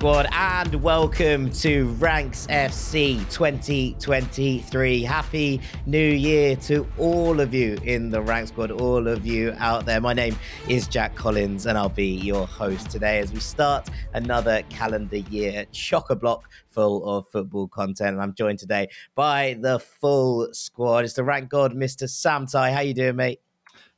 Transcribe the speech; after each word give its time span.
Squad, 0.00 0.28
and 0.32 0.76
welcome 0.76 1.50
to 1.50 1.88
Ranks 1.98 2.46
FC 2.46 3.18
2023. 3.30 5.02
Happy 5.02 5.60
New 5.84 5.98
Year 5.98 6.56
to 6.56 6.88
all 6.96 7.38
of 7.38 7.52
you 7.52 7.76
in 7.84 8.08
the 8.08 8.22
Rank 8.22 8.48
Squad, 8.48 8.70
all 8.70 9.06
of 9.06 9.26
you 9.26 9.54
out 9.58 9.84
there. 9.84 10.00
My 10.00 10.14
name 10.14 10.38
is 10.70 10.88
Jack 10.88 11.14
Collins, 11.16 11.66
and 11.66 11.76
I'll 11.76 11.90
be 11.90 12.06
your 12.06 12.46
host 12.46 12.90
today 12.90 13.18
as 13.18 13.30
we 13.30 13.40
start 13.40 13.90
another 14.14 14.62
calendar 14.70 15.18
year 15.18 15.66
chock 15.70 16.08
a 16.08 16.16
block 16.16 16.48
full 16.68 17.04
of 17.04 17.28
football 17.28 17.68
content. 17.68 18.14
And 18.14 18.22
I'm 18.22 18.32
joined 18.32 18.58
today 18.58 18.88
by 19.14 19.58
the 19.60 19.78
full 19.78 20.48
squad. 20.54 21.04
It's 21.04 21.12
the 21.12 21.24
Rank 21.24 21.50
God, 21.50 21.74
Mr. 21.74 22.08
Sam 22.08 22.46
Tighe. 22.46 22.72
How 22.72 22.80
you 22.80 22.94
doing, 22.94 23.16
mate? 23.16 23.40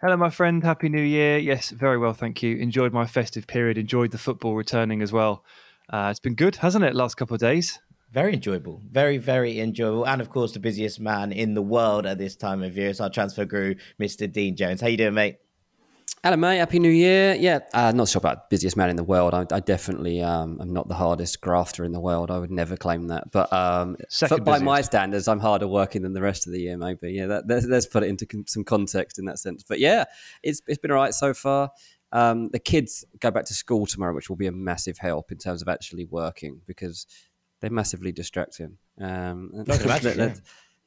Hello, 0.01 0.17
my 0.17 0.31
friend. 0.31 0.65
Happy 0.65 0.89
New 0.89 1.01
Year. 1.01 1.39
Yes, 1.39 1.71
very 1.71 1.97
well, 1.97 2.13
thank 2.13 2.43
you. 2.43 2.57
Enjoyed 2.57 2.93
my 2.93 3.07
festive 3.07 3.47
period. 3.47 3.79
Enjoyed 3.79 4.11
the 4.11 4.19
football 4.19 4.57
returning 4.57 5.01
as 5.01 5.13
well. 5.13 5.45
Uh, 5.93 6.09
it's 6.11 6.21
been 6.21 6.35
good, 6.35 6.57
hasn't 6.57 6.85
it? 6.85 6.95
Last 6.95 7.17
couple 7.17 7.35
of 7.35 7.41
days. 7.41 7.79
Very 8.13 8.35
enjoyable, 8.35 8.81
very 8.91 9.19
very 9.19 9.61
enjoyable, 9.61 10.07
and 10.07 10.21
of 10.21 10.31
course 10.31 10.53
the 10.53 10.59
busiest 10.59 11.01
man 11.01 11.33
in 11.33 11.55
the 11.55 11.63
world 11.63 12.07
at 12.07 12.19
this 12.19 12.37
time 12.37 12.63
of 12.63 12.77
year 12.77 12.89
is 12.89 13.01
our 13.01 13.09
transfer 13.11 13.45
guru, 13.45 13.75
Mr. 14.01 14.31
Dean 14.31 14.57
Jones. 14.57 14.81
How 14.81 14.89
you 14.89 14.97
doing, 14.97 15.15
mate? 15.15 15.37
Hello, 16.23 16.37
mate. 16.37 16.59
Happy 16.59 16.79
New 16.79 16.91
Year. 16.91 17.35
Yeah, 17.35 17.61
uh, 17.75 17.91
not 17.93 18.09
sure 18.09 18.21
about 18.21 18.49
busiest 18.49 18.77
man 18.77 18.91
in 18.91 18.97
the 18.97 19.05
world. 19.05 19.35
I, 19.35 19.45
I 19.51 19.61
definitely 19.61 20.23
um, 20.23 20.61
am 20.61 20.73
not 20.73 20.89
the 20.89 20.95
hardest 20.95 21.41
grafter 21.41 21.85
in 21.85 21.93
the 21.93 22.01
world. 22.01 22.31
I 22.31 22.39
would 22.39 22.51
never 22.51 22.77
claim 22.77 23.09
that. 23.09 23.31
But 23.33 23.53
um, 23.53 23.97
for, 24.29 24.39
by 24.39 24.61
my 24.61 24.83
standards, 24.83 25.27
I'm 25.27 25.41
harder 25.41 25.67
working 25.67 26.03
than 26.03 26.13
the 26.13 26.23
rest 26.23 26.47
of 26.47 26.53
the 26.53 26.61
year, 26.61 26.77
maybe. 26.77 27.13
Yeah, 27.13 27.27
that, 27.27 27.49
let's, 27.49 27.67
let's, 27.67 27.87
put 27.87 28.05
it 28.05 28.09
into 28.09 28.25
con- 28.25 28.47
some 28.47 28.63
context 28.63 29.19
in 29.19 29.25
that 29.25 29.41
sense. 29.41 29.65
But 29.69 29.81
yeah, 29.81 30.05
it's, 30.45 30.63
it's 30.69 30.79
been 30.79 30.93
all 30.93 30.99
right 30.99 31.13
so 31.13 31.35
far. 31.35 31.71
Um, 32.13 32.51
the 32.53 32.59
kids 32.59 33.05
go 33.21 33.31
back 33.31 33.47
to 33.47 33.55
school 33.55 33.87
tomorrow, 33.87 34.15
which 34.15 34.29
will 34.29 34.37
be 34.37 34.47
a 34.47 34.53
massive 34.53 34.99
help 34.99 35.33
in 35.33 35.39
terms 35.39 35.63
of 35.63 35.69
actually 35.69 36.05
working 36.05 36.61
because 36.67 37.07
they're 37.61 37.71
massively 37.71 38.13
distracting. 38.13 38.77
Um, 39.01 39.51
imagine, 39.67 40.19
yeah. 40.19 40.35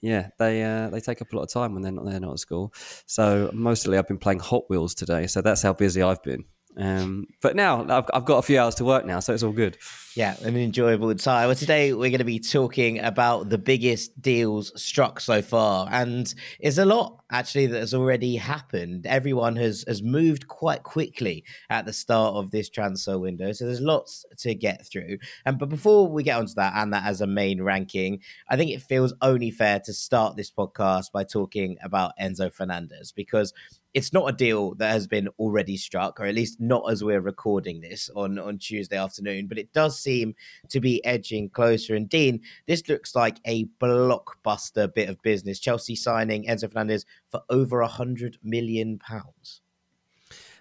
yeah, 0.02 0.30
they 0.38 0.64
uh, 0.64 0.90
they 0.90 1.00
take 1.00 1.22
up 1.22 1.34
a 1.34 1.36
lot 1.36 1.44
of 1.44 1.50
time 1.50 1.73
when 1.73 1.82
they're 1.82 1.92
not 1.92 2.06
they're 2.06 2.20
not 2.20 2.34
at 2.34 2.40
school. 2.40 2.73
So 3.08 3.50
mostly 3.54 3.98
I've 3.98 4.08
been 4.08 4.20
playing 4.20 4.40
Hot 4.40 4.70
Wheels 4.70 4.94
today. 4.94 5.26
So 5.28 5.42
that's 5.42 5.62
how 5.62 5.73
busy 5.73 6.02
I've 6.02 6.22
been. 6.22 6.45
Um, 6.78 7.28
but 7.42 7.56
now 7.56 7.84
I've, 7.84 8.06
I've, 8.14 8.26
got 8.26 8.40
a 8.40 8.42
few 8.42 8.59
hours 8.59 8.76
to 8.76 8.86
work 8.86 9.06
now, 9.06 9.20
so 9.20 9.34
it's 9.34 9.44
all 9.44 9.52
good. 9.52 9.78
Yeah, 10.16 10.36
an 10.44 10.58
enjoyable 10.58 11.14
time. 11.16 11.48
Well, 11.48 11.56
today 11.56 11.94
we're 11.94 12.09
going 12.09 12.20
to 12.20 12.26
be 12.26 12.40
talking 12.40 13.00
about 13.00 13.50
the 13.50 13.58
biggest 13.58 14.22
deals 14.22 14.72
struck 14.82 15.20
so 15.20 15.42
far, 15.42 15.88
and 15.92 16.34
it's 16.59 16.78
a 16.78 16.86
lot 16.86 17.23
actually 17.32 17.67
that 17.67 17.80
has 17.80 17.94
already 17.94 18.36
happened. 18.36 19.06
Everyone 19.06 19.56
has 19.56 19.86
has 19.88 20.04
moved 20.04 20.48
quite 20.48 20.84
quickly 20.84 21.45
at 21.70 21.86
the 21.86 21.94
start 21.94 22.36
of 22.36 22.52
this 22.52 22.70
transfer 22.70 23.17
window, 23.17 23.52
so 23.54 23.66
there's 23.66 23.82
lots 23.82 24.26
to 24.39 24.54
get 24.54 24.86
through. 24.86 25.17
And 25.45 25.58
but 25.58 25.70
before 25.70 26.08
we 26.08 26.23
get 26.23 26.38
onto 26.38 26.56
that 26.56 26.73
and 26.76 26.92
that 26.94 27.06
as 27.06 27.22
a 27.22 27.28
main 27.28 27.62
ranking, 27.62 28.20
I 28.50 28.58
think 28.58 28.72
it 28.72 28.82
feels 28.82 29.14
only 29.22 29.52
fair 29.52 29.80
to 29.86 29.94
start 29.94 30.36
this 30.36 30.52
podcast 30.52 31.12
by 31.14 31.23
talking 31.23 31.78
about 31.82 32.14
Enzo 32.22 32.54
Fernandez 32.54 33.14
because 33.14 33.54
it's 33.96 34.12
not 34.12 34.30
a 34.30 34.34
deal 34.34 34.76
that 34.76 34.92
has 34.92 35.08
been 35.08 35.30
already 35.40 35.78
struck, 35.78 36.20
or 36.20 36.26
at 36.26 36.36
least 36.36 36.60
not 36.60 36.84
as 36.92 37.02
we're 37.02 37.22
recording 37.22 37.80
this 37.80 38.10
on, 38.14 38.38
on 38.38 38.58
Tuesday 38.58 38.98
afternoon, 38.98 39.48
but 39.48 39.58
it 39.58 39.72
does 39.72 39.98
seem 39.98 40.36
to 40.67 40.82
be 40.82 41.04
edging 41.06 41.50
closer. 41.50 41.95
And 41.95 42.10
Dean, 42.10 42.42
this 42.67 42.88
looks 42.89 43.16
like 43.16 43.39
a 43.48 43.66
blockbuster 43.82 44.94
bit 44.94 45.08
of 45.08 45.22
business. 45.22 45.60
Chelsea 45.60 45.95
signing 45.95 46.45
Enzo 46.45 46.70
Fernandez 46.70 47.05
for 47.30 47.42
over 47.50 47.80
a 47.80 47.88
hundred 47.88 48.38
million 48.44 49.00
pounds. 49.00 49.61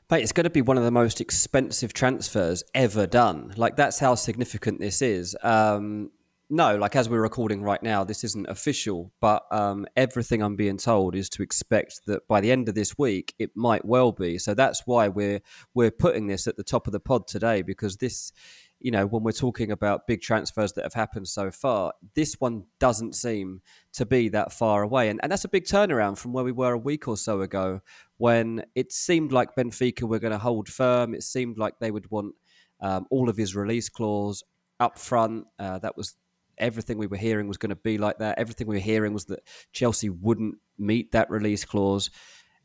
But 0.07 0.21
it's 0.21 0.33
going 0.33 0.45
to 0.45 0.51
be 0.51 0.63
one 0.63 0.79
of 0.79 0.85
the 0.85 0.93
most 0.93 1.21
expensive 1.21 1.93
transfers 1.93 2.63
ever 2.73 3.05
done. 3.05 3.53
Like 3.57 3.75
that's 3.75 3.99
how 3.99 4.15
significant 4.15 4.79
this 4.79 5.03
is. 5.03 5.37
Um, 5.43 6.13
no, 6.55 6.77
like 6.77 6.95
as 6.95 7.09
we're 7.09 7.21
recording 7.21 7.63
right 7.63 7.83
now, 7.83 8.05
this 8.05 8.23
isn't 8.23 8.49
official, 8.49 9.13
but 9.21 9.43
um, 9.51 9.87
everything 9.97 10.41
I'm 10.41 10.55
being 10.55 10.77
told 10.77 11.17
is 11.17 11.29
to 11.31 11.43
expect 11.43 12.03
that 12.07 12.29
by 12.29 12.41
the 12.41 12.53
end 12.53 12.69
of 12.69 12.77
this 12.77 12.97
week, 12.97 13.35
it 13.41 13.51
might 13.57 13.85
well 13.85 14.13
be. 14.13 14.39
So 14.39 14.55
that's 14.55 14.83
why 14.87 15.09
we're 15.09 15.41
we're 15.75 15.91
putting 15.91 16.29
this 16.29 16.47
at 16.47 16.57
the 16.57 16.63
top 16.63 16.87
of 16.87 16.93
the 16.93 17.01
pod 17.01 17.27
today 17.27 17.63
because 17.63 17.97
this, 17.97 18.33
you 18.79 18.93
know, 18.93 19.05
when 19.05 19.25
we're 19.25 19.33
talking 19.33 19.73
about 19.73 20.07
big 20.07 20.21
transfers 20.21 20.73
that 20.75 20.85
have 20.85 20.95
happened 20.95 21.27
so 21.27 21.51
far, 21.51 21.93
this 22.15 22.35
one 22.39 22.67
doesn't 22.79 23.17
seem 23.17 23.61
to 23.95 24.07
be 24.07 24.29
that 24.29 24.53
far 24.53 24.85
away, 24.85 25.09
and 25.09 25.19
and 25.25 25.33
that's 25.33 25.45
a 25.45 25.49
big 25.49 25.65
turnaround 25.65 26.19
from 26.19 26.33
where 26.33 26.45
we 26.45 26.53
were 26.53 26.75
a 26.75 26.79
week 26.79 27.09
or 27.09 27.17
so 27.17 27.41
ago 27.41 27.81
when 28.19 28.65
it 28.77 28.93
seemed 28.93 29.33
like 29.33 29.57
Benfica 29.57 30.03
were 30.03 30.21
going 30.21 30.31
to 30.31 30.39
hold 30.39 30.69
firm. 30.69 31.15
It 31.15 31.25
seemed 31.25 31.59
like 31.59 31.81
they 31.81 31.91
would 31.91 32.13
want 32.13 32.37
um, 32.79 33.07
all 33.11 33.29
of 33.29 33.37
his 33.37 33.57
release 33.57 33.89
clause 33.89 34.45
up 34.79 34.99
front. 34.99 35.47
Uh, 35.59 35.79
that 35.81 35.97
was 35.97 36.15
everything 36.59 36.99
we 36.99 37.07
were 37.07 37.17
hearing 37.17 37.49
was 37.49 37.57
going 37.57 37.71
to 37.71 37.77
be 37.77 37.99
like 37.99 38.19
that. 38.19 38.39
Everything 38.39 38.67
we 38.67 38.77
were 38.77 38.81
hearing 38.81 39.13
was 39.13 39.27
that 39.27 39.41
Chelsea 39.73 40.11
wouldn't 40.11 40.57
meet 40.79 41.13
that 41.13 41.31
release 41.31 41.65
clause. 41.65 42.11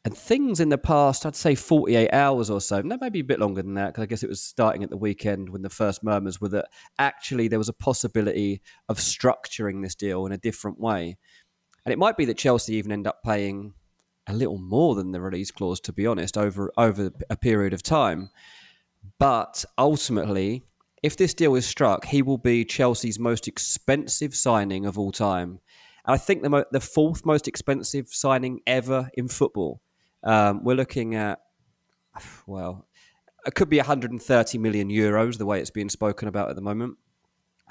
And 0.05 0.17
things 0.17 0.61
in 0.61 0.69
the 0.69 0.77
past, 0.77 1.25
I'd 1.25 1.35
say 1.35 1.55
48 1.55 2.13
hours 2.13 2.49
or 2.49 2.61
so, 2.61 2.81
no, 2.81 2.97
maybe 3.01 3.19
a 3.19 3.23
bit 3.23 3.39
longer 3.39 3.61
than 3.61 3.73
that, 3.73 3.87
because 3.87 4.03
I 4.03 4.05
guess 4.05 4.23
it 4.23 4.29
was 4.29 4.41
starting 4.41 4.81
at 4.81 4.89
the 4.89 4.97
weekend 4.97 5.49
when 5.49 5.61
the 5.61 5.69
first 5.69 6.03
murmurs 6.03 6.39
were 6.39 6.47
that 6.49 6.69
actually 6.97 7.49
there 7.49 7.59
was 7.59 7.67
a 7.67 7.73
possibility 7.73 8.61
of 8.87 8.97
structuring 8.97 9.83
this 9.83 9.95
deal 9.95 10.25
in 10.25 10.31
a 10.31 10.37
different 10.37 10.79
way. 10.79 11.17
And 11.85 11.91
it 11.91 11.99
might 11.99 12.15
be 12.15 12.25
that 12.25 12.37
Chelsea 12.37 12.75
even 12.75 12.93
end 12.93 13.07
up 13.07 13.23
paying 13.23 13.73
a 14.27 14.33
little 14.33 14.57
more 14.57 14.95
than 14.95 15.11
the 15.11 15.19
release 15.19 15.51
clause, 15.51 15.81
to 15.81 15.91
be 15.91 16.07
honest, 16.07 16.37
over 16.37 16.71
over 16.77 17.11
a 17.29 17.35
period 17.35 17.73
of 17.73 17.83
time. 17.83 18.29
But 19.17 19.65
ultimately, 19.77 20.63
if 21.03 21.17
this 21.17 21.33
deal 21.33 21.55
is 21.55 21.65
struck, 21.65 22.05
he 22.05 22.21
will 22.21 22.37
be 22.37 22.65
Chelsea's 22.65 23.19
most 23.19 23.47
expensive 23.47 24.35
signing 24.35 24.85
of 24.85 24.97
all 24.97 25.11
time. 25.11 25.59
And 26.05 26.15
I 26.15 26.17
think 26.17 26.41
the, 26.41 26.49
mo- 26.49 26.65
the 26.71 26.79
fourth 26.79 27.25
most 27.25 27.47
expensive 27.47 28.07
signing 28.09 28.61
ever 28.67 29.09
in 29.13 29.27
football. 29.27 29.81
Um, 30.23 30.63
we're 30.63 30.75
looking 30.75 31.15
at, 31.15 31.39
well, 32.45 32.87
it 33.45 33.55
could 33.55 33.69
be 33.69 33.77
130 33.77 34.57
million 34.57 34.89
euros, 34.89 35.37
the 35.37 35.45
way 35.45 35.59
it's 35.59 35.69
being 35.69 35.89
spoken 35.89 36.27
about 36.27 36.49
at 36.49 36.55
the 36.55 36.61
moment. 36.61 36.97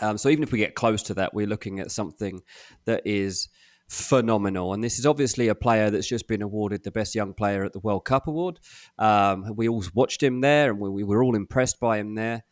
Um, 0.00 0.16
so 0.16 0.28
even 0.28 0.42
if 0.42 0.52
we 0.52 0.58
get 0.58 0.74
close 0.74 1.02
to 1.04 1.14
that, 1.14 1.34
we're 1.34 1.46
looking 1.46 1.80
at 1.80 1.90
something 1.90 2.40
that 2.84 3.02
is 3.04 3.48
phenomenal. 3.88 4.72
And 4.72 4.84
this 4.84 4.98
is 4.98 5.06
obviously 5.06 5.48
a 5.48 5.54
player 5.54 5.90
that's 5.90 6.06
just 6.06 6.28
been 6.28 6.42
awarded 6.42 6.84
the 6.84 6.90
best 6.90 7.14
young 7.14 7.34
player 7.34 7.64
at 7.64 7.72
the 7.72 7.80
World 7.80 8.04
Cup 8.04 8.28
award. 8.28 8.60
Um, 8.98 9.54
we 9.56 9.68
all 9.68 9.84
watched 9.94 10.22
him 10.22 10.40
there, 10.40 10.70
and 10.70 10.80
we, 10.80 10.88
we 10.88 11.04
were 11.04 11.22
all 11.22 11.34
impressed 11.34 11.80
by 11.80 11.98
him 11.98 12.14
there. 12.14 12.44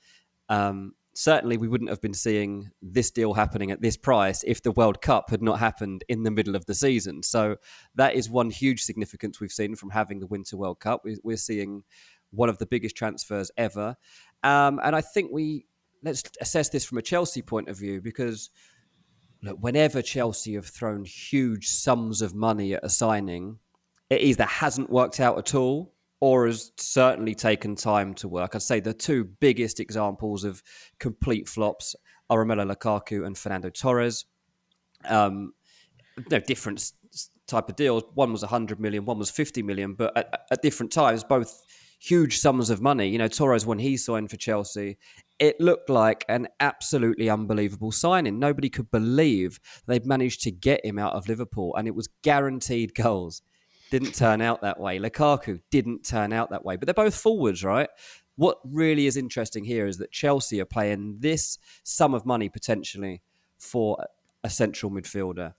Um, 0.49 0.93
certainly, 1.15 1.57
we 1.57 1.69
wouldn't 1.69 1.91
have 1.91 2.01
been 2.01 2.15
seeing 2.15 2.71
this 2.83 3.11
deal 3.11 3.35
happening 3.35 3.71
at 3.71 3.81
this 3.81 3.97
price 3.97 4.45
if 4.45 4.63
the 4.63 4.73
World 4.73 5.01
Cup 5.01 5.31
had 5.31 5.43
not 5.43 5.59
happened 5.59 6.05
in 6.09 6.23
the 6.23 6.31
middle 6.31 6.55
of 6.55 6.67
the 6.67 6.75
season. 6.75 7.23
So 7.23 7.57
that 7.95 8.15
is 8.15 8.31
one 8.31 8.51
huge 8.51 8.83
significance 8.83 9.41
we've 9.41 9.51
seen 9.51 9.77
from 9.77 9.91
having 9.91 10.21
the 10.21 10.27
Winter 10.27 10.57
World 10.57 10.81
Cup. 10.81 11.05
We're 11.23 11.37
seeing 11.37 11.85
one 12.31 12.49
of 12.49 12.59
the 12.59 12.67
biggest 12.67 12.97
transfers 12.97 13.51
ever, 13.57 13.97
um, 14.43 14.81
and 14.83 14.95
I 14.95 15.01
think 15.01 15.31
we 15.33 15.67
let's 16.03 16.23
assess 16.41 16.69
this 16.69 16.85
from 16.85 16.99
a 16.99 17.03
Chelsea 17.03 17.43
point 17.43 17.69
of 17.69 17.79
view 17.79 18.01
because. 18.01 18.51
Look, 19.43 19.59
whenever 19.61 20.01
Chelsea 20.01 20.55
have 20.55 20.67
thrown 20.67 21.05
huge 21.05 21.69
sums 21.69 22.23
of 22.23 22.35
money 22.35 22.73
at 22.73 22.83
a 22.83 22.89
signing, 22.89 23.59
it 24.09 24.23
either 24.23 24.45
hasn't 24.45 24.91
worked 24.91 25.21
out 25.21 25.37
at 25.39 25.55
all 25.55 25.93
or 26.21 26.47
has 26.47 26.73
certainly 26.79 27.35
taken 27.35 27.75
time 27.75 28.15
to 28.15 28.29
work. 28.29 28.55
I'd 28.55 28.63
say 28.63 28.81
the 28.81 28.95
two 28.95 29.25
biggest 29.25 29.81
examples 29.81 30.45
of 30.45 30.63
complete 30.99 31.49
flops 31.49 31.95
are 32.31 32.45
Romelu 32.45 32.73
Lukaku 32.73 33.27
and 33.27 33.37
Fernando 33.37 33.71
Torres. 33.71 34.25
Um, 35.05 35.53
they're 36.29 36.41
different 36.41 36.93
type 37.47 37.69
of 37.69 37.77
deals. 37.77 38.05
One 38.15 38.33
was 38.33 38.43
100 38.43 38.81
million, 38.81 39.05
one 39.05 39.19
was 39.19 39.31
50 39.31 39.63
million, 39.63 39.95
but 39.95 40.17
at, 40.17 40.47
at, 40.51 40.63
different 40.63 40.91
times, 40.91 41.23
both 41.23 41.63
huge 41.99 42.39
sums 42.39 42.71
of 42.71 42.81
money. 42.81 43.09
You 43.09 43.19
know, 43.19 43.29
Torres, 43.29 43.67
when 43.67 43.79
he 43.79 43.97
signed 43.97 44.31
for 44.31 44.37
Chelsea, 44.37 44.99
it 45.39 45.61
looked 45.61 45.91
like 45.91 46.25
an 46.29 46.49
absolutely 46.61 47.29
unbelievable 47.29 47.93
signing. 47.93 48.39
Nobody 48.39 48.71
could 48.71 48.91
believe 48.91 49.61
they'd 49.87 50.07
managed 50.07 50.43
to 50.43 50.51
get 50.51 50.85
him 50.85 50.99
out 50.99 51.13
of 51.13 51.29
Liverpool, 51.29 51.75
and 51.77 51.87
it 51.87 51.95
was 51.95 52.09
guaranteed 52.23 52.95
goals 52.95 53.43
didn't 53.91 54.15
turn 54.15 54.41
out 54.41 54.63
that 54.63 54.81
way. 54.81 54.99
Lukaku 54.99 55.61
didn't 55.71 56.05
turn 56.05 56.33
out 56.33 56.51
that 56.51 56.65
way. 56.65 56.77
But 56.77 56.87
they're 56.87 56.95
both 56.95 57.15
forwards, 57.15 57.65
right? 57.65 57.89
What 58.37 58.59
really 58.65 59.07
is 59.07 59.17
interesting 59.17 59.65
here 59.65 59.87
is 59.87 59.99
that 59.99 60.13
Chelsea 60.13 60.61
are 60.61 60.67
playing 60.67 61.17
this 61.21 61.59
sum 61.85 62.15
of 62.15 62.27
money 62.27 62.49
potentially 62.49 63.23
for 63.59 64.05
a 64.45 64.51
central 64.51 64.93
midfielder. 64.93 65.55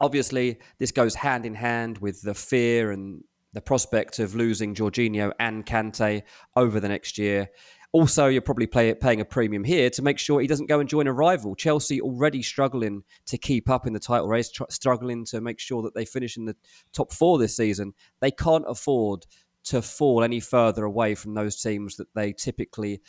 Obviously, 0.00 0.58
this 0.78 0.92
goes 0.92 1.14
hand 1.14 1.44
in 1.44 1.54
hand 1.54 1.98
with 1.98 2.22
the 2.22 2.34
fear 2.34 2.92
and 2.92 3.24
the 3.52 3.60
prospect 3.60 4.18
of 4.18 4.34
losing 4.34 4.74
Jorginho 4.74 5.32
and 5.40 5.66
Kante 5.66 6.22
over 6.54 6.80
the 6.80 6.88
next 6.88 7.18
year. 7.18 7.50
Also, 7.92 8.26
you're 8.26 8.42
probably 8.42 8.66
paying 8.66 9.20
a 9.20 9.24
premium 9.24 9.64
here 9.64 9.88
to 9.88 10.02
make 10.02 10.18
sure 10.18 10.40
he 10.40 10.46
doesn't 10.46 10.68
go 10.68 10.78
and 10.78 10.88
join 10.88 11.06
a 11.06 11.12
rival. 11.12 11.54
Chelsea 11.54 12.00
already 12.02 12.42
struggling 12.42 13.02
to 13.26 13.38
keep 13.38 13.70
up 13.70 13.86
in 13.86 13.94
the 13.94 13.98
title 13.98 14.28
race, 14.28 14.50
tr- 14.50 14.64
struggling 14.68 15.24
to 15.24 15.40
make 15.40 15.58
sure 15.58 15.82
that 15.82 15.94
they 15.94 16.04
finish 16.04 16.36
in 16.36 16.44
the 16.44 16.56
top 16.92 17.12
four 17.12 17.38
this 17.38 17.56
season. 17.56 17.94
They 18.20 18.30
can't 18.30 18.66
afford 18.68 19.24
to 19.64 19.80
fall 19.80 20.22
any 20.22 20.38
further 20.40 20.84
away 20.84 21.14
from 21.14 21.34
those 21.34 21.60
teams 21.60 21.96
that 21.96 22.14
they 22.14 22.32
typically 22.32 23.00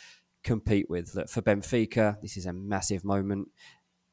compete 0.42 0.88
with. 0.88 1.14
Look, 1.14 1.28
for 1.28 1.42
Benfica, 1.42 2.20
this 2.22 2.38
is 2.38 2.46
a 2.46 2.52
massive 2.52 3.04
moment. 3.04 3.48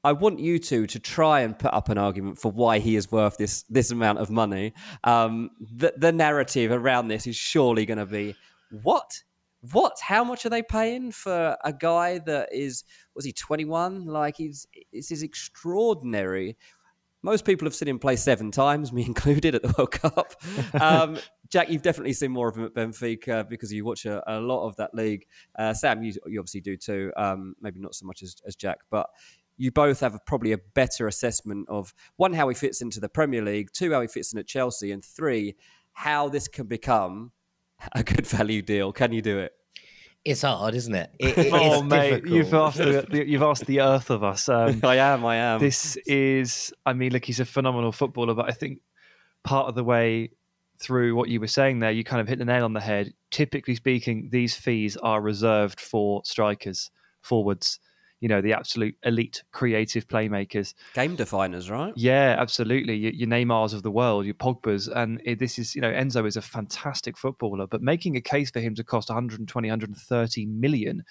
I 0.04 0.12
want 0.14 0.40
you 0.40 0.60
two 0.60 0.86
to 0.88 1.00
try 1.00 1.42
and 1.42 1.58
put 1.58 1.74
up 1.74 1.90
an 1.90 1.98
argument 1.98 2.40
for 2.40 2.52
why 2.52 2.80
he 2.80 2.96
is 2.96 3.12
worth 3.12 3.38
this 3.38 3.64
this 3.64 3.92
amount 3.92 4.20
of 4.20 4.30
money. 4.30 4.74
Um, 5.04 5.50
the, 5.60 5.94
the 5.98 6.12
narrative 6.12 6.72
around 6.72 7.08
this 7.08 7.28
is 7.28 7.36
surely 7.36 7.86
going 7.86 7.98
to 7.98 8.06
be 8.06 8.36
what 8.84 9.24
what? 9.72 9.98
How 10.02 10.24
much 10.24 10.46
are 10.46 10.50
they 10.50 10.64
paying 10.64 11.12
for 11.12 11.58
a 11.64 11.74
guy 11.74 12.20
that 12.20 12.50
is 12.52 12.84
was 13.16 13.26
he 13.26 13.32
twenty 13.32 13.66
one? 13.66 14.06
Like 14.06 14.38
he's 14.38 14.68
this 14.92 15.12
is 15.12 15.24
extraordinary. 15.24 16.58
Most 17.24 17.46
people 17.46 17.66
have 17.66 17.76
seen 17.76 17.88
him 17.88 18.00
play 18.00 18.16
seven 18.16 18.52
times, 18.52 18.94
me 18.94 19.06
included, 19.06 19.56
at 19.56 19.62
the 19.62 19.74
World 19.78 19.92
Cup. 19.92 20.34
Um, 20.82 21.18
Jack, 21.50 21.70
you've 21.70 21.82
definitely 21.82 22.14
seen 22.14 22.32
more 22.32 22.50
of 22.50 22.58
him 22.58 22.66
at 22.66 22.74
Benfica 22.74 23.48
because 23.48 23.72
you 23.72 23.86
watch 23.86 24.06
a, 24.06 24.22
a 24.28 24.40
lot 24.40 24.68
of 24.68 24.76
that 24.76 24.94
league. 24.94 25.26
Uh, 25.58 25.74
Sam, 25.74 26.04
you, 26.04 26.14
you, 26.26 26.40
obviously 26.40 26.60
do 26.60 26.76
too. 26.76 27.12
Um, 27.16 27.56
maybe 27.62 27.80
not 27.80 27.96
so 27.96 28.06
much 28.06 28.22
as, 28.22 28.36
as 28.46 28.58
Jack, 28.58 28.80
but 28.90 29.10
you 29.56 29.72
both 29.72 30.02
have 30.02 30.14
a, 30.14 30.20
probably 30.20 30.52
a 30.52 30.58
better 30.58 31.08
assessment 31.08 31.68
of 31.70 31.94
one 32.18 32.34
how 32.34 32.50
he 32.50 32.56
fits 32.56 32.82
into 32.82 33.00
the 33.00 33.08
Premier 33.08 33.42
League, 33.42 33.72
two 33.72 33.94
how 33.94 34.02
he 34.02 34.08
fits 34.08 34.34
in 34.34 34.40
at 34.40 34.46
Chelsea, 34.46 34.92
and 34.92 35.04
three 35.04 35.56
how 35.94 36.30
this 36.30 36.48
can 36.48 36.68
become 36.68 37.32
a 37.94 38.04
good 38.04 38.28
value 38.28 38.62
deal. 38.62 38.92
Can 38.92 39.12
you 39.12 39.22
do 39.22 39.40
it? 39.40 39.54
It's 40.26 40.42
hard, 40.42 40.76
isn't 40.76 40.94
it? 40.94 41.12
it, 41.20 41.38
it 41.38 41.50
oh, 41.54 41.82
mate, 41.82 42.10
difficult. 42.10 42.34
you've 42.34 42.54
asked 42.54 42.78
the, 42.78 43.26
you've 43.28 43.44
asked 43.44 43.66
the 43.66 43.82
earth 43.82 44.10
of 44.10 44.24
us. 44.24 44.50
Um, 44.50 44.82
I 44.84 44.98
am, 44.98 45.26
I 45.26 45.38
am. 45.38 45.60
This 45.60 45.96
is, 46.06 46.74
I 46.86 46.94
mean, 46.94 47.14
look, 47.14 47.26
he's 47.26 47.40
a 47.40 47.46
phenomenal 47.46 47.92
footballer, 47.92 48.34
but 48.34 48.50
I 48.50 48.52
think 48.52 48.80
part 49.44 49.68
of 49.68 49.76
the 49.76 49.84
way 49.84 50.32
through 50.80 51.16
what 51.16 51.30
you 51.30 51.40
were 51.40 51.48
saying 51.48 51.80
there, 51.80 51.92
you 51.92 52.04
kind 52.04 52.22
of 52.22 52.28
hit 52.28 52.40
the 52.40 52.46
nail 52.46 52.66
on 52.66 52.74
the 52.74 52.82
head. 52.82 53.14
Typically 53.32 53.76
speaking, 53.76 54.30
these 54.32 54.56
fees 54.56 54.98
are 54.98 55.22
reserved 55.22 55.80
for 55.80 56.22
strikers, 56.26 56.92
forwards, 57.22 57.80
you 58.20 58.28
know 58.28 58.42
the 58.42 58.54
absolute 58.54 58.96
elite 59.04 59.44
creative 59.52 60.08
playmakers, 60.08 60.74
game 60.94 61.16
definers, 61.16 61.70
right? 61.70 61.94
Yeah, 61.96 62.36
absolutely. 62.38 62.96
Your, 62.96 63.12
your 63.14 63.28
Neymars 63.28 63.74
of 63.74 63.84
the 63.84 63.92
world, 63.92 64.26
your 64.26 64.36
Pogba's, 64.36 64.88
and 64.88 65.22
it, 65.26 65.40
this 65.40 65.60
is 65.60 65.76
you 65.76 65.82
know 65.82 65.92
Enzo 65.92 66.28
is 66.28 66.38
a 66.38 66.42
fantastic 66.42 67.18
footballer, 67.18 67.68
but 67.68 67.82
making 67.82 68.16
a 68.16 68.22
case 68.22 68.52
for 68.52 68.60
him 68.60 68.76
to 68.76 68.84
cost 68.84 69.10
120, 69.10 69.68
130 69.70 70.46
million 70.46 71.04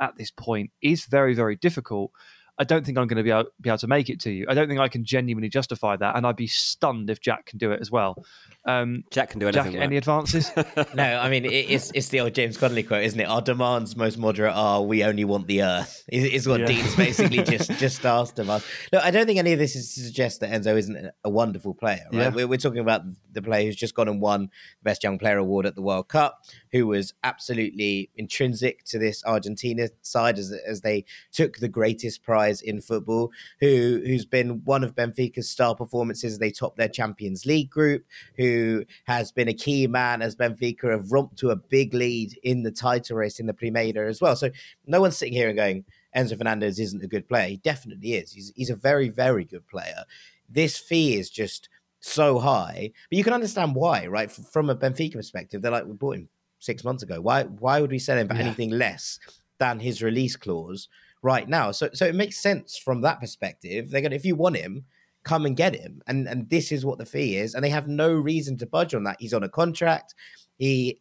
at 0.00 0.16
this 0.16 0.30
point 0.30 0.70
is 0.82 1.06
very, 1.06 1.34
very 1.34 1.56
difficult. 1.56 2.10
I 2.56 2.64
don't 2.64 2.86
think 2.86 2.96
I'm 2.98 3.08
going 3.08 3.16
to 3.16 3.24
be 3.24 3.30
able, 3.30 3.50
be 3.60 3.68
able 3.68 3.78
to 3.78 3.88
make 3.88 4.08
it 4.08 4.20
to 4.20 4.30
you. 4.30 4.46
I 4.48 4.54
don't 4.54 4.68
think 4.68 4.78
I 4.78 4.88
can 4.88 5.04
genuinely 5.04 5.48
justify 5.48 5.96
that, 5.96 6.16
and 6.16 6.26
I'd 6.26 6.36
be 6.36 6.46
stunned 6.46 7.10
if 7.10 7.20
Jack 7.20 7.46
can 7.46 7.58
do 7.58 7.72
it 7.72 7.80
as 7.80 7.90
well. 7.90 8.24
Um, 8.66 9.04
Jack 9.10 9.30
can 9.30 9.40
do 9.40 9.48
anything. 9.48 9.72
Jack, 9.72 9.82
any 9.82 9.98
advances? 9.98 10.50
no, 10.94 11.04
I 11.04 11.28
mean 11.28 11.44
it's 11.44 11.90
it's 11.94 12.08
the 12.08 12.20
old 12.20 12.34
James 12.34 12.56
Connolly 12.56 12.82
quote, 12.82 13.04
isn't 13.04 13.20
it? 13.20 13.24
Our 13.24 13.42
demands 13.42 13.94
most 13.94 14.16
moderate 14.16 14.54
are 14.54 14.82
we 14.82 15.04
only 15.04 15.24
want 15.24 15.48
the 15.48 15.62
earth. 15.62 16.02
Is, 16.08 16.48
what 16.48 16.60
yeah. 16.60 16.66
Dean's 16.66 16.96
basically 16.96 17.42
just 17.42 17.70
just 17.72 18.06
asked 18.06 18.38
of 18.38 18.48
us. 18.48 18.64
No, 18.90 19.00
I 19.00 19.10
don't 19.10 19.26
think 19.26 19.38
any 19.38 19.52
of 19.52 19.58
this 19.58 19.76
is 19.76 19.94
to 19.94 20.00
suggest 20.00 20.40
that 20.40 20.50
Enzo 20.50 20.76
isn't 20.78 21.10
a 21.24 21.30
wonderful 21.30 21.74
player. 21.74 22.06
Right? 22.10 22.22
Yeah. 22.22 22.28
We're, 22.30 22.48
we're 22.48 22.58
talking 22.58 22.80
about 22.80 23.02
the 23.32 23.42
player 23.42 23.66
who's 23.66 23.76
just 23.76 23.94
gone 23.94 24.08
and 24.08 24.20
won 24.20 24.44
the 24.44 24.84
best 24.84 25.02
young 25.04 25.18
player 25.18 25.36
award 25.36 25.66
at 25.66 25.74
the 25.74 25.82
World 25.82 26.08
Cup, 26.08 26.42
who 26.72 26.86
was 26.86 27.12
absolutely 27.22 28.10
intrinsic 28.16 28.84
to 28.84 28.98
this 28.98 29.22
Argentina 29.26 29.88
side 30.00 30.38
as 30.38 30.52
as 30.66 30.80
they 30.80 31.04
took 31.32 31.58
the 31.58 31.68
greatest 31.68 32.22
prize 32.22 32.62
in 32.62 32.80
football. 32.80 33.30
Who 33.60 34.00
who's 34.06 34.24
been 34.24 34.62
one 34.64 34.84
of 34.84 34.94
Benfica's 34.94 35.50
star 35.50 35.74
performances 35.74 36.38
they 36.38 36.50
top 36.50 36.76
their 36.76 36.88
Champions 36.88 37.44
League 37.44 37.68
group. 37.68 38.06
Who 38.38 38.53
who 38.54 38.84
has 39.04 39.32
been 39.32 39.48
a 39.48 39.54
key 39.54 39.86
man 39.86 40.22
as 40.22 40.36
Benfica 40.36 40.90
have 40.90 41.10
romped 41.10 41.38
to 41.38 41.50
a 41.50 41.56
big 41.56 41.94
lead 41.94 42.38
in 42.42 42.62
the 42.62 42.70
title 42.70 43.16
race 43.16 43.40
in 43.40 43.46
the 43.46 43.54
Primeira 43.54 44.08
as 44.08 44.20
well. 44.20 44.36
So 44.36 44.50
no 44.86 45.00
one's 45.00 45.16
sitting 45.16 45.34
here 45.34 45.48
and 45.48 45.56
going, 45.56 45.84
Enzo 46.16 46.38
Fernandez 46.38 46.78
isn't 46.78 47.02
a 47.02 47.08
good 47.08 47.28
player. 47.28 47.48
He 47.48 47.56
definitely 47.56 48.14
is. 48.14 48.32
He's, 48.32 48.52
he's 48.54 48.70
a 48.70 48.76
very, 48.76 49.08
very 49.08 49.44
good 49.44 49.66
player. 49.66 50.04
This 50.48 50.78
fee 50.78 51.16
is 51.16 51.30
just 51.30 51.68
so 52.00 52.38
high, 52.38 52.92
but 53.10 53.18
you 53.18 53.24
can 53.24 53.32
understand 53.32 53.74
why, 53.74 54.06
right? 54.06 54.30
From 54.30 54.70
a 54.70 54.76
Benfica 54.76 55.14
perspective, 55.14 55.62
they're 55.62 55.72
like, 55.72 55.86
we 55.86 55.94
bought 55.94 56.16
him 56.16 56.28
six 56.58 56.84
months 56.84 57.02
ago. 57.02 57.20
Why, 57.20 57.44
why 57.44 57.80
would 57.80 57.90
we 57.90 57.98
sell 57.98 58.18
him 58.18 58.28
for 58.28 58.34
yeah. 58.34 58.42
anything 58.42 58.70
less 58.70 59.18
than 59.58 59.80
his 59.80 60.02
release 60.02 60.36
clause 60.36 60.88
right 61.22 61.48
now? 61.48 61.72
So, 61.72 61.88
so 61.92 62.06
it 62.06 62.14
makes 62.14 62.36
sense 62.36 62.76
from 62.76 63.00
that 63.00 63.20
perspective. 63.20 63.90
They're 63.90 64.02
gonna, 64.02 64.16
if 64.16 64.24
you 64.24 64.36
want 64.36 64.56
him, 64.56 64.84
come 65.24 65.46
and 65.46 65.56
get 65.56 65.74
him. 65.74 66.02
And 66.06 66.28
and 66.28 66.48
this 66.48 66.70
is 66.70 66.84
what 66.84 66.98
the 66.98 67.06
fee 67.06 67.36
is. 67.36 67.54
And 67.54 67.64
they 67.64 67.70
have 67.70 67.88
no 67.88 68.12
reason 68.12 68.56
to 68.58 68.66
budge 68.66 68.94
on 68.94 69.04
that. 69.04 69.16
He's 69.18 69.34
on 69.34 69.42
a 69.42 69.48
contract. 69.48 70.14
He 70.58 71.00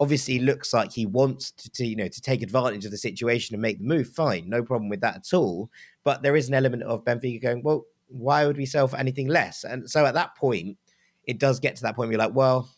obviously 0.00 0.38
looks 0.38 0.72
like 0.72 0.90
he 0.90 1.06
wants 1.06 1.52
to, 1.52 1.70
to, 1.70 1.86
you 1.86 1.96
know 1.96 2.08
to 2.08 2.20
take 2.20 2.42
advantage 2.42 2.84
of 2.84 2.90
the 2.90 2.98
situation 2.98 3.54
and 3.54 3.62
make 3.62 3.78
the 3.78 3.84
move. 3.84 4.08
Fine, 4.08 4.48
no 4.48 4.62
problem 4.62 4.88
with 4.88 5.00
that 5.00 5.16
at 5.16 5.34
all. 5.34 5.70
But 6.04 6.22
there 6.22 6.36
is 6.36 6.48
an 6.48 6.54
element 6.54 6.82
of 6.82 7.04
Benfica 7.04 7.40
going, 7.40 7.62
well, 7.62 7.84
why 8.08 8.46
would 8.46 8.56
we 8.56 8.66
sell 8.66 8.88
for 8.88 8.96
anything 8.96 9.28
less? 9.28 9.64
And 9.64 9.88
so 9.88 10.04
at 10.04 10.14
that 10.14 10.36
point, 10.36 10.76
it 11.24 11.38
does 11.38 11.60
get 11.60 11.76
to 11.76 11.82
that 11.82 11.94
point 11.94 12.08
where 12.08 12.12
you're 12.12 12.26
like, 12.26 12.34
well, 12.34 12.68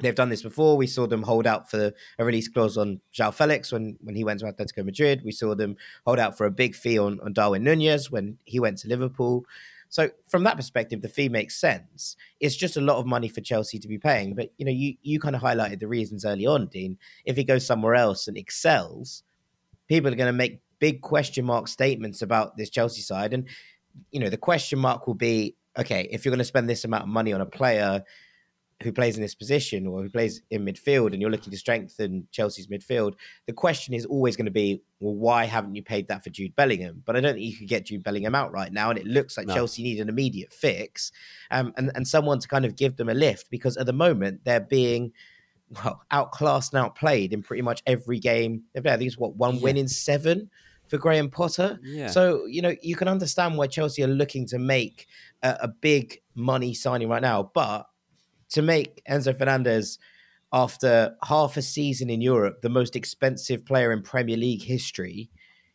they've 0.00 0.14
done 0.14 0.28
this 0.28 0.42
before. 0.42 0.76
We 0.76 0.86
saw 0.86 1.06
them 1.06 1.22
hold 1.22 1.46
out 1.46 1.70
for 1.70 1.92
a 2.18 2.24
release 2.24 2.48
clause 2.48 2.76
on 2.76 3.00
João 3.14 3.32
Felix 3.32 3.72
when, 3.72 3.96
when 4.00 4.14
he 4.14 4.24
went 4.24 4.40
to 4.40 4.46
Atletico 4.46 4.84
Madrid. 4.84 5.22
We 5.24 5.32
saw 5.32 5.54
them 5.54 5.76
hold 6.04 6.18
out 6.18 6.36
for 6.36 6.46
a 6.46 6.50
big 6.50 6.74
fee 6.74 6.98
on, 6.98 7.20
on 7.20 7.32
Darwin 7.32 7.64
Nunez 7.64 8.10
when 8.10 8.38
he 8.44 8.60
went 8.60 8.78
to 8.78 8.88
Liverpool. 8.88 9.44
So 9.88 10.10
from 10.28 10.44
that 10.44 10.56
perspective, 10.56 11.00
the 11.00 11.08
fee 11.08 11.28
makes 11.28 11.56
sense. 11.56 12.16
It's 12.40 12.56
just 12.56 12.76
a 12.76 12.80
lot 12.80 12.98
of 12.98 13.06
money 13.06 13.28
for 13.28 13.40
Chelsea 13.40 13.78
to 13.78 13.88
be 13.88 13.98
paying. 13.98 14.34
But 14.34 14.52
you 14.58 14.64
know, 14.64 14.72
you 14.72 14.94
you 15.02 15.18
kind 15.18 15.34
of 15.34 15.42
highlighted 15.42 15.80
the 15.80 15.88
reasons 15.88 16.24
early 16.24 16.46
on, 16.46 16.66
Dean. 16.66 16.98
If 17.24 17.36
he 17.36 17.44
goes 17.44 17.66
somewhere 17.66 17.94
else 17.94 18.28
and 18.28 18.36
excels, 18.36 19.22
people 19.88 20.12
are 20.12 20.16
going 20.16 20.32
to 20.32 20.36
make 20.36 20.60
big 20.78 21.00
question 21.00 21.44
mark 21.44 21.68
statements 21.68 22.22
about 22.22 22.56
this 22.56 22.70
Chelsea 22.70 23.02
side. 23.02 23.32
And 23.32 23.48
you 24.10 24.20
know, 24.20 24.28
the 24.28 24.36
question 24.36 24.78
mark 24.78 25.06
will 25.06 25.14
be, 25.14 25.56
okay, 25.78 26.08
if 26.10 26.24
you're 26.24 26.30
going 26.30 26.38
to 26.38 26.44
spend 26.44 26.68
this 26.68 26.84
amount 26.84 27.04
of 27.04 27.08
money 27.08 27.32
on 27.32 27.40
a 27.40 27.46
player 27.46 28.04
who 28.82 28.92
plays 28.92 29.16
in 29.16 29.22
this 29.22 29.34
position 29.34 29.86
or 29.86 30.02
who 30.02 30.08
plays 30.08 30.40
in 30.50 30.64
midfield 30.64 31.12
and 31.12 31.20
you're 31.20 31.30
looking 31.30 31.50
to 31.50 31.58
strengthen 31.58 32.28
Chelsea's 32.30 32.68
midfield, 32.68 33.14
the 33.46 33.52
question 33.52 33.92
is 33.92 34.06
always 34.06 34.36
going 34.36 34.44
to 34.44 34.52
be, 34.52 34.82
well, 35.00 35.14
why 35.14 35.44
haven't 35.44 35.74
you 35.74 35.82
paid 35.82 36.06
that 36.08 36.22
for 36.22 36.30
Jude 36.30 36.54
Bellingham? 36.54 37.02
But 37.04 37.16
I 37.16 37.20
don't 37.20 37.34
think 37.34 37.44
you 37.44 37.56
could 37.56 37.68
get 37.68 37.86
Jude 37.86 38.04
Bellingham 38.04 38.36
out 38.36 38.52
right 38.52 38.72
now. 38.72 38.90
And 38.90 38.98
it 38.98 39.06
looks 39.06 39.36
like 39.36 39.48
no. 39.48 39.54
Chelsea 39.54 39.82
need 39.82 40.00
an 40.00 40.08
immediate 40.08 40.52
fix 40.52 41.10
um, 41.50 41.72
and, 41.76 41.90
and 41.96 42.06
someone 42.06 42.38
to 42.38 42.46
kind 42.46 42.64
of 42.64 42.76
give 42.76 42.96
them 42.96 43.08
a 43.08 43.14
lift 43.14 43.50
because 43.50 43.76
at 43.76 43.86
the 43.86 43.92
moment 43.92 44.44
they're 44.44 44.60
being 44.60 45.12
well, 45.70 46.00
outclassed 46.12 46.72
and 46.72 46.82
outplayed 46.82 47.32
in 47.32 47.42
pretty 47.42 47.62
much 47.62 47.82
every 47.84 48.20
game. 48.20 48.62
I 48.76 48.80
think 48.80 49.02
it's 49.02 49.18
what, 49.18 49.34
one 49.34 49.56
yeah. 49.56 49.62
win 49.62 49.76
in 49.76 49.88
seven? 49.88 50.50
for 50.86 50.96
Graham 50.96 51.28
Potter. 51.28 51.78
Yeah. 51.82 52.06
So, 52.06 52.46
you 52.46 52.62
know, 52.62 52.74
you 52.80 52.96
can 52.96 53.08
understand 53.08 53.58
why 53.58 53.66
Chelsea 53.66 54.02
are 54.02 54.06
looking 54.06 54.46
to 54.46 54.58
make 54.58 55.06
a, 55.42 55.58
a, 55.60 55.68
big 55.68 56.22
money 56.34 56.72
signing 56.72 57.10
right 57.10 57.20
now. 57.20 57.50
But 57.52 57.86
to 58.50 58.62
make 58.62 59.02
Enzo 59.08 59.36
Fernandez, 59.36 59.98
after 60.52 61.14
half 61.24 61.56
a 61.56 61.62
season 61.62 62.08
in 62.08 62.20
Europe, 62.20 62.62
the 62.62 62.68
most 62.68 62.96
expensive 62.96 63.64
player 63.66 63.92
in 63.92 64.02
Premier 64.02 64.36
League 64.36 64.62
history, 64.62 65.30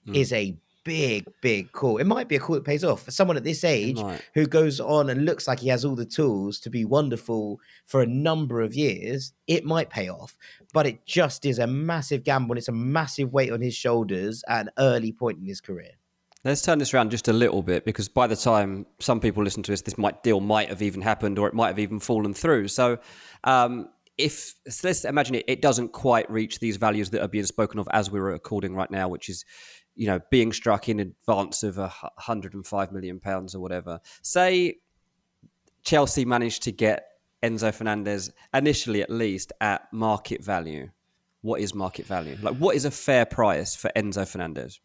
mm. 0.07 0.15
is 0.15 0.33
a 0.33 0.55
big, 0.83 1.25
big 1.41 1.71
call. 1.71 1.97
It 1.97 2.07
might 2.07 2.27
be 2.27 2.35
a 2.35 2.39
call 2.39 2.55
that 2.55 2.65
pays 2.65 2.83
off 2.83 3.03
for 3.03 3.11
someone 3.11 3.37
at 3.37 3.43
this 3.43 3.63
age 3.63 4.01
who 4.33 4.45
goes 4.45 4.79
on 4.79 5.09
and 5.09 5.25
looks 5.25 5.47
like 5.47 5.59
he 5.59 5.69
has 5.69 5.85
all 5.85 5.95
the 5.95 6.05
tools 6.05 6.59
to 6.59 6.69
be 6.69 6.85
wonderful 6.85 7.59
for 7.85 8.01
a 8.01 8.07
number 8.07 8.61
of 8.61 8.75
years. 8.75 9.33
It 9.47 9.65
might 9.65 9.89
pay 9.89 10.09
off, 10.09 10.35
but 10.73 10.85
it 10.85 11.05
just 11.05 11.45
is 11.45 11.59
a 11.59 11.67
massive 11.67 12.23
gamble. 12.23 12.53
And 12.53 12.57
it's 12.57 12.67
a 12.67 12.73
massive 12.73 13.31
weight 13.31 13.51
on 13.51 13.61
his 13.61 13.75
shoulders 13.75 14.43
at 14.47 14.67
an 14.67 14.71
early 14.77 15.11
point 15.11 15.39
in 15.39 15.45
his 15.45 15.61
career. 15.61 15.91
Let's 16.45 16.61
turn 16.61 16.77
this 16.77 16.93
around 16.93 17.11
just 17.11 17.29
a 17.29 17.33
little 17.33 17.61
bit 17.61 17.85
because 17.85 18.09
by 18.09 18.27
the 18.27 18.35
time 18.35 18.85
some 18.99 19.21
people 19.21 19.43
listen 19.43 19.63
to 19.63 19.71
this, 19.71 19.81
this 19.81 19.97
might 19.97 20.23
deal 20.23 20.41
might 20.41 20.67
have 20.67 20.81
even 20.81 21.01
happened 21.01 21.39
or 21.39 21.47
it 21.47 21.53
might 21.53 21.67
have 21.67 21.79
even 21.79 22.01
fallen 22.01 22.33
through. 22.33 22.67
So, 22.67 22.99
um, 23.45 23.89
if 24.17 24.53
so 24.67 24.87
let's 24.87 25.05
imagine 25.05 25.35
it, 25.35 25.45
it 25.47 25.61
doesn't 25.61 25.93
quite 25.93 26.29
reach 26.29 26.59
these 26.59 26.77
values 26.77 27.09
that 27.11 27.21
are 27.21 27.29
being 27.29 27.45
spoken 27.45 27.79
of 27.79 27.87
as 27.93 28.11
we're 28.11 28.21
recording 28.23 28.75
right 28.75 28.91
now, 28.91 29.07
which 29.07 29.29
is 29.29 29.45
you 29.95 30.05
know 30.07 30.19
being 30.31 30.51
struck 30.51 30.89
in 30.89 30.99
advance 30.99 31.63
of 31.63 31.77
a 31.77 31.87
hundred 32.17 32.53
and 32.53 32.65
five 32.65 32.91
million 32.91 33.19
pounds 33.19 33.55
or 33.55 33.59
whatever. 33.61 33.99
Say 34.21 34.79
Chelsea 35.83 36.25
managed 36.25 36.63
to 36.63 36.71
get 36.71 37.07
Enzo 37.41 37.73
Fernandez 37.73 38.31
initially, 38.53 39.01
at 39.01 39.09
least, 39.09 39.53
at 39.61 39.91
market 39.91 40.43
value. 40.43 40.89
What 41.41 41.59
is 41.59 41.73
market 41.73 42.05
value? 42.05 42.37
Like, 42.41 42.55
what 42.55 42.75
is 42.75 42.85
a 42.85 42.91
fair 42.91 43.25
price 43.25 43.75
for 43.75 43.91
Enzo 43.95 44.27
Fernandez? 44.27 44.79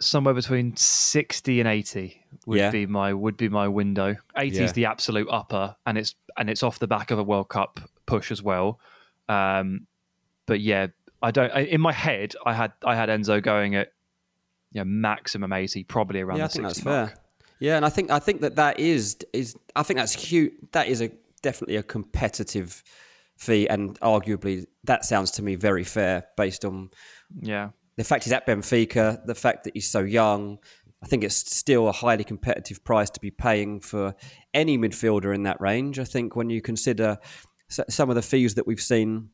Somewhere 0.00 0.34
between 0.34 0.76
60 0.76 1.60
and 1.60 1.68
80 1.68 2.24
would 2.46 2.58
Yeah. 2.58 2.70
be 2.70 2.86
my 2.86 3.12
would 3.12 3.36
be 3.36 3.48
my 3.48 3.66
window 3.68 4.16
80 4.36 4.56
Yeah. 4.56 4.62
is 4.64 4.72
the 4.74 4.84
absolute 4.86 5.28
upper 5.30 5.76
and 5.86 5.98
it's 5.98 6.14
and 6.36 6.48
it's 6.48 6.62
off 6.62 6.78
the 6.78 6.86
back 6.86 7.10
of 7.10 7.18
a 7.18 7.22
world 7.22 7.48
cup 7.48 7.80
push 8.06 8.30
as 8.30 8.42
well 8.42 8.78
um 9.28 9.86
but 10.46 10.60
yeah 10.60 10.86
i 11.22 11.30
don't 11.30 11.50
I, 11.52 11.60
in 11.60 11.80
my 11.80 11.92
head 11.92 12.34
i 12.46 12.52
had 12.54 12.72
i 12.84 12.94
had 12.94 13.08
enzo 13.08 13.42
going 13.42 13.74
at 13.74 13.92
yeah 14.72 14.84
maximum 14.84 15.52
80 15.52 15.84
probably 15.84 16.20
around 16.20 16.38
yeah, 16.38 16.44
I 16.44 16.46
the 16.48 16.52
think 16.52 16.68
60 16.68 16.80
that's 16.80 16.84
mark. 16.84 17.08
fair. 17.10 17.18
Yeah, 17.60 17.74
and 17.76 17.84
I 17.84 17.88
think 17.88 18.12
I 18.12 18.20
think 18.20 18.42
that 18.42 18.54
that 18.54 18.78
is 18.78 19.16
is 19.32 19.56
I 19.74 19.82
think 19.82 19.98
that's 19.98 20.12
huge. 20.12 20.52
That 20.70 20.86
is 20.86 21.00
a 21.02 21.10
definitely 21.42 21.74
a 21.74 21.82
competitive 21.82 22.84
fee, 23.36 23.66
and 23.68 23.98
arguably 23.98 24.66
that 24.84 25.04
sounds 25.04 25.32
to 25.32 25.42
me 25.42 25.56
very 25.56 25.82
fair 25.82 26.26
based 26.36 26.64
on 26.64 26.90
yeah 27.40 27.70
the 27.98 28.04
fact 28.04 28.24
he's 28.24 28.32
at 28.32 28.46
Benfica, 28.46 29.26
the 29.26 29.34
fact 29.34 29.64
that 29.64 29.74
he's 29.74 29.90
so 29.90 30.00
young. 30.00 30.58
I 31.02 31.06
think 31.06 31.24
it's 31.24 31.34
still 31.34 31.88
a 31.88 31.92
highly 31.92 32.22
competitive 32.22 32.82
price 32.84 33.10
to 33.10 33.20
be 33.20 33.32
paying 33.32 33.80
for 33.80 34.14
any 34.54 34.78
midfielder 34.78 35.34
in 35.34 35.42
that 35.42 35.60
range. 35.60 35.98
I 35.98 36.04
think 36.04 36.36
when 36.36 36.48
you 36.48 36.62
consider 36.62 37.18
some 37.68 38.08
of 38.08 38.14
the 38.14 38.22
fees 38.22 38.54
that 38.54 38.68
we've 38.68 38.80
seen 38.80 39.30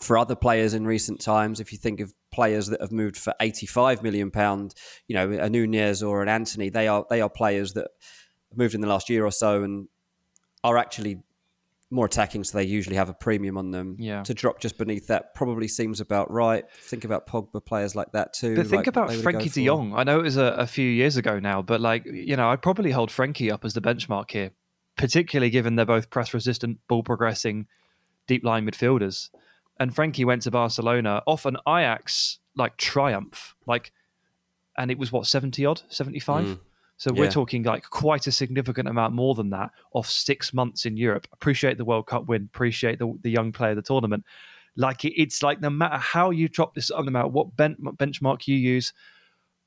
for 0.00 0.16
other 0.16 0.36
players 0.36 0.74
in 0.74 0.86
recent 0.86 1.20
times, 1.20 1.58
if 1.58 1.72
you 1.72 1.78
think 1.78 1.98
of 1.98 2.14
players 2.30 2.68
that 2.68 2.80
have 2.80 2.92
moved 2.92 3.16
for 3.16 3.34
85 3.40 4.04
million 4.04 4.30
pound, 4.30 4.74
you 5.08 5.16
know, 5.16 5.32
a 5.32 5.50
Nunez 5.50 6.00
or 6.00 6.22
an 6.22 6.28
Antony, 6.28 6.70
they 6.70 6.86
are 6.86 7.04
they 7.10 7.20
are 7.20 7.28
players 7.28 7.72
that 7.72 7.88
moved 8.54 8.74
in 8.74 8.80
the 8.80 8.86
last 8.86 9.10
year 9.10 9.24
or 9.26 9.32
so 9.32 9.64
and 9.64 9.88
are 10.62 10.78
actually 10.78 11.20
more 11.90 12.06
attacking, 12.06 12.44
so 12.44 12.58
they 12.58 12.64
usually 12.64 12.96
have 12.96 13.08
a 13.08 13.14
premium 13.14 13.56
on 13.56 13.70
them. 13.70 13.96
Yeah. 13.98 14.22
To 14.24 14.34
drop 14.34 14.60
just 14.60 14.76
beneath 14.76 15.06
that 15.06 15.34
probably 15.34 15.68
seems 15.68 16.00
about 16.00 16.30
right. 16.30 16.64
Think 16.82 17.04
about 17.04 17.26
Pogba 17.26 17.64
players 17.64 17.96
like 17.96 18.12
that 18.12 18.34
too. 18.34 18.56
But 18.56 18.66
think 18.66 18.80
like 18.80 18.86
about 18.86 19.12
Frankie 19.12 19.48
De. 19.48 19.64
Jong. 19.64 19.94
I 19.94 20.04
know 20.04 20.20
it 20.20 20.24
was 20.24 20.36
a, 20.36 20.54
a 20.58 20.66
few 20.66 20.88
years 20.88 21.16
ago 21.16 21.38
now, 21.38 21.62
but 21.62 21.80
like 21.80 22.04
you 22.04 22.36
know, 22.36 22.50
I'd 22.50 22.62
probably 22.62 22.90
hold 22.90 23.10
Frankie 23.10 23.50
up 23.50 23.64
as 23.64 23.74
the 23.74 23.80
benchmark 23.80 24.30
here, 24.30 24.50
particularly 24.96 25.50
given 25.50 25.76
they're 25.76 25.86
both 25.86 26.10
press 26.10 26.34
resistant, 26.34 26.78
ball 26.88 27.02
progressing, 27.02 27.66
deep 28.26 28.44
line 28.44 28.66
midfielders. 28.66 29.30
And 29.80 29.94
Frankie 29.94 30.24
went 30.24 30.42
to 30.42 30.50
Barcelona 30.50 31.22
off 31.26 31.46
an 31.46 31.56
Ajax 31.66 32.40
like 32.56 32.76
triumph, 32.76 33.54
like, 33.66 33.92
and 34.76 34.90
it 34.90 34.98
was 34.98 35.10
what 35.10 35.26
seventy 35.26 35.64
odd, 35.64 35.82
seventy 35.88 36.18
five. 36.18 36.44
Mm. 36.44 36.60
So 36.98 37.12
we're 37.12 37.30
talking 37.30 37.62
like 37.62 37.88
quite 37.90 38.26
a 38.26 38.32
significant 38.32 38.88
amount 38.88 39.14
more 39.14 39.36
than 39.36 39.50
that 39.50 39.70
off 39.92 40.10
six 40.10 40.52
months 40.52 40.84
in 40.84 40.96
Europe. 40.96 41.28
Appreciate 41.32 41.78
the 41.78 41.84
World 41.84 42.08
Cup 42.08 42.26
win, 42.26 42.48
appreciate 42.52 42.98
the, 42.98 43.16
the 43.22 43.30
young 43.30 43.52
player 43.52 43.70
of 43.70 43.76
the 43.76 43.82
tournament. 43.82 44.24
Like 44.74 45.04
it, 45.04 45.20
it's 45.20 45.40
like 45.40 45.60
no 45.60 45.70
matter 45.70 45.96
how 45.96 46.30
you 46.30 46.48
drop 46.48 46.74
this, 46.74 46.90
on, 46.90 47.04
no 47.04 47.12
matter 47.12 47.28
what 47.28 47.56
ben, 47.56 47.76
benchmark 47.80 48.48
you 48.48 48.56
use, 48.56 48.92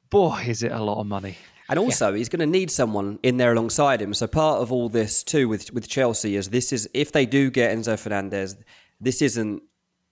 boy, 0.09 0.43
is 0.45 0.61
it 0.61 0.73
a 0.73 0.83
lot 0.83 1.00
of 1.00 1.07
money. 1.07 1.38
And 1.69 1.79
also, 1.79 2.13
he's 2.13 2.27
going 2.27 2.41
to 2.41 2.45
need 2.45 2.69
someone 2.69 3.17
in 3.23 3.38
there 3.38 3.53
alongside 3.53 4.01
him. 4.01 4.13
So 4.13 4.27
part 4.27 4.61
of 4.61 4.73
all 4.73 4.89
this 4.89 5.23
too 5.23 5.47
with 5.47 5.71
with 5.71 5.88
Chelsea 5.88 6.35
is 6.35 6.50
this 6.50 6.73
is 6.73 6.89
if 6.93 7.13
they 7.13 7.25
do 7.25 7.50
get 7.50 7.73
Enzo 7.73 7.97
Fernandez, 7.97 8.57
this 9.00 9.21
isn't 9.21 9.63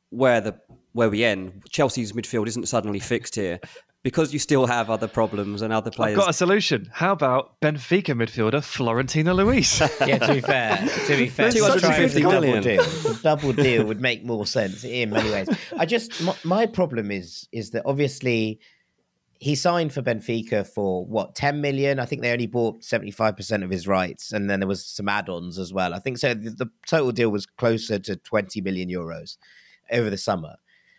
where 0.09 0.39
the 0.39 0.57
where 0.93 1.09
we 1.09 1.25
end. 1.25 1.63
Chelsea's 1.69 2.13
midfield 2.13 2.47
isn't 2.47 2.69
suddenly 2.69 2.99
fixed 2.99 3.35
here 3.35 3.59
because 4.03 4.31
you 4.31 4.39
still 4.39 4.65
have 4.65 4.89
other 4.89 5.07
problems 5.07 5.61
and 5.61 5.73
other 5.73 5.91
players. 5.91 6.17
I've 6.17 6.23
got 6.23 6.29
a 6.29 6.33
solution. 6.33 6.89
How 6.93 7.11
about 7.11 7.59
Benfica 7.61 8.15
midfielder 8.15 8.63
Florentino 8.63 9.33
Luis? 9.33 9.79
Yeah, 10.07 10.17
to 10.19 10.33
be 10.33 10.41
fair, 10.41 10.77
to 11.07 11.17
be 11.17 11.27
fair, 11.27 11.51
250 11.51 12.15
the 12.15 12.21
double 12.21 12.41
million. 12.41 12.63
deal, 12.63 12.83
the 12.83 13.19
double 13.21 13.53
deal 13.53 13.85
would 13.85 13.99
make 14.01 14.23
more 14.23 14.45
sense 14.45 14.83
in 14.83 15.09
many 15.09 15.29
ways. 15.29 15.49
I 15.77 15.85
just 15.85 16.21
my, 16.23 16.35
my 16.43 16.65
problem 16.65 17.11
is 17.11 17.47
is 17.51 17.71
that 17.71 17.83
obviously 17.85 18.59
he 19.39 19.55
signed 19.55 19.93
for 19.93 20.01
Benfica 20.01 20.65
for 20.67 21.05
what 21.05 21.35
10 21.35 21.61
million. 21.61 21.99
I 21.99 22.05
think 22.05 22.21
they 22.21 22.31
only 22.31 22.47
bought 22.47 22.81
75% 22.81 23.63
of 23.63 23.69
his 23.69 23.87
rights 23.87 24.31
and 24.33 24.49
then 24.49 24.59
there 24.59 24.67
was 24.67 24.85
some 24.85 25.07
add-ons 25.09 25.57
as 25.57 25.71
well. 25.73 25.93
I 25.93 25.99
think 25.99 26.17
so 26.17 26.33
the, 26.33 26.49
the 26.49 26.69
total 26.87 27.11
deal 27.11 27.29
was 27.29 27.45
closer 27.45 27.99
to 27.99 28.15
20 28.15 28.61
million 28.61 28.89
euros 28.89 29.37
over 29.91 30.09
the 30.09 30.17
summer. 30.17 30.55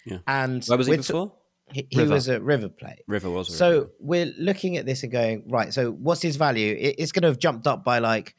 Yeah. 0.07 0.19
And 0.27 0.65
Where 0.67 0.79
was 0.79 0.87
he 0.87 0.93
we're 0.93 0.97
t- 0.97 1.07
before? 1.09 1.33
He, 1.73 1.87
he 1.91 2.03
was 2.05 2.29
at 2.29 2.43
River 2.43 2.69
Plate. 2.69 3.03
River 3.07 3.31
was. 3.31 3.55
So 3.57 3.91
we're 4.01 4.33
looking 4.39 4.77
at 4.77 4.87
this 4.87 5.03
and 5.03 5.13
going, 5.13 5.45
right, 5.49 5.73
so 5.73 5.93
what's 5.93 6.23
his 6.23 6.37
value? 6.37 6.77
It- 6.79 6.97
It's 6.99 7.13
going 7.13 7.23
to 7.23 7.29
have 7.29 7.39
jumped 7.39 7.67
up 7.67 7.85
by 7.85 7.99
like 7.99 8.35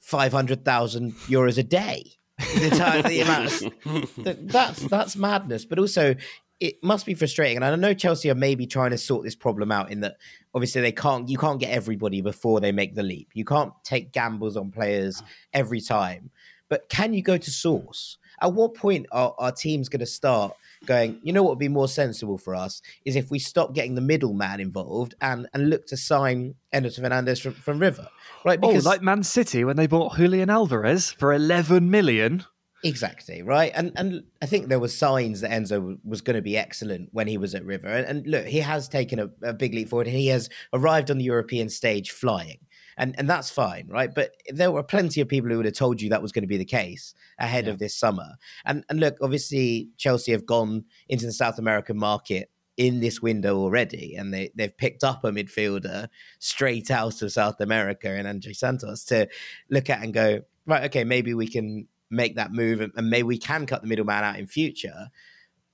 500,000 0.00 1.12
euros 1.28 1.58
a 1.58 1.62
day. 1.62 2.04
The, 2.38 2.70
time, 2.70 3.02
the 3.02 3.20
amount 4.24 4.50
that's, 4.52 4.80
that's 4.88 5.16
madness. 5.16 5.64
But 5.66 5.78
also, 5.78 6.14
it 6.58 6.82
must 6.82 7.06
be 7.06 7.14
frustrating. 7.14 7.56
And 7.56 7.64
I 7.64 7.74
know 7.76 7.94
Chelsea 7.94 8.30
are 8.30 8.34
maybe 8.34 8.66
trying 8.66 8.90
to 8.90 8.98
sort 8.98 9.24
this 9.24 9.34
problem 9.34 9.70
out 9.70 9.90
in 9.90 10.00
that 10.00 10.16
obviously 10.54 10.80
they 10.80 10.92
can't, 10.92 11.28
you 11.28 11.38
can't 11.38 11.60
get 11.60 11.70
everybody 11.70 12.20
before 12.22 12.60
they 12.60 12.72
make 12.72 12.94
the 12.94 13.02
leap. 13.02 13.28
You 13.34 13.44
can't 13.44 13.72
take 13.84 14.12
gambles 14.12 14.56
on 14.56 14.70
players 14.70 15.22
every 15.52 15.80
time. 15.80 16.30
But 16.68 16.88
can 16.88 17.12
you 17.12 17.22
go 17.22 17.36
to 17.36 17.50
source? 17.50 18.16
At 18.42 18.52
what 18.54 18.74
point 18.74 19.06
are 19.12 19.34
our 19.38 19.52
teams 19.52 19.88
going 19.88 20.00
to 20.00 20.06
start 20.06 20.54
going, 20.86 21.20
you 21.22 21.32
know 21.32 21.42
what 21.42 21.50
would 21.50 21.58
be 21.58 21.68
more 21.68 21.88
sensible 21.88 22.38
for 22.38 22.54
us 22.54 22.80
is 23.04 23.16
if 23.16 23.30
we 23.30 23.38
stop 23.38 23.74
getting 23.74 23.94
the 23.94 24.00
middleman 24.00 24.60
involved 24.60 25.14
and, 25.20 25.48
and 25.52 25.70
look 25.70 25.86
to 25.86 25.96
sign 25.96 26.54
Enzo 26.74 27.00
Fernandez 27.00 27.40
from, 27.40 27.54
from 27.54 27.78
River? 27.78 28.08
Right? 28.44 28.58
oh, 28.62 28.68
Because 28.68 28.86
like 28.86 29.02
Man 29.02 29.22
City 29.22 29.64
when 29.64 29.76
they 29.76 29.86
bought 29.86 30.16
Julian 30.16 30.50
Alvarez 30.50 31.12
for 31.12 31.32
11 31.32 31.90
million. 31.90 32.44
Exactly 32.82 33.42
right, 33.42 33.72
and 33.74 33.92
and 33.96 34.24
I 34.40 34.46
think 34.46 34.68
there 34.68 34.78
were 34.78 34.88
signs 34.88 35.42
that 35.42 35.50
Enzo 35.50 35.98
was 36.02 36.22
going 36.22 36.36
to 36.36 36.40
be 36.40 36.56
excellent 36.56 37.10
when 37.12 37.26
he 37.26 37.36
was 37.36 37.54
at 37.54 37.62
River, 37.62 37.88
and, 37.88 38.06
and 38.06 38.26
look, 38.26 38.46
he 38.46 38.60
has 38.60 38.88
taken 38.88 39.18
a, 39.18 39.28
a 39.42 39.52
big 39.52 39.74
leap 39.74 39.90
forward, 39.90 40.06
and 40.06 40.16
he 40.16 40.28
has 40.28 40.48
arrived 40.72 41.10
on 41.10 41.18
the 41.18 41.24
European 41.24 41.68
stage 41.68 42.10
flying, 42.10 42.56
and 42.96 43.14
and 43.18 43.28
that's 43.28 43.50
fine, 43.50 43.86
right? 43.88 44.14
But 44.14 44.32
there 44.48 44.70
were 44.70 44.82
plenty 44.82 45.20
of 45.20 45.28
people 45.28 45.50
who 45.50 45.56
would 45.56 45.66
have 45.66 45.74
told 45.74 46.00
you 46.00 46.10
that 46.10 46.22
was 46.22 46.32
going 46.32 46.42
to 46.42 46.48
be 46.48 46.56
the 46.56 46.64
case 46.64 47.14
ahead 47.38 47.68
of 47.68 47.78
this 47.78 47.94
summer, 47.94 48.36
and 48.64 48.84
and 48.88 49.00
look, 49.00 49.16
obviously 49.22 49.88
Chelsea 49.96 50.32
have 50.32 50.46
gone 50.46 50.84
into 51.08 51.26
the 51.26 51.32
South 51.32 51.58
American 51.58 51.96
market 51.96 52.50
in 52.76 53.00
this 53.00 53.20
window 53.20 53.58
already, 53.58 54.14
and 54.16 54.32
they 54.32 54.50
they've 54.54 54.76
picked 54.76 55.04
up 55.04 55.24
a 55.24 55.30
midfielder 55.30 56.08
straight 56.38 56.90
out 56.90 57.22
of 57.22 57.32
South 57.32 57.60
America 57.60 58.14
in 58.14 58.26
Andrey 58.26 58.54
Santos 58.54 59.04
to 59.04 59.28
look 59.68 59.90
at 59.90 60.02
and 60.02 60.14
go 60.14 60.40
right, 60.66 60.84
okay, 60.84 61.04
maybe 61.04 61.34
we 61.34 61.46
can 61.46 61.86
make 62.10 62.36
that 62.36 62.52
move 62.52 62.80
and, 62.80 62.92
and 62.96 63.08
maybe 63.10 63.24
we 63.24 63.38
can 63.38 63.66
cut 63.66 63.82
the 63.82 63.88
middleman 63.88 64.24
out 64.24 64.38
in 64.38 64.46
future. 64.46 65.08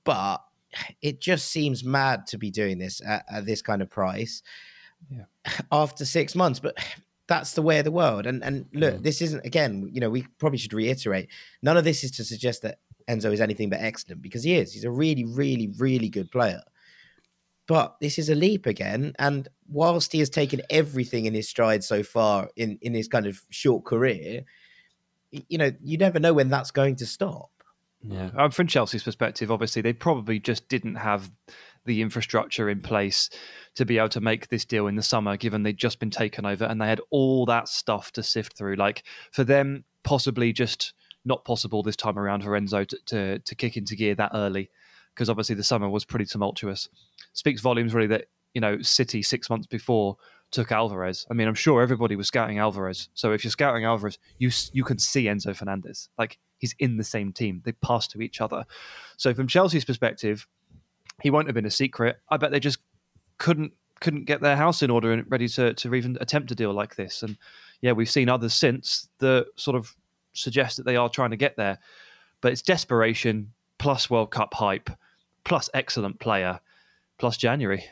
But 0.03 0.37
it 1.01 1.21
just 1.21 1.49
seems 1.49 1.83
mad 1.83 2.27
to 2.27 2.37
be 2.37 2.51
doing 2.51 2.77
this 2.77 3.01
at, 3.05 3.25
at 3.29 3.45
this 3.45 3.61
kind 3.61 3.81
of 3.81 3.89
price 3.89 4.43
Yeah. 5.09 5.25
after 5.71 6.05
six 6.05 6.35
months. 6.35 6.59
But 6.59 6.77
that's 7.27 7.53
the 7.53 7.61
way 7.61 7.79
of 7.79 7.85
the 7.85 7.91
world. 7.91 8.25
And 8.25 8.43
and 8.43 8.65
look, 8.73 9.03
this 9.03 9.21
isn't 9.21 9.45
again, 9.45 9.89
you 9.91 9.99
know, 9.99 10.09
we 10.09 10.23
probably 10.39 10.57
should 10.57 10.73
reiterate. 10.73 11.29
None 11.61 11.77
of 11.77 11.83
this 11.83 12.03
is 12.03 12.11
to 12.11 12.23
suggest 12.23 12.61
that 12.61 12.79
Enzo 13.07 13.31
is 13.31 13.41
anything 13.41 13.69
but 13.69 13.79
excellent 13.79 14.21
because 14.21 14.43
he 14.43 14.55
is. 14.55 14.73
He's 14.73 14.83
a 14.83 14.91
really, 14.91 15.25
really, 15.25 15.73
really 15.77 16.09
good 16.09 16.31
player. 16.31 16.61
But 17.67 17.97
this 17.99 18.17
is 18.17 18.29
a 18.29 18.35
leap 18.35 18.65
again. 18.65 19.13
And 19.19 19.47
whilst 19.67 20.13
he 20.13 20.19
has 20.19 20.29
taken 20.29 20.61
everything 20.69 21.25
in 21.25 21.33
his 21.33 21.49
stride 21.49 21.83
so 21.83 22.01
far 22.01 22.49
in, 22.55 22.79
in 22.81 22.93
his 22.93 23.09
kind 23.09 23.25
of 23.25 23.41
short 23.49 23.83
career, 23.83 24.43
you 25.31 25.57
know, 25.57 25.71
you 25.81 25.97
never 25.97 26.19
know 26.19 26.33
when 26.33 26.49
that's 26.49 26.71
going 26.71 26.95
to 26.97 27.05
stop. 27.05 27.51
yeah. 28.01 28.29
Um, 28.37 28.51
from 28.51 28.67
Chelsea's 28.67 29.03
perspective, 29.03 29.51
obviously, 29.51 29.81
they 29.81 29.93
probably 29.93 30.39
just 30.39 30.69
didn't 30.69 30.95
have 30.95 31.29
the 31.87 32.01
infrastructure 32.01 32.69
in 32.69 32.81
place 32.81 33.29
to 33.75 33.85
be 33.85 33.97
able 33.97 34.09
to 34.09 34.21
make 34.21 34.49
this 34.49 34.65
deal 34.65 34.85
in 34.85 34.95
the 34.95 35.01
summer, 35.01 35.37
given 35.37 35.63
they'd 35.63 35.77
just 35.77 35.99
been 35.99 36.11
taken 36.11 36.45
over 36.45 36.65
and 36.65 36.79
they 36.79 36.87
had 36.87 37.01
all 37.09 37.45
that 37.47 37.67
stuff 37.67 38.11
to 38.11 38.21
sift 38.21 38.55
through. 38.55 38.75
Like 38.75 39.03
for 39.31 39.43
them, 39.43 39.85
possibly 40.03 40.53
just 40.53 40.93
not 41.25 41.43
possible 41.45 41.83
this 41.83 41.95
time 41.95 42.17
around 42.17 42.43
for 42.43 42.51
Enzo 42.51 42.87
to, 42.87 42.97
to, 43.07 43.39
to 43.39 43.55
kick 43.55 43.75
into 43.75 43.95
gear 43.95 44.15
that 44.15 44.31
early, 44.33 44.69
because 45.13 45.29
obviously 45.29 45.55
the 45.55 45.63
summer 45.63 45.89
was 45.89 46.05
pretty 46.05 46.25
tumultuous. 46.25 46.89
Speaks 47.33 47.61
volumes, 47.61 47.93
really, 47.93 48.07
that 48.07 48.25
you 48.53 48.61
know 48.61 48.81
City 48.81 49.21
six 49.21 49.49
months 49.49 49.67
before 49.67 50.17
took 50.51 50.71
Alvarez. 50.71 51.25
I 51.29 51.33
mean, 51.33 51.47
I'm 51.47 51.55
sure 51.55 51.81
everybody 51.81 52.15
was 52.15 52.27
scouting 52.27 52.57
Alvarez. 52.57 53.09
So 53.13 53.33
if 53.33 53.43
you're 53.43 53.51
scouting 53.51 53.85
Alvarez, 53.85 54.17
you 54.37 54.49
you 54.71 54.83
can 54.83 54.99
see 54.99 55.25
Enzo 55.25 55.55
Fernandez. 55.55 56.09
Like 56.17 56.37
he's 56.57 56.75
in 56.79 56.97
the 56.97 57.03
same 57.03 57.33
team. 57.33 57.61
They 57.65 57.73
pass 57.73 58.07
to 58.09 58.21
each 58.21 58.41
other. 58.41 58.65
So 59.17 59.33
from 59.33 59.47
Chelsea's 59.47 59.85
perspective, 59.85 60.47
he 61.21 61.29
won't 61.29 61.47
have 61.47 61.55
been 61.55 61.65
a 61.65 61.71
secret. 61.71 62.17
I 62.29 62.37
bet 62.37 62.51
they 62.51 62.59
just 62.59 62.79
couldn't 63.37 63.73
couldn't 63.99 64.25
get 64.25 64.41
their 64.41 64.55
house 64.55 64.83
in 64.83 64.91
order 64.91 65.11
and 65.11 65.29
ready 65.29 65.47
to 65.47 65.73
to 65.73 65.95
even 65.95 66.17
attempt 66.21 66.51
a 66.51 66.55
deal 66.55 66.73
like 66.73 66.95
this. 66.95 67.23
And 67.23 67.37
yeah, 67.81 67.91
we've 67.91 68.09
seen 68.09 68.29
others 68.29 68.53
since 68.53 69.09
that 69.19 69.47
sort 69.55 69.75
of 69.75 69.95
suggest 70.33 70.77
that 70.77 70.85
they 70.85 70.95
are 70.95 71.09
trying 71.09 71.31
to 71.31 71.37
get 71.37 71.55
there. 71.57 71.79
But 72.41 72.51
it's 72.51 72.61
desperation 72.61 73.51
plus 73.79 74.09
World 74.09 74.31
Cup 74.31 74.53
hype 74.53 74.89
plus 75.43 75.69
excellent 75.73 76.19
player 76.19 76.59
plus 77.17 77.37
January. 77.37 77.83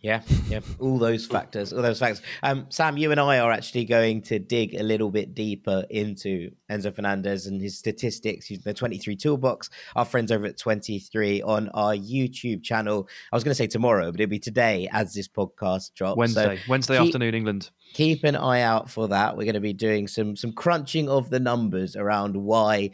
Yeah, 0.00 0.22
yeah, 0.48 0.60
all 0.78 0.98
those 0.98 1.26
factors, 1.26 1.72
all 1.72 1.82
those 1.82 1.98
factors. 1.98 2.22
Um, 2.42 2.66
Sam, 2.70 2.96
you 2.96 3.10
and 3.10 3.20
I 3.20 3.38
are 3.38 3.52
actually 3.52 3.84
going 3.84 4.22
to 4.22 4.38
dig 4.38 4.74
a 4.74 4.82
little 4.82 5.10
bit 5.10 5.34
deeper 5.34 5.84
into 5.90 6.52
Enzo 6.70 6.94
Fernandez 6.94 7.46
and 7.46 7.60
his 7.60 7.76
statistics 7.76 8.48
using 8.48 8.62
the 8.64 8.72
23 8.72 9.14
Toolbox. 9.14 9.68
Our 9.96 10.06
friends 10.06 10.32
over 10.32 10.46
at 10.46 10.56
23 10.56 11.42
on 11.42 11.68
our 11.74 11.94
YouTube 11.94 12.62
channel. 12.62 13.08
I 13.30 13.36
was 13.36 13.44
going 13.44 13.52
to 13.52 13.56
say 13.56 13.66
tomorrow, 13.66 14.10
but 14.10 14.20
it'll 14.20 14.30
be 14.30 14.38
today 14.38 14.88
as 14.90 15.12
this 15.12 15.28
podcast 15.28 15.92
drops. 15.92 16.16
Wednesday, 16.16 16.56
so 16.56 16.62
Wednesday 16.68 16.96
keep, 16.96 17.06
afternoon, 17.08 17.34
England. 17.34 17.70
Keep 17.92 18.24
an 18.24 18.36
eye 18.36 18.62
out 18.62 18.88
for 18.88 19.08
that. 19.08 19.36
We're 19.36 19.44
going 19.44 19.54
to 19.54 19.60
be 19.60 19.74
doing 19.74 20.08
some 20.08 20.34
some 20.34 20.52
crunching 20.52 21.10
of 21.10 21.28
the 21.28 21.40
numbers 21.40 21.94
around 21.94 22.36
why 22.36 22.92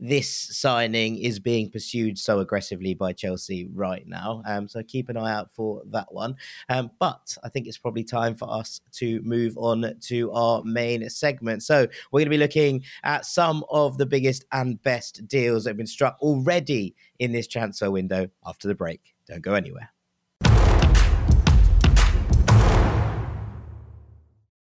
this 0.00 0.30
signing 0.30 1.16
is 1.18 1.38
being 1.38 1.70
pursued 1.70 2.18
so 2.18 2.40
aggressively 2.40 2.94
by 2.94 3.12
Chelsea 3.12 3.68
right 3.72 4.06
now. 4.06 4.42
Um, 4.46 4.68
so 4.68 4.82
keep 4.82 5.08
an 5.08 5.16
eye 5.16 5.32
out 5.32 5.50
for 5.50 5.82
that 5.90 6.12
one. 6.12 6.36
Um, 6.68 6.90
but 6.98 7.36
I 7.44 7.48
think 7.48 7.66
it's 7.66 7.78
probably 7.78 8.04
time 8.04 8.34
for 8.34 8.50
us 8.50 8.80
to 8.92 9.20
move 9.22 9.56
on 9.56 9.94
to 10.02 10.32
our 10.32 10.62
main 10.64 11.08
segment. 11.08 11.62
So 11.62 11.86
we're 12.10 12.20
going 12.20 12.26
to 12.26 12.30
be 12.30 12.38
looking 12.38 12.84
at 13.04 13.26
some 13.26 13.64
of 13.70 13.98
the 13.98 14.06
biggest 14.06 14.44
and 14.52 14.82
best 14.82 15.26
deals 15.28 15.64
that 15.64 15.70
have 15.70 15.76
been 15.76 15.86
struck 15.86 16.16
already 16.20 16.94
in 17.18 17.32
this 17.32 17.46
transfer 17.46 17.90
window 17.90 18.28
after 18.44 18.68
the 18.68 18.74
break. 18.74 19.14
Don't 19.26 19.42
go 19.42 19.54
anywhere. 19.54 19.90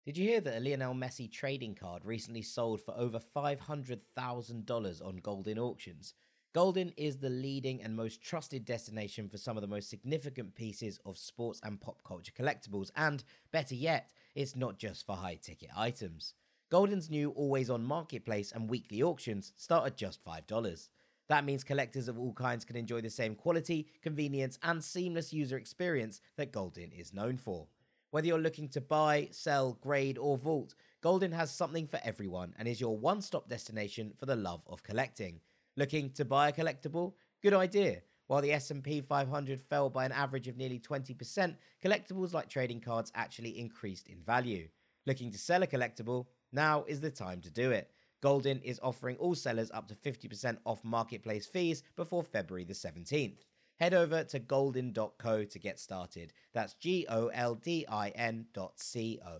Did 0.04 0.18
you 0.18 0.28
hear 0.28 0.42
that 0.42 0.58
a 0.58 0.60
Lionel 0.60 0.92
Messi 0.92 1.32
trading 1.32 1.74
card 1.74 2.04
recently 2.04 2.42
sold 2.42 2.82
for 2.82 2.94
over 2.94 3.18
$500,000 3.18 5.06
on 5.06 5.18
Goldin 5.20 5.56
auctions? 5.56 6.12
Goldin 6.54 6.92
is 6.98 7.16
the 7.16 7.30
leading 7.30 7.82
and 7.82 7.96
most 7.96 8.22
trusted 8.22 8.66
destination 8.66 9.30
for 9.30 9.38
some 9.38 9.56
of 9.56 9.62
the 9.62 9.66
most 9.66 9.88
significant 9.88 10.54
pieces 10.54 11.00
of 11.06 11.16
sports 11.16 11.58
and 11.64 11.80
pop 11.80 12.04
culture 12.04 12.32
collectibles, 12.38 12.90
and 12.96 13.24
better 13.50 13.74
yet, 13.74 14.12
it's 14.34 14.54
not 14.54 14.78
just 14.78 15.06
for 15.06 15.16
high 15.16 15.38
ticket 15.40 15.70
items. 15.74 16.34
Goldin's 16.70 17.08
new 17.08 17.30
always 17.30 17.70
on 17.70 17.82
marketplace 17.82 18.52
and 18.52 18.68
weekly 18.68 19.02
auctions 19.02 19.54
start 19.56 19.86
at 19.86 19.96
just 19.96 20.22
$5. 20.22 20.88
That 21.28 21.46
means 21.46 21.64
collectors 21.64 22.08
of 22.08 22.18
all 22.18 22.34
kinds 22.34 22.66
can 22.66 22.76
enjoy 22.76 23.00
the 23.00 23.08
same 23.08 23.34
quality, 23.34 23.88
convenience, 24.02 24.58
and 24.62 24.84
seamless 24.84 25.32
user 25.32 25.56
experience 25.56 26.20
that 26.36 26.52
Goldin 26.52 26.92
is 26.92 27.14
known 27.14 27.38
for. 27.38 27.68
Whether 28.14 28.28
you're 28.28 28.38
looking 28.38 28.68
to 28.68 28.80
buy, 28.80 29.26
sell, 29.32 29.76
grade, 29.80 30.18
or 30.18 30.38
vault, 30.38 30.76
Goldin 31.02 31.32
has 31.32 31.50
something 31.50 31.88
for 31.88 31.98
everyone 32.04 32.54
and 32.56 32.68
is 32.68 32.80
your 32.80 32.96
one 32.96 33.20
stop 33.20 33.48
destination 33.48 34.12
for 34.16 34.24
the 34.24 34.36
love 34.36 34.62
of 34.68 34.84
collecting. 34.84 35.40
Looking 35.76 36.10
to 36.10 36.24
buy 36.24 36.50
a 36.50 36.52
collectible? 36.52 37.14
Good 37.42 37.54
idea. 37.54 38.02
While 38.28 38.42
the 38.42 38.52
S&P 38.52 39.00
500 39.00 39.60
fell 39.60 39.90
by 39.90 40.04
an 40.04 40.12
average 40.12 40.46
of 40.46 40.56
nearly 40.56 40.78
20%, 40.78 41.56
collectibles 41.84 42.32
like 42.32 42.48
trading 42.48 42.80
cards 42.80 43.10
actually 43.16 43.58
increased 43.58 44.06
in 44.06 44.22
value. 44.22 44.68
Looking 45.06 45.32
to 45.32 45.38
sell 45.38 45.64
a 45.64 45.66
collectible? 45.66 46.26
Now 46.52 46.84
is 46.86 47.00
the 47.00 47.10
time 47.10 47.40
to 47.40 47.50
do 47.50 47.72
it. 47.72 47.90
Goldin 48.22 48.62
is 48.62 48.78
offering 48.80 49.16
all 49.16 49.34
sellers 49.34 49.72
up 49.72 49.88
to 49.88 49.96
50% 49.96 50.58
off 50.64 50.84
marketplace 50.84 51.46
fees 51.46 51.82
before 51.96 52.22
February 52.22 52.62
the 52.62 52.74
17th 52.74 53.38
head 53.80 53.94
over 53.94 54.24
to 54.24 54.40
goldin.co 54.40 55.44
to 55.44 55.58
get 55.58 55.78
started. 55.80 56.32
That's 56.52 56.74
G 56.74 57.06
O 57.08 57.28
L 57.28 57.54
D 57.54 57.86
I 57.88 58.10
N 58.10 58.46
dot 58.52 58.72
C 58.76 59.20
O. 59.26 59.38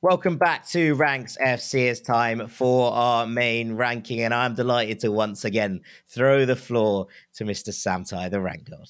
Welcome 0.00 0.36
back 0.36 0.68
to 0.68 0.94
Ranks 0.96 1.38
FC. 1.42 1.86
It's 1.90 2.00
time 2.00 2.48
for 2.48 2.92
our 2.92 3.26
main 3.26 3.74
ranking, 3.74 4.20
and 4.20 4.34
I'm 4.34 4.54
delighted 4.54 5.00
to 5.00 5.10
once 5.10 5.46
again 5.46 5.80
throw 6.06 6.44
the 6.44 6.56
floor 6.56 7.06
to 7.36 7.44
Mr. 7.44 7.72
Sam 7.72 8.04
Tighe, 8.04 8.30
the 8.30 8.40
rank 8.40 8.68
god. 8.68 8.88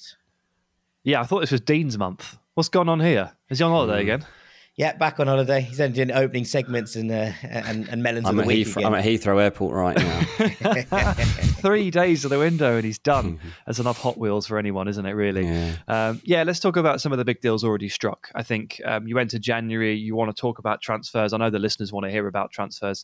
Yeah, 1.03 1.21
I 1.21 1.23
thought 1.23 1.39
this 1.39 1.51
was 1.51 1.61
Dean's 1.61 1.97
month. 1.97 2.37
What's 2.55 2.67
going 2.67 2.89
on 2.89 2.99
here? 2.99 3.31
Is 3.49 3.59
he 3.59 3.63
on 3.63 3.71
holiday 3.71 3.99
mm. 3.99 4.01
again? 4.01 4.25
Yeah, 4.75 4.97
back 4.97 5.21
on 5.21 5.27
holiday. 5.27 5.61
He's 5.61 5.79
only 5.79 5.93
doing 5.95 6.11
opening 6.11 6.43
segments 6.43 6.97
and 6.97 7.09
uh, 7.09 7.31
and, 7.43 7.87
and 7.87 8.03
melons 8.03 8.27
I'm 8.27 8.37
of 8.37 8.43
the 8.43 8.47
week. 8.49 8.67
Heathrow, 8.67 8.85
I'm 8.85 8.93
at 8.95 9.05
Heathrow 9.05 9.41
Airport 9.41 9.73
right 9.73 9.97
now. 9.97 11.15
Three 11.65 11.89
days 11.89 12.23
of 12.23 12.29
the 12.29 12.37
window 12.37 12.75
and 12.75 12.85
he's 12.85 12.99
done. 12.99 13.39
That's 13.65 13.79
enough 13.79 13.97
Hot 14.01 14.19
Wheels 14.19 14.45
for 14.45 14.59
anyone, 14.59 14.87
isn't 14.87 15.05
it? 15.05 15.13
Really? 15.13 15.47
Yeah. 15.47 15.75
Um, 15.87 16.21
yeah. 16.23 16.43
Let's 16.43 16.59
talk 16.59 16.77
about 16.77 17.01
some 17.01 17.11
of 17.11 17.17
the 17.17 17.25
big 17.25 17.41
deals 17.41 17.63
already 17.63 17.89
struck. 17.89 18.29
I 18.35 18.43
think 18.43 18.79
um, 18.85 19.07
you 19.07 19.17
enter 19.17 19.39
January. 19.39 19.95
You 19.95 20.15
want 20.15 20.35
to 20.35 20.39
talk 20.39 20.59
about 20.59 20.81
transfers. 20.81 21.33
I 21.33 21.37
know 21.37 21.49
the 21.49 21.57
listeners 21.57 21.91
want 21.91 22.05
to 22.05 22.11
hear 22.11 22.27
about 22.27 22.51
transfers. 22.51 23.03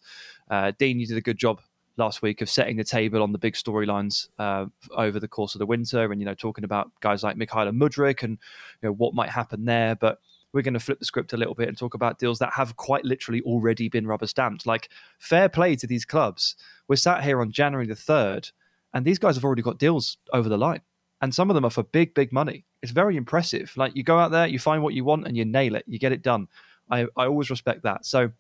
Uh, 0.49 0.73
Dean, 0.77 0.99
you 0.99 1.07
did 1.07 1.17
a 1.17 1.21
good 1.21 1.39
job 1.39 1.59
last 1.97 2.21
week 2.21 2.41
of 2.41 2.49
setting 2.49 2.77
the 2.77 2.83
table 2.83 3.23
on 3.23 3.31
the 3.31 3.37
big 3.37 3.53
storylines 3.53 4.29
uh, 4.39 4.65
over 4.95 5.19
the 5.19 5.27
course 5.27 5.55
of 5.55 5.59
the 5.59 5.65
winter, 5.65 6.11
and 6.11 6.21
you 6.21 6.25
know 6.25 6.33
talking 6.33 6.63
about 6.63 6.91
guys 6.99 7.23
like 7.23 7.37
Mykhailo 7.37 7.75
Mudryk 7.75 8.23
and 8.23 8.37
you 8.81 8.89
know 8.89 8.93
what 8.93 9.13
might 9.13 9.29
happen 9.29 9.65
there, 9.65 9.95
but 9.95 10.19
we're 10.53 10.61
going 10.61 10.73
to 10.73 10.79
flip 10.79 10.99
the 10.99 11.05
script 11.05 11.33
a 11.33 11.37
little 11.37 11.55
bit 11.55 11.67
and 11.67 11.77
talk 11.77 11.93
about 11.93 12.19
deals 12.19 12.39
that 12.39 12.53
have 12.53 12.75
quite 12.75 13.05
literally 13.05 13.41
already 13.41 13.89
been 13.89 14.07
rubber 14.07 14.27
stamped. 14.27 14.65
Like, 14.65 14.89
fair 15.19 15.49
play 15.49 15.75
to 15.77 15.87
these 15.87 16.05
clubs. 16.05 16.55
We're 16.87 16.97
sat 16.97 17.23
here 17.23 17.41
on 17.41 17.51
January 17.51 17.87
the 17.87 17.93
3rd, 17.93 18.51
and 18.93 19.05
these 19.05 19.19
guys 19.19 19.35
have 19.35 19.45
already 19.45 19.61
got 19.61 19.79
deals 19.79 20.17
over 20.33 20.49
the 20.49 20.57
line. 20.57 20.81
And 21.21 21.33
some 21.33 21.49
of 21.49 21.53
them 21.53 21.65
are 21.65 21.69
for 21.69 21.83
big, 21.83 22.13
big 22.13 22.33
money. 22.33 22.65
It's 22.81 22.91
very 22.91 23.15
impressive. 23.15 23.71
Like, 23.77 23.95
you 23.95 24.03
go 24.03 24.17
out 24.17 24.31
there, 24.31 24.47
you 24.47 24.59
find 24.59 24.83
what 24.83 24.93
you 24.93 25.03
want, 25.03 25.27
and 25.27 25.37
you 25.37 25.45
nail 25.45 25.75
it. 25.75 25.85
You 25.87 25.99
get 25.99 26.11
it 26.11 26.23
done. 26.23 26.47
I, 26.89 27.01
I 27.15 27.27
always 27.27 27.49
respect 27.49 27.83
that. 27.83 28.05
So, 28.05 28.31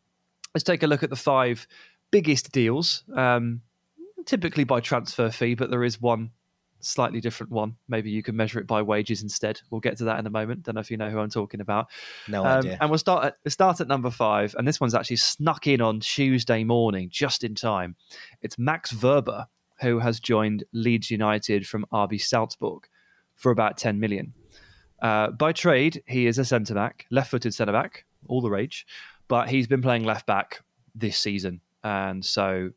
let's 0.53 0.63
take 0.63 0.83
a 0.83 0.87
look 0.87 1.03
at 1.03 1.09
the 1.09 1.15
five 1.15 1.67
biggest 2.11 2.51
deals, 2.51 3.03
um, 3.15 3.61
typically 4.25 4.65
by 4.65 4.81
transfer 4.81 5.29
fee, 5.29 5.55
but 5.55 5.69
there 5.69 5.83
is 5.83 6.01
one 6.01 6.31
slightly 6.83 7.21
different 7.21 7.51
one. 7.51 7.75
Maybe 7.87 8.09
you 8.09 8.23
can 8.23 8.35
measure 8.35 8.59
it 8.59 8.67
by 8.67 8.81
wages 8.81 9.23
instead. 9.23 9.61
We'll 9.69 9.81
get 9.81 9.97
to 9.97 10.03
that 10.05 10.19
in 10.19 10.27
a 10.27 10.29
moment. 10.29 10.63
Don't 10.63 10.75
know 10.75 10.81
if 10.81 10.91
you 10.91 10.97
know 10.97 11.09
who 11.09 11.19
I'm 11.19 11.29
talking 11.29 11.61
about. 11.61 11.87
No 12.27 12.41
um, 12.45 12.59
idea. 12.59 12.77
And 12.81 12.89
we'll 12.89 12.99
start 12.99 13.25
at 13.25 13.37
we'll 13.43 13.51
start 13.51 13.81
at 13.81 13.87
number 13.87 14.09
five, 14.09 14.55
and 14.57 14.67
this 14.67 14.79
one's 14.79 14.95
actually 14.95 15.17
snuck 15.17 15.67
in 15.67 15.81
on 15.81 15.99
Tuesday 15.99 16.63
morning, 16.63 17.09
just 17.11 17.43
in 17.43 17.55
time. 17.55 17.95
It's 18.41 18.57
Max 18.57 18.93
Wöber 18.93 19.45
who 19.81 19.99
has 19.99 20.19
joined 20.19 20.63
Leeds 20.73 21.11
United 21.11 21.67
from 21.67 21.85
RB 21.91 22.21
Salzburg 22.21 22.87
for 23.35 23.51
about 23.51 23.77
10 23.77 23.99
million. 23.99 24.33
Uh, 25.01 25.31
by 25.31 25.51
trade, 25.51 26.03
he 26.05 26.27
is 26.27 26.37
a 26.37 26.45
centre 26.45 26.75
back, 26.75 27.05
left-footed 27.09 27.53
centre 27.53 27.73
back, 27.73 28.05
all 28.27 28.41
the 28.41 28.49
rage, 28.49 28.85
but 29.27 29.49
he's 29.49 29.67
been 29.67 29.81
playing 29.81 30.03
left 30.03 30.27
back 30.27 30.61
this 30.93 31.17
season, 31.17 31.61
and 31.83 32.23
so 32.23 32.69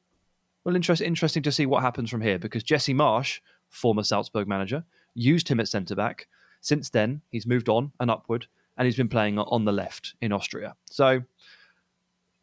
well, 0.65 0.75
interest, 0.75 1.03
interesting 1.03 1.43
to 1.43 1.53
see 1.53 1.67
what 1.67 1.83
happens 1.83 2.09
from 2.09 2.23
here 2.23 2.39
because 2.39 2.63
Jesse 2.63 2.95
Marsch 2.95 3.41
former 3.75 4.03
Salzburg 4.03 4.49
manager, 4.49 4.85
used 5.15 5.49
him 5.49 5.61
at 5.61 5.69
centre 5.69 5.95
back. 5.95 6.27
Since 6.61 6.91
then, 6.91 7.21
he's 7.31 7.47
moved 7.47 7.69
on 7.69 7.93
and 8.01 8.11
upward, 8.11 8.47
and 8.77 8.87
he's 8.87 8.97
been 8.97 9.09
playing 9.09 9.39
on 9.39 9.65
the 9.65 9.73
left 9.73 10.15
in 10.21 10.33
Austria. 10.33 10.75
So 10.91 11.23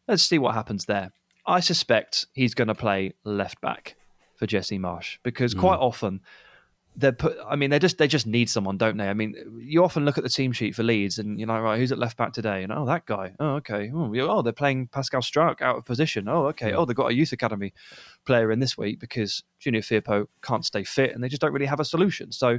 let's 0.06 0.22
see 0.22 0.38
what 0.38 0.54
happens 0.54 0.84
there. 0.84 1.12
I 1.46 1.60
suspect 1.60 2.26
he's 2.32 2.54
going 2.54 2.68
to 2.68 2.74
play 2.74 3.14
left 3.24 3.60
back 3.60 3.96
for 4.36 4.46
Jesse 4.46 4.78
Marsch 4.78 5.18
because 5.22 5.54
quite 5.54 5.78
mm. 5.78 5.82
often 5.82 6.20
they're 6.94 7.12
put. 7.12 7.38
I 7.48 7.56
mean, 7.56 7.70
they 7.70 7.78
just 7.78 7.98
they 7.98 8.06
just 8.06 8.26
need 8.26 8.50
someone, 8.50 8.76
don't 8.76 8.96
they? 8.96 9.08
I 9.08 9.14
mean, 9.14 9.34
you 9.58 9.82
often 9.82 10.04
look 10.04 10.18
at 10.18 10.24
the 10.24 10.30
team 10.30 10.52
sheet 10.52 10.74
for 10.74 10.82
Leeds, 10.82 11.18
and 11.18 11.38
you're 11.38 11.48
like, 11.48 11.62
right, 11.62 11.78
who's 11.78 11.92
at 11.92 11.98
left 11.98 12.16
back 12.16 12.32
today? 12.32 12.62
And 12.62 12.72
oh, 12.72 12.84
that 12.86 13.06
guy. 13.06 13.32
Oh, 13.40 13.54
okay. 13.56 13.90
Oh, 13.94 14.12
oh 14.14 14.42
they're 14.42 14.52
playing 14.52 14.88
Pascal 14.88 15.22
Struijk 15.22 15.62
out 15.62 15.76
of 15.76 15.84
position. 15.84 16.28
Oh, 16.28 16.46
okay. 16.48 16.72
Oh, 16.72 16.84
they've 16.84 16.96
got 16.96 17.10
a 17.10 17.14
youth 17.14 17.32
academy 17.32 17.72
player 18.26 18.52
in 18.52 18.60
this 18.60 18.76
week 18.76 19.00
because 19.00 19.42
Junior 19.58 19.80
Firpo 19.80 20.26
can't 20.42 20.64
stay 20.64 20.84
fit, 20.84 21.14
and 21.14 21.24
they 21.24 21.28
just 21.28 21.40
don't 21.40 21.52
really 21.52 21.66
have 21.66 21.80
a 21.80 21.84
solution. 21.84 22.30
So, 22.30 22.58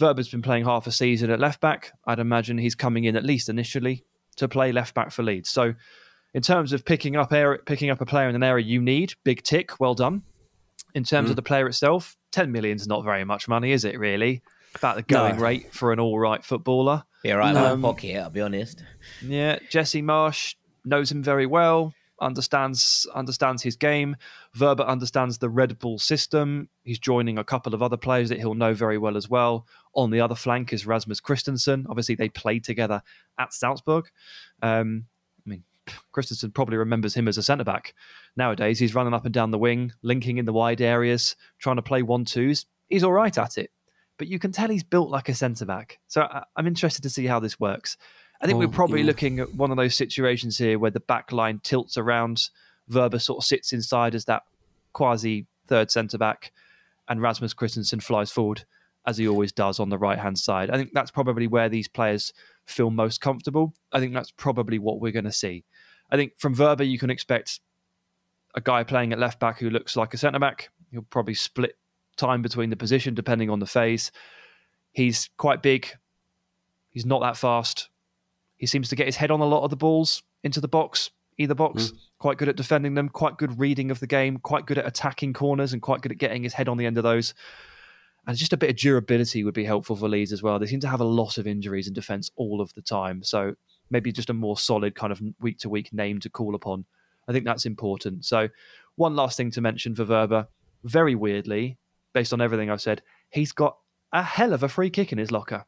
Wöber's 0.00 0.28
been 0.28 0.42
playing 0.42 0.64
half 0.64 0.86
a 0.86 0.92
season 0.92 1.30
at 1.30 1.40
left 1.40 1.60
back. 1.60 1.92
I'd 2.06 2.20
imagine 2.20 2.58
he's 2.58 2.76
coming 2.76 3.04
in 3.04 3.16
at 3.16 3.24
least 3.24 3.48
initially 3.48 4.04
to 4.36 4.48
play 4.48 4.72
left 4.72 4.94
back 4.94 5.10
for 5.10 5.24
Leeds. 5.24 5.50
So, 5.50 5.74
in 6.32 6.42
terms 6.42 6.72
of 6.72 6.84
picking 6.84 7.16
up 7.16 7.32
air, 7.32 7.58
picking 7.58 7.90
up 7.90 8.00
a 8.00 8.06
player 8.06 8.28
in 8.28 8.36
an 8.36 8.42
area 8.44 8.64
you 8.64 8.80
need, 8.80 9.14
big 9.24 9.42
tick, 9.42 9.80
well 9.80 9.94
done. 9.94 10.22
In 10.94 11.04
terms 11.04 11.28
mm. 11.28 11.30
of 11.30 11.36
the 11.36 11.42
player 11.42 11.66
itself, 11.66 12.16
10 12.32 12.50
million 12.50 12.76
is 12.76 12.86
not 12.86 13.04
very 13.04 13.24
much 13.24 13.48
money, 13.48 13.72
is 13.72 13.84
it 13.84 13.98
really? 13.98 14.42
About 14.74 14.96
the 14.96 15.02
going 15.02 15.36
no. 15.36 15.42
rate 15.42 15.72
for 15.72 15.92
an 15.92 16.00
all 16.00 16.18
right 16.18 16.42
footballer. 16.42 17.04
Yeah, 17.22 17.34
right. 17.34 17.54
Um, 17.54 17.82
pocket, 17.82 18.16
I'll 18.16 18.30
be 18.30 18.40
honest. 18.40 18.82
Yeah, 19.22 19.58
Jesse 19.70 20.02
Marsch 20.02 20.54
knows 20.84 21.12
him 21.12 21.22
very 21.22 21.46
well, 21.46 21.94
understands 22.20 23.06
understands 23.14 23.62
his 23.62 23.76
game. 23.76 24.16
Wöber 24.56 24.86
understands 24.86 25.38
the 25.38 25.50
Red 25.50 25.78
Bull 25.78 25.98
system. 25.98 26.68
He's 26.84 26.98
joining 26.98 27.38
a 27.38 27.44
couple 27.44 27.74
of 27.74 27.82
other 27.82 27.96
players 27.96 28.30
that 28.30 28.38
he'll 28.38 28.54
know 28.54 28.74
very 28.74 28.98
well 28.98 29.16
as 29.16 29.28
well. 29.28 29.66
On 29.94 30.10
the 30.10 30.20
other 30.20 30.34
flank 30.34 30.72
is 30.72 30.86
Rasmus 30.86 31.20
Kristensen. 31.20 31.84
Obviously, 31.88 32.14
they 32.14 32.30
played 32.30 32.64
together 32.64 33.02
at 33.38 33.52
Salzburg. 33.52 34.06
Um, 34.62 34.72
I 34.72 34.78
mean, 34.80 35.04
Kristensen 36.14 36.52
probably 36.52 36.76
remembers 36.76 37.14
him 37.14 37.28
as 37.28 37.38
a 37.38 37.42
centre 37.42 37.64
back. 37.64 37.94
Nowadays, 38.36 38.78
he's 38.78 38.94
running 38.94 39.14
up 39.14 39.24
and 39.24 39.34
down 39.34 39.50
the 39.50 39.58
wing, 39.58 39.92
linking 40.02 40.38
in 40.38 40.44
the 40.44 40.52
wide 40.52 40.80
areas, 40.80 41.36
trying 41.58 41.76
to 41.76 41.82
play 41.82 42.02
one 42.02 42.24
twos. 42.24 42.66
He's 42.88 43.04
all 43.04 43.12
right 43.12 43.36
at 43.36 43.58
it, 43.58 43.70
but 44.18 44.28
you 44.28 44.38
can 44.38 44.52
tell 44.52 44.68
he's 44.68 44.84
built 44.84 45.10
like 45.10 45.28
a 45.28 45.34
centre 45.34 45.64
back. 45.64 45.98
So 46.08 46.28
I'm 46.56 46.66
interested 46.66 47.02
to 47.02 47.10
see 47.10 47.26
how 47.26 47.40
this 47.40 47.58
works. 47.58 47.96
I 48.40 48.46
think 48.46 48.56
oh, 48.56 48.60
we're 48.60 48.68
probably 48.68 49.00
yeah. 49.00 49.06
looking 49.06 49.38
at 49.38 49.54
one 49.54 49.70
of 49.70 49.76
those 49.76 49.94
situations 49.94 50.58
here 50.58 50.78
where 50.78 50.90
the 50.90 51.00
back 51.00 51.32
line 51.32 51.60
tilts 51.62 51.96
around. 51.96 52.48
Wöber 52.90 53.22
sort 53.22 53.38
of 53.38 53.44
sits 53.44 53.72
inside 53.72 54.14
as 54.14 54.24
that 54.24 54.42
quasi 54.92 55.46
third 55.66 55.90
centre 55.90 56.18
back, 56.18 56.52
and 57.08 57.22
Rasmus 57.22 57.54
Kristensen 57.54 58.02
flies 58.02 58.30
forward 58.30 58.64
as 59.06 59.18
he 59.18 59.26
always 59.26 59.52
does 59.52 59.80
on 59.80 59.88
the 59.88 59.98
right 59.98 60.18
hand 60.18 60.38
side. 60.38 60.70
I 60.70 60.76
think 60.76 60.90
that's 60.92 61.10
probably 61.10 61.46
where 61.46 61.68
these 61.68 61.88
players 61.88 62.32
feel 62.66 62.90
most 62.90 63.20
comfortable. 63.20 63.74
I 63.92 64.00
think 64.00 64.14
that's 64.14 64.30
probably 64.30 64.78
what 64.78 65.00
we're 65.00 65.12
going 65.12 65.24
to 65.24 65.32
see. 65.32 65.64
I 66.12 66.16
think 66.16 66.34
from 66.38 66.54
Wöber, 66.54 66.88
you 66.88 66.98
can 66.98 67.10
expect 67.10 67.60
a 68.54 68.60
guy 68.60 68.84
playing 68.84 69.12
at 69.12 69.18
left 69.18 69.40
back 69.40 69.58
who 69.58 69.70
looks 69.70 69.96
like 69.96 70.12
a 70.12 70.18
centre 70.18 70.38
back. 70.38 70.68
He'll 70.90 71.02
probably 71.02 71.34
split 71.34 71.76
time 72.18 72.42
between 72.42 72.68
the 72.68 72.76
position 72.76 73.14
depending 73.14 73.48
on 73.48 73.60
the 73.60 73.66
phase. 73.66 74.12
He's 74.92 75.30
quite 75.38 75.62
big. 75.62 75.88
He's 76.90 77.06
not 77.06 77.22
that 77.22 77.38
fast. 77.38 77.88
He 78.58 78.66
seems 78.66 78.90
to 78.90 78.96
get 78.96 79.06
his 79.06 79.16
head 79.16 79.30
on 79.30 79.40
a 79.40 79.46
lot 79.46 79.64
of 79.64 79.70
the 79.70 79.76
balls 79.76 80.22
into 80.44 80.60
the 80.60 80.68
box, 80.68 81.10
either 81.38 81.54
box. 81.54 81.84
Mm. 81.84 81.98
Quite 82.18 82.36
good 82.36 82.50
at 82.50 82.56
defending 82.56 82.94
them, 82.94 83.08
quite 83.08 83.38
good 83.38 83.58
reading 83.58 83.90
of 83.90 83.98
the 83.98 84.06
game, 84.06 84.36
quite 84.36 84.66
good 84.66 84.78
at 84.78 84.86
attacking 84.86 85.32
corners, 85.32 85.72
and 85.72 85.80
quite 85.80 86.02
good 86.02 86.12
at 86.12 86.18
getting 86.18 86.42
his 86.42 86.52
head 86.52 86.68
on 86.68 86.76
the 86.76 86.86
end 86.86 86.98
of 86.98 87.04
those. 87.04 87.32
And 88.26 88.36
just 88.36 88.52
a 88.52 88.56
bit 88.58 88.70
of 88.70 88.76
durability 88.76 89.42
would 89.42 89.54
be 89.54 89.64
helpful 89.64 89.96
for 89.96 90.08
Leeds 90.08 90.32
as 90.32 90.42
well. 90.42 90.58
They 90.58 90.66
seem 90.66 90.78
to 90.80 90.88
have 90.88 91.00
a 91.00 91.04
lot 91.04 91.38
of 91.38 91.46
injuries 91.46 91.88
in 91.88 91.94
defence 91.94 92.30
all 92.36 92.60
of 92.60 92.72
the 92.74 92.82
time. 92.82 93.24
So 93.24 93.54
maybe 93.92 94.10
just 94.10 94.30
a 94.30 94.34
more 94.34 94.56
solid 94.56 94.96
kind 94.96 95.12
of 95.12 95.20
week 95.40 95.58
to 95.58 95.68
week 95.68 95.92
name 95.92 96.18
to 96.20 96.30
call 96.30 96.54
upon. 96.54 96.86
I 97.28 97.32
think 97.32 97.44
that's 97.44 97.66
important. 97.66 98.24
So, 98.24 98.48
one 98.96 99.14
last 99.14 99.36
thing 99.36 99.50
to 99.52 99.60
mention 99.60 99.94
for 99.94 100.04
Wöber. 100.04 100.48
Very 100.82 101.14
weirdly, 101.14 101.78
based 102.12 102.32
on 102.32 102.40
everything 102.40 102.68
I've 102.68 102.80
said, 102.80 103.02
he's 103.30 103.52
got 103.52 103.76
a 104.12 104.22
hell 104.22 104.52
of 104.52 104.64
a 104.64 104.68
free 104.68 104.90
kick 104.90 105.12
in 105.12 105.18
his 105.18 105.30
locker. 105.30 105.64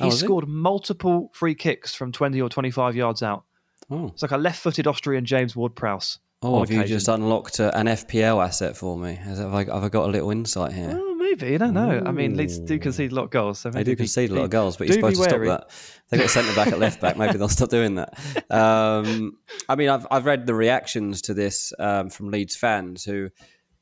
Oh, 0.00 0.04
he 0.06 0.10
oh, 0.10 0.14
scored 0.14 0.48
multiple 0.48 1.30
free 1.34 1.54
kicks 1.54 1.94
from 1.94 2.10
20 2.10 2.40
or 2.40 2.48
25 2.48 2.96
yards 2.96 3.22
out. 3.22 3.44
Oh. 3.90 4.06
It's 4.06 4.22
like 4.22 4.30
a 4.30 4.38
left 4.38 4.62
footed 4.62 4.86
Austrian 4.86 5.26
James 5.26 5.54
Ward 5.54 5.74
Prowse. 5.74 6.20
Oh, 6.42 6.60
have 6.60 6.70
occasion. 6.70 6.82
you 6.82 6.88
just 6.88 7.08
unlocked 7.08 7.58
a, 7.58 7.76
an 7.76 7.86
FPL 7.86 8.42
asset 8.42 8.76
for 8.76 8.96
me? 8.96 9.14
Have 9.16 9.52
I, 9.52 9.64
have 9.64 9.84
I 9.84 9.88
got 9.90 10.08
a 10.08 10.12
little 10.12 10.30
insight 10.30 10.72
here? 10.72 10.98
Oh, 10.98 11.09
maybe. 11.20 11.54
I 11.54 11.58
don't 11.58 11.74
know. 11.74 12.00
Ooh. 12.02 12.06
I 12.06 12.10
mean, 12.10 12.36
Leeds 12.36 12.58
do 12.58 12.78
concede 12.78 13.12
a 13.12 13.14
lot 13.14 13.24
of 13.24 13.30
goals. 13.30 13.60
So 13.60 13.70
they 13.70 13.84
do 13.84 13.94
concede 13.94 14.30
a 14.30 14.34
lot 14.34 14.44
of 14.44 14.50
goals, 14.50 14.76
but 14.76 14.88
you're 14.88 14.94
supposed 14.94 15.16
to 15.16 15.24
stop 15.24 15.40
that. 15.42 15.70
They've 16.08 16.20
got 16.20 16.26
a 16.26 16.28
centre 16.28 16.54
back 16.54 16.68
at 16.68 16.78
left 16.78 17.00
back. 17.00 17.16
Maybe 17.16 17.38
they'll 17.38 17.48
stop 17.48 17.68
doing 17.68 17.96
that. 17.96 18.18
Um, 18.50 19.38
I 19.68 19.76
mean, 19.76 19.88
I've, 19.88 20.06
I've 20.10 20.24
read 20.26 20.46
the 20.46 20.54
reactions 20.54 21.22
to 21.22 21.34
this 21.34 21.72
um, 21.78 22.10
from 22.10 22.30
Leeds 22.30 22.56
fans 22.56 23.04
who 23.04 23.30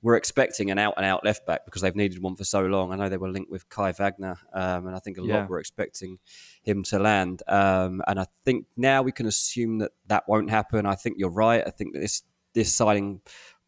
were 0.03 0.15
expecting 0.15 0.71
an 0.71 0.79
out 0.79 0.95
and 0.97 1.07
out 1.07 1.25
left 1.25 1.47
back 1.47 1.65
because 1.65 1.83
they've 1.83 1.97
needed 1.97 2.23
one 2.23 2.37
for 2.37 2.45
so 2.45 2.61
long. 2.67 2.93
I 2.93 2.97
know 2.97 3.09
they 3.09 3.17
were 3.17 3.31
linked 3.31 3.51
with 3.51 3.69
Kai 3.69 3.93
Wagner, 3.93 4.37
um, 4.53 4.87
and 4.87 4.95
I 4.95 4.99
think 4.99 5.17
a 5.19 5.23
lot 5.23 5.29
yeah. 5.29 5.47
were 5.47 5.59
expecting 5.59 6.19
him 6.63 6.83
to 6.85 6.99
land. 6.99 7.43
Um, 7.49 8.03
and 8.07 8.21
I 8.21 8.27
think 8.45 8.67
now 8.77 9.03
we 9.03 9.13
can 9.13 9.27
assume 9.27 9.79
that 9.79 9.93
that 10.07 10.25
won't 10.29 10.51
happen. 10.51 10.87
I 10.87 10.95
think 10.95 11.17
you're 11.19 11.31
right. 11.31 11.63
I 11.67 11.71
think 11.71 11.95
that 11.95 12.01
this 12.01 12.23
this 12.55 12.75
signing 12.75 13.21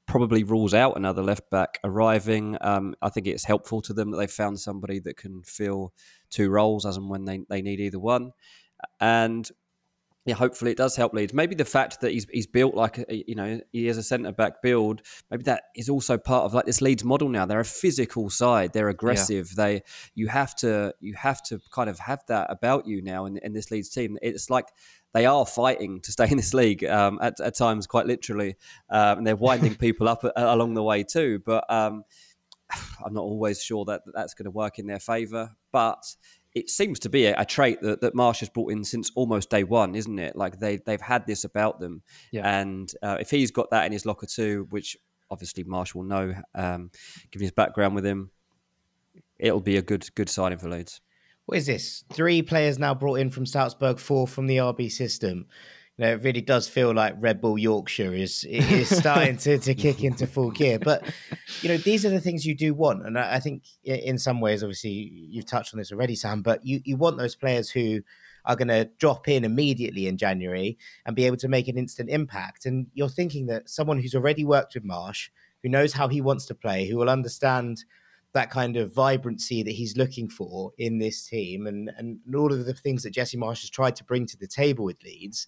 probably 0.06 0.42
rules 0.42 0.74
out 0.74 0.96
another 0.96 1.22
left 1.22 1.50
back 1.50 1.78
arriving. 1.84 2.56
Um, 2.60 2.94
I 3.00 3.10
think 3.10 3.26
it's 3.26 3.44
helpful 3.44 3.80
to 3.82 3.92
them 3.92 4.10
that 4.10 4.16
they've 4.16 4.30
found 4.30 4.58
somebody 4.58 4.98
that 5.00 5.16
can 5.16 5.42
fill 5.42 5.92
two 6.30 6.50
roles 6.50 6.84
as 6.84 6.96
and 6.96 7.08
when 7.08 7.24
they, 7.24 7.40
they 7.48 7.62
need 7.62 7.80
either 7.80 7.98
one. 7.98 8.32
And 8.98 9.50
yeah, 10.26 10.34
hopefully 10.34 10.70
it 10.70 10.76
does 10.76 10.96
help 10.96 11.14
Leeds. 11.14 11.32
Maybe 11.32 11.54
the 11.54 11.64
fact 11.64 12.02
that 12.02 12.12
he's 12.12 12.26
he's 12.30 12.46
built 12.46 12.74
like 12.74 12.98
a, 12.98 13.24
you 13.26 13.34
know 13.34 13.58
he 13.72 13.86
has 13.86 13.96
a 13.96 14.02
centre 14.02 14.32
back 14.32 14.60
build. 14.62 15.00
Maybe 15.30 15.44
that 15.44 15.64
is 15.74 15.88
also 15.88 16.18
part 16.18 16.44
of 16.44 16.52
like 16.52 16.66
this 16.66 16.82
Leeds 16.82 17.04
model 17.04 17.30
now. 17.30 17.46
They're 17.46 17.60
a 17.60 17.64
physical 17.64 18.28
side. 18.28 18.74
They're 18.74 18.90
aggressive. 18.90 19.48
Yeah. 19.56 19.64
They 19.64 19.82
you 20.14 20.28
have 20.28 20.54
to 20.56 20.94
you 21.00 21.14
have 21.14 21.42
to 21.44 21.60
kind 21.72 21.88
of 21.88 21.98
have 22.00 22.22
that 22.28 22.48
about 22.50 22.86
you 22.86 23.00
now 23.00 23.24
in, 23.24 23.38
in 23.38 23.54
this 23.54 23.70
Leeds 23.70 23.88
team. 23.88 24.18
It's 24.20 24.50
like 24.50 24.66
they 25.12 25.26
are 25.26 25.44
fighting 25.44 26.00
to 26.00 26.12
stay 26.12 26.28
in 26.30 26.36
this 26.36 26.54
league 26.54 26.84
um, 26.84 27.18
at, 27.20 27.40
at, 27.40 27.56
times, 27.56 27.86
quite 27.86 28.06
literally, 28.06 28.56
um, 28.90 29.18
and 29.18 29.26
they're 29.26 29.36
winding 29.36 29.74
people 29.76 30.08
up 30.08 30.24
along 30.36 30.74
the 30.74 30.82
way 30.82 31.02
too. 31.02 31.42
But 31.44 31.64
um, 31.72 32.04
I'm 33.04 33.12
not 33.12 33.22
always 33.22 33.62
sure 33.62 33.84
that 33.86 34.02
that's 34.14 34.34
going 34.34 34.44
to 34.44 34.50
work 34.50 34.78
in 34.78 34.86
their 34.86 35.00
favour. 35.00 35.50
But 35.72 36.02
it 36.54 36.68
seems 36.68 36.98
to 37.00 37.08
be 37.08 37.26
a, 37.26 37.40
a, 37.40 37.44
trait 37.44 37.80
that, 37.82 38.00
that 38.00 38.14
Marsch 38.14 38.40
has 38.40 38.48
brought 38.48 38.72
in 38.72 38.84
since 38.84 39.10
almost 39.14 39.50
day 39.50 39.64
one, 39.64 39.94
isn't 39.94 40.18
it? 40.18 40.36
Like 40.36 40.58
they 40.58 40.76
they've 40.78 41.00
had 41.00 41.26
this 41.26 41.44
about 41.44 41.80
them, 41.80 42.02
yeah. 42.32 42.60
and 42.60 42.92
uh, 43.02 43.16
if 43.20 43.30
he's 43.30 43.50
got 43.50 43.70
that 43.70 43.86
in 43.86 43.92
his 43.92 44.06
locker 44.06 44.26
too, 44.26 44.66
which 44.70 44.96
obviously 45.30 45.64
Marsch 45.64 45.94
will 45.94 46.02
know, 46.02 46.34
um, 46.54 46.90
given 47.30 47.44
his 47.44 47.52
background 47.52 47.94
with 47.94 48.04
him, 48.04 48.30
it'll 49.38 49.60
be 49.60 49.76
a 49.76 49.82
good 49.82 50.12
good 50.14 50.28
signing 50.28 50.58
for 50.58 50.68
Leeds. 50.68 51.00
What 51.50 51.58
is 51.58 51.66
this? 51.66 52.04
Three 52.12 52.42
players 52.42 52.78
now 52.78 52.94
brought 52.94 53.18
in 53.18 53.28
from 53.28 53.44
Salzburg, 53.44 53.98
four 53.98 54.28
from 54.28 54.46
the 54.46 54.58
RB 54.58 54.88
system 54.88 55.46
you 56.00 56.06
know, 56.06 56.12
it 56.12 56.22
really 56.22 56.40
does 56.40 56.66
feel 56.66 56.94
like 56.94 57.14
Red 57.18 57.42
Bull 57.42 57.58
Yorkshire 57.58 58.14
is 58.14 58.44
is 58.44 58.88
starting 58.96 59.36
to, 59.38 59.58
to 59.58 59.74
kick 59.74 60.02
into 60.02 60.26
full 60.26 60.50
gear. 60.50 60.78
But 60.78 61.04
you 61.60 61.68
know, 61.68 61.76
these 61.76 62.06
are 62.06 62.08
the 62.08 62.20
things 62.20 62.46
you 62.46 62.54
do 62.54 62.72
want, 62.72 63.04
and 63.04 63.18
I, 63.18 63.38
think 63.38 63.64
in 63.84 64.16
some 64.16 64.40
ways, 64.40 64.62
obviously, 64.62 64.90
you've 64.92 65.44
touched 65.44 65.74
on 65.74 65.78
this 65.78 65.92
already, 65.92 66.14
Sam. 66.14 66.40
But 66.40 66.64
you 66.64 66.80
you 66.84 66.96
want 66.96 67.18
those 67.18 67.34
players 67.34 67.68
who 67.68 68.00
are 68.46 68.56
going 68.56 68.68
to 68.68 68.88
drop 68.98 69.28
in 69.28 69.44
immediately 69.44 70.06
in 70.06 70.16
January 70.16 70.78
and 71.04 71.14
be 71.14 71.26
able 71.26 71.36
to 71.36 71.48
make 71.48 71.68
an 71.68 71.76
instant 71.76 72.08
impact. 72.08 72.64
And 72.64 72.86
you're 72.94 73.10
thinking 73.10 73.46
that 73.48 73.68
someone 73.68 74.00
who's 74.00 74.14
already 74.14 74.44
worked 74.44 74.74
with 74.74 74.86
Marsch, 74.86 75.28
who 75.62 75.68
knows 75.68 75.92
how 75.92 76.08
he 76.08 76.22
wants 76.22 76.46
to 76.46 76.54
play, 76.54 76.88
who 76.88 76.96
will 76.96 77.10
understand 77.10 77.84
that 78.32 78.50
kind 78.50 78.76
of 78.76 78.94
vibrancy 78.94 79.62
that 79.62 79.72
he's 79.72 79.96
looking 79.96 80.28
for 80.28 80.72
in 80.78 80.98
this 80.98 81.26
team 81.26 81.66
and, 81.66 81.90
and 81.96 82.18
all 82.34 82.52
of 82.52 82.64
the 82.64 82.74
things 82.74 83.02
that 83.02 83.10
Jesse 83.10 83.36
Marsch 83.36 83.62
has 83.62 83.70
tried 83.70 83.96
to 83.96 84.04
bring 84.04 84.26
to 84.26 84.36
the 84.36 84.46
table 84.46 84.84
with 84.84 85.02
Leeds 85.02 85.46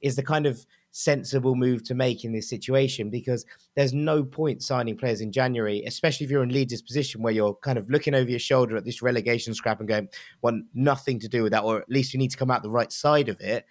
is 0.00 0.16
the 0.16 0.22
kind 0.22 0.46
of 0.46 0.66
sensible 0.90 1.54
move 1.54 1.82
to 1.82 1.94
make 1.94 2.24
in 2.24 2.32
this 2.32 2.48
situation 2.48 3.10
because 3.10 3.44
there's 3.74 3.94
no 3.94 4.22
point 4.22 4.62
signing 4.62 4.96
players 4.96 5.20
in 5.20 5.32
January, 5.32 5.82
especially 5.86 6.24
if 6.24 6.30
you're 6.30 6.42
in 6.42 6.50
Leeds' 6.50 6.82
position 6.82 7.22
where 7.22 7.32
you're 7.32 7.54
kind 7.54 7.78
of 7.78 7.88
looking 7.88 8.14
over 8.14 8.28
your 8.28 8.38
shoulder 8.38 8.76
at 8.76 8.84
this 8.84 9.02
relegation 9.02 9.54
scrap 9.54 9.80
and 9.80 9.88
going, 9.88 10.08
want 10.42 10.64
nothing 10.74 11.18
to 11.18 11.28
do 11.28 11.42
with 11.42 11.52
that, 11.52 11.64
or 11.64 11.80
at 11.80 11.88
least 11.88 12.12
you 12.12 12.18
need 12.18 12.30
to 12.30 12.36
come 12.36 12.50
out 12.50 12.62
the 12.62 12.70
right 12.70 12.92
side 12.92 13.28
of 13.28 13.40
it. 13.40 13.66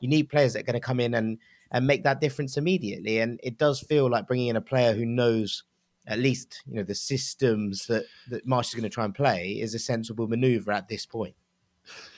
You 0.00 0.08
need 0.08 0.28
players 0.28 0.52
that 0.52 0.60
are 0.60 0.64
going 0.64 0.74
to 0.74 0.80
come 0.80 1.00
in 1.00 1.14
and 1.14 1.38
and 1.70 1.86
make 1.86 2.02
that 2.04 2.20
difference 2.20 2.56
immediately. 2.56 3.18
And 3.18 3.38
it 3.42 3.58
does 3.58 3.80
feel 3.80 4.08
like 4.08 4.26
bringing 4.26 4.48
in 4.48 4.56
a 4.56 4.60
player 4.60 4.94
who 4.94 5.04
knows 5.04 5.64
at 6.08 6.18
least 6.18 6.62
you 6.66 6.74
know 6.74 6.82
the 6.82 6.94
systems 6.94 7.86
that 7.86 8.04
that 8.28 8.46
Marsch 8.46 8.68
is 8.68 8.74
going 8.74 8.82
to 8.82 8.88
try 8.88 9.04
and 9.04 9.14
play 9.14 9.50
is 9.60 9.74
a 9.74 9.78
sensible 9.78 10.26
manoeuvre 10.26 10.74
at 10.74 10.88
this 10.88 11.06
point. 11.06 11.34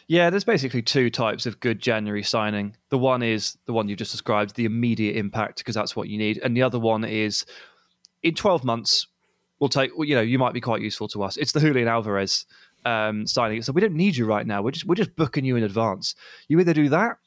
Yeah, 0.07 0.31
there's 0.31 0.45
basically 0.45 0.83
two 0.83 1.11
types 1.11 1.47
of 1.47 1.61
good 1.61 1.81
January 1.81 2.23
signing. 2.23 2.77
The 2.89 2.99
one 2.99 3.23
is 3.23 3.57
the 3.67 3.73
one 3.73 3.89
you 3.89 3.95
just 3.95 4.11
described, 4.11 4.57
the 4.57 4.65
immediate 4.65 5.17
impact, 5.17 5.59
because 5.59 5.75
that's 5.75 5.95
what 5.95 6.09
you 6.09 6.19
need. 6.19 6.39
And 6.39 6.57
the 6.57 6.63
other 6.63 6.81
one 6.81 7.05
is 7.05 7.47
in 8.25 8.35
12 8.35 8.65
months, 8.65 9.07
we'll 9.61 9.69
take, 9.69 9.93
you 9.99 10.17
know, 10.17 10.21
you 10.21 10.37
might 10.37 10.53
be 10.53 10.61
quite 10.61 10.83
useful 10.83 11.07
to 11.09 11.23
us. 11.23 11.37
It's 11.37 11.53
the 11.53 11.61
Julian 11.61 11.87
Alvarez 11.87 12.45
um, 12.85 13.25
signing. 13.25 13.63
So 13.63 13.73
we 13.73 13.81
don't 13.81 13.95
need 13.95 14.17
you 14.17 14.27
right 14.27 14.45
now. 14.45 14.63
We're 14.63 14.73
just, 14.73 14.87
we're 14.87 14.97
just 14.97 15.15
booking 15.15 15.45
you 15.45 15.55
in 15.55 15.63
advance. 15.63 16.17
You 16.49 16.59
either 16.59 16.75
do 16.75 16.89
that 16.89 17.19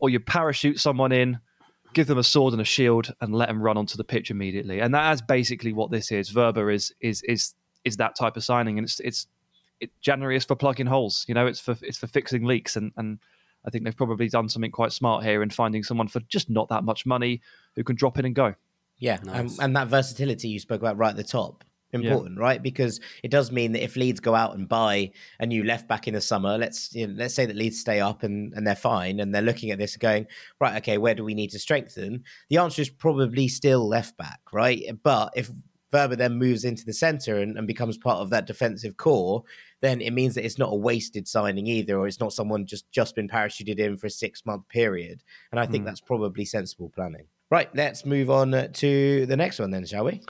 or 0.00 0.10
you 0.10 0.20
parachute 0.20 0.78
someone 0.78 1.12
in, 1.12 1.38
give 1.96 2.06
them 2.06 2.18
a 2.18 2.22
sword 2.22 2.52
and 2.52 2.60
a 2.60 2.64
shield, 2.64 3.14
and 3.22 3.34
let 3.34 3.48
them 3.48 3.60
run 3.60 3.78
onto 3.78 3.96
the 3.96 4.04
pitch 4.04 4.30
immediately. 4.30 4.80
And 4.80 4.94
that 4.94 5.14
is 5.14 5.22
basically 5.22 5.72
what 5.72 5.90
this 5.90 6.12
is. 6.12 6.30
Wöber 6.30 6.72
is, 6.72 6.94
is, 7.00 7.22
is, 7.22 7.54
is 7.86 7.96
that 7.96 8.14
type 8.14 8.36
of 8.36 8.44
signing. 8.44 8.76
And 8.76 8.84
it's, 8.84 9.00
it's, 9.00 9.26
it, 9.80 9.90
January 10.02 10.36
is 10.36 10.44
for 10.44 10.56
plugging 10.56 10.84
holes. 10.84 11.24
You 11.26 11.32
know, 11.32 11.46
it's 11.46 11.58
for 11.58 11.74
it's 11.80 11.96
for 11.96 12.06
fixing 12.06 12.44
leaks, 12.44 12.76
and 12.76 12.92
and 12.98 13.18
I 13.64 13.70
think 13.70 13.84
they've 13.84 13.96
probably 13.96 14.28
done 14.28 14.48
something 14.50 14.70
quite 14.70 14.92
smart 14.92 15.24
here 15.24 15.42
in 15.42 15.48
finding 15.48 15.82
someone 15.82 16.08
for 16.08 16.20
just 16.28 16.50
not 16.50 16.68
that 16.68 16.84
much 16.84 17.06
money 17.06 17.40
who 17.74 17.82
can 17.82 17.96
drop 17.96 18.18
in 18.18 18.26
and 18.26 18.34
go. 18.34 18.54
Yeah, 18.98 19.18
nice. 19.24 19.58
and 19.58 19.74
that 19.76 19.88
versatility 19.88 20.48
you 20.48 20.60
spoke 20.60 20.80
about 20.80 20.96
right 20.96 21.10
at 21.10 21.16
the 21.16 21.24
top 21.24 21.64
important, 22.04 22.36
yeah. 22.36 22.42
right? 22.42 22.62
Because 22.62 23.00
it 23.22 23.30
does 23.30 23.50
mean 23.50 23.72
that 23.72 23.82
if 23.82 23.96
Leeds 23.96 24.20
go 24.20 24.34
out 24.34 24.56
and 24.56 24.68
buy 24.68 25.10
a 25.40 25.46
new 25.46 25.64
left 25.64 25.88
back 25.88 26.08
in 26.08 26.14
the 26.14 26.20
summer, 26.20 26.56
let's 26.58 26.94
you 26.94 27.06
know, 27.06 27.14
let's 27.16 27.34
say 27.34 27.46
that 27.46 27.56
Leeds 27.56 27.80
stay 27.80 28.00
up 28.00 28.22
and, 28.22 28.52
and 28.54 28.66
they're 28.66 28.74
fine, 28.74 29.20
and 29.20 29.34
they're 29.34 29.42
looking 29.42 29.70
at 29.70 29.78
this 29.78 29.94
and 29.94 30.00
going, 30.00 30.26
right, 30.60 30.76
okay, 30.76 30.98
where 30.98 31.14
do 31.14 31.24
we 31.24 31.34
need 31.34 31.50
to 31.50 31.58
strengthen? 31.58 32.24
The 32.50 32.58
answer 32.58 32.82
is 32.82 32.90
probably 32.90 33.48
still 33.48 33.86
left 33.86 34.16
back, 34.16 34.40
right? 34.52 34.82
But 35.02 35.32
if 35.36 35.50
Wöber 35.92 36.16
then 36.16 36.34
moves 36.34 36.64
into 36.64 36.84
the 36.84 36.92
centre 36.92 37.38
and, 37.38 37.56
and, 37.56 37.66
becomes 37.66 37.96
part 37.96 38.18
of 38.18 38.30
that 38.30 38.46
defensive 38.46 38.96
core, 38.96 39.44
then 39.80 40.00
it 40.00 40.12
means 40.12 40.34
that 40.34 40.44
it's 40.44 40.58
not 40.58 40.72
a 40.72 40.76
wasted 40.76 41.28
signing 41.28 41.66
either, 41.66 41.98
or 41.98 42.06
it's 42.06 42.20
not 42.20 42.32
someone 42.32 42.66
just 42.66 42.90
just 42.90 43.14
been 43.14 43.28
parachuted 43.28 43.78
in 43.78 43.96
for 43.96 44.06
a 44.06 44.10
six 44.10 44.44
month 44.44 44.68
period. 44.68 45.22
And 45.50 45.60
I 45.60 45.66
think 45.66 45.84
mm. 45.84 45.86
that's 45.86 46.00
probably 46.00 46.44
sensible 46.44 46.90
planning. 46.94 47.26
Right, 47.50 47.72
let's 47.74 48.04
move 48.04 48.28
on 48.28 48.72
to 48.72 49.26
the 49.26 49.36
next 49.36 49.60
one 49.60 49.70
then, 49.70 49.86
shall 49.86 50.04
we? 50.04 50.20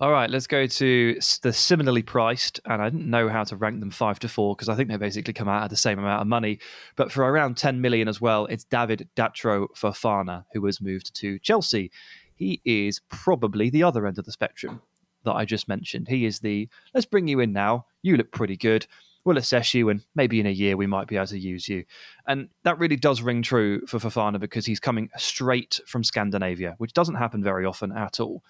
All 0.00 0.10
right, 0.10 0.30
let's 0.30 0.46
go 0.46 0.66
to 0.66 1.20
the 1.42 1.52
similarly 1.52 2.02
priced, 2.02 2.58
and 2.64 2.80
I 2.80 2.88
didn't 2.88 3.10
know 3.10 3.28
how 3.28 3.44
to 3.44 3.54
rank 3.54 3.80
them 3.80 3.90
five 3.90 4.18
to 4.20 4.28
four 4.30 4.56
because 4.56 4.70
I 4.70 4.74
think 4.74 4.88
they 4.88 4.96
basically 4.96 5.34
come 5.34 5.46
out 5.46 5.64
at 5.64 5.68
the 5.68 5.76
same 5.76 5.98
amount 5.98 6.22
of 6.22 6.26
money. 6.26 6.58
But 6.96 7.12
for 7.12 7.22
around 7.22 7.58
10 7.58 7.82
million 7.82 8.08
as 8.08 8.18
well, 8.18 8.46
it's 8.46 8.64
David 8.64 9.10
Datro 9.14 9.66
Fofana, 9.76 10.44
who 10.54 10.64
has 10.64 10.80
moved 10.80 11.14
to 11.16 11.38
Chelsea. 11.40 11.90
He 12.34 12.62
is 12.64 13.02
probably 13.10 13.68
the 13.68 13.82
other 13.82 14.06
end 14.06 14.18
of 14.18 14.24
the 14.24 14.32
spectrum 14.32 14.80
that 15.24 15.34
I 15.34 15.44
just 15.44 15.68
mentioned. 15.68 16.08
He 16.08 16.24
is 16.24 16.40
the 16.40 16.70
let's 16.94 17.04
bring 17.04 17.28
you 17.28 17.40
in 17.40 17.52
now. 17.52 17.84
You 18.00 18.16
look 18.16 18.32
pretty 18.32 18.56
good. 18.56 18.86
We'll 19.26 19.36
assess 19.36 19.74
you, 19.74 19.90
and 19.90 20.02
maybe 20.14 20.40
in 20.40 20.46
a 20.46 20.50
year 20.50 20.78
we 20.78 20.86
might 20.86 21.08
be 21.08 21.16
able 21.16 21.26
to 21.26 21.38
use 21.38 21.68
you. 21.68 21.84
And 22.26 22.48
that 22.64 22.78
really 22.78 22.96
does 22.96 23.20
ring 23.20 23.42
true 23.42 23.84
for 23.86 23.98
Fofana 23.98 24.40
because 24.40 24.64
he's 24.64 24.80
coming 24.80 25.10
straight 25.18 25.78
from 25.86 26.04
Scandinavia, 26.04 26.76
which 26.78 26.94
doesn't 26.94 27.16
happen 27.16 27.44
very 27.44 27.66
often 27.66 27.92
at 27.92 28.18
all. 28.18 28.42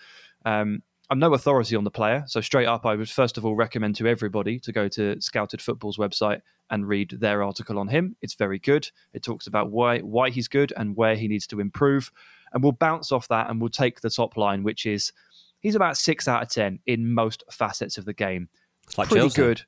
Um, 0.45 0.83
I'm 1.11 1.19
no 1.19 1.35
authority 1.35 1.75
on 1.75 1.83
the 1.83 1.91
player, 1.91 2.23
so 2.29 2.41
straight 2.41 2.67
up, 2.67 2.87
I 2.87 2.95
would 2.95 3.11
first 3.11 3.37
of 3.37 3.45
all 3.45 3.57
recommend 3.57 3.97
to 3.97 4.07
everybody 4.07 4.61
to 4.61 4.71
go 4.71 4.87
to 4.89 5.21
Scouted 5.21 5.61
Football's 5.61 5.97
website 5.97 6.41
and 6.71 6.87
read 6.87 7.11
their 7.11 7.43
article 7.43 7.81
on 7.81 7.89
him. 7.89 8.15
It's 8.23 8.35
very 8.35 8.61
good. 8.61 8.89
It 9.13 9.25
talks 9.25 9.49
about 9.49 9.71
why 9.73 9.99
why 9.99 10.31
he's 10.31 10.47
good 10.47 10.73
and 10.77 10.97
where 10.97 11.17
he 11.17 11.27
needs 11.27 11.49
to 11.49 11.59
improve, 11.59 12.13
and 12.53 12.63
we'll 12.63 12.73
bounce 12.73 13.11
off 13.11 13.27
that 13.29 13.51
and 13.51 13.61
we'll 13.61 13.71
take 13.71 14.01
the 14.01 14.11
top 14.11 14.37
line, 14.37 14.63
which 14.63 14.87
is 14.87 15.13
he's 15.59 15.75
about 15.75 15.99
six 15.99 16.29
out 16.29 16.43
of 16.43 16.49
ten 16.49 16.79
in 16.87 17.13
most 17.13 17.43
facets 17.51 17.99
of 17.99 18.05
the 18.05 18.15
game. 18.15 18.49
It's 18.87 18.97
like 18.97 19.09
Pretty 19.09 19.23
Chelsea. 19.23 19.37
good. 19.43 19.63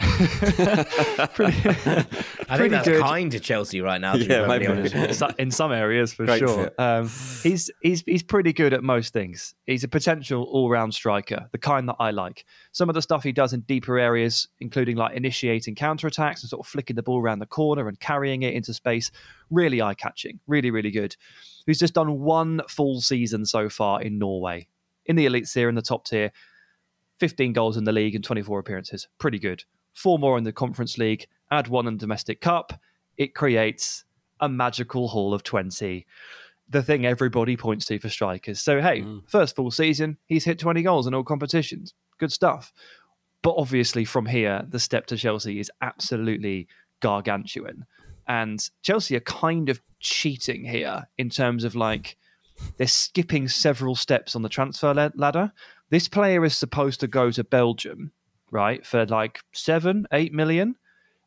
pretty, 1.34 1.52
I 2.48 2.56
think 2.56 2.70
that's 2.70 2.88
good. 2.88 3.02
kind 3.02 3.30
to 3.32 3.40
Chelsea 3.40 3.80
right 3.80 4.00
now. 4.00 4.14
To 4.14 4.24
Yeah, 4.24 4.42
be 4.42 4.48
maybe. 4.48 4.66
honest. 4.66 5.22
in 5.38 5.50
some 5.50 5.72
areas 5.72 6.12
for 6.12 6.24
Great 6.26 6.38
sure. 6.40 6.70
Um, 6.78 7.08
he's 7.42 7.70
he's 7.82 8.02
he's 8.06 8.22
pretty 8.22 8.52
good 8.52 8.72
at 8.72 8.82
most 8.82 9.12
things. 9.12 9.54
He's 9.66 9.84
a 9.84 9.88
potential 9.88 10.44
all-round 10.44 10.94
striker, 10.94 11.48
the 11.52 11.58
kind 11.58 11.88
that 11.88 11.96
I 11.98 12.10
like. 12.10 12.44
Some 12.72 12.88
of 12.88 12.94
the 12.94 13.02
stuff 13.02 13.22
he 13.22 13.32
does 13.32 13.52
in 13.52 13.60
deeper 13.62 13.98
areas, 13.98 14.48
including 14.60 14.96
like 14.96 15.14
initiating 15.16 15.74
counterattacks 15.74 16.40
and 16.42 16.48
sort 16.50 16.60
of 16.60 16.66
flicking 16.66 16.96
the 16.96 17.02
ball 17.02 17.20
around 17.20 17.38
the 17.40 17.46
corner 17.46 17.86
and 17.88 17.98
carrying 18.00 18.42
it 18.42 18.54
into 18.54 18.72
space, 18.74 19.10
really 19.50 19.80
eye-catching. 19.82 20.40
Really, 20.46 20.70
really 20.70 20.90
good. 20.90 21.16
He's 21.66 21.78
just 21.78 21.94
done 21.94 22.20
one 22.20 22.62
full 22.68 23.00
season 23.00 23.44
so 23.44 23.68
far 23.68 24.00
in 24.02 24.18
Norway, 24.18 24.66
in 25.06 25.16
the 25.16 25.26
elite 25.26 25.46
tier, 25.52 25.68
in 25.68 25.74
the 25.74 25.82
top 25.82 26.06
tier. 26.06 26.32
15 27.18 27.52
goals 27.52 27.76
in 27.76 27.84
the 27.84 27.92
league 27.92 28.14
and 28.14 28.24
24 28.24 28.58
appearances. 28.60 29.06
Pretty 29.18 29.38
good. 29.38 29.64
Four 29.92 30.18
more 30.18 30.38
in 30.38 30.44
the 30.44 30.52
Conference 30.52 30.98
League, 30.98 31.26
add 31.50 31.68
one 31.68 31.86
in 31.86 31.96
domestic 31.96 32.40
cup. 32.40 32.72
It 33.16 33.34
creates 33.34 34.04
a 34.40 34.48
magical 34.48 35.08
Hall 35.08 35.34
of 35.34 35.42
20. 35.42 36.06
The 36.68 36.82
thing 36.82 37.04
everybody 37.04 37.56
points 37.56 37.86
to 37.86 37.98
for 37.98 38.08
strikers. 38.08 38.60
So, 38.60 38.80
hey, 38.80 39.02
hmm. 39.02 39.18
first 39.26 39.56
full 39.56 39.70
season, 39.70 40.16
he's 40.26 40.44
hit 40.44 40.58
20 40.58 40.82
goals 40.82 41.06
in 41.06 41.14
all 41.14 41.24
competitions. 41.24 41.94
Good 42.18 42.32
stuff. 42.32 42.72
But 43.42 43.54
obviously, 43.56 44.04
from 44.04 44.26
here, 44.26 44.64
the 44.68 44.78
step 44.78 45.06
to 45.06 45.16
Chelsea 45.16 45.58
is 45.58 45.70
absolutely 45.80 46.68
gargantuan. 47.00 47.86
And 48.28 48.64
Chelsea 48.82 49.16
are 49.16 49.20
kind 49.20 49.68
of 49.68 49.80
cheating 49.98 50.64
here 50.64 51.08
in 51.18 51.30
terms 51.30 51.64
of 51.64 51.74
like 51.74 52.16
they're 52.76 52.86
skipping 52.86 53.48
several 53.48 53.94
steps 53.94 54.36
on 54.36 54.42
the 54.42 54.48
transfer 54.48 54.94
ladder. 55.14 55.52
This 55.88 56.08
player 56.08 56.44
is 56.44 56.56
supposed 56.56 57.00
to 57.00 57.08
go 57.08 57.30
to 57.30 57.42
Belgium, 57.42 58.12
right, 58.50 58.84
for 58.84 59.06
like 59.06 59.40
seven, 59.52 60.06
eight 60.12 60.32
million. 60.32 60.76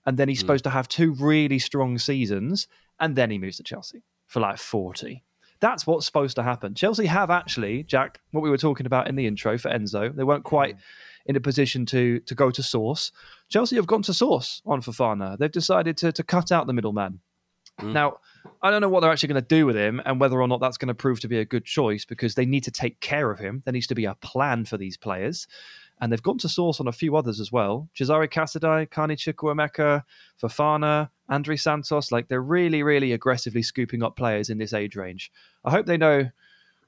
And 0.05 0.17
then 0.17 0.27
he's 0.27 0.39
hmm. 0.39 0.47
supposed 0.47 0.63
to 0.65 0.69
have 0.69 0.87
two 0.87 1.13
really 1.13 1.59
strong 1.59 1.97
seasons. 1.97 2.67
And 2.99 3.15
then 3.15 3.31
he 3.31 3.37
moves 3.37 3.57
to 3.57 3.63
Chelsea 3.63 4.03
for 4.27 4.39
like 4.39 4.57
40. 4.57 5.23
That's 5.59 5.87
what's 5.87 6.05
supposed 6.05 6.35
to 6.35 6.43
happen. 6.43 6.75
Chelsea 6.75 7.05
have 7.05 7.29
actually, 7.29 7.83
Jack, 7.83 8.19
what 8.31 8.41
we 8.41 8.49
were 8.49 8.57
talking 8.57 8.85
about 8.85 9.07
in 9.07 9.15
the 9.15 9.27
intro 9.27 9.57
for 9.57 9.69
Enzo, 9.69 10.13
they 10.13 10.23
weren't 10.23 10.43
quite 10.43 10.75
hmm. 10.75 10.81
in 11.27 11.35
a 11.35 11.39
position 11.39 11.85
to 11.87 12.19
to 12.19 12.35
go 12.35 12.51
to 12.51 12.61
source. 12.61 13.11
Chelsea 13.49 13.77
have 13.77 13.87
gone 13.87 14.01
to 14.03 14.13
source 14.13 14.61
on 14.65 14.81
Fofana. 14.81 15.37
They've 15.37 15.51
decided 15.51 15.97
to, 15.97 16.11
to 16.11 16.23
cut 16.23 16.51
out 16.51 16.67
the 16.67 16.73
middleman. 16.73 17.19
Hmm. 17.79 17.93
Now, 17.93 18.17
I 18.61 18.71
don't 18.71 18.81
know 18.81 18.89
what 18.89 19.01
they're 19.01 19.11
actually 19.11 19.29
going 19.29 19.41
to 19.41 19.47
do 19.47 19.65
with 19.65 19.75
him 19.75 20.01
and 20.05 20.19
whether 20.19 20.41
or 20.41 20.47
not 20.47 20.59
that's 20.59 20.77
going 20.77 20.89
to 20.89 20.93
prove 20.93 21.19
to 21.21 21.27
be 21.27 21.39
a 21.39 21.45
good 21.45 21.65
choice 21.65 22.05
because 22.05 22.35
they 22.35 22.45
need 22.45 22.63
to 22.65 22.71
take 22.71 22.99
care 22.99 23.31
of 23.31 23.39
him. 23.39 23.61
There 23.65 23.71
needs 23.71 23.87
to 23.87 23.95
be 23.95 24.05
a 24.05 24.15
plan 24.15 24.65
for 24.65 24.77
these 24.77 24.97
players. 24.97 25.47
And 26.03 26.11
they've 26.11 26.21
gone 26.21 26.37
to 26.39 26.49
source 26.49 26.81
on 26.81 26.89
a 26.89 26.91
few 26.91 27.15
others 27.15 27.39
as 27.39 27.49
well. 27.49 27.87
Cesare 27.93 28.27
Casadei, 28.27 28.91
Carney 28.91 29.15
Chukwuemeka, 29.15 30.03
Fofana, 30.37 31.09
Andrey 31.29 31.55
Santos. 31.55 32.11
Like 32.11 32.27
they're 32.27 32.41
really, 32.41 32.83
really 32.83 33.13
aggressively 33.13 33.63
scooping 33.63 34.03
up 34.03 34.17
players 34.17 34.49
in 34.49 34.57
this 34.57 34.73
age 34.73 34.97
range. 34.97 35.31
I 35.63 35.71
hope 35.71 35.85
they 35.85 35.95
know 35.95 36.29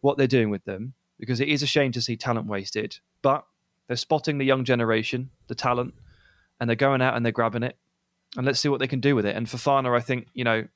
what 0.01 0.17
they're 0.17 0.27
doing 0.27 0.49
with 0.49 0.65
them 0.65 0.95
because 1.17 1.39
it 1.39 1.47
is 1.47 1.63
a 1.63 1.65
shame 1.65 1.93
to 1.93 2.01
see 2.01 2.17
talent 2.17 2.47
wasted. 2.47 2.97
But 3.21 3.45
they're 3.87 3.95
spotting 3.95 4.37
the 4.37 4.43
young 4.43 4.65
generation, 4.65 5.29
the 5.47 5.55
talent, 5.55 5.93
and 6.59 6.69
they're 6.69 6.75
going 6.75 7.01
out 7.01 7.15
and 7.15 7.25
they're 7.25 7.31
grabbing 7.31 7.63
it. 7.63 7.77
And 8.35 8.45
let's 8.45 8.59
see 8.59 8.67
what 8.67 8.81
they 8.81 8.87
can 8.87 8.99
do 8.99 9.15
with 9.15 9.25
it. 9.25 9.37
And 9.37 9.47
Fofana, 9.47 9.95
I 9.95 10.01
think, 10.01 10.27
you 10.33 10.43
know, 10.43 10.67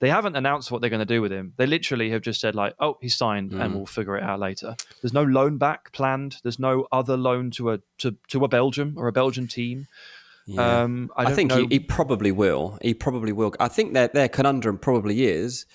they 0.00 0.10
haven't 0.10 0.36
announced 0.36 0.70
what 0.70 0.80
they're 0.80 0.90
going 0.90 1.00
to 1.00 1.06
do 1.06 1.20
with 1.20 1.32
him. 1.32 1.54
They 1.56 1.66
literally 1.66 2.10
have 2.10 2.22
just 2.22 2.40
said 2.40 2.54
like, 2.54 2.74
"Oh, 2.78 2.98
he's 3.00 3.16
signed, 3.16 3.52
and 3.52 3.74
we'll 3.74 3.86
figure 3.86 4.16
it 4.16 4.22
out 4.22 4.38
later." 4.38 4.76
There's 5.02 5.12
no 5.12 5.24
loan 5.24 5.58
back 5.58 5.92
planned. 5.92 6.36
There's 6.42 6.58
no 6.58 6.86
other 6.92 7.16
loan 7.16 7.50
to 7.52 7.72
a 7.72 7.80
to, 7.98 8.16
to 8.28 8.44
a 8.44 8.48
Belgium 8.48 8.94
or 8.96 9.08
a 9.08 9.12
Belgian 9.12 9.48
team. 9.48 9.88
Yeah. 10.46 10.82
Um, 10.82 11.10
I, 11.16 11.22
I, 11.22 11.24
don't 11.26 11.34
think 11.34 11.52
he, 11.52 11.66
he 11.66 11.80
probably 11.80 12.32
will. 12.32 12.78
He 12.80 12.94
probably 12.94 13.32
will. 13.32 13.54
I 13.58 13.68
think 13.68 13.92
their 13.92 14.08
their 14.08 14.28
conundrum 14.28 14.78
probably 14.78 15.26
is, 15.26 15.66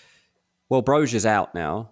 well, 0.69 0.81
Broja's 0.81 1.25
out 1.25 1.53
now. 1.53 1.91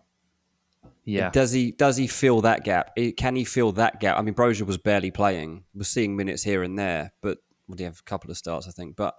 yeah, 1.04 1.30
Does 1.30 1.52
he 1.52 1.72
does 1.72 1.98
he 1.98 2.08
fill 2.08 2.41
that 2.41 2.63
gap? 2.63 2.98
Can 3.17 3.36
he 3.36 3.44
fill 3.44 3.74
that 3.74 4.00
gap? 4.00 4.17
I 4.17 4.22
mean, 4.22 4.34
Broja 4.34 4.63
was 4.63 4.78
barely 4.78 5.12
playing, 5.12 5.65
was 5.76 5.89
seeing 5.89 6.15
minutes 6.15 6.44
here 6.44 6.63
and 6.63 6.80
there, 6.80 7.12
but 7.22 7.39
well, 7.67 7.78
he 7.78 7.84
have 7.84 8.00
a 8.00 8.04
couple 8.04 8.32
of 8.32 8.38
starts, 8.38 8.67
I 8.67 8.72
think. 8.72 8.96
But 8.96 9.15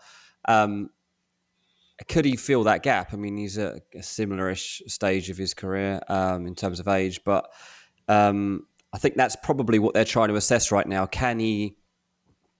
um, 0.47 0.91
could 2.09 2.25
he 2.25 2.37
fill 2.37 2.65
that 2.65 2.83
gap? 2.83 3.13
I 3.13 3.17
mean, 3.17 3.37
he's 3.37 3.59
at 3.59 3.83
a 3.95 4.03
similar-ish 4.03 4.83
stage 4.87 5.31
of 5.31 5.37
his 5.37 5.55
career 5.55 6.01
um, 6.09 6.47
in 6.47 6.55
terms 6.55 6.81
of 6.81 6.89
age, 6.89 7.23
but 7.25 7.51
um, 8.09 8.67
I 8.93 8.99
think 8.99 9.17
that's 9.17 9.37
probably 9.37 9.79
what 9.79 9.95
they're 9.95 10.05
trying 10.05 10.29
to 10.29 10.37
assess 10.37 10.71
right 10.71 10.87
now. 10.87 11.07
Can 11.07 11.39
he 11.39 11.77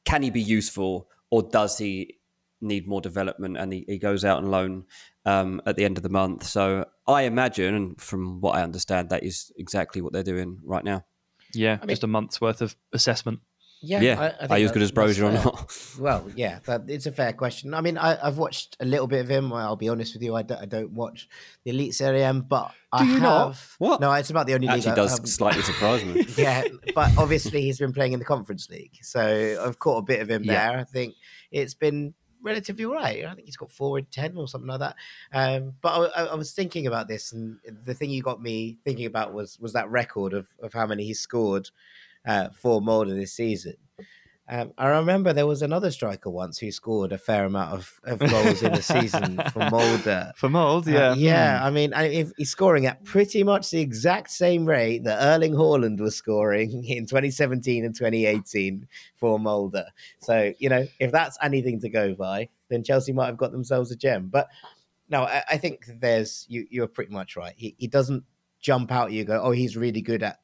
can 0.05 0.23
he 0.23 0.31
be 0.31 0.41
useful, 0.41 1.09
or 1.31 1.43
does 1.43 1.79
he 1.79 2.19
need 2.61 2.89
more 2.89 3.01
development? 3.01 3.57
And 3.57 3.73
he, 3.73 3.85
he 3.87 3.99
goes 3.99 4.25
out 4.25 4.39
on 4.39 4.51
loan 4.51 4.85
um, 5.25 5.61
at 5.67 5.77
the 5.77 5.85
end 5.85 5.97
of 5.97 6.03
the 6.03 6.09
month. 6.09 6.45
So 6.45 6.87
I 7.07 7.23
imagine, 7.23 7.75
and 7.75 8.01
from 8.01 8.41
what 8.41 8.57
I 8.57 8.63
understand, 8.63 9.11
that 9.11 9.23
is 9.23 9.53
exactly 9.57 10.01
what 10.01 10.13
they're 10.13 10.23
doing 10.23 10.59
right 10.65 10.85
now. 10.85 11.05
yeah, 11.55 11.79
just 11.87 12.05
a 12.05 12.07
month's 12.09 12.41
worth 12.41 12.63
of 12.63 12.75
assessment. 12.93 13.41
Yeah, 13.83 14.01
Yeah, 14.01 14.21
I, 14.41 14.45
I 14.45 14.49
are 14.49 14.59
you 14.59 14.67
as 14.67 14.73
good 14.73 14.83
as 14.83 14.93
Broja 14.93 15.29
or 15.29 15.33
not? 15.33 15.77
Well, 15.99 16.31
yeah, 16.37 16.61
that, 16.67 16.85
it's 16.89 17.07
a 17.07 17.13
fair 17.13 17.33
question. 17.33 17.75
I 17.75 17.81
mean, 17.81 17.99
I, 17.99 18.17
I've 18.27 18.39
watched 18.39 18.77
a 18.81 18.85
little 18.85 19.07
bit 19.07 19.21
of 19.21 19.29
him. 19.29 19.53
I'll 19.53 19.77
be 19.77 19.89
honest 19.89 20.15
with 20.15 20.23
you, 20.23 20.35
I 20.37 20.43
don't, 20.43 20.93
watch 20.93 21.29
the 21.65 21.73
Eliteserien, 21.73 22.49
but 22.49 22.73
I 22.93 22.99
Do 23.05 23.07
you 23.07 23.13
have. 23.15 23.23
not? 23.23 23.57
What? 23.79 24.01
No, 24.01 24.13
it's 24.13 24.31
about 24.31 24.47
the 24.47 24.55
only 24.55 24.69
league. 24.69 24.79
Actually, 24.87 24.95
does 24.95 25.33
slightly 25.35 25.63
surprise 25.63 26.05
me. 26.05 26.25
yeah, 26.37 26.65
but 26.95 27.11
obviously 27.19 27.63
he's 27.63 27.79
been 27.79 27.93
playing 27.93 28.13
in 28.13 28.19
the 28.21 28.25
Conference 28.25 28.71
League, 28.71 28.97
so 29.03 29.59
I've 29.65 29.79
caught 29.79 29.99
a 29.99 30.03
bit 30.03 30.21
of 30.21 30.31
him 30.31 30.45
Yeah. 30.45 30.71
there. 30.71 30.81
I 30.81 30.85
think 30.85 31.15
it's 31.51 31.75
been 31.75 32.15
relatively 32.43 32.85
all 32.85 32.95
right. 32.95 33.25
I 33.25 33.35
think 33.35 33.47
he's 33.47 33.57
got 33.57 33.71
four 33.71 33.99
in 33.99 34.05
ten 34.07 34.37
or 34.37 34.49
something 34.49 34.69
like 34.69 34.81
that. 34.81 34.97
Um, 35.33 35.75
but 35.81 36.13
I, 36.17 36.23
I, 36.23 36.27
I 36.27 36.35
was 36.35 36.53
thinking 36.53 36.87
about 36.87 37.09
this, 37.09 37.33
and 37.33 37.59
the 37.85 37.95
thing 37.95 38.11
you 38.11 38.23
got 38.23 38.43
me 38.43 38.79
thinking 38.85 39.07
about 39.07 39.33
was 39.33 39.59
was 39.59 39.73
that 39.75 39.91
record 39.91 40.33
of 40.35 40.47
of 40.63 40.73
how 40.73 40.87
many 40.87 41.05
he 41.05 41.15
scored 41.15 41.71
uh, 42.27 42.49
for 42.55 42.81
Molde 42.81 43.11
this 43.11 43.33
season. 43.35 43.75
Um, 44.49 44.73
I 44.77 44.89
remember 44.89 45.33
there 45.33 45.47
was 45.47 45.63
another 45.63 45.91
striker 45.91 46.29
once 46.29 46.59
who 46.59 46.71
scored 46.73 47.13
a 47.13 47.17
fair 47.17 47.45
amount 47.47 47.73
of, 47.73 48.01
of 48.03 48.19
goals 48.19 48.63
in 48.63 48.73
a 48.73 48.83
season 48.83 49.41
for 49.53 49.61
Molde. 49.71 50.33
For 50.37 50.51
Mold, 50.51 50.89
Uh, 50.89 50.91
yeah, 50.91 51.15
yeah. 51.15 51.59
Hmm. 51.61 51.65
I 51.67 51.71
mean, 51.71 51.95
I- 51.95 52.09
if 52.09 52.33
he's 52.37 52.51
scoring 52.51 52.85
at 52.87 53.03
pretty 53.05 53.45
much 53.45 53.71
the 53.71 53.81
exact 53.81 54.31
same 54.31 54.67
rate 54.67 55.05
that 55.05 55.23
Erling 55.23 55.53
Haaland 55.55 56.01
was 56.01 56.17
scoring 56.17 56.85
in 56.89 57.07
2017 57.07 57.85
and 57.85 57.95
2018 57.95 58.87
for 59.17 59.39
Molde. 59.39 59.85
So, 60.21 60.53
you 60.59 60.69
know, 60.69 60.87
if 60.99 61.13
that's 61.13 61.39
anything 61.41 61.81
to 61.81 61.89
go 61.89 62.15
by, 62.15 62.49
then 62.69 62.83
Chelsea 62.85 63.13
might 63.13 63.27
have 63.27 63.39
got 63.39 63.53
themselves 63.53 63.91
a 63.93 63.97
gem. 63.97 64.27
But 64.29 64.49
no, 65.09 65.23
I, 65.23 65.45
I 65.51 65.57
think 65.57 65.85
there's 66.01 66.45
you. 66.49 66.67
You're 66.69 66.89
pretty 66.89 67.13
much 67.13 67.37
right. 67.37 67.55
He 67.57 67.75
he 67.79 67.87
doesn't 67.87 68.25
jump 68.61 68.91
out. 68.91 69.13
You 69.13 69.25
go, 69.25 69.41
oh, 69.43 69.53
he's 69.53 69.77
really 69.77 70.03
good 70.03 70.23
at 70.23 70.41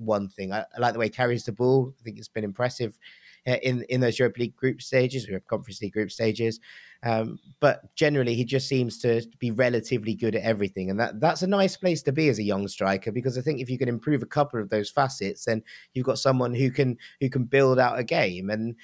one 0.00 0.28
thing. 0.28 0.52
I, 0.52 0.60
I 0.60 0.80
like 0.80 0.94
the 0.94 0.98
way 0.98 1.06
he 1.06 1.10
carries 1.10 1.44
the 1.44 1.52
ball. 1.52 1.94
I 2.00 2.02
think 2.02 2.18
it's 2.18 2.28
been 2.28 2.44
impressive 2.44 2.98
uh, 3.46 3.56
in 3.62 3.84
in 3.84 4.00
those 4.00 4.18
Europa 4.18 4.40
League 4.40 4.56
group 4.56 4.82
stages, 4.82 5.28
or 5.28 5.40
Conference 5.40 5.80
League 5.80 5.92
group 5.92 6.10
stages. 6.10 6.60
Um, 7.02 7.38
but 7.60 7.94
generally, 7.94 8.34
he 8.34 8.44
just 8.44 8.68
seems 8.68 8.98
to 8.98 9.22
be 9.38 9.50
relatively 9.50 10.14
good 10.14 10.34
at 10.36 10.42
everything, 10.42 10.90
and 10.90 11.00
that 11.00 11.20
that's 11.20 11.42
a 11.42 11.46
nice 11.46 11.76
place 11.76 12.02
to 12.02 12.12
be 12.12 12.28
as 12.28 12.38
a 12.38 12.42
young 12.42 12.68
striker 12.68 13.12
because 13.12 13.38
I 13.38 13.40
think 13.40 13.60
if 13.60 13.70
you 13.70 13.78
can 13.78 13.88
improve 13.88 14.22
a 14.22 14.26
couple 14.26 14.60
of 14.60 14.68
those 14.68 14.90
facets, 14.90 15.44
then 15.44 15.62
you've 15.94 16.06
got 16.06 16.18
someone 16.18 16.54
who 16.54 16.70
can 16.70 16.98
who 17.20 17.30
can 17.30 17.44
build 17.44 17.78
out 17.78 17.98
a 17.98 18.04
game. 18.04 18.50
And 18.50 18.76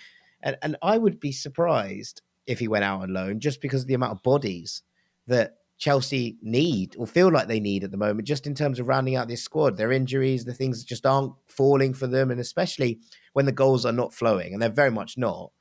and 0.42 0.56
and 0.62 0.76
I 0.82 0.98
would 0.98 1.20
be 1.20 1.32
surprised 1.32 2.22
if 2.46 2.58
he 2.58 2.68
went 2.68 2.84
out 2.84 3.02
on 3.02 3.12
loan 3.12 3.40
just 3.40 3.60
because 3.60 3.82
of 3.82 3.88
the 3.88 3.94
amount 3.94 4.12
of 4.12 4.22
bodies 4.22 4.82
that 5.26 5.56
Chelsea 5.78 6.38
need 6.42 6.96
or 6.98 7.06
feel 7.06 7.30
like 7.30 7.48
they 7.48 7.60
need 7.60 7.84
at 7.84 7.90
the 7.90 7.96
moment, 7.96 8.26
just 8.26 8.46
in 8.46 8.54
terms 8.54 8.78
of 8.78 8.88
rounding 8.88 9.16
out 9.16 9.28
this 9.28 9.42
squad. 9.42 9.76
Their 9.76 9.92
injuries, 9.92 10.44
the 10.44 10.54
things 10.54 10.84
just 10.84 11.04
aren't 11.04 11.34
falling 11.46 11.92
for 11.92 12.06
them, 12.06 12.30
and 12.30 12.40
especially 12.40 12.98
when 13.34 13.44
the 13.46 13.52
goals 13.52 13.84
are 13.84 13.92
not 13.92 14.14
flowing, 14.14 14.52
and 14.52 14.62
they're 14.62 14.70
very 14.70 14.90
much 14.90 15.18
not. 15.18 15.52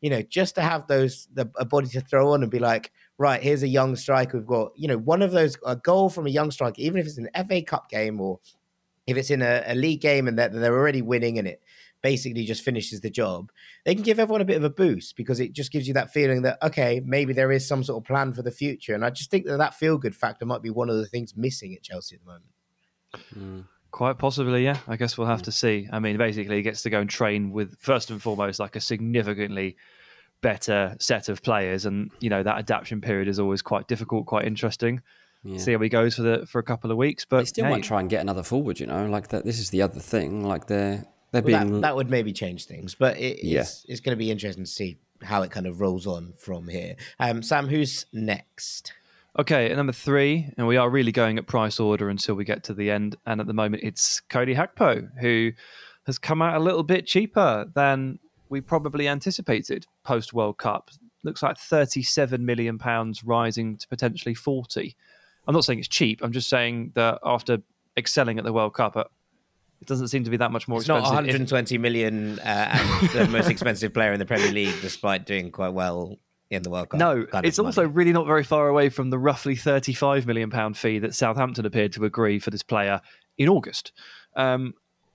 You 0.00 0.10
know, 0.10 0.22
just 0.22 0.54
to 0.56 0.60
have 0.60 0.86
those 0.86 1.28
the, 1.32 1.50
a 1.56 1.64
body 1.64 1.88
to 1.88 2.00
throw 2.02 2.32
on 2.32 2.42
and 2.42 2.50
be 2.50 2.58
like, 2.58 2.92
right, 3.16 3.42
here's 3.42 3.62
a 3.62 3.68
young 3.68 3.96
striker. 3.96 4.36
We've 4.36 4.46
got 4.46 4.72
you 4.76 4.88
know 4.88 4.98
one 4.98 5.22
of 5.22 5.30
those 5.30 5.56
a 5.64 5.76
goal 5.76 6.10
from 6.10 6.26
a 6.26 6.30
young 6.30 6.50
striker, 6.50 6.82
even 6.82 6.98
if 6.98 7.06
it's 7.06 7.18
an 7.18 7.30
FA 7.48 7.62
Cup 7.62 7.88
game 7.88 8.20
or 8.20 8.40
if 9.06 9.16
it's 9.16 9.30
in 9.30 9.42
a, 9.42 9.62
a 9.66 9.74
league 9.74 10.00
game 10.00 10.28
and 10.28 10.38
that 10.38 10.52
they're 10.52 10.76
already 10.76 11.02
winning 11.02 11.38
and 11.38 11.48
it 11.48 11.62
basically 12.04 12.44
just 12.44 12.62
finishes 12.62 13.00
the 13.00 13.08
job, 13.08 13.50
they 13.86 13.94
can 13.94 14.04
give 14.04 14.20
everyone 14.20 14.42
a 14.42 14.44
bit 14.44 14.58
of 14.58 14.62
a 14.62 14.68
boost 14.68 15.16
because 15.16 15.40
it 15.40 15.54
just 15.54 15.72
gives 15.72 15.88
you 15.88 15.94
that 15.94 16.12
feeling 16.12 16.42
that 16.42 16.62
okay, 16.62 17.00
maybe 17.02 17.32
there 17.32 17.50
is 17.50 17.66
some 17.66 17.82
sort 17.82 18.00
of 18.02 18.06
plan 18.06 18.30
for 18.34 18.42
the 18.42 18.50
future. 18.50 18.94
And 18.94 19.02
I 19.02 19.08
just 19.08 19.30
think 19.30 19.46
that 19.46 19.56
that 19.56 19.72
feel 19.72 19.96
good 19.96 20.14
factor 20.14 20.44
might 20.44 20.60
be 20.60 20.68
one 20.68 20.90
of 20.90 20.96
the 20.96 21.06
things 21.06 21.34
missing 21.34 21.74
at 21.74 21.82
Chelsea 21.82 22.16
at 22.16 22.20
the 22.20 22.26
moment. 22.26 22.44
Hmm. 23.32 23.60
Quite 23.90 24.18
possibly, 24.18 24.64
yeah. 24.64 24.76
I 24.86 24.96
guess 24.96 25.16
we'll 25.16 25.28
have 25.28 25.40
hmm. 25.40 25.44
to 25.44 25.52
see. 25.52 25.88
I 25.90 25.98
mean, 25.98 26.18
basically, 26.18 26.56
he 26.56 26.62
gets 26.62 26.82
to 26.82 26.90
go 26.90 27.00
and 27.00 27.08
train 27.08 27.52
with 27.52 27.74
first 27.80 28.10
and 28.10 28.20
foremost 28.20 28.60
like 28.60 28.76
a 28.76 28.80
significantly 28.80 29.76
better 30.42 30.94
set 31.00 31.30
of 31.30 31.42
players, 31.42 31.86
and 31.86 32.10
you 32.20 32.28
know 32.28 32.42
that 32.42 32.58
adaptation 32.58 33.00
period 33.00 33.28
is 33.28 33.40
always 33.40 33.62
quite 33.62 33.88
difficult, 33.88 34.26
quite 34.26 34.44
interesting. 34.44 35.00
Yeah. 35.42 35.58
See 35.58 35.72
how 35.72 35.78
he 35.78 35.88
goes 35.88 36.16
for 36.16 36.22
the 36.22 36.46
for 36.46 36.58
a 36.58 36.62
couple 36.62 36.90
of 36.90 36.98
weeks, 36.98 37.24
but 37.24 37.38
they 37.38 37.44
still 37.46 37.64
hey. 37.64 37.70
might 37.70 37.84
try 37.84 38.00
and 38.00 38.10
get 38.10 38.20
another 38.20 38.42
forward. 38.42 38.78
You 38.78 38.88
know, 38.88 39.06
like 39.06 39.28
that. 39.28 39.46
This 39.46 39.58
is 39.58 39.70
the 39.70 39.80
other 39.80 40.00
thing. 40.00 40.44
Like 40.44 40.66
they're 40.66 41.06
they're 41.34 41.42
well, 41.42 41.62
being 41.62 41.72
that, 41.74 41.88
that, 41.88 41.96
would 41.96 42.10
maybe 42.10 42.32
change 42.32 42.66
things, 42.66 42.94
but 42.94 43.18
it, 43.18 43.42
yeah. 43.42 43.62
it's 43.62 43.84
it's 43.88 44.00
going 44.00 44.16
to 44.16 44.18
be 44.18 44.30
interesting 44.30 44.64
to 44.64 44.70
see 44.70 44.98
how 45.22 45.42
it 45.42 45.50
kind 45.50 45.66
of 45.66 45.80
rolls 45.80 46.06
on 46.06 46.32
from 46.38 46.68
here. 46.68 46.96
Um, 47.18 47.42
Sam, 47.42 47.66
who's 47.66 48.06
next? 48.12 48.92
Okay, 49.36 49.68
at 49.68 49.76
number 49.76 49.92
three, 49.92 50.48
and 50.56 50.68
we 50.68 50.76
are 50.76 50.88
really 50.88 51.10
going 51.10 51.38
at 51.38 51.48
price 51.48 51.80
order 51.80 52.08
until 52.08 52.36
we 52.36 52.44
get 52.44 52.62
to 52.64 52.74
the 52.74 52.90
end. 52.90 53.16
And 53.26 53.40
at 53.40 53.48
the 53.48 53.52
moment, 53.52 53.82
it's 53.82 54.20
Cody 54.20 54.54
Gakpo, 54.54 55.08
who 55.20 55.50
has 56.06 56.18
come 56.18 56.40
out 56.40 56.56
a 56.56 56.60
little 56.60 56.84
bit 56.84 57.04
cheaper 57.04 57.68
than 57.74 58.20
we 58.48 58.60
probably 58.60 59.08
anticipated 59.08 59.86
post 60.04 60.32
World 60.32 60.58
Cup. 60.58 60.90
Looks 61.24 61.42
like 61.42 61.58
37 61.58 62.46
million 62.46 62.78
pounds 62.78 63.24
rising 63.24 63.76
to 63.78 63.88
potentially 63.88 64.34
40. 64.34 64.94
I'm 65.48 65.54
not 65.54 65.64
saying 65.64 65.80
it's 65.80 65.88
cheap. 65.88 66.20
I'm 66.22 66.32
just 66.32 66.48
saying 66.48 66.92
that 66.94 67.18
after 67.24 67.58
excelling 67.96 68.38
at 68.38 68.44
the 68.44 68.52
World 68.52 68.74
Cup, 68.74 69.10
it 69.84 69.88
doesn't 69.88 70.08
seem 70.08 70.24
to 70.24 70.30
be 70.30 70.38
that 70.38 70.50
much 70.50 70.66
more 70.66 70.78
it's 70.78 70.88
expensive. 70.88 71.12
not 71.12 71.14
120 71.14 71.74
if... 71.74 71.80
million 71.80 72.38
uh, 72.38 72.42
and 72.42 73.10
the 73.10 73.28
most 73.28 73.50
expensive 73.50 73.92
player 73.92 74.14
in 74.14 74.18
the 74.18 74.24
Premier 74.24 74.50
League, 74.50 74.74
despite 74.80 75.26
doing 75.26 75.50
quite 75.50 75.74
well 75.74 76.16
in 76.48 76.62
the 76.62 76.70
World 76.70 76.88
Cup. 76.88 76.98
No, 76.98 77.26
it's 77.44 77.58
also 77.58 77.86
really 77.86 78.12
not 78.12 78.26
very 78.26 78.44
far 78.44 78.68
away 78.68 78.88
from 78.88 79.10
the 79.10 79.18
roughly 79.18 79.56
35 79.56 80.26
million 80.26 80.48
pound 80.48 80.78
fee 80.78 81.00
that 81.00 81.14
Southampton 81.14 81.66
appeared 81.66 81.92
to 81.92 82.04
agree 82.06 82.38
for 82.38 82.50
this 82.50 82.62
player 82.62 83.02
in 83.36 83.48
August. 83.50 83.92
Um, 84.36 84.72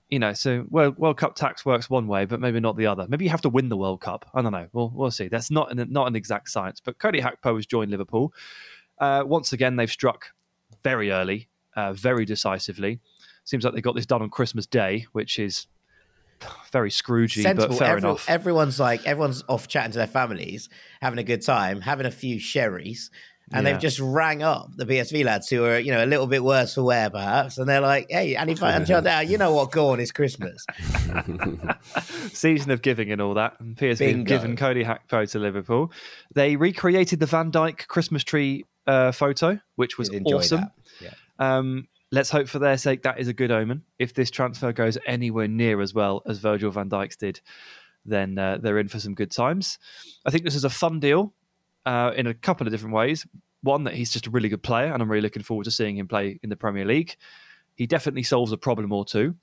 you 0.08 0.20
know, 0.20 0.34
so 0.34 0.64
well, 0.70 0.92
World 0.92 1.16
Cup 1.16 1.34
tax 1.34 1.66
works 1.66 1.90
one 1.90 2.06
way, 2.06 2.26
but 2.26 2.38
maybe 2.38 2.60
not 2.60 2.76
the 2.76 2.86
other. 2.86 3.06
Maybe 3.08 3.24
you 3.24 3.30
have 3.30 3.42
to 3.42 3.48
win 3.48 3.70
the 3.70 3.76
World 3.76 4.00
Cup. 4.00 4.30
I 4.34 4.42
don't 4.42 4.52
know. 4.52 4.68
We'll 4.72 4.92
we'll 4.94 5.10
see. 5.10 5.26
That's 5.26 5.50
not 5.50 5.72
an, 5.72 5.84
not 5.90 6.06
an 6.06 6.14
exact 6.14 6.48
science. 6.48 6.80
But 6.80 6.98
Cody 6.98 7.20
Gakpo 7.20 7.56
has 7.56 7.66
joined 7.66 7.90
Liverpool. 7.90 8.32
Uh, 8.98 9.24
once 9.26 9.52
again, 9.52 9.74
they've 9.74 9.90
struck 9.90 10.26
very 10.84 11.10
early, 11.10 11.48
uh, 11.74 11.92
very 11.92 12.24
decisively. 12.24 13.00
Seems 13.50 13.64
like 13.64 13.74
they 13.74 13.80
got 13.80 13.96
this 13.96 14.06
done 14.06 14.22
on 14.22 14.30
Christmas 14.30 14.64
Day, 14.64 15.06
which 15.10 15.40
is 15.40 15.66
very 16.70 16.88
Scroogey, 16.88 17.42
Sensible. 17.42 17.70
but 17.70 17.78
fair 17.78 17.96
Every, 17.96 18.08
enough. 18.08 18.30
Everyone's 18.30 18.78
like, 18.78 19.04
everyone's 19.04 19.42
off 19.48 19.66
chatting 19.66 19.90
to 19.90 19.98
their 19.98 20.06
families, 20.06 20.68
having 21.02 21.18
a 21.18 21.24
good 21.24 21.42
time, 21.42 21.80
having 21.80 22.06
a 22.06 22.12
few 22.12 22.38
sherries, 22.38 23.10
and 23.52 23.66
yeah. 23.66 23.72
they've 23.72 23.82
just 23.82 23.98
rang 23.98 24.44
up 24.44 24.70
the 24.76 24.86
PSV 24.86 25.24
lads 25.24 25.48
who 25.48 25.64
are, 25.64 25.80
you 25.80 25.90
know, 25.90 26.04
a 26.04 26.06
little 26.06 26.28
bit 26.28 26.44
worse 26.44 26.76
for 26.76 26.84
wear, 26.84 27.10
perhaps, 27.10 27.58
and 27.58 27.68
they're 27.68 27.80
like, 27.80 28.06
"Hey, 28.08 28.36
and 28.36 28.48
if 28.48 28.62
I 28.62 28.70
Andy 28.70 28.92
Fantandel, 28.92 29.28
you 29.28 29.36
know 29.36 29.52
what? 29.52 29.72
Go 29.72 29.88
on, 29.88 29.98
it's 29.98 30.12
Christmas." 30.12 30.64
Season 32.32 32.70
of 32.70 32.82
giving 32.82 33.10
and 33.10 33.20
all 33.20 33.34
that. 33.34 33.58
And 33.58 33.76
PSV 33.76 34.16
have 34.18 34.24
given 34.26 34.54
Cody 34.54 34.84
Gakpo 34.84 35.28
to 35.32 35.40
Liverpool. 35.40 35.90
They 36.36 36.54
recreated 36.54 37.18
the 37.18 37.26
Van 37.26 37.50
Dijk 37.50 37.88
Christmas 37.88 38.22
tree 38.22 38.64
uh, 38.86 39.10
photo, 39.10 39.58
which 39.74 39.98
was 39.98 40.08
awesome. 40.24 40.70
Yeah. 41.00 41.10
Um, 41.40 41.88
let's 42.12 42.30
hope 42.30 42.48
for 42.48 42.58
their 42.58 42.76
sake 42.76 43.02
that 43.02 43.18
is 43.18 43.28
a 43.28 43.32
good 43.32 43.50
omen. 43.50 43.82
If 43.98 44.14
this 44.14 44.30
transfer 44.30 44.72
goes 44.72 44.98
anywhere 45.06 45.48
near 45.48 45.80
as 45.80 45.94
well 45.94 46.22
as 46.26 46.38
Virgil 46.38 46.70
van 46.70 46.88
Dijk's 46.88 47.16
did, 47.16 47.40
then 48.04 48.38
uh, 48.38 48.58
they're 48.60 48.78
in 48.78 48.88
for 48.88 49.00
some 49.00 49.14
good 49.14 49.30
times. 49.30 49.78
I 50.24 50.30
think 50.30 50.44
this 50.44 50.54
is 50.54 50.64
a 50.64 50.70
fun 50.70 51.00
deal 51.00 51.32
uh, 51.86 52.12
in 52.16 52.26
a 52.26 52.34
couple 52.34 52.66
of 52.66 52.72
different 52.72 52.94
ways. 52.94 53.26
One, 53.62 53.84
that 53.84 53.94
he's 53.94 54.10
just 54.10 54.26
a 54.26 54.30
really 54.30 54.48
good 54.48 54.62
player, 54.62 54.92
and 54.92 55.02
I'm 55.02 55.10
really 55.10 55.22
looking 55.22 55.42
forward 55.42 55.64
to 55.64 55.70
seeing 55.70 55.98
him 55.98 56.08
play 56.08 56.40
in 56.42 56.48
the 56.48 56.56
Premier 56.56 56.84
League. 56.84 57.16
He 57.74 57.86
definitely 57.86 58.22
solves 58.22 58.52
a 58.52 58.56
problem 58.56 58.90
or 58.92 59.04
two 59.04 59.34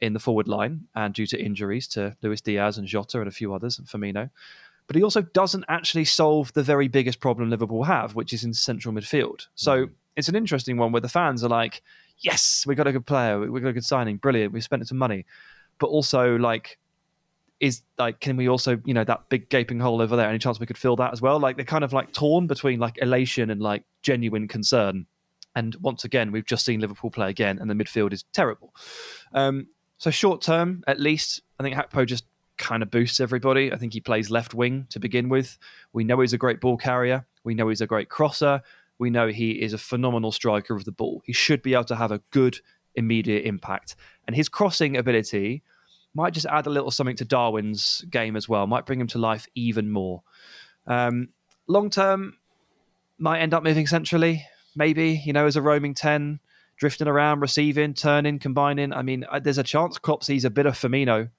in 0.00 0.14
the 0.14 0.18
forward 0.18 0.48
line, 0.48 0.86
and 0.94 1.12
due 1.12 1.26
to 1.26 1.38
injuries 1.38 1.86
to 1.88 2.16
Luis 2.22 2.40
Diaz 2.40 2.78
and 2.78 2.88
Jota 2.88 3.18
and 3.18 3.28
a 3.28 3.32
few 3.32 3.52
others, 3.52 3.78
and 3.78 3.86
Firmino. 3.86 4.30
But 4.86 4.96
he 4.96 5.02
also 5.02 5.20
doesn't 5.20 5.66
actually 5.68 6.06
solve 6.06 6.52
the 6.54 6.62
very 6.62 6.88
biggest 6.88 7.20
problem 7.20 7.50
Liverpool 7.50 7.84
have, 7.84 8.14
which 8.14 8.32
is 8.32 8.42
in 8.42 8.54
central 8.54 8.94
midfield. 8.94 9.46
So 9.54 9.86
mm 9.86 9.90
it's 10.20 10.28
an 10.28 10.36
interesting 10.36 10.76
one 10.76 10.92
where 10.92 11.00
the 11.00 11.08
fans 11.08 11.42
are 11.42 11.48
like, 11.48 11.82
yes, 12.18 12.64
we 12.66 12.74
got 12.74 12.86
a 12.86 12.92
good 12.92 13.06
player, 13.06 13.40
we 13.50 13.60
got 13.60 13.68
a 13.68 13.72
good 13.72 13.84
signing, 13.84 14.18
brilliant, 14.18 14.52
we 14.52 14.60
spent 14.60 14.86
some 14.86 14.98
money, 14.98 15.24
but 15.78 15.86
also 15.86 16.36
like, 16.36 16.78
is 17.58 17.82
like, 17.98 18.20
can 18.20 18.36
we 18.36 18.48
also, 18.48 18.80
you 18.84 18.94
know, 18.94 19.04
that 19.04 19.28
big 19.30 19.48
gaping 19.48 19.80
hole 19.80 20.00
over 20.00 20.16
there? 20.16 20.28
Any 20.28 20.38
chance 20.38 20.60
we 20.60 20.66
could 20.66 20.78
fill 20.78 20.96
that 20.96 21.12
as 21.12 21.20
well? 21.20 21.40
Like 21.40 21.56
they're 21.56 21.64
kind 21.64 21.84
of 21.84 21.92
like 21.92 22.12
torn 22.12 22.46
between 22.46 22.78
like 22.78 22.98
elation 23.02 23.50
and 23.50 23.60
like 23.60 23.84
genuine 24.02 24.46
concern. 24.46 25.06
And 25.56 25.74
once 25.76 26.04
again, 26.04 26.32
we've 26.32 26.46
just 26.46 26.64
seen 26.64 26.80
Liverpool 26.80 27.10
play 27.10 27.28
again, 27.28 27.58
and 27.58 27.68
the 27.68 27.74
midfield 27.74 28.12
is 28.12 28.24
terrible. 28.32 28.72
Um, 29.32 29.66
so 29.98 30.10
short 30.10 30.42
term, 30.42 30.84
at 30.86 31.00
least, 31.00 31.42
I 31.58 31.62
think 31.62 31.76
Gakpo 31.76 32.06
just 32.06 32.24
kind 32.56 32.82
of 32.82 32.90
boosts 32.90 33.20
everybody. 33.20 33.72
I 33.72 33.76
think 33.76 33.92
he 33.92 34.00
plays 34.00 34.30
left 34.30 34.54
wing 34.54 34.86
to 34.90 35.00
begin 35.00 35.28
with. 35.28 35.58
We 35.92 36.04
know 36.04 36.20
he's 36.20 36.34
a 36.34 36.38
great 36.38 36.60
ball 36.60 36.76
carrier. 36.76 37.26
We 37.42 37.54
know 37.54 37.68
he's 37.68 37.80
a 37.80 37.86
great 37.86 38.08
crosser 38.08 38.62
we 39.00 39.10
know 39.10 39.28
he 39.28 39.52
is 39.52 39.72
a 39.72 39.78
phenomenal 39.78 40.30
striker 40.30 40.76
of 40.76 40.84
the 40.84 40.92
ball. 40.92 41.22
He 41.24 41.32
should 41.32 41.62
be 41.62 41.74
able 41.74 41.84
to 41.84 41.96
have 41.96 42.12
a 42.12 42.20
good 42.30 42.60
immediate 42.94 43.46
impact. 43.46 43.96
And 44.26 44.36
his 44.36 44.48
crossing 44.48 44.96
ability 44.96 45.62
might 46.14 46.34
just 46.34 46.46
add 46.46 46.66
a 46.66 46.70
little 46.70 46.90
something 46.90 47.16
to 47.16 47.24
Darwin's 47.24 48.04
game 48.10 48.36
as 48.36 48.48
well, 48.48 48.66
might 48.66 48.86
bring 48.86 49.00
him 49.00 49.06
to 49.08 49.18
life 49.18 49.46
even 49.54 49.90
more. 49.90 50.22
Um, 50.86 51.30
Long 51.66 51.88
term, 51.88 52.36
might 53.16 53.40
end 53.40 53.54
up 53.54 53.62
moving 53.62 53.86
centrally, 53.86 54.44
maybe, 54.74 55.22
you 55.24 55.32
know, 55.32 55.46
as 55.46 55.54
a 55.54 55.62
roaming 55.62 55.94
10, 55.94 56.40
drifting 56.76 57.06
around, 57.06 57.38
receiving, 57.40 57.94
turning, 57.94 58.40
combining. 58.40 58.92
I 58.92 59.02
mean, 59.02 59.24
uh, 59.30 59.38
there's 59.38 59.58
a 59.58 59.62
chance 59.62 59.98
Klopp 59.98 60.24
sees 60.24 60.44
a 60.44 60.50
bit 60.50 60.66
of 60.66 60.74
Firmino 60.74 61.30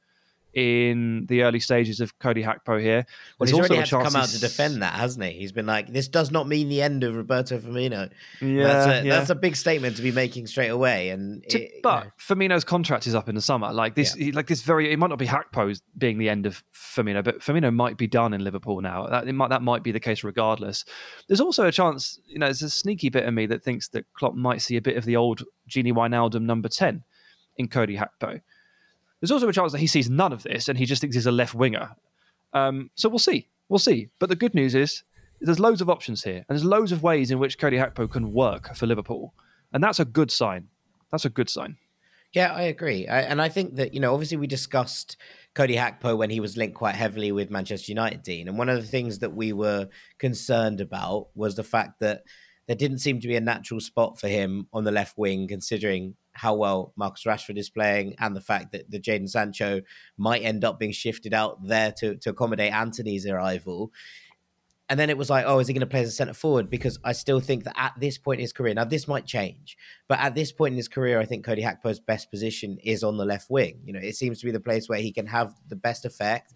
in 0.54 1.26
the 1.28 1.44
early 1.44 1.60
stages 1.60 2.02
of 2.02 2.18
Cody 2.20 2.44
Gakpo 2.44 2.80
here. 2.80 3.06
Well, 3.40 3.48
he's 3.48 3.58
already 3.58 3.76
had 3.76 3.86
to 3.86 4.04
come 4.04 4.16
out 4.16 4.30
to 4.30 4.40
defend 4.40 4.82
that, 4.82 4.94
hasn't 4.94 5.24
he? 5.24 5.32
He's 5.32 5.52
been 5.52 5.66
like, 5.66 5.92
"This 5.92 6.08
does 6.08 6.32
not 6.32 6.48
mean 6.48 6.68
the 6.68 6.82
end 6.82 7.04
of 7.04 7.16
Roberto 7.16 7.58
Firmino." 7.58 8.10
Yeah, 8.42 8.64
that's 8.64 8.88
a, 8.88 9.06
yeah. 9.06 9.16
that's 9.16 9.30
a 9.30 9.36
big 9.36 9.56
statement 9.56 9.96
to 9.96 10.02
be 10.02 10.12
making 10.12 10.48
straight 10.48 10.70
away. 10.70 11.10
And 11.10 11.44
to, 11.50 11.62
it, 11.62 11.82
but 11.82 12.04
know. 12.04 12.12
Firmino's 12.20 12.64
contract 12.64 13.08
is 13.08 13.16
up 13.16 13.30
in 13.30 13.36
the 13.36 13.42
summer. 13.42 13.72
Like 13.72 13.96
this, 13.96 14.16
yeah. 14.18 14.32
like 14.34 14.48
this 14.48 14.62
very. 14.62 14.92
It 14.92 15.00
might 15.00 15.10
not 15.10 15.20
be 15.20 15.28
Gakpo's 15.28 15.82
being 15.98 16.18
the 16.18 16.30
end 16.30 16.46
of 16.46 16.64
Firmino, 16.74 17.24
but 17.24 17.40
Firmino 17.40 17.74
might 17.74 17.98
be 17.98 18.08
done 18.08 18.34
in 18.34 18.44
Liverpool 18.44 18.82
now. 18.82 19.08
That 19.08 19.28
might 19.34 19.50
that 19.50 19.62
might 19.62 19.84
be 19.84 19.92
the 19.92 20.00
case 20.00 20.24
regardless. 20.24 20.84
There's 21.28 21.42
also 21.42 21.68
a 21.68 21.72
chance, 21.72 22.20
you 22.26 22.40
know, 22.40 22.48
there's 22.48 22.62
a 22.62 22.70
sneaky 22.70 23.10
bit 23.10 23.26
of 23.26 23.34
me 23.34 23.46
that 23.46 23.64
thinks 23.64 23.88
that 23.90 24.06
Klopp 24.14 24.36
might 24.36 24.62
see 24.62 24.76
a 24.76 24.82
bit 24.82 24.98
of 24.98 25.06
the 25.06 25.16
old 25.16 25.44
Gini 25.70 25.94
Wijnaldum 25.94 26.42
number 26.42 26.68
ten 26.68 27.04
in 27.58 27.70
Cody 27.70 27.98
Gakpo 27.98 28.42
there's 29.22 29.32
also 29.32 29.48
a 29.48 29.54
chance 29.54 29.72
that 29.72 29.80
he 29.80 29.88
sees 29.88 30.10
none 30.10 30.34
of 30.34 30.44
this 30.44 30.68
and 30.68 30.78
he 30.78 30.86
just 30.86 31.00
thinks 31.00 31.16
he's 31.16 31.28
a 31.28 31.32
left 31.32 31.56
winger. 31.56 31.92
Um, 32.54 32.90
so 32.96 33.08
we'll 33.08 33.20
see. 33.20 33.48
We'll 33.70 33.80
see. 33.80 34.10
But 34.20 34.28
the 34.28 34.36
good 34.36 34.54
news 34.54 34.76
is 34.76 35.04
there's 35.42 35.60
loads 35.60 35.82
of 35.82 35.90
options 35.90 36.24
here, 36.24 36.38
and 36.38 36.46
there's 36.50 36.66
loads 36.66 36.92
of 36.92 37.04
ways 37.04 37.32
in 37.32 37.40
which 37.40 37.58
Cody 37.58 37.78
Gakpo 37.78 38.10
can 38.10 38.32
work 38.32 38.76
for 38.76 38.86
Liverpool, 38.86 39.34
and 39.74 39.84
that's 39.84 40.00
a 40.00 40.06
good 40.06 40.32
sign. 40.32 40.68
That's 41.12 41.26
a 41.26 41.30
good 41.30 41.50
sign. 41.50 41.78
Yeah, 42.34 42.54
I 42.54 42.64
agree, 42.64 43.08
I, 43.08 43.22
and 43.22 43.42
I 43.42 43.50
think 43.50 43.76
that 43.76 43.94
you 43.94 44.00
know, 44.00 44.14
obviously, 44.14 44.38
we 44.38 44.48
discussed 44.48 45.18
Cody 45.56 45.76
Gakpo 45.76 46.18
when 46.18 46.30
he 46.30 46.40
was 46.40 46.58
linked 46.58 46.76
quite 46.76 46.96
heavily 46.96 47.32
with 47.32 47.50
Manchester 47.50 47.92
United, 47.92 48.24
Dean, 48.24 48.48
and 48.48 48.58
one 48.58 48.70
of 48.70 48.78
the 48.78 48.88
things 48.88 49.20
that 49.20 49.34
we 49.34 49.52
were 49.52 49.90
concerned 50.20 50.80
about 50.80 51.28
was 51.36 51.56
the 51.56 51.64
fact 51.64 52.00
that 52.00 52.24
there 52.68 52.76
didn't 52.76 53.00
seem 53.00 53.20
to 53.20 53.28
be 53.28 53.36
a 53.36 53.42
natural 53.42 53.80
spot 53.80 54.20
for 54.20 54.28
him 54.28 54.68
on 54.72 54.84
the 54.84 54.92
left 54.92 55.18
wing, 55.18 55.48
considering 55.48 56.16
how 56.34 56.56
well 56.56 56.94
Marcus 56.96 57.24
Rashford 57.24 57.58
is 57.58 57.70
playing 57.70 58.16
and 58.20 58.36
the 58.36 58.42
fact 58.42 58.72
that 58.72 58.90
the 58.90 59.00
Jadon 59.00 59.30
Sancho 59.30 59.82
might 60.18 60.44
end 60.44 60.64
up 60.64 60.80
being 60.80 60.92
shifted 60.92 61.34
out 61.34 61.66
there 61.66 61.92
to, 62.00 62.16
to 62.18 62.30
accommodate 62.30 62.74
Antony's 62.74 63.26
arrival. 63.26 63.92
And 64.90 65.00
then 65.00 65.10
it 65.10 65.18
was 65.18 65.30
like, 65.30 65.46
oh, 65.48 65.60
is 65.60 65.68
he 65.68 65.74
going 65.74 65.80
to 65.80 65.88
play 65.88 66.02
as 66.02 66.10
a 66.10 66.12
centre 66.12 66.34
forward? 66.34 66.70
Because 66.70 67.00
I 67.06 67.14
still 67.14 67.40
think 67.40 67.64
that 67.64 67.80
at 67.80 67.94
this 67.98 68.18
point 68.18 68.40
in 68.40 68.42
his 68.42 68.52
career, 68.52 68.74
now 68.74 68.84
this 68.84 69.08
might 69.08 69.26
change, 69.26 69.78
but 70.10 70.20
at 70.20 70.36
this 70.36 70.52
point 70.52 70.74
in 70.74 70.78
his 70.78 70.90
career, 70.90 71.18
I 71.18 71.26
think 71.26 71.46
Cody 71.46 71.64
Gakpo's 71.64 72.02
best 72.02 72.30
position 72.30 72.78
is 72.84 73.02
on 73.02 73.16
the 73.16 73.24
left 73.24 73.50
wing. 73.50 73.80
You 73.86 73.94
know, 73.94 74.02
it 74.02 74.18
seems 74.18 74.40
to 74.40 74.46
be 74.46 74.52
the 74.52 74.60
place 74.60 74.90
where 74.90 75.00
he 75.00 75.14
can 75.14 75.28
have 75.28 75.54
the 75.66 75.78
best 75.78 76.04
effect. 76.04 76.54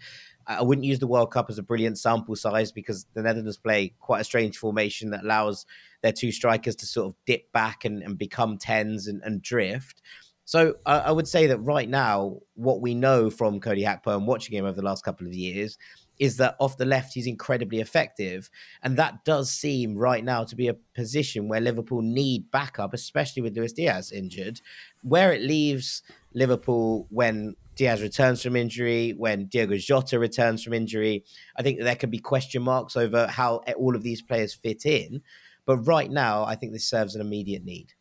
I 0.47 0.62
wouldn't 0.62 0.86
use 0.86 0.99
the 0.99 1.08
World 1.08 1.31
Cup 1.31 1.49
as 1.49 1.58
a 1.58 1.63
brilliant 1.63 1.97
sample 1.97 2.36
size 2.36 2.71
because 2.71 3.05
the 3.13 3.23
Netherlands 3.23 3.58
play 3.58 3.93
quite 3.99 4.21
a 4.21 4.25
strange 4.25 4.58
formation 4.58 5.10
that 5.12 5.23
allows 5.23 5.65
their 6.01 6.12
two 6.12 6.31
strikers 6.31 6.75
to 6.77 6.86
sort 6.86 7.08
of 7.08 7.15
dip 7.25 7.51
back 7.51 7.86
and, 7.86 8.03
and 8.03 8.17
become 8.17 8.58
tens 8.58 9.08
and, 9.08 9.21
and 9.23 9.41
drift. 9.41 10.01
So 10.45 10.75
I, 10.86 10.99
I, 10.99 11.12
would 11.12 11.27
say 11.27 11.47
that 11.47 11.58
right 11.58 11.89
now, 11.89 12.38
what 12.53 12.79
we 12.79 12.93
know 12.93 13.31
from 13.31 13.60
Cody 13.60 13.84
Gakpo 13.84 14.15
and 14.15 14.27
watching 14.27 14.55
him 14.55 14.65
over 14.65 14.75
the 14.75 14.86
last 14.86 15.03
couple 15.03 15.25
of 15.25 15.34
years 15.34 15.77
is 16.19 16.38
that 16.38 16.55
off 16.60 16.77
the 16.77 16.86
left 16.86 17.13
he's 17.13 17.27
incredibly 17.27 17.79
effective, 17.79 18.49
and 18.84 18.95
that 18.97 19.25
does 19.25 19.51
seem 19.51 19.95
right 19.95 20.23
now 20.23 20.43
to 20.43 20.55
be 20.55 20.67
a 20.67 20.75
position 20.93 21.48
where 21.48 21.60
Liverpool 21.60 22.02
need 22.02 22.50
backup, 22.52 22.93
especially 22.93 23.41
with 23.41 23.58
Luis 23.58 23.73
Diaz 23.73 24.12
injured. 24.12 24.62
Where 25.02 25.33
it 25.33 25.41
leaves 25.41 26.04
Liverpool 26.33 27.08
when 27.10 27.56
Diaz 27.76 28.02
returns 28.02 28.42
from 28.42 28.56
injury, 28.56 29.13
when 29.17 29.46
Diogo 29.46 29.78
Jota 29.78 30.19
returns 30.19 30.63
from 30.63 30.73
injury, 30.73 31.26
I 31.56 31.62
think 31.62 31.82
there 31.82 31.96
can 31.96 32.10
be 32.10 32.19
question 32.19 32.63
marks 32.63 32.96
over 32.96 33.28
how 33.28 33.62
all 33.78 33.96
of 33.96 34.04
these 34.04 34.21
players 34.21 34.54
fit 34.54 34.86
in. 34.86 35.21
But 35.65 35.80
right 35.80 36.10
now, 36.10 36.46
I 36.46 36.56
think 36.56 36.73
this 36.73 36.90
serves 36.90 37.15
an 37.15 37.21
immediate 37.21 37.65
need. 37.65 37.94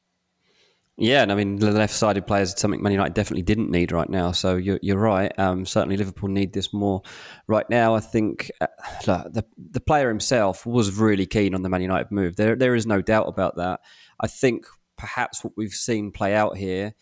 Yeah, 0.96 1.22
and 1.22 1.32
I 1.32 1.34
mean 1.34 1.56
the 1.56 1.72
left-sided 1.72 2.24
players 2.24 2.50
is 2.50 2.60
something 2.60 2.80
Man 2.80 2.92
United 2.92 3.14
definitely 3.14 3.42
didn't 3.42 3.68
need 3.68 3.90
right 3.90 4.08
now. 4.08 4.30
So 4.30 4.54
you're, 4.54 4.78
you're 4.80 4.98
right. 4.98 5.36
Um, 5.40 5.66
certainly 5.66 5.96
Liverpool 5.96 6.28
need 6.28 6.52
this 6.52 6.72
more 6.72 7.02
right 7.48 7.68
now. 7.68 7.96
I 7.96 8.00
think 8.00 8.48
uh, 8.60 8.68
look, 9.06 9.32
the 9.32 9.44
the 9.72 9.80
player 9.80 10.08
himself 10.08 10.64
was 10.64 10.96
really 10.96 11.26
keen 11.26 11.52
on 11.52 11.62
the 11.62 11.68
Man 11.68 11.82
United 11.82 12.12
move. 12.12 12.36
There 12.36 12.54
there 12.54 12.76
is 12.76 12.86
no 12.86 13.02
doubt 13.02 13.26
about 13.26 13.56
that. 13.56 13.80
I 14.20 14.28
think 14.28 14.66
perhaps 14.96 15.42
what 15.42 15.54
we've 15.56 15.72
seen 15.72 16.12
play 16.12 16.32
out 16.32 16.56
here 16.56 16.94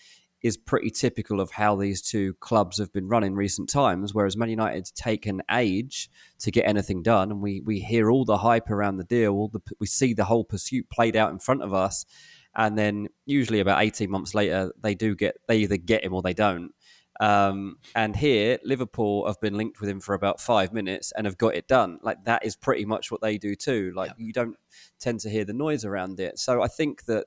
is 0.42 0.56
pretty 0.56 0.90
typical 0.90 1.40
of 1.40 1.52
how 1.52 1.76
these 1.76 2.02
two 2.02 2.34
clubs 2.34 2.78
have 2.78 2.92
been 2.92 3.08
run 3.08 3.24
in 3.24 3.34
recent 3.34 3.68
times. 3.68 4.12
Whereas 4.12 4.36
Man 4.36 4.50
United's 4.50 4.90
taken 4.90 5.40
an 5.40 5.56
age 5.56 6.10
to 6.40 6.50
get 6.50 6.66
anything 6.66 7.02
done, 7.02 7.30
and 7.30 7.40
we 7.40 7.60
we 7.60 7.80
hear 7.80 8.10
all 8.10 8.24
the 8.24 8.38
hype 8.38 8.70
around 8.70 8.96
the 8.96 9.04
deal. 9.04 9.32
All 9.32 9.48
the 9.48 9.60
we 9.78 9.86
see 9.86 10.14
the 10.14 10.24
whole 10.24 10.44
pursuit 10.44 10.88
played 10.90 11.16
out 11.16 11.30
in 11.30 11.38
front 11.38 11.62
of 11.62 11.72
us 11.72 12.04
and 12.54 12.76
then 12.76 13.08
usually 13.26 13.60
about 13.60 13.82
18 13.82 14.10
months 14.10 14.34
later 14.34 14.72
they 14.80 14.94
do 14.94 15.14
get 15.14 15.36
they 15.48 15.58
either 15.58 15.76
get 15.76 16.04
him 16.04 16.14
or 16.14 16.22
they 16.22 16.34
don't 16.34 16.72
um, 17.20 17.76
and 17.94 18.16
here 18.16 18.58
liverpool 18.64 19.26
have 19.26 19.40
been 19.40 19.54
linked 19.54 19.80
with 19.80 19.88
him 19.88 20.00
for 20.00 20.14
about 20.14 20.40
five 20.40 20.72
minutes 20.72 21.12
and 21.12 21.26
have 21.26 21.38
got 21.38 21.54
it 21.54 21.68
done 21.68 21.98
like 22.02 22.24
that 22.24 22.44
is 22.44 22.56
pretty 22.56 22.84
much 22.84 23.10
what 23.10 23.20
they 23.20 23.38
do 23.38 23.54
too 23.54 23.92
like 23.94 24.10
yeah. 24.10 24.24
you 24.26 24.32
don't 24.32 24.56
tend 24.98 25.20
to 25.20 25.30
hear 25.30 25.44
the 25.44 25.52
noise 25.52 25.84
around 25.84 26.18
it 26.18 26.38
so 26.38 26.62
i 26.62 26.68
think 26.68 27.04
that 27.04 27.26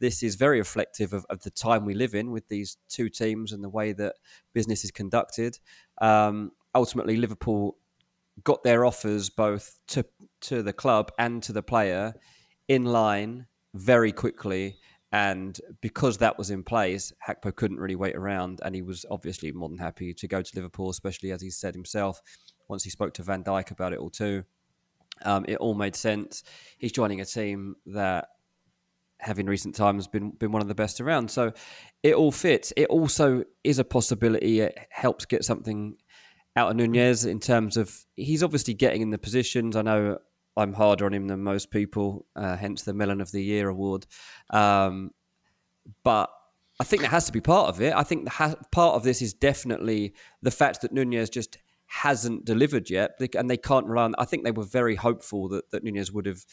this 0.00 0.22
is 0.22 0.34
very 0.34 0.58
reflective 0.58 1.12
of, 1.12 1.24
of, 1.30 1.40
the 1.42 1.50
time 1.50 1.84
we 1.84 1.94
live 1.94 2.14
in 2.14 2.30
with 2.30 2.48
these 2.48 2.76
two 2.88 3.08
teams 3.08 3.52
and 3.52 3.62
the 3.62 3.68
way 3.68 3.92
that 3.92 4.16
business 4.52 4.84
is 4.84 4.90
conducted 4.90 5.58
um, 6.00 6.50
ultimately 6.74 7.16
liverpool 7.16 7.76
got 8.42 8.64
their 8.64 8.84
offers 8.84 9.30
both 9.30 9.78
to 9.86 10.04
to 10.40 10.62
the 10.62 10.72
club 10.72 11.12
and 11.18 11.42
to 11.42 11.52
the 11.52 11.62
player 11.62 12.14
in 12.68 12.84
line 12.84 13.46
very 13.74 14.12
quickly. 14.12 14.78
And 15.12 15.60
because 15.80 16.18
that 16.18 16.38
was 16.38 16.50
in 16.50 16.64
place, 16.64 17.12
Gakpo 17.28 17.54
couldn't 17.54 17.78
really 17.78 17.94
wait 17.94 18.16
around. 18.16 18.60
And 18.64 18.74
he 18.74 18.82
was 18.82 19.06
obviously 19.10 19.52
more 19.52 19.68
than 19.68 19.78
happy 19.78 20.12
to 20.12 20.26
go 20.26 20.42
to 20.42 20.56
Liverpool, 20.56 20.90
especially 20.90 21.30
as 21.30 21.40
he 21.40 21.50
said 21.50 21.74
himself, 21.74 22.20
once 22.68 22.82
he 22.82 22.90
spoke 22.90 23.14
to 23.14 23.22
Van 23.22 23.44
Dijk 23.44 23.70
about 23.70 23.92
it 23.92 24.00
all 24.00 24.10
too. 24.10 24.42
Um, 25.22 25.44
it 25.46 25.56
all 25.58 25.74
made 25.74 25.94
sense. 25.94 26.42
He's 26.78 26.90
joining 26.90 27.20
a 27.20 27.24
team 27.24 27.76
that 27.86 28.26
have 29.24 29.38
in 29.38 29.46
recent 29.46 29.74
times 29.74 30.06
been 30.06 30.30
been 30.30 30.52
one 30.52 30.62
of 30.62 30.68
the 30.68 30.74
best 30.74 31.00
around. 31.00 31.30
So 31.30 31.52
it 32.02 32.14
all 32.14 32.32
fits. 32.32 32.72
It 32.76 32.86
also 32.86 33.44
is 33.62 33.78
a 33.78 33.84
possibility. 33.84 34.60
It 34.60 34.78
helps 34.90 35.24
get 35.24 35.44
something 35.44 35.96
out 36.56 36.70
of 36.70 36.76
Nunez 36.76 37.24
in 37.24 37.40
terms 37.40 37.76
of 37.76 37.92
he's 38.16 38.42
obviously 38.42 38.74
getting 38.74 39.02
in 39.02 39.10
the 39.10 39.18
positions. 39.18 39.76
I 39.76 39.82
know 39.82 40.18
I'm 40.56 40.72
harder 40.72 41.06
on 41.06 41.14
him 41.14 41.26
than 41.26 41.42
most 41.42 41.70
people, 41.70 42.26
uh, 42.36 42.56
hence 42.56 42.82
the 42.82 42.94
Melon 42.94 43.20
of 43.20 43.32
the 43.32 43.42
Year 43.42 43.68
award. 43.68 44.06
Um, 44.50 45.10
but 46.04 46.30
I 46.80 46.84
think 46.84 47.02
that 47.02 47.08
has 47.08 47.26
to 47.26 47.32
be 47.32 47.40
part 47.40 47.68
of 47.68 47.80
it. 47.80 47.94
I 47.94 48.02
think 48.02 48.28
ha- 48.28 48.54
part 48.70 48.94
of 48.94 49.02
this 49.02 49.20
is 49.22 49.34
definitely 49.34 50.14
the 50.42 50.50
fact 50.50 50.82
that 50.82 50.92
Nunez 50.92 51.30
just 51.30 51.58
hasn't 51.86 52.44
delivered 52.44 52.90
yet, 52.90 53.20
and 53.36 53.50
they 53.50 53.56
can't 53.56 53.86
run. 53.86 54.14
I 54.18 54.24
think 54.24 54.44
they 54.44 54.50
were 54.50 54.64
very 54.64 54.96
hopeful 54.96 55.48
that, 55.48 55.70
that 55.70 55.84
Nunez 55.84 56.12
would 56.12 56.26
have 56.26 56.44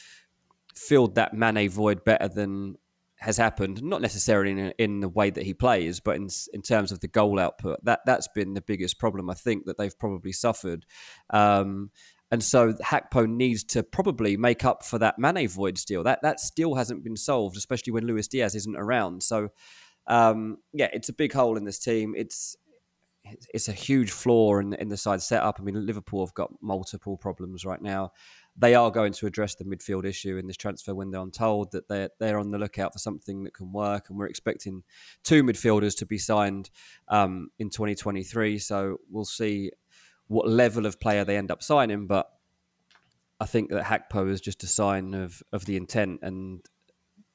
filled 0.75 1.15
that 1.15 1.33
Mane 1.33 1.69
void 1.69 2.03
better 2.03 2.27
than 2.27 2.75
has 3.19 3.37
happened. 3.37 3.83
Not 3.83 4.01
necessarily 4.01 4.51
in, 4.51 4.73
in 4.77 4.99
the 4.99 5.09
way 5.09 5.29
that 5.29 5.43
he 5.43 5.53
plays, 5.53 5.99
but 5.99 6.15
in 6.15 6.27
in 6.53 6.61
terms 6.61 6.91
of 6.91 6.99
the 6.99 7.07
goal 7.07 7.39
output. 7.39 7.83
That 7.85 8.01
that's 8.05 8.27
been 8.29 8.53
the 8.53 8.61
biggest 8.61 8.99
problem. 8.99 9.29
I 9.29 9.35
think 9.35 9.65
that 9.65 9.77
they've 9.77 9.97
probably 9.97 10.31
suffered. 10.31 10.85
Um, 11.29 11.91
and 12.31 12.41
so 12.41 12.73
Gakpo 12.73 13.27
needs 13.27 13.63
to 13.65 13.83
probably 13.83 14.37
make 14.37 14.63
up 14.63 14.85
for 14.85 14.97
that 14.99 15.19
Mane 15.19 15.47
void 15.47 15.77
still. 15.77 16.03
That 16.03 16.21
that 16.23 16.39
still 16.39 16.75
hasn't 16.75 17.03
been 17.03 17.17
solved, 17.17 17.57
especially 17.57 17.93
when 17.93 18.07
Luis 18.07 18.27
Diaz 18.27 18.55
isn't 18.55 18.77
around. 18.77 19.21
So 19.21 19.49
um, 20.07 20.57
yeah, 20.73 20.89
it's 20.93 21.09
a 21.09 21.13
big 21.13 21.33
hole 21.33 21.57
in 21.57 21.65
this 21.65 21.79
team. 21.79 22.15
It's 22.17 22.55
it's 23.53 23.67
a 23.67 23.73
huge 23.73 24.11
flaw 24.11 24.59
in, 24.59 24.73
in 24.73 24.89
the 24.89 24.97
side 24.97 25.21
setup. 25.21 25.57
I 25.59 25.63
mean, 25.63 25.85
Liverpool 25.85 26.25
have 26.25 26.33
got 26.33 26.51
multiple 26.61 27.17
problems 27.17 27.65
right 27.65 27.81
now. 27.81 28.11
They 28.57 28.75
are 28.75 28.91
going 28.91 29.13
to 29.13 29.27
address 29.27 29.55
the 29.55 29.63
midfield 29.63 30.05
issue 30.05 30.37
in 30.37 30.47
this 30.47 30.57
transfer 30.57 30.93
window. 30.93 31.21
I'm 31.21 31.31
told 31.31 31.71
that 31.71 31.87
they're 31.87 32.09
they're 32.19 32.39
on 32.39 32.51
the 32.51 32.59
lookout 32.59 32.93
for 32.93 32.99
something 32.99 33.43
that 33.45 33.53
can 33.53 33.71
work, 33.71 34.09
and 34.09 34.17
we're 34.17 34.27
expecting 34.27 34.83
two 35.23 35.43
midfielders 35.43 35.97
to 35.97 36.05
be 36.05 36.17
signed 36.17 36.69
um, 37.07 37.49
in 37.59 37.69
2023. 37.69 38.59
So 38.59 38.97
we'll 39.09 39.25
see 39.25 39.71
what 40.27 40.47
level 40.47 40.85
of 40.85 40.99
player 40.99 41.23
they 41.23 41.37
end 41.37 41.51
up 41.51 41.63
signing. 41.63 42.07
But 42.07 42.29
I 43.39 43.45
think 43.45 43.71
that 43.71 43.85
Gakpo 43.85 44.29
is 44.29 44.39
just 44.39 44.63
a 44.63 44.67
sign 44.67 45.13
of, 45.13 45.41
of 45.51 45.65
the 45.65 45.75
intent, 45.77 46.19
and 46.21 46.61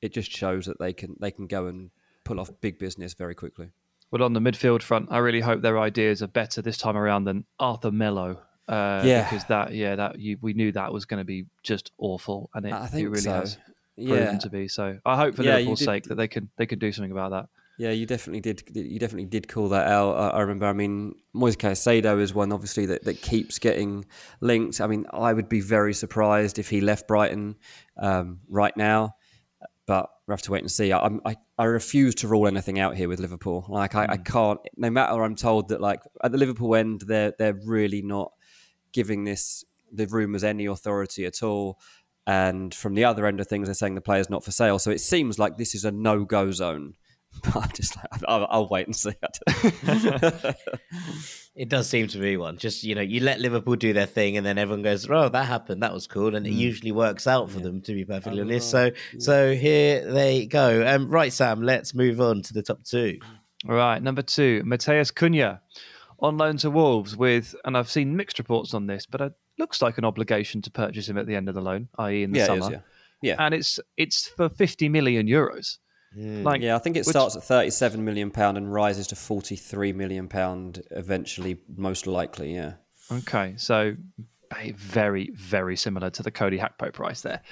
it 0.00 0.12
just 0.12 0.30
shows 0.30 0.66
that 0.66 0.78
they 0.78 0.92
can 0.92 1.16
they 1.20 1.30
can 1.30 1.46
go 1.46 1.66
and 1.66 1.90
pull 2.24 2.40
off 2.40 2.50
big 2.60 2.78
business 2.78 3.14
very 3.14 3.34
quickly. 3.34 3.70
Well, 4.10 4.22
on 4.22 4.34
the 4.34 4.40
midfield 4.40 4.82
front, 4.82 5.08
I 5.10 5.18
really 5.18 5.40
hope 5.40 5.62
their 5.62 5.78
ideas 5.78 6.22
are 6.22 6.28
better 6.28 6.62
this 6.62 6.78
time 6.78 6.96
around 6.96 7.24
than 7.24 7.44
Arthur 7.58 7.90
Melo. 7.90 8.42
Uh, 8.68 9.02
yeah, 9.04 9.22
because 9.22 9.44
that 9.44 9.74
yeah 9.74 9.94
that 9.94 10.18
you, 10.18 10.38
we 10.40 10.52
knew 10.52 10.72
that 10.72 10.92
was 10.92 11.04
going 11.04 11.18
to 11.18 11.24
be 11.24 11.46
just 11.62 11.92
awful, 11.98 12.50
and 12.54 12.66
it, 12.66 12.74
it 12.94 13.08
really 13.08 13.20
so. 13.20 13.32
has 13.32 13.58
proven 13.96 14.34
yeah. 14.34 14.38
to 14.38 14.50
be. 14.50 14.68
So 14.68 14.98
I 15.04 15.16
hope 15.16 15.36
for 15.36 15.42
yeah, 15.42 15.56
Liverpool's 15.56 15.84
sake 15.84 16.04
that 16.04 16.16
they 16.16 16.28
can 16.28 16.50
they 16.56 16.66
can 16.66 16.78
do 16.78 16.90
something 16.92 17.12
about 17.12 17.30
that. 17.30 17.48
Yeah, 17.78 17.90
you 17.90 18.06
definitely 18.06 18.40
did. 18.40 18.62
You 18.74 18.98
definitely 18.98 19.26
did 19.26 19.48
call 19.48 19.68
that 19.68 19.86
out. 19.86 20.34
I, 20.34 20.40
remember. 20.40 20.64
I 20.64 20.72
mean, 20.72 21.14
Moise 21.34 21.56
Caicedo 21.56 22.18
is 22.20 22.32
one 22.32 22.50
obviously 22.50 22.86
that, 22.86 23.04
that 23.04 23.20
keeps 23.20 23.58
getting 23.58 24.06
linked. 24.40 24.80
I 24.80 24.86
mean, 24.86 25.04
I 25.12 25.32
would 25.32 25.50
be 25.50 25.60
very 25.60 25.92
surprised 25.92 26.58
if 26.58 26.70
he 26.70 26.80
left 26.80 27.06
Brighton 27.06 27.56
um, 27.98 28.40
right 28.48 28.74
now, 28.78 29.16
but 29.86 30.08
we 30.26 30.32
have 30.32 30.40
to 30.42 30.52
wait 30.52 30.62
and 30.62 30.70
see. 30.70 30.90
I, 30.90 31.10
I, 31.26 31.36
I 31.58 31.64
refuse 31.64 32.14
to 32.16 32.28
rule 32.28 32.46
anything 32.46 32.78
out 32.78 32.96
here 32.96 33.08
with 33.08 33.20
Liverpool. 33.20 33.66
Like 33.68 33.94
I, 33.94 34.06
mm. 34.06 34.10
I 34.10 34.16
can't. 34.16 34.60
No 34.78 34.88
matter 34.88 35.22
I'm 35.22 35.36
told 35.36 35.68
that 35.68 35.80
like 35.82 36.00
at 36.24 36.32
the 36.32 36.38
Liverpool 36.38 36.74
end, 36.76 37.02
they're 37.02 37.34
they're 37.38 37.60
really 37.66 38.00
not 38.00 38.32
giving 38.96 39.24
this 39.24 39.62
the 39.92 40.06
rumours 40.06 40.42
any 40.42 40.64
authority 40.64 41.26
at 41.26 41.42
all. 41.42 41.78
And 42.26 42.74
from 42.74 42.94
the 42.94 43.04
other 43.04 43.26
end 43.26 43.38
of 43.38 43.46
things, 43.46 43.68
they're 43.68 43.74
saying 43.74 43.94
the 43.94 44.00
player's 44.00 44.30
not 44.30 44.42
for 44.42 44.50
sale. 44.50 44.80
So 44.80 44.90
it 44.90 45.00
seems 45.00 45.38
like 45.38 45.58
this 45.58 45.74
is 45.74 45.84
a 45.84 45.92
no 45.92 46.24
go 46.24 46.50
zone 46.50 46.94
But 47.44 47.56
I'm 47.56 47.70
just 47.74 47.96
like, 47.96 48.06
I'll, 48.26 48.46
I'll 48.48 48.68
wait 48.68 48.86
and 48.86 48.96
see. 48.96 49.12
it 51.54 51.68
does 51.68 51.86
seem 51.88 52.06
to 52.08 52.18
be 52.18 52.38
one. 52.38 52.56
Just 52.56 52.82
you 52.82 52.94
know, 52.94 53.02
you 53.02 53.20
let 53.20 53.40
Liverpool 53.40 53.76
do 53.76 53.92
their 53.92 54.06
thing, 54.06 54.38
and 54.38 54.46
then 54.46 54.56
everyone 54.56 54.82
goes, 54.82 55.06
"Oh, 55.10 55.28
that 55.28 55.44
happened. 55.44 55.82
That 55.82 55.92
was 55.92 56.06
cool," 56.06 56.34
and 56.34 56.46
it 56.46 56.54
mm. 56.54 56.56
usually 56.56 56.92
works 56.92 57.26
out 57.26 57.50
for 57.50 57.58
yeah. 57.58 57.64
them. 57.64 57.82
To 57.82 57.92
be 57.92 58.06
perfectly 58.06 58.40
honest, 58.40 58.70
so 58.70 58.84
yeah. 58.86 58.90
so 59.18 59.54
here 59.54 60.10
they 60.10 60.46
go. 60.46 60.86
Um, 60.86 61.10
right, 61.10 61.32
Sam. 61.32 61.62
Let's 61.62 61.94
move 61.94 62.22
on 62.22 62.40
to 62.42 62.54
the 62.54 62.62
top 62.62 62.82
two. 62.84 63.18
All 63.68 63.74
right, 63.74 64.02
number 64.02 64.22
two, 64.22 64.62
Matheus 64.64 65.12
Cunha 65.12 65.60
on 66.20 66.38
loan 66.38 66.56
to 66.58 66.70
Wolves 66.70 67.16
with, 67.16 67.54
and 67.64 67.76
I've 67.76 67.90
seen 67.90 68.16
mixed 68.16 68.38
reports 68.38 68.74
on 68.74 68.86
this, 68.86 69.06
but 69.06 69.20
it 69.20 69.32
looks 69.58 69.82
like 69.82 69.98
an 69.98 70.04
obligation 70.04 70.62
to 70.62 70.70
purchase 70.70 71.08
him 71.08 71.18
at 71.18 71.26
the 71.26 71.34
end 71.34 71.48
of 71.48 71.54
the 71.54 71.60
loan, 71.60 71.88
i.e., 71.98 72.22
in 72.22 72.32
the 72.32 72.38
yeah, 72.38 72.46
summer. 72.46 72.60
Is, 72.60 72.70
yeah. 72.70 72.80
yeah, 73.22 73.36
and 73.38 73.54
it's 73.54 73.78
it's 73.96 74.28
for 74.28 74.48
fifty 74.48 74.88
million 74.88 75.26
euros. 75.26 75.78
Mm. 76.16 76.44
Like, 76.44 76.62
yeah, 76.62 76.76
I 76.76 76.78
think 76.78 76.96
it 76.96 77.00
which, 77.00 77.08
starts 77.08 77.36
at 77.36 77.44
37 77.44 78.02
million 78.02 78.30
pound 78.30 78.56
and 78.56 78.72
rises 78.72 79.08
to 79.08 79.16
43 79.16 79.92
million 79.92 80.28
pound 80.28 80.82
eventually, 80.92 81.58
most 81.76 82.06
likely. 82.06 82.54
Yeah. 82.54 82.74
Okay, 83.12 83.54
so 83.58 83.96
very 84.76 85.30
very 85.34 85.76
similar 85.76 86.08
to 86.08 86.22
the 86.22 86.30
Cody 86.30 86.58
Gakpo 86.58 86.92
price 86.92 87.20
there, 87.20 87.42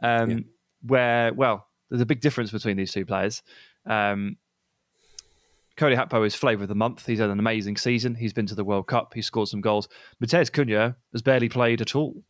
um, 0.00 0.30
yeah. 0.30 0.38
where 0.82 1.34
well, 1.34 1.66
there's 1.90 2.02
a 2.02 2.06
big 2.06 2.20
difference 2.20 2.50
between 2.50 2.76
these 2.76 2.92
two 2.92 3.04
players. 3.04 3.42
Um, 3.86 4.36
Cody 5.76 5.96
Gakpo 5.96 6.26
is 6.26 6.34
flavour 6.34 6.64
of 6.64 6.68
the 6.68 6.74
month. 6.74 7.06
He's 7.06 7.18
had 7.18 7.30
an 7.30 7.38
amazing 7.38 7.76
season. 7.76 8.14
He's 8.14 8.32
been 8.32 8.46
to 8.46 8.54
the 8.54 8.64
World 8.64 8.86
Cup. 8.86 9.14
He's 9.14 9.26
scored 9.26 9.48
some 9.48 9.60
goals. 9.60 9.88
Matheus 10.20 10.50
Cunha 10.50 10.96
has 11.12 11.22
barely 11.22 11.48
played 11.48 11.80
at 11.80 11.94
all 11.94 12.22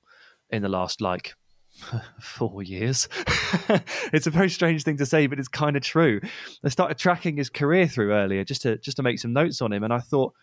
in 0.51 0.62
the 0.62 0.68
last 0.68 1.01
like 1.01 1.34
four 2.20 2.62
years. 2.62 3.09
it's 4.12 4.26
a 4.26 4.30
very 4.30 4.51
strange 4.51 4.84
thing 4.84 4.97
to 4.99 5.07
say, 5.07 5.26
but 5.26 5.38
it's 5.38 5.49
kind 5.49 5.76
of 5.76 5.82
true. 5.82 6.20
I 6.64 6.68
started 6.68 6.99
tracking 6.99 7.36
his 7.36 7.51
career 7.51 7.88
through 7.88 8.12
earlier 8.12 8.45
just 8.45 8.62
to 8.62 8.78
just 8.78 8.97
to 8.99 9.03
make 9.03 9.18
some 9.18 9.32
notes 9.32 9.61
on 9.61 9.72
him, 9.72 9.82
and 9.82 9.93
I 9.93 9.99
thought 9.99 10.34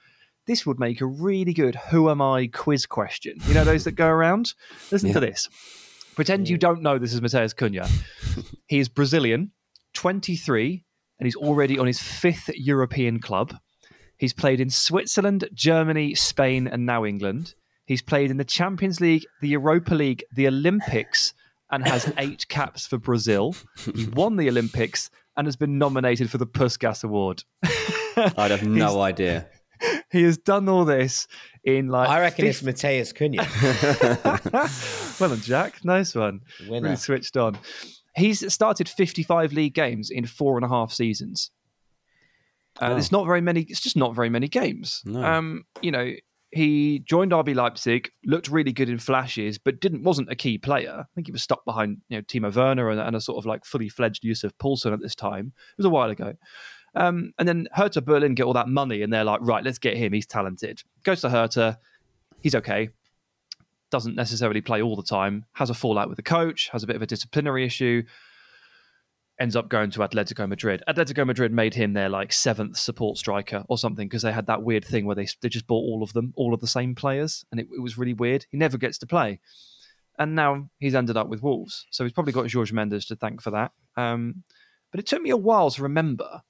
this 0.45 0.65
would 0.65 0.79
make 0.79 1.01
a 1.01 1.05
really 1.05 1.53
good 1.53 1.75
"Who 1.75 2.09
am 2.09 2.21
I?" 2.21 2.47
quiz 2.47 2.85
question. 2.85 3.37
You 3.47 3.53
know 3.53 3.63
those 3.63 3.85
that 3.85 3.93
go 3.93 4.07
around. 4.07 4.53
Listen 4.91 5.09
yeah. 5.09 5.13
to 5.15 5.19
this. 5.19 5.49
Pretend 6.15 6.49
you 6.49 6.57
don't 6.57 6.81
know 6.81 6.97
this 6.97 7.13
is 7.13 7.21
Matheus 7.21 7.55
Cunha. 7.55 7.89
he 8.67 8.79
is 8.79 8.89
Brazilian, 8.89 9.51
23, 9.93 10.83
and 11.19 11.27
he's 11.27 11.35
already 11.35 11.77
on 11.77 11.87
his 11.87 11.99
fifth 11.99 12.49
European 12.55 13.19
club. 13.19 13.55
He's 14.17 14.33
played 14.33 14.59
in 14.59 14.69
Switzerland, 14.69 15.47
Germany, 15.53 16.15
Spain, 16.15 16.67
and 16.67 16.85
now 16.85 17.05
England. 17.05 17.55
He's 17.85 18.01
played 18.01 18.31
in 18.31 18.37
the 18.37 18.43
Champions 18.45 19.01
League, 19.01 19.25
the 19.41 19.47
Europa 19.47 19.95
League, 19.95 20.23
the 20.33 20.47
Olympics, 20.47 21.33
and 21.71 21.87
has 21.87 22.11
eight 22.17 22.47
caps 22.47 22.85
for 22.85 22.97
Brazil. 22.97 23.55
He 23.95 24.05
won 24.07 24.35
the 24.35 24.49
Olympics 24.49 25.09
and 25.37 25.47
has 25.47 25.55
been 25.55 25.77
nominated 25.77 26.29
for 26.29 26.37
the 26.37 26.47
Puskas 26.47 27.03
Award. 27.03 27.43
I'd 27.63 28.51
have 28.51 28.67
no 28.67 29.01
idea. 29.01 29.47
He 30.11 30.23
has 30.23 30.37
done 30.37 30.67
all 30.67 30.83
this 30.83 31.27
in 31.63 31.87
like. 31.87 32.09
I 32.09 32.19
reckon 32.19 32.43
50... 32.45 32.49
it's 32.49 32.61
Matheus 32.63 33.13
Cunha. 33.13 33.45
well 35.21 35.29
done, 35.29 35.39
Jack. 35.39 35.85
Nice 35.85 36.15
one. 36.15 36.41
Winner. 36.67 36.87
Really 36.87 36.95
switched 36.97 37.37
on. 37.37 37.57
He's 38.15 38.51
started 38.53 38.89
55 38.89 39.53
league 39.53 39.73
games 39.73 40.09
in 40.09 40.25
four 40.25 40.57
and 40.57 40.65
a 40.65 40.69
half 40.69 40.91
seasons. 40.91 41.51
Uh. 42.81 42.95
It's 42.97 43.11
not 43.11 43.25
very 43.25 43.41
many. 43.41 43.61
It's 43.61 43.81
just 43.81 43.97
not 43.97 44.15
very 44.15 44.29
many 44.29 44.47
games. 44.47 45.01
No. 45.05 45.23
Um, 45.23 45.65
you 45.81 45.91
know, 45.91 46.13
he 46.51 46.99
joined 46.99 47.31
RB 47.31 47.55
Leipzig, 47.55 48.11
looked 48.25 48.47
really 48.47 48.71
good 48.71 48.89
in 48.89 48.97
flashes, 48.97 49.57
but 49.57 49.79
didn't 49.79 50.03
wasn't 50.03 50.31
a 50.31 50.35
key 50.35 50.57
player. 50.57 50.95
I 51.01 51.13
think 51.13 51.27
he 51.27 51.31
was 51.31 51.43
stuck 51.43 51.63
behind 51.65 51.97
you 52.09 52.17
know 52.17 52.23
Timo 52.23 52.53
Werner 52.53 52.89
and, 52.89 52.99
and 52.99 53.15
a 53.15 53.21
sort 53.21 53.37
of 53.37 53.45
like 53.45 53.65
fully 53.65 53.89
fledged 53.89 54.23
Yusuf 54.23 54.51
Poulsen 54.57 54.93
at 54.93 55.01
this 55.01 55.15
time. 55.15 55.53
It 55.71 55.77
was 55.77 55.85
a 55.85 55.89
while 55.89 56.09
ago. 56.09 56.33
Um, 56.95 57.33
and 57.37 57.47
then 57.47 57.67
Hertha 57.73 58.01
Berlin 58.01 58.33
get 58.33 58.43
all 58.43 58.53
that 58.53 58.67
money, 58.67 59.03
and 59.03 59.13
they're 59.13 59.23
like, 59.23 59.41
right, 59.43 59.63
let's 59.63 59.77
get 59.77 59.95
him. 59.95 60.11
He's 60.13 60.25
talented. 60.25 60.81
Goes 61.03 61.21
to 61.21 61.29
Hertha. 61.29 61.77
He's 62.41 62.55
okay. 62.55 62.89
Doesn't 63.91 64.15
necessarily 64.15 64.61
play 64.61 64.81
all 64.81 64.95
the 64.95 65.03
time. 65.03 65.45
Has 65.53 65.69
a 65.69 65.73
fallout 65.73 66.09
with 66.09 66.17
the 66.17 66.23
coach. 66.23 66.69
Has 66.71 66.83
a 66.83 66.87
bit 66.87 66.95
of 66.95 67.01
a 67.01 67.07
disciplinary 67.07 67.65
issue. 67.65 68.03
Ends 69.39 69.55
up 69.55 69.69
going 69.69 69.89
to 69.91 69.99
Atletico 69.99 70.47
Madrid. 70.47 70.83
Atletico 70.87 71.25
Madrid 71.25 71.51
made 71.51 71.73
him 71.73 71.93
their 71.93 72.09
like 72.09 72.33
seventh 72.33 72.77
support 72.77 73.17
striker 73.17 73.63
or 73.69 73.77
something 73.77 74.07
because 74.07 74.21
they 74.21 74.33
had 74.33 74.47
that 74.47 74.63
weird 74.63 74.83
thing 74.83 75.05
where 75.05 75.15
they 75.15 75.27
they 75.41 75.49
just 75.49 75.65
bought 75.65 75.85
all 75.85 76.03
of 76.03 76.13
them, 76.13 76.33
all 76.35 76.53
of 76.53 76.59
the 76.59 76.67
same 76.67 76.93
players, 76.93 77.45
and 77.51 77.59
it, 77.59 77.67
it 77.75 77.81
was 77.81 77.97
really 77.97 78.13
weird. 78.13 78.45
He 78.51 78.57
never 78.57 78.77
gets 78.77 78.97
to 78.97 79.07
play, 79.07 79.39
and 80.17 80.35
now 80.35 80.69
he's 80.79 80.93
ended 80.93 81.15
up 81.15 81.29
with 81.29 81.41
Wolves. 81.41 81.87
So 81.89 82.03
he's 82.03 82.11
probably 82.13 82.33
got 82.33 82.47
George 82.47 82.73
Mendes 82.73 83.05
to 83.05 83.15
thank 83.15 83.41
for 83.41 83.51
that. 83.51 83.71
Um, 83.95 84.43
but 84.91 84.99
it 84.99 85.05
took 85.05 85.21
me 85.21 85.29
a 85.29 85.37
while 85.37 85.71
to 85.71 85.83
remember 85.83 86.41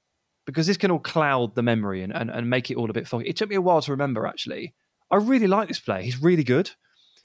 because 0.46 0.66
this 0.66 0.78
can 0.78 0.90
all 0.90 1.00
cloud 1.00 1.54
the 1.54 1.62
memory 1.62 2.02
and, 2.02 2.12
and, 2.12 2.32
and 2.32 2.50
make 2.50 2.72
it 2.72 2.78
all 2.78 2.90
a 2.90 2.94
bit 2.94 3.08
foggy. 3.08 3.30
It 3.30 3.36
took 3.36 3.50
me 3.50 3.56
a 3.56 3.62
while 3.62 3.84
to 3.84 3.92
remember 3.92 4.26
actually. 4.26 4.74
I 5.12 5.18
really 5.18 5.46
like 5.46 5.68
this 5.68 5.80
player. 5.80 6.02
He's 6.02 6.22
really 6.22 6.44
good. 6.44 6.72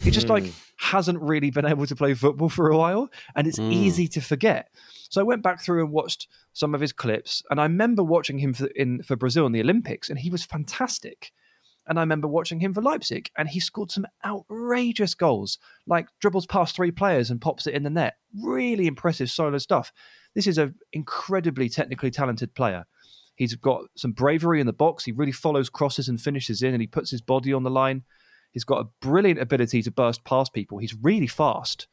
He 0.00 0.10
just 0.10 0.28
like 0.28 0.52
hasn't 0.76 1.20
really 1.20 1.50
been 1.50 1.64
able 1.64 1.86
to 1.86 1.96
play 1.96 2.14
football 2.14 2.48
for 2.48 2.68
a 2.70 2.76
while, 2.76 3.08
and 3.36 3.46
it's 3.46 3.58
Mm. 3.58 3.72
easy 3.72 4.08
to 4.08 4.20
forget. 4.20 4.68
So 5.08 5.20
I 5.20 5.24
went 5.24 5.42
back 5.42 5.62
through 5.62 5.82
and 5.84 5.92
watched 5.92 6.26
some 6.52 6.74
of 6.74 6.80
his 6.80 6.92
clips, 6.92 7.42
and 7.50 7.60
I 7.60 7.64
remember 7.64 8.02
watching 8.02 8.38
him 8.38 8.52
for, 8.54 8.66
in 8.66 9.02
for 9.02 9.16
Brazil 9.16 9.46
in 9.46 9.52
the 9.52 9.60
Olympics, 9.60 10.10
and 10.10 10.18
he 10.18 10.30
was 10.30 10.44
fantastic. 10.44 11.32
And 11.86 11.98
I 11.98 12.02
remember 12.02 12.26
watching 12.26 12.60
him 12.60 12.72
for 12.72 12.80
Leipzig, 12.80 13.30
and 13.36 13.48
he 13.48 13.60
scored 13.60 13.90
some 13.90 14.06
outrageous 14.24 15.14
goals, 15.14 15.58
like 15.86 16.08
dribbles 16.20 16.46
past 16.46 16.74
three 16.74 16.90
players 16.90 17.30
and 17.30 17.40
pops 17.40 17.66
it 17.66 17.74
in 17.74 17.82
the 17.82 17.90
net. 17.90 18.14
Really 18.42 18.86
impressive 18.86 19.30
solo 19.30 19.58
stuff. 19.58 19.92
This 20.34 20.46
is 20.46 20.58
an 20.58 20.74
incredibly 20.92 21.68
technically 21.68 22.10
talented 22.10 22.54
player. 22.54 22.86
He's 23.36 23.54
got 23.54 23.82
some 23.96 24.12
bravery 24.12 24.60
in 24.60 24.66
the 24.66 24.72
box. 24.72 25.04
He 25.04 25.12
really 25.12 25.32
follows 25.32 25.68
crosses 25.68 26.08
and 26.08 26.20
finishes 26.20 26.62
in, 26.62 26.72
and 26.72 26.80
he 26.80 26.86
puts 26.86 27.10
his 27.10 27.20
body 27.20 27.52
on 27.52 27.64
the 27.64 27.70
line. 27.70 28.02
He's 28.54 28.64
got 28.64 28.80
a 28.80 28.88
brilliant 29.00 29.40
ability 29.40 29.82
to 29.82 29.90
burst 29.90 30.24
past 30.24 30.54
people. 30.54 30.78
He's 30.78 30.94
really 30.94 31.26
fast, 31.26 31.88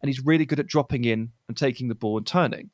and 0.00 0.08
he's 0.08 0.24
really 0.24 0.44
good 0.44 0.60
at 0.60 0.66
dropping 0.66 1.04
in 1.04 1.32
and 1.48 1.56
taking 1.56 1.88
the 1.88 1.94
ball 1.94 2.18
and 2.18 2.26
turning. 2.26 2.70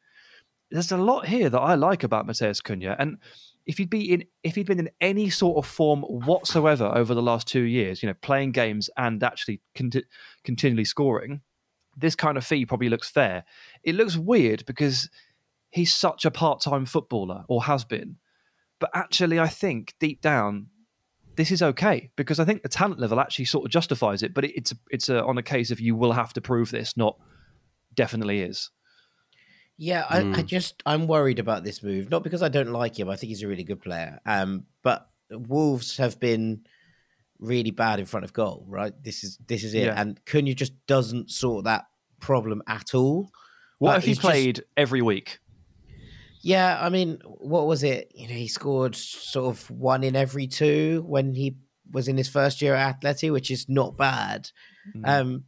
There's 0.70 0.92
a 0.92 0.98
lot 0.98 1.26
here 1.26 1.48
that 1.48 1.58
I 1.60 1.76
like 1.76 2.02
about 2.02 2.26
Matheus 2.26 2.60
Cunha, 2.60 2.96
and 2.98 3.18
if 3.64 3.78
he'd 3.78 3.88
be 3.88 4.12
in, 4.12 4.24
if 4.42 4.56
he'd 4.56 4.66
been 4.66 4.80
in 4.80 4.90
any 5.00 5.30
sort 5.30 5.56
of 5.56 5.70
form 5.70 6.02
whatsoever 6.02 6.90
over 6.94 7.14
the 7.14 7.22
last 7.22 7.46
two 7.46 7.62
years, 7.62 8.02
you 8.02 8.08
know, 8.08 8.14
playing 8.20 8.50
games 8.52 8.90
and 8.96 9.22
actually 9.22 9.60
conti- 9.74 10.04
continually 10.42 10.84
scoring, 10.84 11.42
this 11.96 12.16
kind 12.16 12.36
of 12.36 12.44
fee 12.44 12.66
probably 12.66 12.88
looks 12.88 13.08
fair. 13.08 13.44
It 13.84 13.94
looks 13.94 14.16
weird 14.16 14.66
because 14.66 15.08
he's 15.70 15.94
such 15.94 16.24
a 16.24 16.30
part-time 16.30 16.86
footballer 16.86 17.44
or 17.48 17.64
has 17.64 17.84
been, 17.84 18.16
but 18.80 18.90
actually, 18.94 19.38
I 19.38 19.48
think 19.48 19.94
deep 20.00 20.20
down 20.20 20.68
this 21.38 21.50
is 21.52 21.62
okay 21.62 22.10
because 22.16 22.38
I 22.40 22.44
think 22.44 22.62
the 22.62 22.68
talent 22.68 23.00
level 23.00 23.18
actually 23.20 23.44
sort 23.46 23.64
of 23.64 23.70
justifies 23.70 24.22
it. 24.22 24.34
But 24.34 24.44
it, 24.44 24.52
it's 24.56 24.74
it's 24.90 25.08
a, 25.08 25.24
on 25.24 25.38
a 25.38 25.42
case 25.42 25.70
of 25.70 25.80
you 25.80 25.94
will 25.96 26.12
have 26.12 26.32
to 26.34 26.40
prove 26.42 26.70
this, 26.70 26.96
not 26.96 27.16
definitely 27.94 28.40
is. 28.42 28.70
Yeah, 29.78 30.04
I, 30.10 30.18
I 30.18 30.22
Mm. 30.22 30.46
just 30.46 30.82
I'm 30.84 31.06
worried 31.06 31.38
about 31.38 31.62
this 31.64 31.82
move. 31.82 32.10
Not 32.10 32.24
because 32.24 32.42
I 32.42 32.48
don't 32.48 32.72
like 32.72 32.98
him. 32.98 33.08
I 33.08 33.16
think 33.16 33.28
he's 33.28 33.42
a 33.44 33.48
really 33.48 33.64
good 33.64 33.80
player. 33.80 34.18
Um, 34.26 34.64
but 34.82 35.08
Wolves 35.30 35.96
have 35.98 36.18
been 36.18 36.62
really 37.38 37.70
bad 37.70 38.00
in 38.00 38.06
front 38.06 38.24
of 38.24 38.32
goal. 38.32 38.64
Right. 38.68 38.92
This 39.02 39.22
is 39.22 39.38
this 39.46 39.62
is 39.62 39.74
it. 39.74 39.84
Yeah. 39.86 39.94
And 40.00 40.20
Cunha 40.24 40.54
just 40.56 40.72
doesn't 40.86 41.30
sort 41.30 41.64
that 41.66 41.84
problem 42.20 42.62
at 42.66 42.94
all. 42.94 43.30
What 43.78 43.90
Like, 43.90 43.98
if 43.98 44.04
he 44.04 44.10
he's 44.10 44.16
just- 44.18 44.26
played 44.28 44.64
every 44.76 45.02
week? 45.02 45.38
Yeah, 46.42 46.78
I 46.80 46.88
mean, 46.88 47.18
what 47.24 47.66
was 47.66 47.82
it? 47.82 48.12
You 48.14 48.28
know, 48.28 48.34
he 48.34 48.48
scored 48.48 48.94
sort 48.94 49.46
of 49.54 49.70
one 49.70 50.04
in 50.04 50.16
every 50.16 50.46
two 50.46 51.04
when 51.06 51.34
he 51.34 51.56
was 51.90 52.08
in 52.08 52.16
his 52.16 52.28
first 52.28 52.60
year 52.62 52.74
at 52.74 53.00
Atleti, 53.00 53.32
which 53.32 53.50
is 53.50 53.68
not 53.68 53.96
bad. 53.96 54.50
Mm. 54.96 55.08
Um, 55.08 55.44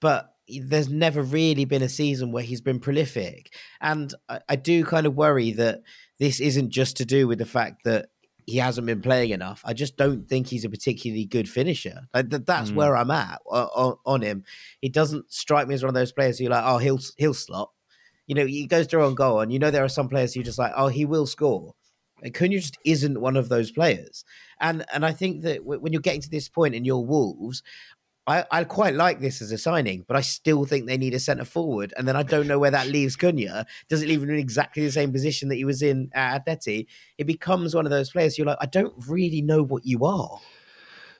but 0.00 0.32
there's 0.48 0.88
never 0.88 1.22
really 1.22 1.64
been 1.64 1.82
a 1.82 1.88
season 1.88 2.32
where 2.32 2.42
he's 2.42 2.60
been 2.60 2.80
prolific. 2.80 3.52
And 3.80 4.12
I, 4.28 4.40
I 4.48 4.56
do 4.56 4.84
kind 4.84 5.06
of 5.06 5.14
worry 5.16 5.52
that 5.52 5.82
this 6.18 6.40
isn't 6.40 6.70
just 6.70 6.96
to 6.98 7.04
do 7.04 7.26
with 7.26 7.38
the 7.38 7.46
fact 7.46 7.82
that 7.84 8.10
he 8.46 8.58
hasn't 8.58 8.86
been 8.86 9.02
playing 9.02 9.30
enough. 9.30 9.60
I 9.64 9.72
just 9.72 9.96
don't 9.96 10.28
think 10.28 10.46
he's 10.46 10.64
a 10.64 10.70
particularly 10.70 11.24
good 11.24 11.48
finisher. 11.48 12.02
Like, 12.14 12.30
that, 12.30 12.46
that's 12.46 12.70
Mm. 12.70 12.74
where 12.76 12.96
I'm 12.96 13.10
at 13.10 13.40
on, 13.50 13.96
on 14.06 14.22
him. 14.22 14.44
He 14.80 14.88
doesn't 14.88 15.32
strike 15.32 15.66
me 15.66 15.74
as 15.74 15.82
one 15.82 15.88
of 15.88 15.94
those 15.94 16.12
players 16.12 16.38
who 16.38 16.44
you're 16.44 16.52
like, 16.52 16.62
oh, 16.64 16.78
he'll 16.78 17.00
he'll 17.16 17.34
slot. 17.34 17.70
You 18.26 18.34
know, 18.34 18.46
he 18.46 18.66
goes 18.66 18.86
through 18.86 19.04
on 19.04 19.14
goal, 19.14 19.40
and 19.40 19.52
you 19.52 19.58
know 19.58 19.70
there 19.70 19.84
are 19.84 19.88
some 19.88 20.08
players 20.08 20.34
who 20.34 20.42
just 20.42 20.58
like, 20.58 20.72
oh, 20.76 20.88
he 20.88 21.04
will 21.04 21.26
score. 21.26 21.74
And 22.22 22.32
Cunha 22.34 22.56
just 22.60 22.78
isn't 22.84 23.20
one 23.20 23.36
of 23.36 23.48
those 23.48 23.70
players. 23.70 24.24
And 24.60 24.84
and 24.92 25.04
I 25.04 25.12
think 25.12 25.42
that 25.42 25.58
w- 25.58 25.80
when 25.80 25.92
you're 25.92 26.02
getting 26.02 26.22
to 26.22 26.30
this 26.30 26.48
point 26.48 26.74
in 26.74 26.84
your 26.84 27.04
Wolves, 27.04 27.62
I, 28.26 28.44
I 28.50 28.64
quite 28.64 28.94
like 28.94 29.20
this 29.20 29.40
as 29.40 29.52
a 29.52 29.58
signing, 29.58 30.04
but 30.08 30.16
I 30.16 30.20
still 30.22 30.64
think 30.64 30.86
they 30.86 30.96
need 30.96 31.14
a 31.14 31.20
centre 31.20 31.44
forward. 31.44 31.94
And 31.96 32.08
then 32.08 32.16
I 32.16 32.22
don't 32.24 32.48
know 32.48 32.58
where 32.58 32.72
that 32.72 32.88
leaves 32.88 33.16
Cunha. 33.16 33.66
Does 33.88 34.02
it 34.02 34.08
leave 34.08 34.22
him 34.22 34.30
in 34.30 34.36
exactly 34.38 34.84
the 34.84 34.90
same 34.90 35.12
position 35.12 35.48
that 35.50 35.54
he 35.56 35.64
was 35.64 35.80
in 35.82 36.10
at 36.12 36.44
Atleti? 36.44 36.86
It 37.18 37.24
becomes 37.26 37.74
one 37.74 37.86
of 37.86 37.90
those 37.90 38.10
players 38.10 38.36
you're 38.36 38.46
like, 38.46 38.58
I 38.60 38.66
don't 38.66 38.94
really 39.06 39.42
know 39.42 39.62
what 39.62 39.84
you 39.86 40.04
are. 40.04 40.40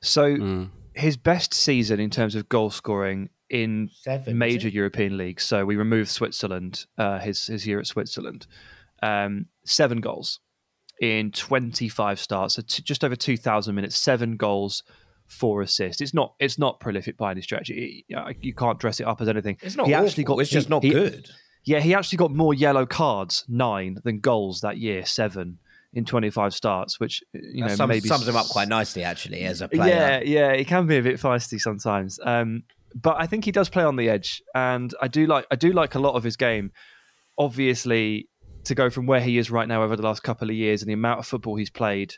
So 0.00 0.36
Mm. 0.36 0.70
his 0.94 1.16
best 1.16 1.54
season 1.54 2.00
in 2.00 2.10
terms 2.10 2.34
of 2.34 2.48
goal 2.48 2.70
scoring 2.70 3.28
in 3.50 3.90
Seven. 3.92 4.36
major? 4.38 4.68
European 4.68 5.16
leagues. 5.16 5.44
So 5.44 5.64
we 5.64 5.76
removed 5.76 6.10
Switzerland, 6.10 6.84
uh, 6.98 7.18
his 7.18 7.46
his 7.46 7.66
year 7.66 7.78
at 7.78 7.86
Switzerland, 7.86 8.46
um, 9.02 9.46
seven 9.64 10.00
goals 10.00 10.40
in 11.00 11.30
twenty 11.30 11.88
five 11.88 12.18
starts, 12.18 12.54
so 12.54 12.62
t- 12.66 12.82
just 12.82 13.04
over 13.04 13.16
two 13.16 13.36
thousand 13.36 13.74
minutes, 13.74 13.96
seven 13.96 14.36
goals, 14.36 14.82
four 15.26 15.62
assists. 15.62 16.00
It's 16.00 16.14
not 16.14 16.34
it's 16.38 16.58
not 16.58 16.80
prolific 16.80 17.16
by 17.16 17.30
any 17.32 17.42
stretch. 17.42 17.70
It- 17.70 18.04
you, 18.40 18.54
can't 18.54 18.78
dress 18.78 19.00
it 19.00 19.06
up 19.06 19.20
as 19.20 19.28
anything. 19.28 19.58
It's 19.62 19.76
not 19.76 19.86
He 19.86 19.94
awful, 19.94 20.06
actually 20.06 20.24
got- 20.24 20.38
it's 20.40 20.50
just 20.50 20.68
not 20.70 20.82
he- 20.82 20.90
good. 20.90 21.28
Yeah, 21.64 21.80
he 21.80 21.94
actually 21.94 22.18
got 22.18 22.30
more 22.30 22.54
yellow 22.54 22.86
cards, 22.86 23.44
nine, 23.48 23.98
than 24.04 24.20
goals 24.20 24.60
that 24.60 24.78
year, 24.78 25.04
seven 25.04 25.58
in 25.92 26.04
twenty 26.04 26.30
five 26.30 26.54
starts, 26.54 27.00
which 27.00 27.22
you 27.32 27.62
know 27.64 27.74
sums, 27.74 27.88
maybe 27.88 28.06
sums 28.08 28.26
him 28.28 28.36
up 28.36 28.46
quite 28.46 28.68
nicely, 28.68 29.02
actually, 29.02 29.42
as 29.42 29.60
a 29.60 29.68
player. 29.68 29.92
yeah, 29.94 30.20
yeah, 30.20 30.56
he 30.56 30.64
can 30.64 30.86
be 30.86 30.96
a 30.96 31.02
bit 31.02 31.20
feisty 31.20 31.58
sometimes. 31.60 32.20
Um, 32.22 32.62
but 32.94 33.16
I 33.18 33.26
think 33.26 33.44
he 33.44 33.52
does 33.52 33.68
play 33.68 33.82
on 33.84 33.96
the 33.96 34.08
edge, 34.08 34.42
and 34.54 34.94
I 35.02 35.08
do 35.08 35.26
like 35.26 35.46
I 35.50 35.56
do 35.56 35.72
like 35.72 35.94
a 35.94 35.98
lot 35.98 36.14
of 36.14 36.24
his 36.24 36.36
game. 36.36 36.72
Obviously, 37.38 38.28
to 38.64 38.74
go 38.74 38.88
from 38.90 39.06
where 39.06 39.20
he 39.20 39.36
is 39.38 39.50
right 39.50 39.68
now 39.68 39.82
over 39.82 39.94
the 39.96 40.02
last 40.02 40.22
couple 40.22 40.48
of 40.48 40.56
years 40.56 40.82
and 40.82 40.88
the 40.88 40.94
amount 40.94 41.18
of 41.20 41.26
football 41.26 41.56
he's 41.56 41.70
played, 41.70 42.14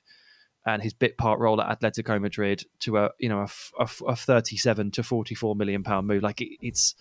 and 0.64 0.82
his 0.82 0.94
bit 0.94 1.18
part 1.18 1.40
role 1.40 1.60
at 1.60 1.80
Atletico 1.80 2.20
Madrid 2.20 2.62
to 2.80 2.98
a 2.98 3.10
you 3.18 3.28
know 3.28 3.46
a 3.78 3.88
a 4.06 4.14
thirty-seven 4.16 4.90
to 4.92 5.02
forty-four 5.02 5.56
million 5.56 5.82
pound 5.82 6.06
move, 6.06 6.22
like 6.22 6.40
it, 6.40 6.50
it's 6.60 6.94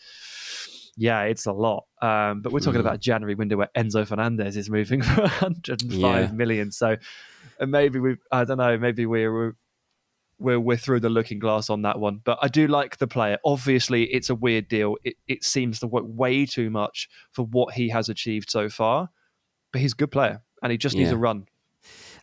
yeah, 0.99 1.21
it's 1.23 1.45
a 1.45 1.51
lot. 1.53 1.85
Um, 2.01 2.41
but 2.41 2.51
we're 2.51 2.59
talking 2.59 2.79
Mm. 2.79 2.85
about 2.85 2.95
a 2.95 2.99
January 2.99 3.35
window 3.35 3.55
where 3.57 3.69
Enzo 3.77 4.07
Fernandez 4.07 4.57
is 4.57 4.67
moving 4.67 5.01
for 5.03 5.21
105 5.21 5.91
Yeah. 5.91 6.31
million. 6.31 6.71
So 6.71 6.95
and 7.59 7.69
maybe 7.69 7.99
we 7.99 8.15
I 8.31 8.45
don't 8.45 8.57
know, 8.57 8.77
maybe 8.79 9.05
we're 9.05 9.55
we're 10.39 10.59
we're 10.59 10.77
through 10.77 10.99
the 10.99 11.09
looking 11.09 11.39
glass 11.39 11.69
on 11.69 11.81
that 11.83 11.99
one. 11.99 12.21
But 12.23 12.39
I 12.41 12.47
do 12.47 12.67
like 12.67 12.97
the 12.97 13.07
player. 13.07 13.37
Obviously, 13.43 14.03
it's 14.05 14.29
a 14.29 14.35
weird 14.35 14.67
deal. 14.67 14.97
It 15.03 15.15
it 15.27 15.43
seems 15.43 15.79
to 15.79 15.87
work 15.87 16.05
way 16.07 16.45
too 16.45 16.69
much 16.69 17.09
for 17.31 17.45
what 17.45 17.73
he 17.73 17.89
has 17.89 18.09
achieved 18.09 18.49
so 18.49 18.69
far. 18.69 19.09
But 19.71 19.81
he's 19.81 19.93
a 19.93 19.95
good 19.95 20.11
player, 20.11 20.41
and 20.61 20.71
he 20.71 20.77
just 20.77 20.95
needs 20.95 21.11
a 21.11 21.17
run. 21.17 21.45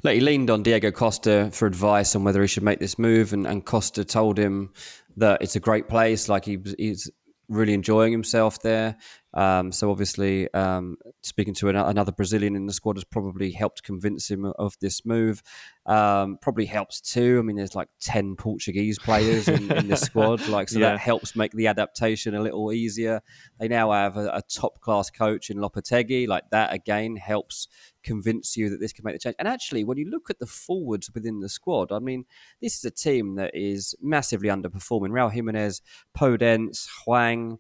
Like 0.03 0.15
he 0.15 0.21
leaned 0.21 0.51
on 0.51 0.63
Diego 0.63 0.91
Costa 0.91 1.51
for 1.53 1.67
advice 1.67 2.15
on 2.15 2.25
whether 2.25 2.43
he 2.43 2.49
should 2.49 2.63
make 2.63 2.79
this 2.79 2.99
move, 2.99 3.33
and, 3.33 3.47
and 3.47 3.65
Costa 3.65 4.05
told 4.05 4.39
him 4.39 4.73
that 5.17 5.43
it's 5.43 5.57
a 5.57 5.61
great 5.61 5.89
place. 5.89 6.29
Like 6.29 6.45
he 6.45 6.59
he's 6.79 7.11
really 7.49 7.73
enjoying 7.75 8.13
himself 8.13 8.61
there. 8.63 8.97
Um, 9.35 9.73
so 9.73 9.91
obviously, 9.91 10.53
um, 10.55 10.97
speaking 11.23 11.55
to 11.55 11.69
an, 11.69 11.77
another 11.77 12.13
Brazilian 12.13 12.55
in 12.55 12.67
the 12.67 12.73
squad 12.73 12.97
has 12.97 13.05
probably 13.05 13.51
helped 13.51 13.83
convince 13.83 14.31
him 14.31 14.45
of 14.59 14.75
this 14.81 15.05
move. 15.05 15.43
Um, 15.87 16.39
probably 16.41 16.67
helps 16.67 17.01
too. 17.01 17.39
I 17.41 17.43
mean, 17.43 17.57
there's 17.57 17.75
like 17.75 17.89
ten 18.01 18.37
Portuguese 18.37 18.99
players 18.99 19.49
in, 19.49 19.71
in 19.73 19.89
the 19.89 19.97
squad, 19.97 20.47
like 20.49 20.69
so 20.69 20.79
Yeah. 20.79 20.91
that 20.91 21.01
helps 21.01 21.35
make 21.35 21.53
the 21.53 21.67
adaptation 21.67 22.35
a 22.35 22.41
little 22.41 22.73
easier. 22.73 23.23
They 23.59 23.67
now 23.69 23.91
have 23.91 24.17
a, 24.17 24.29
a 24.29 24.43
top 24.43 24.81
class 24.81 25.11
coach 25.11 25.51
in 25.51 25.59
Lopetegui. 25.59 26.29
Like 26.29 26.45
that 26.51 26.73
again 26.73 27.17
helps 27.17 27.67
convince 28.05 28.57
you 28.57 28.71
that 28.71 28.79
this 28.81 28.93
can 28.93 29.05
make 29.05 29.15
the 29.15 29.19
change. 29.19 29.37
And 29.39 29.49
actually, 29.49 29.83
when 29.83 29.99
you 29.99 30.09
look 30.09 30.31
at 30.31 30.39
the 30.39 30.47
forwards 30.47 31.11
within 31.15 31.41
the 31.41 31.49
squad, 31.49 31.91
I 31.91 31.99
mean, 31.99 32.25
this 32.63 32.77
is 32.79 32.85
a 32.85 32.91
team 32.91 33.35
that 33.37 33.51
is 33.55 33.95
massively 34.01 34.49
underperforming. 34.49 35.11
Raul 35.11 35.33
Jimenez, 35.33 35.83
Podence, 36.17 36.87
Hwang, 37.05 37.59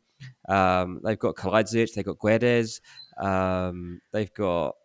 Um, 0.48 1.00
they've 1.02 1.18
got 1.18 1.34
Kalajdzic, 1.34 1.94
they've 1.94 2.04
got 2.04 2.18
Guedes, 2.18 2.80
um, 3.18 4.00
they've 4.12 4.32
got 4.32 4.76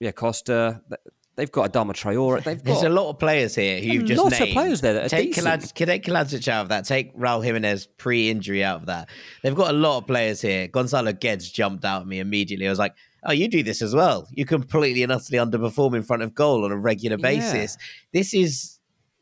yeah 0.00 0.12
Costa. 0.12 0.82
They've 1.36 1.52
got 1.52 1.70
Adama 1.70 1.92
Traore. 1.92 2.42
They've 2.42 2.62
There's 2.62 2.80
got 2.80 2.90
a 2.90 2.94
lot 2.94 3.10
of 3.10 3.18
players 3.18 3.54
here 3.54 3.78
who 3.78 3.88
you've 3.88 4.06
just 4.06 4.22
lot 4.22 4.40
of 4.40 4.48
players 4.48 4.80
there 4.80 4.94
that 4.94 5.04
are 5.04 5.08
take. 5.10 5.34
Kalad- 5.34 5.70
take 5.74 6.04
Kalajdzic 6.04 6.48
out 6.48 6.62
of 6.62 6.68
that. 6.70 6.86
Take 6.86 7.14
Raul 7.14 7.44
Jimenez 7.44 7.88
pre-injury 7.98 8.64
out 8.64 8.80
of 8.80 8.86
that. 8.86 9.10
They've 9.42 9.54
got 9.54 9.68
a 9.68 9.76
lot 9.76 9.98
of 9.98 10.06
players 10.06 10.40
here. 10.40 10.66
Gonzalo 10.66 11.12
Guedes 11.12 11.52
jumped 11.52 11.84
out 11.84 12.00
at 12.02 12.08
me 12.08 12.20
immediately. 12.20 12.66
I 12.66 12.70
was 12.70 12.78
like, 12.78 12.94
"Oh, 13.26 13.32
you 13.32 13.48
do 13.48 13.62
this 13.62 13.82
as 13.82 13.94
well. 13.94 14.28
You 14.32 14.44
completely 14.46 15.02
and 15.02 15.12
utterly 15.12 15.38
underperform 15.38 15.94
in 15.94 16.02
front 16.02 16.22
of 16.22 16.34
goal 16.34 16.64
on 16.64 16.72
a 16.72 16.76
regular 16.76 17.16
Yeah. 17.18 17.22
basis. 17.22 17.76
This 18.12 18.32
is." 18.34 18.72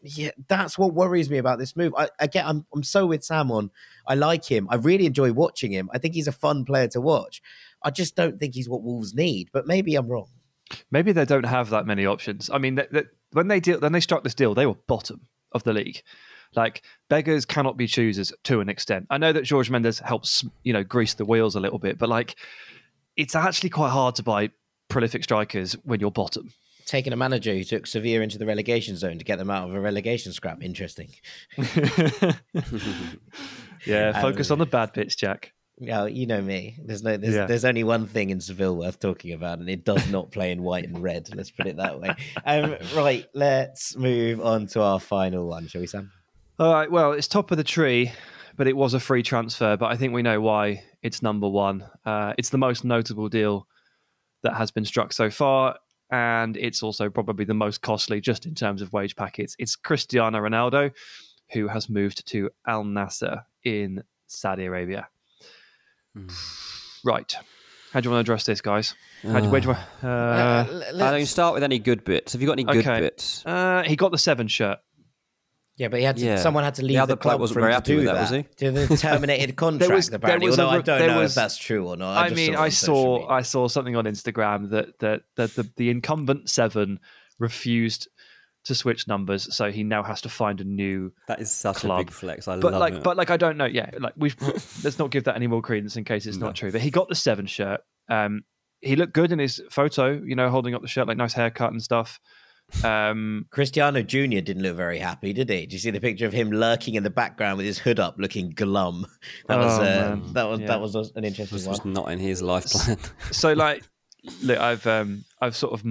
Yeah, 0.07 0.33
that's 0.49 0.77
what 0.77 0.93
worries 0.93 1.31
me 1.31 1.39
about 1.39 1.59
this 1.59 1.75
move. 1.77 1.95
I, 1.97 2.11
again, 2.21 2.45
I'm 2.47 2.67
I'm 2.75 2.83
so 2.83 3.07
with 3.07 3.25
Sam 3.25 3.51
on. 3.51 3.71
I 4.07 4.15
like 4.15 4.45
him. 4.45 4.69
I 4.71 4.75
really 4.77 5.07
enjoy 5.07 5.33
watching 5.33 5.73
him. 5.73 5.89
I 5.95 5.99
think 5.99 6.13
he's 6.15 6.29
a 6.29 6.33
fun 6.33 6.67
player 6.67 6.89
to 6.89 7.01
watch. 7.01 7.41
I 7.83 7.91
just 7.91 8.15
don't 8.15 8.39
think 8.39 8.55
he's 8.55 8.69
what 8.69 8.83
Wolves 8.83 9.15
need. 9.15 9.49
But 9.51 9.67
maybe 9.67 9.95
I'm 9.95 10.07
wrong. 10.09 10.29
Maybe 10.91 11.13
they 11.13 11.25
don't 11.25 11.47
have 11.47 11.71
that 11.71 11.87
many 11.87 12.05
options. 12.05 12.51
I 12.53 12.59
mean, 12.59 12.79
when 13.33 13.49
they 13.49 13.61
deal, 13.61 13.81
when 13.81 13.93
they 13.93 14.01
struck 14.01 14.25
this 14.25 14.35
deal, 14.35 14.55
they 14.55 14.67
were 14.67 14.75
bottom 14.87 15.23
of 15.53 15.63
the 15.65 15.73
league. 15.73 16.03
Like 16.55 16.83
beggars 17.09 17.47
cannot 17.47 17.79
be 17.79 17.87
choosers 17.87 18.31
to 18.45 18.61
an 18.61 18.69
extent. 18.69 19.07
I 19.09 19.17
know 19.17 19.33
that 19.33 19.43
George 19.45 19.71
Mendes 19.71 20.01
helps, 20.01 20.45
you 20.65 20.73
know, 20.75 20.85
grease 20.85 21.15
the 21.15 21.25
wheels 21.25 21.57
a 21.57 21.61
little 21.61 21.79
bit, 21.79 21.99
but 21.99 22.09
like, 22.11 22.37
it's 23.17 23.35
actually 23.35 23.71
quite 23.71 23.91
hard 23.91 24.15
to 24.17 24.23
buy 24.23 24.51
prolific 24.89 25.25
strikers 25.25 25.73
when 25.85 26.01
you're 26.01 26.11
bottom. 26.11 26.53
Taking 26.87 27.12
a 27.12 27.17
manager 27.17 27.55
who 27.55 27.65
took 27.65 27.87
Sevilla 27.87 28.23
into 28.23 28.37
the 28.37 28.45
relegation 28.47 28.97
zone 28.97 29.19
to 29.19 29.25
get 29.25 29.39
them 29.39 29.51
out 29.51 29.69
of 29.69 29.75
a 29.75 29.81
relegation 29.81 30.33
scrap. 30.33 30.62
Interesting. 30.62 31.09
yeah, 33.87 34.12
focus 34.21 34.51
Um, 34.51 34.55
on 34.55 34.59
the 34.59 34.67
bad 34.67 34.93
bits, 34.93 35.15
Jack. 35.17 35.53
Yeah, 35.79 36.07
you 36.07 36.27
know 36.27 36.41
me. 36.41 36.77
There's 36.85 37.03
no, 37.03 37.17
there's, 37.17 37.35
Yeah. 37.35 37.47
there's 37.47 37.65
only 37.65 37.83
one 37.85 38.07
thing 38.07 38.31
in 38.31 38.41
Seville 38.41 38.77
worth 38.77 39.01
talking 39.01 39.33
about, 39.33 39.59
and 39.59 39.69
it 39.69 39.85
does 39.85 40.09
not 40.11 40.31
play 40.31 40.53
in 40.53 40.62
white 40.62 40.85
and 40.85 41.03
red. 41.03 41.29
Let's 41.35 41.51
put 41.51 41.67
it 41.67 41.77
that 41.79 42.01
way. 42.01 42.11
Um, 42.47 42.77
right, 42.95 43.27
let's 43.35 43.97
move 43.97 44.41
on 44.41 44.67
to 44.69 44.83
our 44.83 45.01
final 45.01 45.49
one, 45.49 45.67
shall 45.67 45.81
we, 45.81 45.87
Sam? 45.87 46.12
All 46.59 46.73
right. 46.73 46.91
Well, 46.91 47.12
it's 47.12 47.27
top 47.27 47.51
of 47.51 47.57
the 47.57 47.65
tree, 47.65 48.12
but 48.57 48.69
it 48.69 48.77
was 48.77 48.95
a 48.95 49.01
free 49.01 49.23
transfer. 49.25 49.77
But 49.77 49.87
I 49.91 49.97
think 49.97 50.12
we 50.12 50.23
know 50.23 50.41
why 50.41 50.85
it's 51.05 51.23
number 51.23 51.49
one. 51.49 51.85
Uh, 52.05 52.33
it's 52.37 52.51
the 52.51 52.59
most 52.59 52.85
notable 52.85 53.29
deal 53.29 53.69
that 54.43 54.55
has 54.55 54.73
been 54.73 54.85
struck 54.85 55.13
so 55.13 55.31
far, 55.31 55.77
and 56.11 56.57
it's 56.57 56.83
also 56.83 57.09
probably 57.09 57.45
the 57.45 57.55
most 57.55 57.81
costly, 57.83 58.21
just 58.21 58.45
in 58.47 58.55
terms 58.55 58.83
of 58.83 58.93
wage 58.93 59.15
packets. 59.15 59.55
It's 59.61 59.77
Cristiano 59.77 60.39
Ronaldo, 60.41 60.91
who 61.53 61.69
has 61.69 61.89
moved 61.89 62.27
to 62.29 62.51
Al 62.67 62.83
Nassr 62.85 63.45
in 63.65 64.03
Saudi 64.27 64.65
Arabia. 64.65 65.07
Right. 67.05 67.35
How 67.93 68.01
do 68.01 68.09
you 68.09 68.11
want 68.13 68.27
to 68.27 68.33
address 68.33 68.45
this, 68.45 68.61
guys? 68.61 68.95
How 69.23 69.41
do, 69.41 69.49
where 69.51 69.61
do 69.61 69.71
I, 69.71 70.07
uh, 70.07 70.83
I 70.97 71.11
don't 71.13 71.27
start 71.27 71.55
with 71.55 71.63
any 71.63 71.79
good 71.79 72.03
bits. 72.05 72.33
Have 72.33 72.43
you 72.43 72.47
got 72.49 72.55
any 72.55 72.65
good 72.65 72.79
Okay. 72.87 73.01
bits? 73.01 73.45
uh, 73.47 73.83
he 73.87 73.95
got 73.95 74.11
the 74.11 74.19
seven 74.19 74.49
shirt. 74.49 74.79
Yeah, 75.77 75.89
but 75.89 75.99
he 75.99 76.05
had 76.05 76.16
to, 76.18 76.25
Yeah. 76.25 76.37
someone 76.37 76.62
had 76.64 76.75
to 76.77 76.83
leave 76.83 76.97
the, 76.97 77.03
other 77.03 77.16
club 77.16 77.41
wasn't 77.41 77.55
for 77.55 77.61
him 77.61 77.62
very 77.64 77.72
to 77.72 77.77
happy 77.77 77.91
do 77.93 77.97
with 77.97 78.05
that. 78.07 78.14
that, 78.14 78.20
was 78.20 78.31
he? 78.31 78.43
To 78.66 78.70
the 78.70 78.97
terminated 79.09 79.57
contract, 79.57 79.93
was- 79.93 80.09
there 80.11 80.16
apparently. 80.16 80.47
was 80.49 80.59
a 80.59 80.62
Although 80.62 80.79
I 80.79 80.83
don't 80.83 81.07
know 81.09 81.18
was- 81.20 81.33
if 81.33 81.35
that's 81.35 81.57
true 81.57 81.89
or 81.89 81.97
not. 81.97 82.16
I, 82.16 82.20
I, 82.22 82.29
just 82.29 82.37
mean, 82.37 82.55
saw 82.55 82.61
I 82.62 82.68
saw. 82.68 83.29
I 83.29 83.43
saw 83.43 83.68
something 83.68 83.97
on 83.97 84.05
Instagram 84.05 84.70
that 84.70 84.99
that 85.01 85.22
that 85.37 85.55
the, 85.55 85.68
the 85.77 85.91
incumbent 85.91 86.49
seven 86.51 87.01
refused 87.39 88.09
to 88.64 88.75
switch 88.75 89.07
numbers, 89.07 89.55
so 89.55 89.70
he 89.70 89.83
now 89.85 90.03
has 90.03 90.22
to 90.22 90.29
find 90.29 90.61
a 90.61 90.64
new. 90.64 91.12
That 91.29 91.41
is 91.41 91.51
such 91.55 91.79
club. 91.79 92.01
a 92.01 92.05
big 92.05 92.11
flex. 92.12 92.49
I 92.49 92.57
But 92.59 92.72
love 92.72 92.81
like, 92.81 92.95
it. 92.95 93.03
but 93.03 93.16
like, 93.16 93.31
I 93.31 93.37
don't 93.37 93.57
know. 93.59 93.66
Yeah, 93.66 93.91
like 93.99 94.14
we 94.16 94.33
let's 94.85 94.99
not 94.99 95.11
give 95.11 95.25
that 95.25 95.37
any 95.37 95.47
more 95.47 95.61
credence 95.61 95.97
in 95.97 96.05
case 96.05 96.25
it's 96.27 96.39
No. 96.39 96.47
not 96.47 96.55
true. 96.55 96.72
But 96.72 96.81
he 96.81 96.91
got 96.91 97.09
the 97.09 97.14
seven 97.14 97.47
shirt. 97.47 97.81
Um, 98.09 98.45
he 98.81 98.97
looked 98.97 99.12
good 99.12 99.33
in 99.33 99.39
his 99.39 99.61
photo. 99.70 100.12
You 100.25 100.35
know, 100.37 100.49
holding 100.49 100.75
up 100.75 100.83
the 100.83 100.89
shirt, 100.89 101.07
like 101.09 101.16
nice 101.18 101.35
haircut 101.35 101.72
and 101.72 101.83
stuff. 101.83 102.20
Um, 102.83 103.47
Cristiano 103.51 104.03
Jr. 104.03 104.41
didn't 104.41 104.62
look 104.62 104.77
very 104.77 104.99
happy, 104.99 105.33
did 105.33 105.49
he? 105.49 105.61
Did 105.61 105.73
you 105.73 105.79
see 105.79 105.91
the 105.91 106.01
picture 106.01 106.27
of 106.27 106.33
him 106.33 106.51
lurking 106.51 106.95
in 106.95 107.03
the 107.03 107.11
background 107.11 107.57
with 107.57 107.67
his 107.67 107.79
hood 107.79 108.01
up, 108.01 108.17
looking 108.19 108.51
glum? 108.51 109.07
That 109.49 109.59
was 109.59 109.79
Oh, 109.79 109.83
uh, 109.83 110.19
that 110.33 110.45
was 110.45 110.61
Yeah. 110.61 110.67
that 110.67 110.81
was 110.81 110.95
an 111.15 111.25
interesting 111.25 111.57
this 111.57 111.67
one. 111.67 111.73
was 111.73 111.85
not 111.85 112.11
in 112.12 112.19
his 112.19 112.43
life 112.43 112.65
plan. 112.67 112.99
so 113.31 113.53
like, 113.53 113.85
look, 114.43 114.59
I've 114.59 114.87
um, 114.87 115.25
I've 115.41 115.57
sort 115.57 115.73
of 115.75 115.85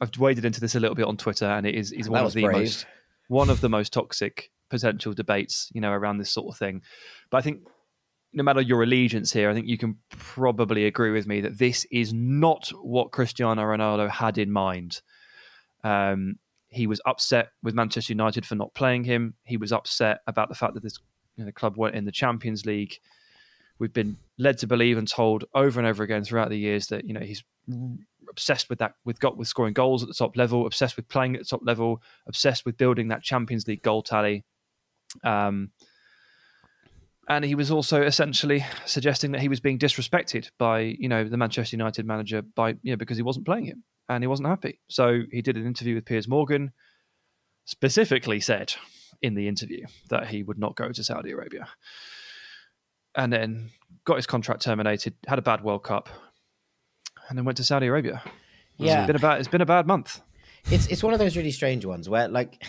I've 0.00 0.16
waded 0.18 0.44
into 0.44 0.60
this 0.60 0.74
a 0.76 0.80
little 0.80 0.94
bit 0.94 1.06
on 1.06 1.16
Twitter, 1.16 1.46
and 1.46 1.66
it 1.66 1.74
is 1.74 1.92
is 1.92 2.08
one 2.08 2.24
of 2.24 2.32
the 2.32 2.44
brave. 2.44 2.56
most 2.56 2.86
one 3.28 3.50
of 3.50 3.60
the 3.60 3.68
most 3.68 3.92
toxic 3.92 4.50
potential 4.70 5.12
debates, 5.12 5.70
you 5.74 5.80
know, 5.80 5.90
around 5.90 6.18
this 6.18 6.30
sort 6.30 6.52
of 6.52 6.58
thing. 6.58 6.82
But 7.30 7.38
I 7.38 7.40
think 7.40 7.66
no 8.32 8.42
matter 8.42 8.60
your 8.60 8.82
allegiance 8.82 9.32
here, 9.32 9.50
I 9.50 9.54
think 9.54 9.66
you 9.66 9.78
can 9.78 9.96
probably 10.10 10.84
agree 10.84 11.10
with 11.10 11.26
me 11.26 11.40
that 11.40 11.58
this 11.58 11.86
is 11.90 12.12
not 12.12 12.68
what 12.82 13.10
Cristiano 13.10 13.62
Ronaldo 13.62 14.08
had 14.10 14.38
in 14.38 14.50
mind. 14.52 15.00
Um, 15.88 16.36
he 16.68 16.86
was 16.86 17.00
upset 17.06 17.48
with 17.62 17.74
Manchester 17.74 18.12
United 18.12 18.44
for 18.44 18.54
not 18.54 18.74
playing 18.74 19.04
him. 19.04 19.34
He 19.44 19.56
was 19.56 19.72
upset 19.72 20.20
about 20.26 20.50
the 20.50 20.54
fact 20.54 20.74
that 20.74 20.82
this 20.82 20.98
you 21.36 21.44
know, 21.44 21.46
the 21.46 21.52
club 21.52 21.78
weren't 21.78 21.94
in 21.94 22.04
the 22.04 22.12
Champions 22.12 22.66
League. 22.66 22.98
We've 23.78 23.92
been 23.92 24.18
led 24.38 24.58
to 24.58 24.66
believe 24.66 24.98
and 24.98 25.08
told 25.08 25.44
over 25.54 25.80
and 25.80 25.86
over 25.86 26.02
again 26.02 26.24
throughout 26.24 26.50
the 26.50 26.58
years 26.58 26.88
that 26.88 27.06
you 27.06 27.14
know 27.14 27.20
he's 27.20 27.42
obsessed 28.28 28.68
with 28.68 28.80
that, 28.80 28.94
with 29.06 29.18
got 29.18 29.38
with 29.38 29.48
scoring 29.48 29.72
goals 29.72 30.02
at 30.02 30.08
the 30.08 30.14
top 30.14 30.36
level, 30.36 30.66
obsessed 30.66 30.96
with 30.96 31.08
playing 31.08 31.36
at 31.36 31.42
the 31.42 31.48
top 31.48 31.62
level, 31.64 32.02
obsessed 32.26 32.66
with 32.66 32.76
building 32.76 33.08
that 33.08 33.22
Champions 33.22 33.66
League 33.66 33.82
goal 33.82 34.02
tally. 34.02 34.44
Um, 35.24 35.70
and 37.28 37.44
he 37.44 37.54
was 37.54 37.70
also 37.70 38.02
essentially 38.02 38.64
suggesting 38.84 39.32
that 39.32 39.40
he 39.40 39.48
was 39.48 39.60
being 39.60 39.78
disrespected 39.78 40.50
by 40.58 40.80
you 40.80 41.08
know 41.08 41.24
the 41.24 41.38
Manchester 41.38 41.76
United 41.76 42.04
manager 42.04 42.42
by 42.42 42.70
you 42.82 42.92
know 42.92 42.96
because 42.96 43.16
he 43.16 43.22
wasn't 43.22 43.46
playing 43.46 43.64
him 43.64 43.84
and 44.08 44.22
he 44.22 44.26
wasn't 44.28 44.48
happy. 44.48 44.80
So 44.88 45.22
he 45.30 45.42
did 45.42 45.56
an 45.56 45.66
interview 45.66 45.94
with 45.94 46.04
Piers 46.04 46.28
Morgan, 46.28 46.72
specifically 47.64 48.40
said 48.40 48.74
in 49.20 49.34
the 49.34 49.48
interview 49.48 49.86
that 50.10 50.28
he 50.28 50.42
would 50.42 50.58
not 50.58 50.76
go 50.76 50.90
to 50.90 51.04
Saudi 51.04 51.32
Arabia, 51.32 51.68
and 53.14 53.32
then 53.32 53.70
got 54.04 54.16
his 54.16 54.26
contract 54.26 54.62
terminated, 54.62 55.14
had 55.26 55.38
a 55.38 55.42
bad 55.42 55.62
World 55.62 55.84
Cup, 55.84 56.08
and 57.28 57.36
then 57.36 57.44
went 57.44 57.56
to 57.58 57.64
Saudi 57.64 57.86
Arabia. 57.86 58.22
Yeah. 58.76 59.00
it's 59.00 59.06
been 59.08 59.16
about 59.16 59.38
it's 59.40 59.48
been 59.48 59.60
a 59.60 59.66
bad 59.66 59.86
month. 59.86 60.20
It's 60.70 60.86
it's 60.86 61.02
one 61.02 61.12
of 61.12 61.18
those 61.18 61.36
really 61.36 61.50
strange 61.50 61.84
ones 61.84 62.08
where, 62.08 62.28
like, 62.28 62.62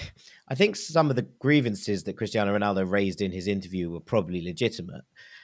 I 0.48 0.56
think 0.56 0.76
some 0.76 1.10
of 1.10 1.16
the 1.16 1.28
grievances 1.40 2.04
that 2.04 2.18
Cristiano 2.18 2.58
Ronaldo 2.58 2.90
raised 2.90 3.22
in 3.22 3.32
his 3.32 3.48
interview 3.48 3.90
were 3.90 4.00
probably 4.00 4.42
legitimate. 4.42 5.04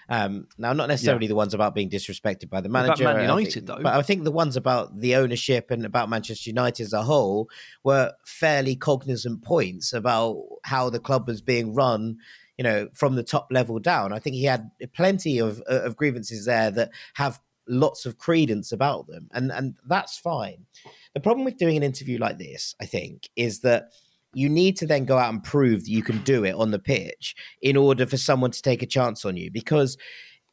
Um, 0.09 0.47
now, 0.57 0.73
not 0.73 0.87
necessarily 0.87 1.27
the 1.27 1.35
ones 1.35 1.53
about 1.53 1.73
being 1.73 1.89
disrespected 1.89 2.49
by 2.49 2.61
the 2.61 2.69
About 2.69 2.85
manager, 2.87 3.03
Man 3.05 3.15
I 3.17 3.21
United, 3.23 3.53
think- 3.53 3.65
though. 3.65 3.79
but 3.81 3.93
I 3.95 4.01
think 4.01 4.23
the 4.23 4.31
ones 4.31 4.55
about 4.55 4.99
the 4.99 5.15
ownership 5.15 5.71
and 5.71 5.85
about 5.85 6.09
Manchester 6.09 6.49
United 6.49 6.83
as 6.83 6.93
a 6.93 7.03
whole 7.03 7.49
were 7.83 8.13
fairly 8.25 8.75
cognizant 8.75 9.43
points 9.43 9.93
about 9.93 10.41
how 10.63 10.89
the 10.89 10.99
club 10.99 11.27
was 11.27 11.41
being 11.41 11.73
run. 11.73 12.17
You 12.57 12.63
know, 12.63 12.87
from 12.93 13.15
the 13.15 13.23
top 13.23 13.47
level 13.51 13.79
down. 13.79 14.13
I 14.13 14.19
think 14.19 14.37
he 14.37 14.45
had 14.45 14.71
plenty 14.93 15.39
of 15.39 15.59
of 15.67 15.97
grievances 15.97 16.45
there 16.45 16.71
that 16.71 16.91
have 17.15 17.41
lots 17.67 18.05
of 18.05 18.17
credence 18.17 18.71
about 18.71 19.07
them, 19.07 19.27
and 19.33 19.51
and 19.51 19.75
that's 19.85 20.17
fine. 20.17 20.65
The 21.13 21.19
problem 21.19 21.43
with 21.43 21.57
doing 21.57 21.75
an 21.75 21.83
interview 21.83 22.17
like 22.17 22.37
this, 22.37 22.73
I 22.79 22.85
think, 22.85 23.27
is 23.35 23.59
that 23.61 23.89
you 24.35 24.49
need 24.49 24.75
to 24.77 24.85
then 24.85 25.05
go 25.05 25.17
out 25.17 25.33
and 25.33 25.43
prove 25.43 25.85
that 25.85 25.89
you 25.89 26.03
can 26.03 26.21
do 26.23 26.43
it 26.43 26.55
on 26.55 26.69
the 26.69 26.79
pitch 26.79 27.35
in 27.61 27.77
order 27.77 28.05
for 28.05 28.17
someone 28.17 28.51
to 28.51 28.61
take 28.61 28.81
a 28.81 28.85
chance 28.85 29.23
on 29.23 29.37
you. 29.37 29.49
Because 29.49 29.97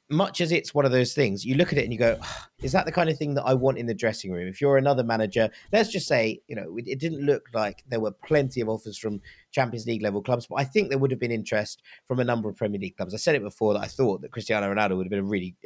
much 0.09 0.41
as 0.41 0.53
it's 0.53 0.73
one 0.73 0.85
of 0.85 0.93
those 0.93 1.15
things, 1.15 1.45
you 1.45 1.57
look 1.57 1.73
at 1.73 1.79
it 1.79 1.85
and 1.85 1.93
you 1.93 1.99
go, 1.99 2.17
"Ah, 2.21 2.49
is 2.63 2.71
that 2.73 2.87
the 2.87 2.93
kind 2.93 3.11
of 3.11 3.19
thing 3.19 3.35
that 3.35 3.43
I 3.43 3.55
want 3.55 3.79
in 3.79 3.87
the 3.87 3.95
dressing 3.95 4.31
room? 4.31 4.47
If 4.47 4.61
you're 4.61 4.77
another 4.77 5.03
manager, 5.03 5.51
let's 5.73 5.89
just 5.89 6.07
say, 6.07 6.41
you 6.47 6.55
know, 6.55 6.77
it, 6.79 7.01
didn't 7.01 7.27
look 7.27 7.43
like 7.55 7.83
there 7.89 7.99
were 7.99 8.13
plenty 8.25 8.61
of 8.61 8.69
offers 8.69 8.97
from 8.97 9.21
Champions 9.51 9.87
League 9.87 10.03
level 10.03 10.23
clubs, 10.23 10.47
but 10.47 10.57
I 10.57 10.65
think 10.65 10.89
there 10.89 10.99
would 10.99 11.11
have 11.11 11.21
been 11.21 11.33
interest 11.33 11.83
from 12.07 12.21
a 12.21 12.25
number 12.25 12.49
of 12.49 12.57
Premier 12.57 12.81
League 12.81 12.97
clubs. 12.97 13.15
I 13.15 13.17
said 13.17 13.35
it 13.35 13.43
before 13.43 13.75
that 13.75 13.83
I 13.83 13.89
thought 13.89 14.21
that 14.23 14.31
Cristiano 14.31 14.73
Ronaldo 14.73 14.97
would 14.97 15.07
have 15.07 15.11
been 15.11 15.19
a 15.19 15.25
really 15.25 15.57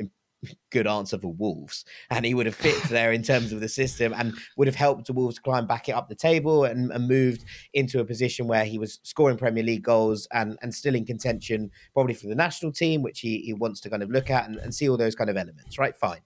good 0.70 0.86
answer 0.86 1.18
for 1.18 1.32
Wolves, 1.32 1.84
and 2.10 2.24
he 2.24 2.34
would 2.34 2.46
have 2.46 2.54
fit 2.54 2.80
there 2.84 3.12
in 3.12 3.22
terms 3.22 3.52
of 3.52 3.60
the 3.60 3.68
system 3.68 4.14
and 4.16 4.34
would 4.56 4.68
have 4.68 4.74
helped 4.74 5.06
the 5.06 5.12
Wolves 5.12 5.38
climb 5.38 5.66
back 5.66 5.88
it 5.88 5.92
up 5.92 6.08
the 6.08 6.14
table 6.14 6.64
and, 6.64 6.90
and 6.92 7.08
moved 7.08 7.44
into 7.74 8.00
a 8.00 8.04
position 8.04 8.46
where 8.46 8.64
he 8.64 8.78
was 8.78 9.00
scoring 9.02 9.36
Premier 9.36 9.64
League 9.64 9.82
goals 9.82 10.28
and 10.32 10.58
and 10.62 10.74
still 10.74 10.94
in 10.94 11.04
contention, 11.04 11.70
probably 11.94 12.14
for 12.14 12.28
the 12.28 12.34
national 12.34 12.72
team, 12.72 13.02
which 13.02 13.20
he, 13.20 13.38
he 13.38 13.52
wants 13.52 13.80
to 13.80 13.90
kind 13.90 14.02
of 14.02 14.10
look 14.10 14.30
at 14.30 14.48
and, 14.48 14.56
and 14.56 14.74
see 14.74 14.88
all 14.88 14.96
those 14.96 15.14
kind 15.14 15.30
of 15.30 15.36
elements. 15.36 15.78
Right, 15.78 15.96
fine. 15.96 16.20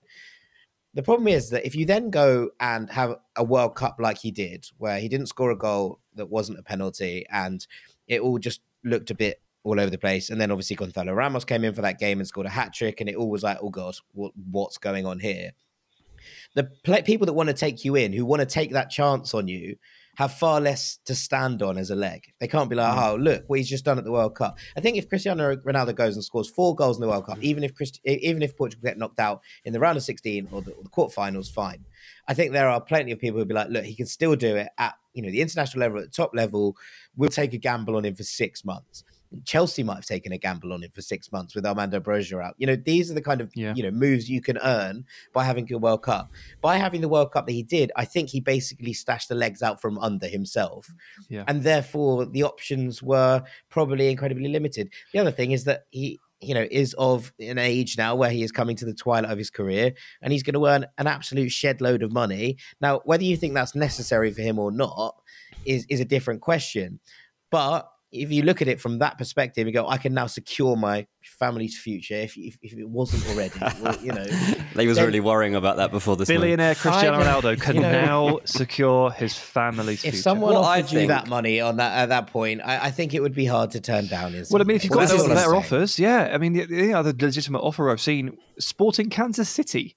The 0.95 1.03
problem 1.03 1.29
is 1.29 1.51
that 1.51 1.65
if 1.65 1.77
you 1.77 1.87
then 1.87 2.11
go 2.11 2.51
and 2.59 2.91
have 2.91 3.15
a 3.37 3.45
World 3.45 3.77
Cup 3.77 3.97
like 4.01 4.19
he 4.19 4.33
did, 4.33 4.67
where 4.79 4.99
he 4.99 5.09
didn't 5.09 5.27
score 5.27 5.53
a 5.53 5.57
goal 5.57 6.01
that 6.17 6.29
wasn't 6.29 6.59
a 6.59 6.65
penalty, 6.65 7.25
and 7.31 7.65
it 8.09 8.21
all 8.21 8.39
just 8.39 8.61
looked 8.83 9.11
a 9.11 9.15
bit 9.15 9.41
all 9.63 9.79
over 9.79 9.91
the 9.91 9.99
place, 9.99 10.31
and 10.31 10.41
then 10.41 10.51
obviously 10.51 10.77
Gonzalo 10.77 11.13
Ramos 11.13 11.45
came 11.45 11.65
in 11.65 11.75
for 11.75 11.83
that 11.83 11.99
game 11.99 12.19
and 12.19 12.27
scored 12.27 12.47
a 12.47 12.51
hat 12.51 12.73
trick, 12.73 13.01
and 13.01 13.09
it 13.09 13.17
all 13.17 13.31
was 13.31 13.43
like, 13.43 13.59
oh 13.61 13.71
god, 13.71 13.95
what, 14.13 14.33
what's 14.51 14.79
going 14.79 15.07
on 15.07 15.19
here? 15.19 15.53
The 16.55 16.65
people 17.05 17.27
that 17.27 17.33
want 17.33 17.49
to 17.49 17.55
take 17.55 17.85
you 17.85 17.95
in, 17.95 18.13
who 18.13 18.25
want 18.25 18.41
to 18.41 18.47
take 18.47 18.73
that 18.73 18.91
chance 18.91 19.35
on 19.35 19.49
you, 19.49 19.77
have 20.21 20.35
far 20.35 20.61
less 20.61 20.99
to 21.07 21.15
stand 21.15 21.63
on 21.63 21.79
as 21.79 21.91
a 21.91 21.95
leg. 21.95 22.33
They 22.41 22.47
can't 22.47 22.69
be 22.69 22.77
like, 22.77 22.95
mm. 22.95 23.09
oh, 23.09 23.17
look 23.17 23.45
what 23.47 23.59
he's 23.59 23.71
just 23.71 23.87
done 23.87 23.97
at 23.97 24.05
the 24.05 24.13
World 24.13 24.35
Cup. 24.35 24.59
I 24.77 24.81
think 24.81 24.99
if 24.99 25.09
Cristiano 25.09 25.57
Ronaldo 25.57 25.95
goes 25.95 26.15
and 26.15 26.23
scores 26.23 26.51
four 26.51 26.75
goals 26.75 26.99
in 26.99 27.01
the 27.01 27.09
World 27.09 27.25
Cup, 27.25 27.39
mm. 27.39 27.43
even 27.43 27.65
if 27.65 27.75
Christ- 27.75 28.01
even 28.05 28.43
if 28.43 28.55
Portugal 28.57 28.85
get 28.85 28.99
knocked 28.99 29.19
out 29.19 29.41
in 29.65 29.73
the 29.73 29.81
round 29.81 29.97
of 29.97 30.03
16 30.03 30.49
or 30.53 30.61
the, 30.61 30.73
or 30.73 30.83
the 30.83 30.91
quarterfinals, 30.91 31.51
fine. 31.51 31.87
I 32.29 32.35
think 32.35 32.53
there 32.53 32.69
are 32.69 32.81
plenty 32.81 33.13
of 33.13 33.19
people 33.19 33.39
who'd 33.39 33.49
be 33.49 33.55
like, 33.55 33.71
look, 33.71 33.85
he 33.85 33.95
can 33.95 34.07
still 34.07 34.37
do 34.37 34.57
it 34.57 34.69
at 34.77 34.95
you 35.15 35.23
know 35.23 35.31
the 35.31 35.41
international 35.41 35.81
level, 35.81 35.99
at 35.99 36.05
the 36.05 36.11
top 36.11 36.33
level. 36.35 36.77
We'll 37.17 37.31
take 37.31 37.55
a 37.55 37.59
gamble 37.59 37.97
on 37.97 38.05
him 38.05 38.15
for 38.15 38.25
six 38.25 38.65
months. 38.65 39.05
Chelsea 39.45 39.83
might 39.83 39.95
have 39.97 40.07
taken 40.07 40.33
a 40.33 40.39
gamble 40.39 40.73
on 40.73 40.83
him 40.83 40.91
for 40.93 41.03
six 41.03 41.31
months 41.31 41.55
with 41.55 41.65
Armando 41.65 42.01
Broja 42.01 42.43
out. 42.45 42.55
You 42.59 42.67
know, 42.67 42.77
these 42.77 43.11
are 43.11 43.15
the 43.15 43.23
kind 43.23 43.41
of 43.41 43.51
Yeah. 43.55 43.73
you 43.77 43.83
know 43.83 43.91
moves 43.91 44.29
you 44.29 44.41
can 44.41 44.59
earn 44.59 45.05
by 45.33 45.45
having 45.45 45.73
a 45.73 45.79
World 45.79 46.03
Cup. 46.03 46.33
By 46.61 46.77
having 46.79 47.01
the 47.01 47.09
World 47.09 47.33
Cup 47.33 47.47
that 47.47 47.53
he 47.53 47.63
did, 47.63 47.93
I 47.97 48.05
think 48.05 48.29
he 48.29 48.41
basically 48.41 48.93
stashed 48.93 49.29
the 49.29 49.35
legs 49.35 49.63
out 49.63 49.81
from 49.81 49.99
under 49.99 50.27
himself, 50.27 50.89
Yeah. 51.29 51.45
and 51.47 51.63
therefore 51.63 52.27
the 52.27 52.43
options 52.43 53.03
were 53.03 53.43
probably 53.69 54.11
incredibly 54.11 54.49
limited. 54.49 54.91
The 55.13 55.21
other 55.21 55.33
thing 55.33 55.53
is 55.53 55.65
that 55.65 55.85
he. 55.91 56.19
You 56.43 56.55
know, 56.55 56.67
is 56.71 56.95
of 56.95 57.35
an 57.39 57.59
age 57.59 57.99
now 57.99 58.15
where 58.15 58.31
he 58.31 58.43
is 58.43 58.51
coming 58.51 58.75
to 58.77 58.87
the 58.87 58.95
twilight 58.95 59.31
of 59.31 59.37
his 59.37 59.51
career, 59.51 59.93
and 60.23 60.33
he's 60.33 60.43
going 60.43 60.55
to 60.55 60.65
earn 60.67 60.87
an 60.97 61.07
absolute 61.07 61.51
shed 61.53 61.83
load 61.83 62.03
of 62.03 62.13
money. 62.13 62.57
Now, 62.81 63.03
whether 63.05 63.25
you 63.25 63.37
think 63.37 63.53
that's 63.53 63.75
necessary 63.75 64.31
for 64.33 64.41
him 64.41 64.59
or 64.59 64.73
not 64.73 65.21
is 65.67 65.85
is 65.91 66.01
a 66.01 66.05
different 66.07 66.41
question. 66.41 66.99
But 67.51 67.91
if 68.13 68.33
you 68.33 68.43
look 68.43 68.61
at 68.61 68.67
it 68.69 68.81
from 68.81 68.99
that 68.99 69.19
perspective, 69.19 69.67
you 69.67 69.73
go, 69.73 69.87
I 69.87 69.97
can 69.97 70.13
now 70.15 70.27
secure 70.27 70.75
my 70.77 71.07
family's 71.23 71.79
future 71.79 72.15
if 72.15 72.37
if, 72.37 72.57
if 72.63 72.73
it 72.77 72.89
wasn't 72.89 73.25
already. 73.29 73.53
well, 73.83 73.97
you 74.03 74.13
know, 74.13 74.25
They 74.75 74.87
was 74.87 74.97
Then- 74.97 75.07
really 75.07 75.21
worrying 75.21 75.55
about 75.55 75.77
that 75.77 75.91
before 75.93 76.17
this. 76.17 76.29
move. 76.29 76.41
Billionaire 76.41 76.75
Cristiano 76.75 77.19
I- 77.21 77.25
Ronaldo 77.25 77.61
can 77.61 77.77
you 77.77 77.83
know- 77.83 77.91
now 77.93 78.41
secure 78.45 79.11
his 79.13 79.37
family's 79.37 80.05
if 80.05 80.13
future. 80.15 80.17
someone 80.23 80.55
Well, 80.55 80.65
I 80.65 80.81
offered 80.81 80.93
you 80.93 81.07
that 81.09 81.29
money 81.29 81.61
on 81.61 81.77
that 81.77 81.93
at 81.97 82.09
that 82.09 82.27
point, 82.29 82.61
I, 82.65 82.87
I 82.87 82.91
think 82.91 83.15
it 83.15 83.21
would 83.21 83.35
be 83.35 83.45
hard 83.47 83.71
to 83.73 83.81
turn 83.81 84.07
down. 84.07 84.35
In 84.35 84.45
Well, 84.51 84.61
I 84.61 84.65
mean, 84.65 84.77
if 84.77 84.85
you've 84.85 84.91
ways. 84.95 85.11
got 85.11 85.17
That's 85.17 85.27
some 85.27 85.35
better 85.35 85.55
offers, 85.55 85.99
yeah. 85.99 86.31
I 86.33 86.39
mean, 86.39 86.53
the, 86.55 86.67
the 86.67 86.95
other 86.95 87.13
legitimate 87.19 87.61
offer 87.61 87.91
I've 87.91 88.01
seen, 88.01 88.37
Sporting 88.59 89.09
Kansas 89.11 89.49
City, 89.49 89.97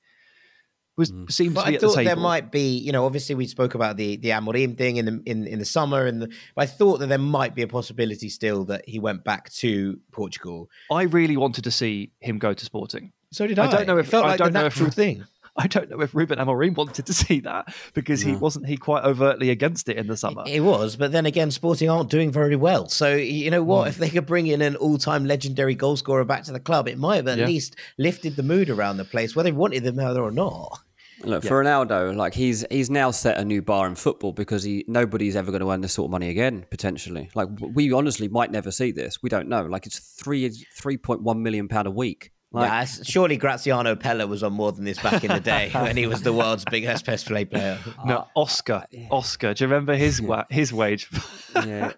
was 0.98 1.12
mm. 1.12 1.32
seems 1.32 1.54
But 1.56 1.64
to 1.64 1.68
be 1.70 1.74
I 1.74 1.76
at 1.76 1.82
the 1.82 1.88
thought 1.88 1.96
table. 1.96 2.06
there 2.10 2.16
might 2.16 2.52
be, 2.52 2.78
you 2.78 2.92
know, 2.92 3.06
obviously 3.06 3.36
we 3.36 3.48
spoke 3.48 3.74
about 3.76 3.98
the 3.98 4.18
the 4.18 4.30
Amorim 4.30 4.78
thing 4.78 4.98
in 4.98 5.06
the 5.06 5.22
in, 5.26 5.48
in 5.48 5.60
the 5.60 5.66
summer, 5.66 6.06
and 6.06 6.22
the, 6.22 6.28
but 6.56 6.62
I 6.62 6.66
thought 6.66 7.00
that 7.00 7.08
there 7.08 7.18
might 7.18 7.56
be 7.56 7.62
a 7.64 7.68
possibility 7.68 8.30
still 8.30 8.66
that 8.66 8.88
he 8.88 9.00
went 9.00 9.24
back 9.24 9.50
to 9.54 10.00
Portugal. 10.12 10.70
I 10.92 11.04
really 11.04 11.38
wanted 11.38 11.64
to 11.64 11.72
see 11.72 12.12
him 12.20 12.38
go 12.40 12.54
to 12.54 12.66
Sporting. 12.66 13.12
So 13.32 13.48
did 13.48 13.58
I. 13.58 13.66
I 13.68 13.72
don't 13.72 13.88
know 13.88 13.98
It 13.98 14.02
if- 14.02 14.10
felt 14.10 14.26
I 14.26 14.30
like 14.30 14.38
don't 14.38 14.54
the 14.54 14.60
know 14.60 14.66
if- 14.68 14.76
natural 14.76 14.92
thing. 14.92 15.26
I 15.56 15.68
don't 15.68 15.90
know 15.90 16.02
if 16.02 16.16
Ruben 16.16 16.40
Amorim 16.40 16.76
wanted 16.76 17.06
to 17.06 17.14
see 17.24 17.40
that 17.42 17.74
because 17.94 18.22
he 18.22 18.36
wasn't 18.36 18.68
he 18.68 18.76
quite 18.78 19.04
overtly 19.04 19.50
against 19.52 19.88
it 19.90 19.98
in 19.98 20.08
the 20.08 20.18
summer. 20.18 20.44
It 20.48 20.62
was, 20.62 20.96
but 20.96 21.12
then 21.12 21.26
again, 21.26 21.52
Sporting 21.52 21.90
aren't 21.90 22.10
doing 22.10 22.32
very 22.32 22.56
well. 22.56 22.90
So 22.90 23.16
you 23.16 23.52
know 23.52 23.64
what? 23.64 23.88
If 23.88 23.98
they 23.98 24.10
could 24.10 24.26
bring 24.26 24.48
in 24.48 24.62
an 24.62 24.76
all-time 24.76 25.26
legendary 25.26 25.76
goal 25.76 25.96
scorer 25.98 26.26
back 26.26 26.44
to 26.46 26.52
the 26.52 26.60
club, 26.60 26.88
it 26.88 26.98
might 26.98 27.18
have 27.18 27.28
at 27.28 27.38
Yeah. 27.38 27.46
least 27.46 27.76
lifted 27.98 28.36
the 28.36 28.44
mood 28.44 28.70
around 28.70 28.98
the 28.98 29.06
place, 29.06 29.36
whether 29.36 29.50
they 29.50 29.56
wanted 29.56 29.84
them 29.84 30.00
or 30.00 30.32
not. 30.32 30.80
Look 31.24 31.44
for 31.44 31.64
Ronaldo, 31.64 32.16
like 32.16 32.34
he's 32.34 32.66
he's 32.70 32.90
now 32.90 33.12
set 33.12 33.38
a 33.38 33.46
new 33.46 33.62
bar 33.62 33.88
in 33.88 33.96
football 33.96 34.34
because 34.34 34.64
he 34.64 34.84
nobody's 34.88 35.36
ever 35.36 35.52
going 35.52 35.62
to 35.62 35.72
earn 35.72 35.82
this 35.82 35.94
sort 35.94 36.08
of 36.08 36.12
money 36.12 36.30
again 36.30 36.66
potentially. 36.70 37.30
Like 37.34 37.48
we 37.62 37.94
honestly 37.94 38.28
might 38.28 38.52
never 38.52 38.72
see 38.72 38.92
this. 38.92 39.22
We 39.24 39.30
don't 39.30 39.48
know. 39.48 39.64
Like 39.64 39.86
it's 39.86 40.00
three 40.00 40.50
three 40.50 40.98
point 40.98 41.22
one 41.22 41.42
million 41.42 41.68
pound 41.68 41.88
a 41.88 41.92
week. 41.92 42.32
Like, 42.54 42.70
yeah, 42.70 42.86
surely 42.86 43.38
Graziano 43.38 43.96
Pellè 43.96 44.28
was 44.28 44.44
on 44.44 44.54
more 44.54 44.72
than 44.72 44.86
this 44.86 45.02
back 45.02 45.24
in 45.24 45.32
the 45.32 45.40
day 45.40 45.70
when 45.74 45.98
he 45.98 46.06
was 46.06 46.22
the 46.22 46.32
world's 46.32 46.64
biggest 46.66 47.04
best 47.04 47.26
play 47.26 47.46
player. 47.46 47.80
No, 48.06 48.20
ah, 48.20 48.30
Oscar, 48.36 48.86
Oscar. 49.10 49.56
Do 49.56 49.64
you 49.64 49.68
remember 49.70 49.96
his 49.96 50.22
wa- 50.30 50.46
his 50.52 50.72
wage? 50.72 51.10
yeah, 51.56 51.94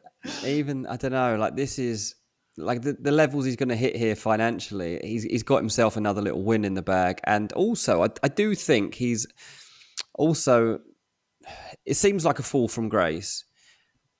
even 0.45 0.85
I 0.87 0.95
don't 0.95 1.11
know. 1.11 1.35
Like 1.35 1.57
this 1.57 1.77
is 1.77 2.15
like 2.57 2.83
the, 2.83 2.93
the 2.93 3.11
levels 3.11 3.43
he's 3.43 3.57
going 3.57 3.69
to 3.69 3.75
hit 3.75 3.97
here 3.97 4.15
financially. 4.15 5.01
He's 5.03 5.23
he's 5.23 5.43
got 5.43 5.57
himself 5.57 5.97
another 5.97 6.21
little 6.21 6.41
win 6.43 6.63
in 6.63 6.73
the 6.73 6.81
bag, 6.81 7.19
and 7.25 7.51
also 7.51 8.03
I, 8.03 8.07
I 8.23 8.29
do 8.29 8.55
think 8.55 8.95
he's 8.95 9.27
also. 10.13 10.79
It 11.85 11.95
seems 11.95 12.23
like 12.23 12.39
a 12.39 12.43
fall 12.43 12.69
from 12.69 12.87
grace, 12.87 13.43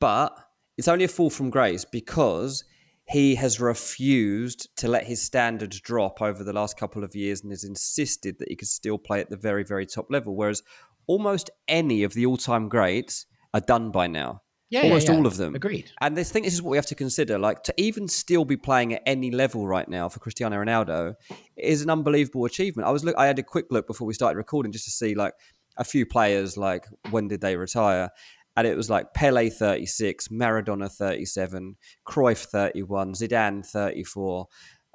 but 0.02 0.38
it's 0.78 0.90
only 0.90 1.06
a 1.06 1.08
fall 1.08 1.30
from 1.30 1.50
grace 1.50 1.86
because 1.86 2.66
he 3.08 3.36
has 3.36 3.60
refused 3.60 4.76
to 4.78 4.88
let 4.88 5.06
his 5.06 5.22
standards 5.22 5.80
drop 5.80 6.22
over 6.22 6.44
the 6.44 6.54
last 6.54 6.78
couple 6.78 7.04
of 7.04 7.16
years 7.16 7.42
and 7.42 7.52
has 7.52 7.64
insisted 7.64 8.40
that 8.40 8.50
he 8.50 8.56
could 8.56 8.68
still 8.68 8.98
play 8.98 9.20
at 9.20 9.30
the 9.30 9.38
very, 9.38 9.64
very 9.64 9.86
top 9.86 10.08
level. 10.10 10.36
Whereas 10.36 10.64
almost 11.08 11.52
any 11.68 12.04
of 12.04 12.14
the 12.14 12.26
all 12.26 12.38
time 12.38 12.68
greats 12.68 13.28
are 13.54 13.62
done 13.62 13.92
by 13.92 14.08
now. 14.08 14.42
Yeah, 14.72 14.82
almost 14.82 15.08
yeah, 15.08 15.14
yeah. 15.14 15.20
all 15.20 15.28
of 15.28 15.38
them. 15.38 15.54
Agreed. 15.54 15.92
And 16.02 16.18
this 16.18 16.32
thing, 16.32 16.44
this 16.44 16.54
is 16.54 16.62
what 16.62 16.72
we 16.72 16.78
have 16.78 16.88
to 16.88 16.96
consider. 16.96 17.38
Like 17.38 17.62
to 17.64 17.74
even 17.78 18.08
still 18.08 18.44
be 18.44 18.58
playing 18.58 18.94
at 18.94 19.04
any 19.06 19.30
level 19.30 19.68
right 19.68 19.88
now 19.88 20.10
for 20.10 20.20
Cristiano 20.20 20.58
Ronaldo 20.58 21.14
is 21.56 21.84
an 21.84 21.92
unbelievable 21.92 22.46
achievement. 22.46 22.88
I 22.88 22.92
was 22.92 23.04
look, 23.04 23.16
I 23.18 23.28
had 23.28 23.38
a 23.38 23.44
quick 23.44 23.68
look 23.70 23.86
before 23.86 24.08
we 24.08 24.16
started 24.16 24.38
recording 24.38 24.72
just 24.72 24.86
to 24.86 24.92
see 24.92 25.14
like 25.14 25.34
a 25.78 25.84
few 25.84 26.06
players, 26.06 26.58
like 26.58 26.86
when 27.12 27.28
did 27.28 27.42
they 27.42 27.56
retire, 27.56 28.10
and 28.56 28.68
it 28.68 28.78
was 28.78 28.90
like 28.90 29.14
Pele 29.14 29.50
thirty 29.50 29.86
six, 29.86 30.28
Maradona 30.30 30.92
thirty 30.92 31.26
seven, 31.26 31.76
Cruyff 32.08 32.46
thirty 32.46 32.84
one, 32.84 33.14
Zidane 33.14 33.66
thirty 33.66 34.04
four, 34.04 34.48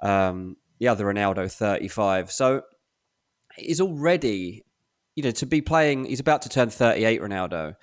um, 0.03 0.57
the 0.79 0.89
other 0.89 1.05
Ronaldo 1.05 1.53
thirty 1.53 1.89
five. 1.89 2.31
So 2.31 2.63
he's 3.57 3.81
already, 3.81 4.65
you 5.17 5.23
know, 5.23 5.31
to 5.33 5.47
be 5.47 5.61
playing. 5.61 6.07
He's 6.07 6.21
about 6.21 6.43
to 6.43 6.49
turn 6.49 6.71
thirty 6.71 7.05
eight, 7.05 7.21
Ronaldo 7.21 7.75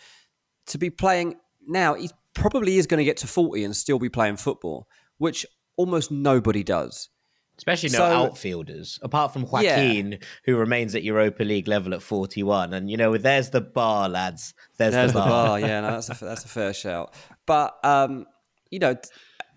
to 0.67 0.77
be 0.77 0.89
playing 0.89 1.35
now, 1.65 1.95
he 1.95 2.09
probably 2.33 2.77
is 2.77 2.87
going 2.87 2.99
to 2.99 3.03
get 3.03 3.17
to 3.17 3.27
40 3.27 3.63
and 3.63 3.75
still 3.75 3.99
be 3.99 4.09
playing 4.09 4.37
football, 4.37 4.87
which 5.17 5.45
almost 5.75 6.11
nobody 6.11 6.63
does. 6.63 7.09
Especially 7.57 7.89
no 7.89 7.97
So- 7.97 8.03
outfielders, 8.05 8.99
apart 9.01 9.33
from 9.33 9.43
Joaquin, 9.43 10.19
who 10.45 10.57
remains 10.57 10.93
at 10.95 11.03
Europa 11.03 11.43
League 11.43 11.67
level 11.67 11.93
at 11.93 12.01
41. 12.03 12.73
And, 12.73 12.89
you 12.89 12.97
know, 12.97 13.17
there's 13.17 13.49
the 13.49 13.61
bar, 13.61 14.07
lads. 14.07 14.53
There's, 14.77 14.93
There's 14.93 15.13
the 15.13 15.19
the 15.19 15.25
bar. 15.25 15.47
bar. 15.47 15.59
Yeah, 15.59 15.81
no, 15.81 15.91
that's 15.91 16.09
a, 16.21 16.25
that's 16.25 16.45
a 16.45 16.49
fair 16.49 16.73
shout. 16.73 17.13
But, 17.47 17.75
um, 17.83 18.25
you 18.69 18.77
know, 18.79 18.95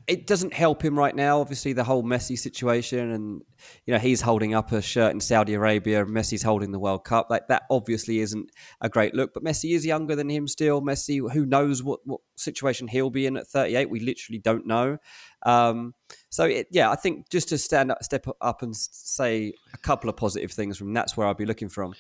it 0.07 0.27
doesn't 0.27 0.53
help 0.53 0.83
him 0.83 0.99
right 0.99 1.15
now. 1.15 1.41
Obviously, 1.41 1.73
the 1.73 1.85
whole 1.85 2.03
Messi 2.03 2.37
situation, 2.37 3.13
and 3.13 3.43
you 3.87 3.93
know 3.95 4.01
he's 4.01 4.21
holding 4.23 4.55
up 4.55 4.73
a 4.73 4.83
shirt 4.83 5.13
in 5.13 5.21
Saudi 5.21 5.55
Arabia. 5.55 6.05
Messi's 6.05 6.43
holding 6.43 6.73
the 6.73 6.81
World 6.81 7.05
Cup. 7.05 7.29
Like 7.31 7.47
that, 7.47 7.63
obviously 7.71 8.19
isn't 8.19 8.51
a 8.81 8.89
great 8.89 9.15
look. 9.15 9.33
But 9.35 9.45
Messi 9.45 9.73
is 9.73 9.87
younger 9.87 10.17
than 10.17 10.29
him 10.29 10.49
still. 10.49 10.81
Messi, 10.83 11.21
who 11.33 11.47
knows 11.47 11.85
what 11.85 12.01
what 12.05 12.23
situation 12.37 12.89
he'll 12.89 13.11
be 13.11 13.27
in 13.27 13.37
at 13.37 13.47
38? 13.47 13.89
We 13.89 14.01
literally 14.01 14.41
don't 14.41 14.67
know. 14.67 14.99
Um, 15.45 15.95
so 16.31 16.45
it, 16.45 16.69
yeah, 16.71 16.91
I 16.91 16.97
think 16.97 17.29
just 17.29 17.49
to 17.49 17.59
stand 17.59 17.91
up, 17.91 18.03
step 18.05 18.27
up, 18.41 18.63
and 18.63 18.75
say 18.75 19.53
a 19.75 19.79
couple 19.79 20.09
of 20.09 20.17
positive 20.17 20.53
things 20.53 20.79
from 20.79 20.95
that's 20.95 21.17
where 21.17 21.27
I'll 21.27 21.35
be 21.35 21.45
looking 21.45 21.69
from, 21.69 21.95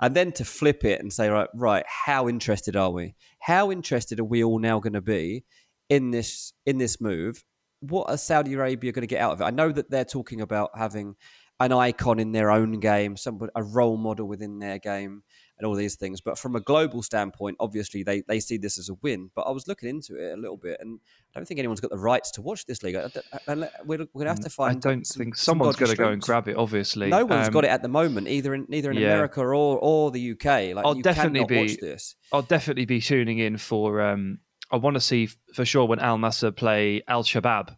and 0.00 0.14
then 0.14 0.32
to 0.32 0.44
flip 0.44 0.84
it 0.84 1.00
and 1.00 1.12
say 1.12 1.28
right, 1.28 1.48
right, 1.54 1.84
how 1.86 2.28
interested 2.28 2.76
are 2.76 2.90
we? 2.90 3.14
How 3.38 3.70
interested 3.70 4.18
are 4.18 4.24
we 4.24 4.42
all 4.42 4.58
now 4.58 4.80
going 4.80 4.94
to 4.94 5.00
be 5.00 5.44
in 5.88 6.10
this 6.10 6.52
in 6.66 6.78
this 6.78 7.00
move? 7.00 7.44
What 7.80 8.10
are 8.10 8.16
Saudi 8.16 8.54
Arabia 8.54 8.90
going 8.90 9.02
to 9.02 9.06
get 9.06 9.20
out 9.20 9.32
of 9.32 9.40
it? 9.40 9.44
I 9.44 9.50
know 9.50 9.70
that 9.70 9.90
they're 9.90 10.04
talking 10.04 10.40
about 10.40 10.70
having 10.76 11.14
an 11.60 11.72
icon 11.72 12.18
in 12.18 12.32
their 12.32 12.50
own 12.50 12.80
game, 12.80 13.16
some 13.16 13.40
a 13.54 13.62
role 13.62 13.96
model 13.96 14.26
within 14.26 14.58
their 14.58 14.78
game, 14.78 15.22
and 15.58 15.66
all 15.66 15.74
these 15.74 15.94
things. 15.96 16.20
But 16.20 16.38
from 16.38 16.54
a 16.56 16.60
global 16.60 17.02
standpoint, 17.02 17.56
obviously 17.60 18.02
they, 18.02 18.20
they 18.28 18.40
see 18.40 18.56
this 18.58 18.78
as 18.78 18.88
a 18.90 18.94
win. 19.02 19.30
But 19.34 19.42
I 19.42 19.50
was 19.50 19.66
looking 19.66 19.88
into 19.88 20.16
it 20.16 20.32
a 20.34 20.36
little 20.36 20.56
bit, 20.56 20.76
and 20.80 21.00
I 21.34 21.38
don't 21.38 21.46
think 21.46 21.58
anyone's 21.58 21.80
got 21.80 21.90
the 21.90 21.98
rights 21.98 22.30
to 22.32 22.42
watch 22.42 22.66
this 22.66 22.82
league. 22.82 22.96
I 22.96 23.08
We're, 23.46 23.68
we're 23.86 23.96
going 23.96 24.08
to 24.24 24.26
have 24.26 24.40
to 24.40 24.48
Mm, 24.50 24.68
I 24.68 24.74
don't 24.74 25.06
some- 25.06 25.20
think 25.22 25.36
someone's 25.36 25.76
going 25.76 25.90
to 25.90 25.96
go 25.96 26.08
and 26.08 26.20
grab 26.20 26.48
it. 26.48 26.56
Obviously, 26.56 27.08
No 27.08 27.24
one's 27.24 27.48
Um, 27.48 27.52
got 27.52 27.64
it 27.64 27.70
at 27.70 27.82
the 27.82 27.88
moment, 27.88 28.28
either 28.28 28.54
in 28.54 28.66
either 28.72 28.90
in 28.90 28.98
yeah. 28.98 29.08
America 29.14 29.40
or 29.40 29.78
or 29.78 30.10
the 30.10 30.32
UK. 30.32 30.44
Like 30.74 30.84
I'll 30.84 30.96
you 30.96 31.02
definitely 31.02 31.44
be- 31.44 31.58
watch 31.60 31.76
this. 31.78 32.16
I'll 32.32 32.42
definitely 32.42 32.84
be 32.86 33.00
tuning 33.00 33.38
in 33.38 33.56
for. 33.56 34.00
Um, 34.02 34.38
I 34.70 34.76
want 34.76 34.94
to 34.94 35.00
see 35.00 35.28
for 35.54 35.64
sure 35.64 35.84
when 35.86 36.00
Al 36.00 36.18
Nassr 36.18 36.54
play 36.54 37.02
Al 37.06 37.22
Shabab, 37.22 37.76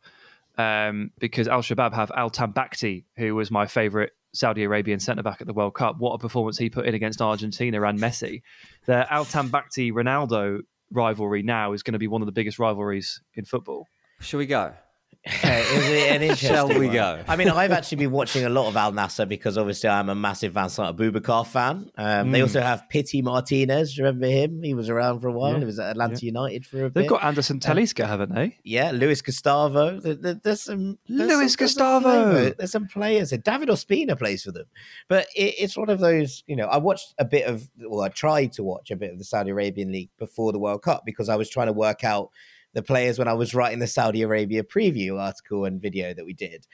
um, 0.56 1.10
because 1.18 1.46
Al 1.48 1.62
Shabab 1.62 1.92
have 1.94 2.10
Al 2.16 2.30
Tambakti, 2.30 3.04
who 3.16 3.34
was 3.34 3.50
my 3.50 3.66
favourite 3.66 4.10
Saudi 4.32 4.62
Arabian 4.64 5.00
centre 5.00 5.22
back 5.22 5.40
at 5.40 5.46
the 5.46 5.52
World 5.52 5.74
Cup. 5.74 5.96
What 5.98 6.12
a 6.14 6.18
performance 6.18 6.58
he 6.58 6.70
put 6.70 6.86
in 6.86 6.94
against 6.94 7.20
Argentina 7.20 7.82
and 7.82 7.98
Messi. 7.98 8.42
The 8.86 9.10
Al 9.12 9.24
Tambakti 9.24 9.92
Ronaldo 9.92 10.60
rivalry 10.90 11.42
now 11.42 11.72
is 11.72 11.82
going 11.82 11.92
to 11.92 11.98
be 11.98 12.08
one 12.08 12.22
of 12.22 12.26
the 12.26 12.32
biggest 12.32 12.58
rivalries 12.58 13.20
in 13.34 13.44
football. 13.44 13.86
Shall 14.20 14.38
we 14.38 14.46
go? 14.46 14.74
Is 15.28 15.42
an 16.10 16.22
interesting 16.22 16.48
Shall 16.48 16.68
we 16.68 16.86
one. 16.86 16.92
go? 16.92 17.22
I 17.28 17.36
mean, 17.36 17.48
I've 17.50 17.70
actually 17.70 17.98
been 17.98 18.10
watching 18.10 18.44
a 18.44 18.48
lot 18.48 18.66
of 18.68 18.76
Al 18.76 18.92
Nassr 18.92 19.28
because 19.28 19.58
obviously 19.58 19.88
I'm 19.90 20.08
a 20.08 20.14
massive 20.14 20.54
Vincent 20.54 20.96
Aboubakar 20.96 21.46
fan. 21.46 21.90
Um, 21.96 22.32
They 22.32 22.38
Mm. 22.40 22.42
also 22.42 22.60
have 22.60 22.88
Pity 22.88 23.20
Martinez. 23.22 23.94
Do 23.94 24.00
you 24.00 24.06
remember 24.06 24.26
him? 24.26 24.62
He 24.62 24.74
was 24.74 24.88
around 24.88 25.20
for 25.20 25.28
a 25.28 25.32
while. 25.32 25.52
Yeah. 25.52 25.58
He 25.60 25.64
was 25.64 25.78
at 25.78 25.90
Atlanta 25.90 26.24
United 26.24 26.64
for 26.66 26.78
a 26.86 26.90
bit. 26.90 26.94
They've 26.94 27.08
got 27.08 27.22
Anderson 27.24 27.60
Talisca, 27.60 28.06
haven't 28.06 28.34
they? 28.34 28.56
yeah, 28.64 28.90
Luis 28.92 29.20
Gustavo. 29.22 30.00
There- 30.00 30.14
there- 30.14 30.40
there's 30.42 30.62
some 30.62 30.98
there's 31.08 31.18
Luis 31.28 31.30
some- 31.30 31.38
there's 31.38 31.52
some 31.52 31.58
Gustavo. 32.02 32.50
There's 32.56 32.72
some 32.72 32.86
players. 32.88 33.30
David 33.30 33.68
Ospina 33.68 34.18
plays 34.18 34.42
for 34.44 34.52
them, 34.52 34.66
but 35.08 35.26
it, 35.36 35.54
it's 35.58 35.76
one 35.76 35.90
of 35.90 35.98
those. 36.00 36.42
You 36.46 36.56
know, 36.56 36.66
I 36.66 36.78
watched 36.78 37.14
a 37.18 37.24
bit 37.24 37.46
of, 37.46 37.68
well, 37.78 38.02
I 38.02 38.08
tried 38.08 38.52
to 38.54 38.62
watch 38.62 38.90
a 38.90 38.96
bit 38.96 39.12
of 39.12 39.18
the 39.18 39.24
Saudi 39.24 39.50
Arabian 39.50 39.92
league 39.92 40.10
before 40.18 40.52
the 40.52 40.58
World 40.58 40.82
Cup 40.82 41.02
because 41.04 41.28
I 41.28 41.36
was 41.36 41.48
trying 41.50 41.66
to 41.66 41.72
work 41.72 42.02
out 42.04 42.30
the 42.74 42.82
players 42.82 43.18
when 43.18 43.28
I 43.28 43.34
was 43.34 43.54
writing 43.54 43.78
the 43.78 43.86
Saudi 43.86 44.22
Arabia 44.22 44.62
preview 44.62 45.18
article 45.18 45.64
and 45.64 45.80
video 45.80 46.12
that 46.14 46.24
we 46.24 46.34
did, 46.34 46.66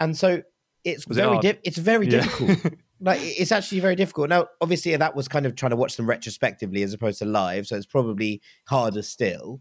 and 0.00 0.16
so 0.16 0.42
it's 0.84 1.06
Was 1.06 1.16
very 1.16 1.28
hard? 1.30 1.42
di- 1.42 1.58
it's 1.64 1.78
very 1.78 2.06
Yeah. 2.06 2.22
difficult. 2.22 2.74
like 3.00 3.18
it's 3.22 3.52
actually 3.52 3.80
very 3.80 3.96
difficult. 3.96 4.28
Now, 4.30 4.46
obviously, 4.60 4.94
that 4.96 5.14
was 5.16 5.28
kind 5.28 5.44
of 5.46 5.54
trying 5.56 5.70
to 5.70 5.76
watch 5.76 5.96
them 5.96 6.08
retrospectively 6.08 6.82
as 6.82 6.94
opposed 6.94 7.18
to 7.18 7.24
live, 7.24 7.66
so 7.66 7.76
it's 7.76 7.86
probably 7.86 8.40
harder 8.68 9.02
still. 9.02 9.60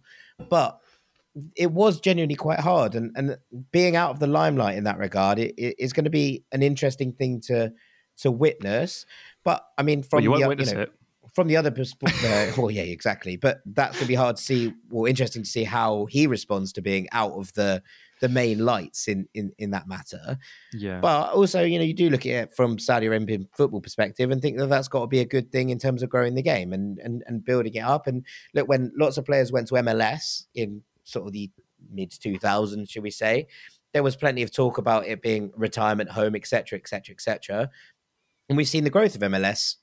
But 0.49 0.79
it 1.55 1.71
was 1.71 1.99
genuinely 1.99 2.35
quite 2.35 2.59
hard, 2.59 2.95
and 2.95 3.11
and 3.17 3.37
being 3.71 3.95
out 3.95 4.11
of 4.11 4.19
the 4.19 4.27
limelight 4.27 4.77
in 4.77 4.83
that 4.85 4.97
regard, 4.99 5.39
it, 5.39 5.53
it 5.57 5.75
is 5.79 5.91
going 5.93 6.03
to 6.05 6.09
be 6.09 6.43
an 6.51 6.61
interesting 6.63 7.11
thing 7.11 7.41
to 7.47 7.73
to 8.17 8.31
witness. 8.31 9.05
But 9.43 9.65
I 9.77 9.83
mean, 9.83 10.03
from 10.03 10.17
Well, 10.17 10.23
you 10.23 10.29
won't 10.29 10.43
the, 10.43 10.47
witness 10.49 10.71
know, 10.73 10.81
it. 10.81 10.91
From 11.35 11.47
the 11.47 11.57
other 11.57 11.69
perspective, 11.69 12.23
uh, 12.57 12.61
well, 12.61 12.71
yeah, 12.71 12.83
exactly. 12.83 13.35
But 13.35 13.59
that's 13.65 13.93
going 13.93 14.05
to 14.05 14.07
be 14.07 14.15
hard 14.15 14.37
to 14.37 14.41
see. 14.41 14.73
Well, 14.89 15.05
interesting 15.05 15.43
to 15.43 15.49
see 15.49 15.65
how 15.65 16.05
he 16.05 16.25
responds 16.25 16.73
to 16.73 16.81
being 16.81 17.07
out 17.11 17.33
of 17.33 17.53
the 17.53 17.83
the 18.21 18.29
main 18.29 18.59
lights 18.65 19.07
in 19.07 19.27
in 19.33 19.51
in 19.57 19.71
that 19.71 19.87
matter. 19.87 20.37
Yeah. 20.73 21.01
But 21.01 21.33
also, 21.33 21.63
you 21.63 21.77
know, 21.77 21.83
you 21.83 21.93
do 21.93 22.09
look 22.09 22.25
at 22.25 22.31
it 22.31 22.55
from 22.55 22.79
Saudi 22.79 23.07
Arabian 23.07 23.47
football 23.55 23.81
perspective 23.81 24.31
and 24.31 24.41
think 24.41 24.57
that 24.57 24.67
that's 24.67 24.87
got 24.87 25.01
to 25.01 25.07
be 25.07 25.19
a 25.19 25.25
good 25.25 25.51
thing 25.51 25.69
in 25.69 25.77
terms 25.77 26.01
of 26.01 26.09
growing 26.09 26.35
the 26.35 26.41
game 26.41 26.71
and 26.73 26.97
and 26.99 27.23
and 27.27 27.43
building 27.43 27.75
it 27.75 27.83
up. 27.83 28.07
And 28.07 28.25
look, 28.53 28.67
when 28.67 28.91
lots 28.97 29.17
of 29.17 29.25
players 29.25 29.51
went 29.51 29.67
to 29.67 29.75
MLS 29.75 30.45
in 30.55 30.81
sort 31.03 31.27
of 31.27 31.33
the 31.33 31.51
mid 31.91 32.11
2000s, 32.11 32.89
should 32.89 33.03
we 33.03 33.11
say, 33.11 33.47
there 33.93 34.03
was 34.03 34.15
plenty 34.15 34.41
of 34.41 34.51
talk 34.51 34.77
about 34.77 35.05
it 35.05 35.21
being 35.21 35.51
retirement 35.55 36.09
home, 36.09 36.35
etc., 36.35 36.79
etc., 36.79 37.13
etc. 37.13 37.69
And 38.47 38.57
we've 38.57 38.67
seen 38.67 38.83
the 38.83 38.89
growth 38.89 39.15
of 39.15 39.21
MLS 39.21 39.75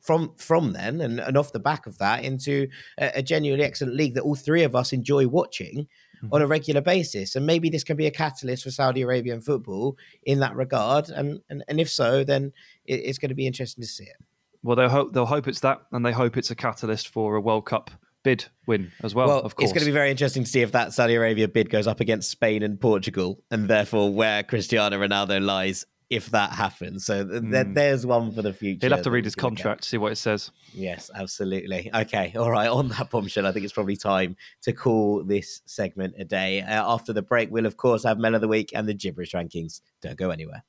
from 0.00 0.32
from 0.36 0.72
then 0.72 1.00
and, 1.00 1.20
and 1.20 1.36
off 1.36 1.52
the 1.52 1.58
back 1.58 1.86
of 1.86 1.98
that 1.98 2.24
into 2.24 2.68
a, 2.98 3.10
a 3.16 3.22
genuinely 3.22 3.64
excellent 3.64 3.94
league 3.94 4.14
that 4.14 4.22
all 4.22 4.34
three 4.34 4.62
of 4.62 4.74
us 4.74 4.92
enjoy 4.92 5.26
watching 5.26 5.86
mm-hmm. 6.16 6.28
on 6.32 6.42
a 6.42 6.46
regular 6.46 6.80
basis. 6.80 7.36
And 7.36 7.46
maybe 7.46 7.70
this 7.70 7.84
can 7.84 7.96
be 7.96 8.06
a 8.06 8.10
catalyst 8.10 8.64
for 8.64 8.70
Saudi 8.70 9.02
Arabian 9.02 9.40
football 9.40 9.96
in 10.22 10.40
that 10.40 10.54
regard. 10.54 11.10
And 11.10 11.40
and, 11.50 11.64
and 11.68 11.80
if 11.80 11.90
so, 11.90 12.24
then 12.24 12.52
it, 12.84 13.00
it's 13.00 13.18
going 13.18 13.30
to 13.30 13.34
be 13.34 13.46
interesting 13.46 13.82
to 13.82 13.88
see 13.88 14.04
it. 14.04 14.16
Well, 14.62 14.76
they'll 14.76 14.88
hope 14.88 15.12
they'll 15.12 15.26
hope 15.26 15.48
it's 15.48 15.60
that, 15.60 15.82
and 15.92 16.04
they 16.04 16.12
hope 16.12 16.36
it's 16.36 16.50
a 16.50 16.56
catalyst 16.56 17.08
for 17.08 17.36
a 17.36 17.40
World 17.40 17.66
Cup 17.66 17.90
bid 18.24 18.44
win 18.66 18.90
as 19.02 19.14
well. 19.14 19.28
Well, 19.28 19.40
of 19.40 19.54
course, 19.54 19.70
it's 19.70 19.72
going 19.72 19.84
to 19.84 19.90
be 19.90 19.94
very 19.94 20.10
interesting 20.10 20.44
to 20.44 20.50
see 20.50 20.62
if 20.62 20.72
that 20.72 20.92
Saudi 20.92 21.14
Arabia 21.14 21.48
bid 21.48 21.70
goes 21.70 21.86
up 21.86 22.00
against 22.00 22.30
Spain 22.30 22.62
and 22.62 22.80
Portugal, 22.80 23.42
and 23.50 23.68
therefore 23.68 24.12
where 24.12 24.42
Cristiano 24.42 24.98
Ronaldo 24.98 25.42
lies 25.42 25.86
if 26.10 26.30
that 26.30 26.52
happens. 26.52 27.04
So 27.04 27.26
th- 27.26 27.42
Mm. 27.42 27.74
there's 27.74 28.06
one 28.06 28.32
for 28.32 28.40
the 28.42 28.52
future. 28.52 28.86
He'll 28.86 28.96
have 28.96 29.04
to 29.04 29.10
read 29.10 29.24
his 29.26 29.34
contract 29.34 29.58
contract, 29.58 29.84
see 29.84 29.98
what 29.98 30.12
it 30.12 30.16
says. 30.16 30.50
Yes, 30.72 31.10
absolutely. 31.14 31.90
Okay, 31.94 32.32
all 32.36 32.50
right. 32.50 32.68
On 32.68 32.88
that 32.88 33.10
bombshell, 33.10 33.46
I 33.46 33.52
think 33.52 33.64
it's 33.64 33.74
probably 33.74 33.96
time 33.96 34.36
to 34.62 34.72
call 34.72 35.22
this 35.24 35.60
segment 35.66 36.14
a 36.18 36.24
day. 36.24 36.62
Uh, 36.62 36.82
after 36.94 37.12
the 37.12 37.20
break, 37.22 37.50
we'll 37.50 37.66
of 37.66 37.76
course 37.76 38.04
have 38.04 38.18
Men 38.18 38.34
of 38.34 38.40
the 38.40 38.48
Week 38.48 38.70
and 38.74 38.88
the 38.88 38.94
gibberish 38.94 39.32
rankings. 39.32 39.80
Don't 40.00 40.16
go 40.16 40.30
anywhere. 40.30 40.64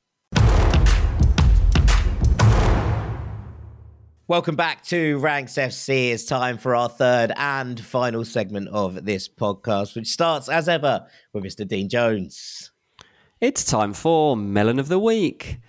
Welcome 4.28 4.56
back 4.56 4.84
to 4.88 5.18
Ranks 5.18 5.54
FC. 5.56 6.12
It's 6.12 6.26
time 6.26 6.60
for 6.60 6.76
our 6.76 6.88
third 6.90 7.32
and 7.36 7.80
final 7.80 8.24
segment 8.24 8.68
of 8.68 9.04
this 9.06 9.28
podcast, 9.28 9.96
which 9.96 10.08
starts 10.08 10.50
as 10.50 10.70
ever 10.70 11.08
with 11.34 11.44
Mr. 11.44 11.68
Dean 11.68 11.90
Jones. 11.90 12.70
It's 13.42 13.64
time 13.64 13.94
for 13.94 14.36
Melon 14.36 14.80
of 14.80 14.90
the 14.90 15.00
Week. 15.00 15.60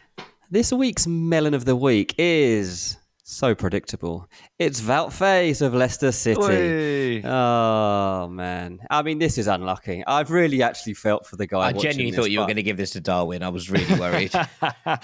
This 0.51 0.73
week's 0.73 1.07
Melon 1.07 1.55
of 1.55 1.65
the 1.65 1.77
Week 1.77 2.13
is 2.19 2.97
so 3.23 3.55
predictable. 3.55 4.27
It's 4.59 4.81
Wout 4.81 5.11
Faes 5.13 5.63
of 5.63 5.73
Leicester 5.73 6.11
City. 6.11 7.23
Oi. 7.25 7.29
Oh 7.29 8.27
man, 8.29 8.81
I 8.91 9.03
mean 9.03 9.21
this 9.21 9.39
is 9.39 9.47
unlucky. 9.47 10.03
I've 10.05 10.33
really 10.33 10.65
actually 10.65 10.95
felt 10.95 11.29
for 11.29 11.37
the 11.37 11.47
guy. 11.47 11.69
I 11.69 11.73
genuinely 11.73 12.11
this, 12.11 12.19
thought 12.19 12.31
you 12.33 12.41
were 12.41 12.47
going 12.47 12.57
to 12.57 12.65
give 12.65 12.77
this 12.77 12.91
to 12.91 13.01
Darwin. 13.01 13.45
I 13.45 13.51
was 13.51 13.71
really 13.71 14.01
worried. 14.01 14.33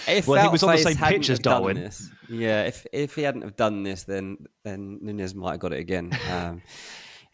If 0.08 0.26
well, 0.26 0.42
he 0.42 0.48
was 0.48 0.64
on 0.64 0.72
the 0.72 0.78
same 0.78 0.96
pitch 0.96 1.30
as 1.30 1.38
Darwin. 1.38 1.76
this- 1.76 2.10
yeah, 2.28 2.64
if 2.64 2.84
if 2.92 3.14
he 3.14 3.22
hadn't 3.22 3.42
have 3.42 3.54
done 3.54 3.84
this, 3.84 4.02
then 4.02 4.38
then 4.64 4.98
Nunez 5.02 5.36
might 5.36 5.52
have 5.52 5.60
got 5.60 5.72
it 5.72 5.78
again. 5.78 6.10
Um, 6.28 6.62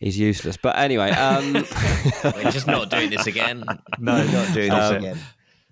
he's 0.03 0.18
useless. 0.18 0.57
But 0.57 0.76
anyway, 0.76 1.11
um, 1.11 1.53
We're 2.24 2.50
just 2.50 2.66
not 2.66 2.90
doing 2.90 3.11
this 3.11 3.26
again. 3.26 3.64
No, 3.98 4.24
not 4.24 4.53
doing 4.53 4.70
this 4.70 4.90
um, 4.90 4.96
again. 4.96 5.18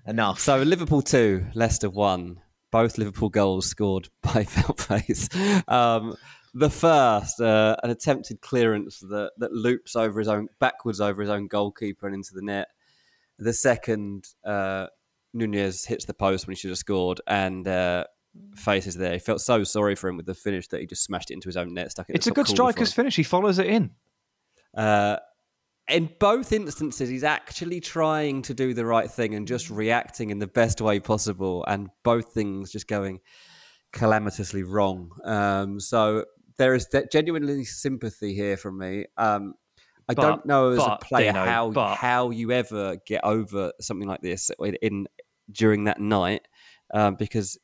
Enough. 0.07 0.41
So 0.41 0.63
Liverpool 0.63 1.03
two, 1.03 1.47
Leicester 1.55 1.91
one. 1.91 2.41
Both 2.71 2.99
Liverpool 2.99 3.31
goals 3.31 3.67
scored 3.67 4.09
by 4.23 4.45
Faes. 4.45 5.29
Um, 5.69 6.15
the 6.55 6.71
first, 6.71 7.41
uh, 7.41 7.77
an 7.83 7.91
attempted 7.91 8.41
clearance 8.41 9.01
that 9.01 9.33
that 9.39 9.53
loops 9.53 9.97
over 9.97 10.19
his 10.21 10.29
own 10.29 10.49
backwards 10.61 11.01
over 11.01 11.21
his 11.21 11.31
own 11.31 11.49
goalkeeper 11.49 12.07
and 12.07 12.15
into 12.15 12.33
the 12.33 12.43
net. 12.43 12.69
The 13.39 13.53
second, 13.53 14.29
uh, 14.45 14.87
Nunez 15.33 15.85
hits 15.85 16.05
the 16.05 16.15
post 16.15 16.47
when 16.47 16.55
he 16.55 16.61
should 16.61 16.71
have 16.71 16.79
scored, 16.79 17.21
and 17.27 17.67
uh, 17.67 18.05
Faes 18.57 18.87
is 18.87 18.97
there. 18.97 19.15
He 19.15 19.19
felt 19.19 19.41
so 19.41 19.65
sorry 19.65 19.97
for 19.97 20.09
him 20.09 20.17
with 20.17 20.27
the 20.27 20.35
finish 20.35 20.69
that 20.69 20.81
he 20.81 20.87
just 20.87 21.03
smashed 21.03 21.31
it 21.31 21.35
into 21.35 21.49
his 21.49 21.57
own 21.57 21.75
net. 21.75 21.91
Stuck 21.91 22.11
it. 22.11 22.17
It's 22.17 22.27
a 22.27 22.33
good 22.33 22.47
striker's 22.47 22.93
finish. 22.93 23.17
He 23.17 23.23
follows 23.23 23.59
it 23.59 23.67
in. 23.67 23.91
Uh, 24.77 25.17
in 25.89 26.09
both 26.21 26.53
instances, 26.53 27.09
he's 27.09 27.25
actually 27.25 27.81
trying 27.81 28.43
to 28.43 28.55
do 28.55 28.73
the 28.75 28.85
right 28.87 29.11
thing 29.11 29.35
and 29.35 29.49
just 29.49 29.71
reacting 29.71 30.31
in 30.31 30.39
the 30.39 30.47
best 30.47 30.81
way 30.81 31.01
possible, 31.01 31.65
and 31.67 31.89
both 32.05 32.33
things 32.33 32.71
just 32.71 32.87
going 32.87 33.21
calamitously 33.93 34.63
wrong. 34.63 35.11
Um, 35.25 35.81
so 35.81 36.25
there 36.59 36.75
is 36.75 36.87
de- 36.87 37.07
genuinely 37.11 37.65
sympathy 37.65 38.35
here 38.35 38.57
from 38.57 38.79
me. 38.79 39.07
Um, 39.17 39.55
I 40.09 40.15
But- 40.15 40.23
don't 40.23 40.47
know 40.47 40.71
as 40.71 40.79
but, 40.79 41.03
a 41.03 41.05
player 41.05 41.33
Dino, 41.33 41.45
how 41.45 41.71
but- 41.71 41.97
how 41.97 42.31
you 42.31 42.53
ever 42.53 42.97
get 43.07 43.25
over 43.25 43.73
something 43.81 44.09
like 44.09 44.21
this 44.23 44.51
in, 44.61 44.75
in 44.77 45.07
during 45.51 45.85
that 45.85 46.01
night 46.01 46.47
um, 46.95 47.17
because 47.17 47.59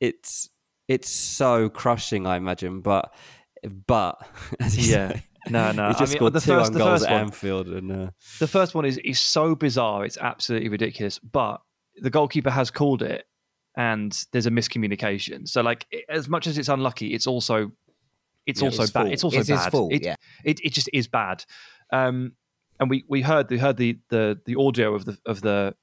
it's 0.00 0.48
it's 0.88 1.08
so 1.08 1.68
crushing. 1.68 2.26
I 2.26 2.36
imagine, 2.36 2.80
but 2.80 3.12
but 3.86 4.24
as 4.60 4.76
you 4.76 4.92
Yeah. 4.94 5.08
say, 5.12 5.22
No, 5.48 5.72
no. 5.72 5.82
he 5.88 5.94
I 5.94 5.98
just 5.98 6.12
mean, 6.12 6.18
scored 6.18 6.32
the 6.32 6.40
two 6.40 6.52
first, 6.52 6.72
the 6.72 6.78
goals 6.78 7.00
first 7.00 7.06
at 7.06 7.12
one, 7.12 7.20
Anfield, 7.22 7.68
and 7.68 7.92
uh, 7.92 8.10
the 8.38 8.46
first 8.46 8.74
one 8.74 8.84
is 8.84 8.98
is 8.98 9.18
so 9.20 9.54
bizarre. 9.54 10.04
It's 10.04 10.18
absolutely 10.18 10.68
ridiculous. 10.68 11.18
But 11.18 11.60
the 12.00 12.10
goalkeeper 12.10 12.50
has 12.50 12.70
called 12.70 13.02
it, 13.02 13.26
and 13.76 14.16
there's 14.32 14.46
a 14.46 14.50
miscommunication. 14.50 15.48
So, 15.48 15.60
like, 15.62 15.86
as 16.08 16.28
much 16.28 16.46
as 16.46 16.58
it's 16.58 16.68
unlucky, 16.68 17.08
it's 17.14 17.26
also 17.26 17.72
it's 18.46 18.60
Yeah, 18.60 18.68
also 18.68 18.82
it's 18.82 18.92
bad. 18.92 19.08
It's 19.08 19.24
also 19.24 19.38
It's 19.40 19.48
bad. 19.48 19.70
fault, 19.72 19.92
It, 19.92 20.04
yeah. 20.04 20.16
it 20.44 20.60
it 20.64 20.72
just 20.72 20.88
is 20.92 21.06
bad. 21.08 21.44
Um, 21.92 22.32
and 22.80 22.88
we 22.90 23.04
we 23.08 23.22
heard 23.22 23.50
we 23.50 23.58
heard 23.58 23.76
the 23.76 23.98
the 24.08 24.40
the 24.44 24.56
audio 24.56 24.94
of 24.94 25.04
the 25.04 25.18
of 25.26 25.40
the 25.42 25.74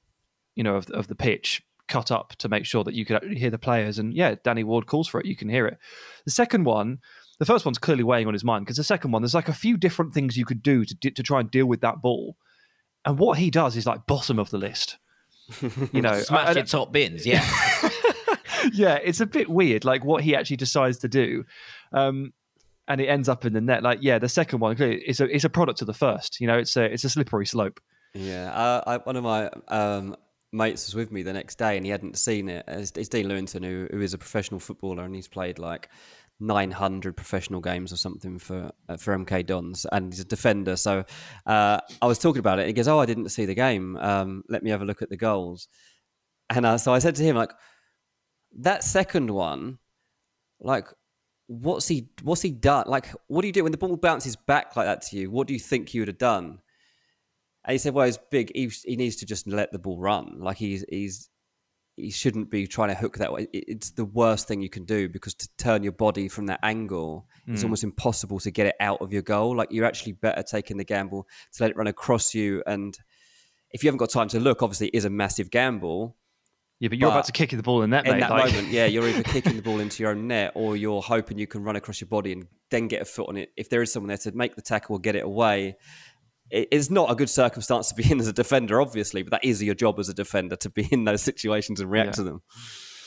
you 0.56 0.62
know 0.64 0.76
of 0.76 0.86
the, 0.86 0.94
of 0.94 1.06
the 1.06 1.14
pitch 1.14 1.62
cut 1.90 2.10
up 2.10 2.34
to 2.36 2.48
make 2.48 2.64
sure 2.64 2.82
that 2.84 2.94
you 2.94 3.04
could 3.04 3.16
actually 3.16 3.38
hear 3.38 3.50
the 3.50 3.58
players. 3.58 3.98
And 3.98 4.14
yeah, 4.14 4.36
Danny 4.42 4.64
Ward 4.64 4.86
calls 4.86 5.06
for 5.08 5.20
it. 5.20 5.26
You 5.26 5.36
can 5.36 5.50
hear 5.50 5.66
it. 5.66 5.76
The 6.24 6.30
second 6.30 6.64
one, 6.64 7.00
the 7.38 7.44
first 7.44 7.66
one's 7.66 7.78
clearly 7.78 8.02
weighing 8.04 8.26
on 8.26 8.32
his 8.32 8.44
mind 8.44 8.64
because 8.64 8.78
the 8.78 8.84
second 8.84 9.10
one, 9.12 9.20
there's 9.20 9.34
like 9.34 9.48
a 9.48 9.52
few 9.52 9.76
different 9.76 10.14
things 10.14 10.38
you 10.38 10.46
could 10.46 10.62
do 10.62 10.84
to 10.86 11.10
to 11.10 11.22
try 11.22 11.40
and 11.40 11.50
deal 11.50 11.66
with 11.66 11.82
that 11.82 12.00
ball. 12.00 12.36
And 13.04 13.18
what 13.18 13.36
he 13.38 13.50
does 13.50 13.76
is 13.76 13.84
like 13.86 14.06
bottom 14.06 14.38
of 14.38 14.48
the 14.50 14.58
list. 14.58 14.96
You 15.92 16.00
know, 16.00 16.18
Smash 16.20 16.46
I- 16.46 16.50
I 16.50 16.54
your 16.54 16.64
top 16.64 16.92
bins, 16.92 17.26
yeah. 17.26 17.44
yeah, 18.72 18.98
it's 19.02 19.20
a 19.20 19.26
bit 19.26 19.48
weird, 19.48 19.84
like 19.84 20.04
what 20.04 20.22
he 20.22 20.36
actually 20.36 20.56
decides 20.58 20.98
to 20.98 21.08
do, 21.08 21.44
um, 21.92 22.32
and 22.88 23.00
it 23.00 23.06
ends 23.06 23.28
up 23.28 23.44
in 23.44 23.52
the 23.52 23.60
net. 23.60 23.82
Like, 23.82 23.98
yeah, 24.02 24.18
the 24.18 24.28
second 24.28 24.60
one, 24.60 24.76
clearly, 24.76 25.02
it's 25.06 25.20
a 25.20 25.24
it's 25.34 25.44
a 25.44 25.48
product 25.50 25.80
of 25.80 25.86
the 25.86 25.94
first. 25.94 26.40
You 26.40 26.46
know, 26.46 26.58
it's 26.58 26.76
a 26.76 26.84
it's 26.84 27.04
a 27.04 27.08
slippery 27.10 27.46
slope. 27.46 27.80
Yeah, 28.14 28.52
uh, 28.52 28.82
I, 28.86 28.96
one 28.98 29.16
of 29.16 29.24
my 29.24 29.48
um, 29.68 30.14
mates 30.52 30.86
was 30.86 30.94
with 30.94 31.12
me 31.12 31.22
the 31.22 31.32
next 31.32 31.58
day, 31.58 31.76
and 31.76 31.86
he 31.86 31.90
hadn't 31.90 32.18
seen 32.18 32.48
it. 32.48 32.64
It's, 32.66 32.92
it's 32.96 33.08
Dean 33.08 33.26
Lewington, 33.26 33.64
who, 33.64 33.88
who 33.90 34.00
is 34.00 34.14
a 34.14 34.18
professional 34.18 34.60
footballer, 34.60 35.04
and 35.04 35.14
he's 35.14 35.28
played 35.28 35.58
like 35.58 35.88
900 36.40 37.16
professional 37.16 37.60
games 37.60 37.92
or 37.92 37.96
something 37.96 38.38
for 38.38 38.70
uh, 38.88 38.96
for 38.96 39.16
MK 39.16 39.46
Dons, 39.46 39.86
and 39.92 40.12
he's 40.12 40.20
a 40.20 40.24
defender. 40.24 40.76
So 40.76 41.04
uh, 41.46 41.80
I 42.02 42.06
was 42.06 42.18
talking 42.18 42.40
about 42.40 42.58
it, 42.58 42.66
he 42.66 42.72
goes, 42.72 42.88
"Oh, 42.88 42.98
I 42.98 43.06
didn't 43.06 43.28
see 43.28 43.46
the 43.46 43.54
game. 43.54 43.96
Um, 43.96 44.42
let 44.48 44.62
me 44.62 44.70
have 44.70 44.82
a 44.82 44.86
look 44.86 45.02
at 45.02 45.10
the 45.10 45.16
goals." 45.16 45.68
And 46.48 46.80
so 46.80 46.92
I 46.92 46.98
said 46.98 47.14
to 47.14 47.22
him, 47.22 47.36
like, 47.36 47.52
that 48.58 48.84
second 48.84 49.30
one, 49.30 49.78
like. 50.60 50.86
What's 51.52 51.88
he? 51.88 52.08
What's 52.22 52.42
he 52.42 52.52
done? 52.52 52.84
Like, 52.86 53.08
what 53.26 53.40
do 53.40 53.48
you 53.48 53.52
do 53.52 53.64
when 53.64 53.72
the 53.72 53.78
ball 53.78 53.96
bounces 53.96 54.36
back 54.36 54.76
like 54.76 54.86
that 54.86 55.02
to 55.08 55.16
you? 55.16 55.32
What 55.32 55.48
do 55.48 55.52
you 55.52 55.58
think 55.58 55.92
you 55.92 56.02
would 56.02 56.06
have 56.06 56.16
done? 56.16 56.60
And 57.64 57.72
he 57.72 57.78
said, 57.78 57.94
"Well, 57.94 58.06
he's 58.06 58.18
big. 58.30 58.52
He, 58.54 58.70
he 58.84 58.96
needs 58.96 59.16
to 59.16 59.26
just 59.26 59.46
let 59.46 59.72
the 59.72 59.78
ball 59.78 59.98
run. 59.98 60.38
Like 60.40 60.56
he's 60.56 60.84
he's 60.88 61.30
he 62.00 62.10
shouldn't 62.10 62.50
be 62.50 62.66
trying 62.66 62.88
to 62.88 62.94
hook 62.94 63.18
that 63.18 63.32
way. 63.32 63.46
It's 63.52 63.90
the 63.90 64.04
worst 64.04 64.48
thing 64.48 64.62
you 64.62 64.70
can 64.70 64.84
do 64.84 65.08
because 65.08 65.34
to 65.34 65.48
turn 65.58 65.82
your 65.82 65.92
body 65.92 66.28
from 66.28 66.46
that 66.46 66.60
angle, 66.62 67.26
mm. 67.48 67.54
it's 67.54 67.62
almost 67.62 67.84
impossible 67.84 68.40
to 68.40 68.50
get 68.50 68.66
it 68.66 68.76
out 68.80 69.00
of 69.00 69.12
your 69.12 69.22
goal. 69.22 69.56
Like 69.56 69.70
you're 69.70 69.84
actually 69.84 70.12
better 70.12 70.42
taking 70.42 70.76
the 70.76 70.84
gamble 70.84 71.28
to 71.54 71.62
let 71.62 71.70
it 71.70 71.76
run 71.76 71.86
across 71.86 72.34
you. 72.34 72.62
And 72.66 72.96
if 73.70 73.82
you 73.82 73.88
haven't 73.88 73.98
got 73.98 74.10
time 74.10 74.28
to 74.28 74.40
look, 74.40 74.62
obviously 74.62 74.88
it 74.88 74.94
is 74.94 75.04
a 75.04 75.10
massive 75.10 75.50
gamble. 75.50 76.16
Yeah, 76.78 76.88
but 76.88 76.96
you're 76.96 77.10
but 77.10 77.16
about 77.16 77.24
to 77.26 77.32
kick 77.32 77.50
the 77.50 77.62
ball 77.62 77.82
in 77.82 77.90
net, 77.90 78.06
in 78.06 78.14
mate. 78.14 78.20
that 78.20 78.30
like... 78.30 78.46
moment, 78.46 78.68
yeah, 78.68 78.86
you're 78.86 79.06
either 79.06 79.22
kicking 79.24 79.54
the 79.54 79.62
ball 79.62 79.80
into 79.80 80.02
your 80.02 80.12
own 80.12 80.26
net 80.26 80.52
or 80.54 80.76
you're 80.76 81.02
hoping 81.02 81.38
you 81.38 81.46
can 81.46 81.62
run 81.62 81.76
across 81.76 82.00
your 82.00 82.08
body 82.08 82.32
and 82.32 82.46
then 82.70 82.88
get 82.88 83.02
a 83.02 83.04
foot 83.04 83.28
on 83.28 83.36
it. 83.36 83.50
If 83.56 83.68
there 83.68 83.82
is 83.82 83.92
someone 83.92 84.08
there 84.08 84.16
to 84.16 84.32
make 84.32 84.56
the 84.56 84.62
tackle 84.62 84.96
or 84.96 84.98
get 84.98 85.14
it 85.14 85.24
away, 85.24 85.76
it's 86.50 86.90
not 86.90 87.10
a 87.10 87.14
good 87.14 87.30
circumstance 87.30 87.88
to 87.88 87.94
be 87.94 88.10
in 88.10 88.20
as 88.20 88.26
a 88.26 88.32
defender, 88.32 88.80
obviously, 88.80 89.22
but 89.22 89.30
that 89.30 89.44
is 89.44 89.62
your 89.62 89.74
job 89.74 89.98
as 89.98 90.08
a 90.08 90.14
defender 90.14 90.56
to 90.56 90.70
be 90.70 90.88
in 90.90 91.04
those 91.04 91.22
situations 91.22 91.80
and 91.80 91.90
react 91.90 92.08
yeah. 92.08 92.12
to 92.12 92.22
them. 92.24 92.42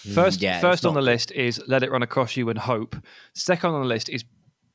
Mm. 0.06 0.14
First, 0.16 0.42
yeah, 0.42 0.60
first 0.60 0.86
on 0.86 0.94
the 0.94 1.02
list 1.02 1.32
is 1.32 1.62
let 1.68 1.84
it 1.84 1.92
run 1.92 2.04
across 2.04 2.36
you 2.38 2.50
and 2.50 2.58
hope. 2.58 2.96
Second 3.34 3.72
on 3.72 3.82
the 3.82 3.88
list 3.88 4.10
is 4.10 4.24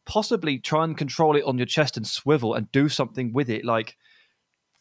possibly 0.06 0.58
try 0.58 0.84
and 0.84 0.96
control 0.96 1.36
it 1.36 1.44
on 1.44 1.58
your 1.58 1.66
chest 1.66 1.96
and 1.96 2.06
swivel 2.06 2.54
and 2.54 2.70
do 2.72 2.88
something 2.88 3.32
with 3.32 3.50
it, 3.50 3.64
like 3.64 3.96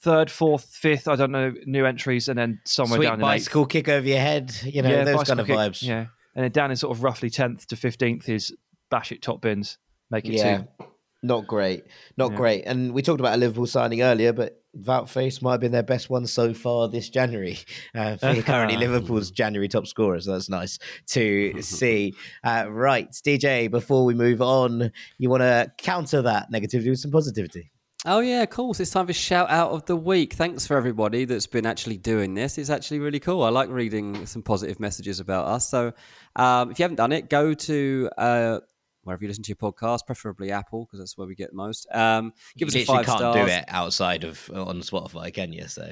third, 0.01 0.31
fourth, 0.31 0.65
fifth. 0.65 1.07
I 1.07 1.15
don't 1.15 1.31
know 1.31 1.53
new 1.65 1.85
entries, 1.85 2.29
and 2.29 2.37
then 2.37 2.59
somewhere 2.65 2.97
Sweet 2.97 3.07
down 3.07 3.19
bicycle 3.19 3.63
in 3.63 3.69
kick 3.69 3.89
over 3.89 4.07
your 4.07 4.19
head. 4.19 4.53
You 4.63 4.81
know 4.81 4.89
yeah, 4.89 5.03
those 5.03 5.23
kind 5.23 5.39
of 5.39 5.47
kick, 5.47 5.55
vibes. 5.55 5.81
Yeah, 5.81 6.07
and 6.35 6.43
then 6.43 6.51
down 6.51 6.71
in 6.71 6.77
sort 6.77 6.95
of 6.95 7.03
roughly 7.03 7.29
tenth 7.29 7.67
to 7.67 7.75
fifteenth 7.75 8.27
is 8.29 8.55
bash 8.89 9.11
it 9.11 9.21
top 9.21 9.41
bins, 9.41 9.77
make 10.09 10.25
it 10.25 10.33
yeah. 10.33 10.59
two. 10.59 10.85
Not 11.23 11.47
great, 11.47 11.85
not 12.15 12.31
yeah. 12.31 12.37
great. 12.37 12.63
And 12.65 12.93
we 12.93 13.01
talked 13.01 13.19
about 13.19 13.33
a 13.33 13.37
Liverpool 13.37 13.65
signing 13.65 14.03
earlier, 14.03 14.33
but 14.33 14.61
Wout 14.83 15.05
Faes 15.05 15.41
might 15.41 15.53
have 15.53 15.61
been 15.61 15.71
their 15.71 15.81
best 15.81 16.09
one 16.09 16.27
so 16.27 16.53
far 16.53 16.87
this 16.87 17.09
January. 17.09 17.57
Uh, 17.95 18.15
currently 18.41 18.77
Liverpool's 18.77 19.31
January 19.31 19.67
top 19.67 19.87
scorer, 19.87 20.19
so 20.19 20.33
that's 20.33 20.49
nice 20.49 20.77
to 21.07 21.61
see. 21.63 22.13
Uh, 22.43 22.65
right, 22.69 23.11
DJ, 23.11 23.71
before 23.71 24.05
we 24.05 24.13
move 24.13 24.41
on, 24.41 24.91
you 25.17 25.29
want 25.29 25.41
to 25.41 25.71
counter 25.77 26.21
that 26.21 26.51
negativity 26.51 26.89
with 26.89 26.99
some 26.99 27.09
positivity? 27.09 27.71
Oh 28.05 28.19
yeah, 28.19 28.43
of 28.43 28.51
course. 28.51 28.79
It's 28.79 28.91
time 28.91 29.07
for 29.07 29.13
shout 29.13 29.49
out 29.49 29.71
of 29.71 29.85
the 29.85 29.95
week. 29.95 30.33
Thanks 30.33 30.67
for 30.67 30.77
everybody 30.77 31.25
that's 31.25 31.47
been 31.47 31.65
actually 31.65 31.97
doing 31.97 32.35
this. 32.35 32.57
It's 32.57 32.69
actually 32.69 32.99
really 32.99 33.19
cool. 33.19 33.41
I 33.43 33.49
like 33.49 33.69
reading 33.69 34.25
some 34.27 34.43
positive 34.43 34.79
messages 34.79 35.19
about 35.19 35.47
us. 35.47 35.67
So 35.67 35.93
um, 36.35 36.69
if 36.69 36.77
you 36.77 36.83
haven't 36.83 36.97
done 36.97 37.11
it, 37.11 37.29
go 37.29 37.53
to 37.55 38.09
uh, 38.17 38.59
wherever 39.07 39.23
you 39.23 39.27
listen 39.29 39.43
to 39.43 39.49
your 39.49 39.71
podcast, 39.71 40.05
preferably 40.05 40.51
Apple 40.51 40.85
because 40.85 40.99
that's 40.99 41.17
where 41.17 41.27
we 41.27 41.33
get 41.35 41.53
most. 41.53 41.87
Um, 41.91 42.33
give 42.57 42.73
you 42.73 42.81
us 42.81 42.89
a 42.89 42.93
five 42.93 43.05
can't 43.05 43.19
stars. 43.19 43.35
do 43.35 43.51
it 43.51 43.65
outside 43.67 44.23
of 44.23 44.49
on 44.53 44.81
Spotify, 44.81 45.33
can 45.33 45.53
you? 45.53 45.67
So 45.67 45.89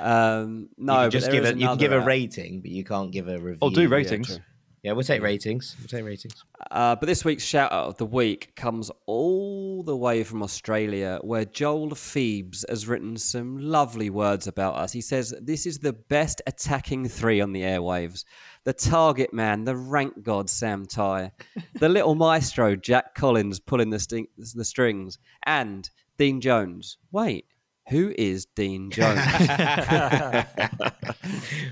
um, 0.00 0.70
no, 0.76 1.08
just 1.10 1.30
give 1.30 1.44
it. 1.44 1.56
You 1.56 1.68
can 1.68 1.78
give 1.78 1.92
a 1.92 2.00
rating, 2.00 2.60
but 2.60 2.70
you 2.70 2.84
can't 2.84 3.12
give 3.12 3.28
a 3.28 3.38
review. 3.38 3.58
Or 3.60 3.70
do 3.70 3.86
ratings. 3.88 4.30
Yeah, 4.30 4.38
yeah, 4.84 4.92
we'll 4.92 5.02
take 5.02 5.22
ratings. 5.22 5.74
We'll 5.80 5.88
take 5.88 6.04
ratings. 6.04 6.44
Uh, 6.70 6.94
but 6.94 7.06
this 7.06 7.24
week's 7.24 7.42
shout 7.42 7.72
out 7.72 7.86
of 7.86 7.96
the 7.96 8.04
week 8.04 8.54
comes 8.54 8.90
all 9.06 9.82
the 9.82 9.96
way 9.96 10.22
from 10.24 10.42
Australia, 10.42 11.18
where 11.22 11.46
Joel 11.46 11.94
Phoebes 11.94 12.66
has 12.68 12.86
written 12.86 13.16
some 13.16 13.56
lovely 13.56 14.10
words 14.10 14.46
about 14.46 14.74
us. 14.74 14.92
He 14.92 15.00
says, 15.00 15.34
This 15.40 15.64
is 15.64 15.78
the 15.78 15.94
best 15.94 16.42
attacking 16.46 17.08
three 17.08 17.40
on 17.40 17.52
the 17.52 17.62
airwaves. 17.62 18.26
The 18.64 18.74
target 18.74 19.32
man, 19.32 19.64
the 19.64 19.74
rank 19.74 20.22
god 20.22 20.50
Sam 20.50 20.84
Tighe, 20.84 21.30
the 21.80 21.88
little 21.88 22.14
maestro 22.14 22.76
Jack 22.76 23.14
Collins 23.14 23.60
pulling 23.60 23.88
the, 23.88 23.98
sting- 23.98 24.28
the 24.36 24.66
strings, 24.66 25.18
and 25.46 25.88
Dean 26.18 26.42
Jones. 26.42 26.98
Wait, 27.10 27.46
who 27.88 28.14
is 28.16 28.46
Dean 28.46 28.90
Jones? 28.92 29.20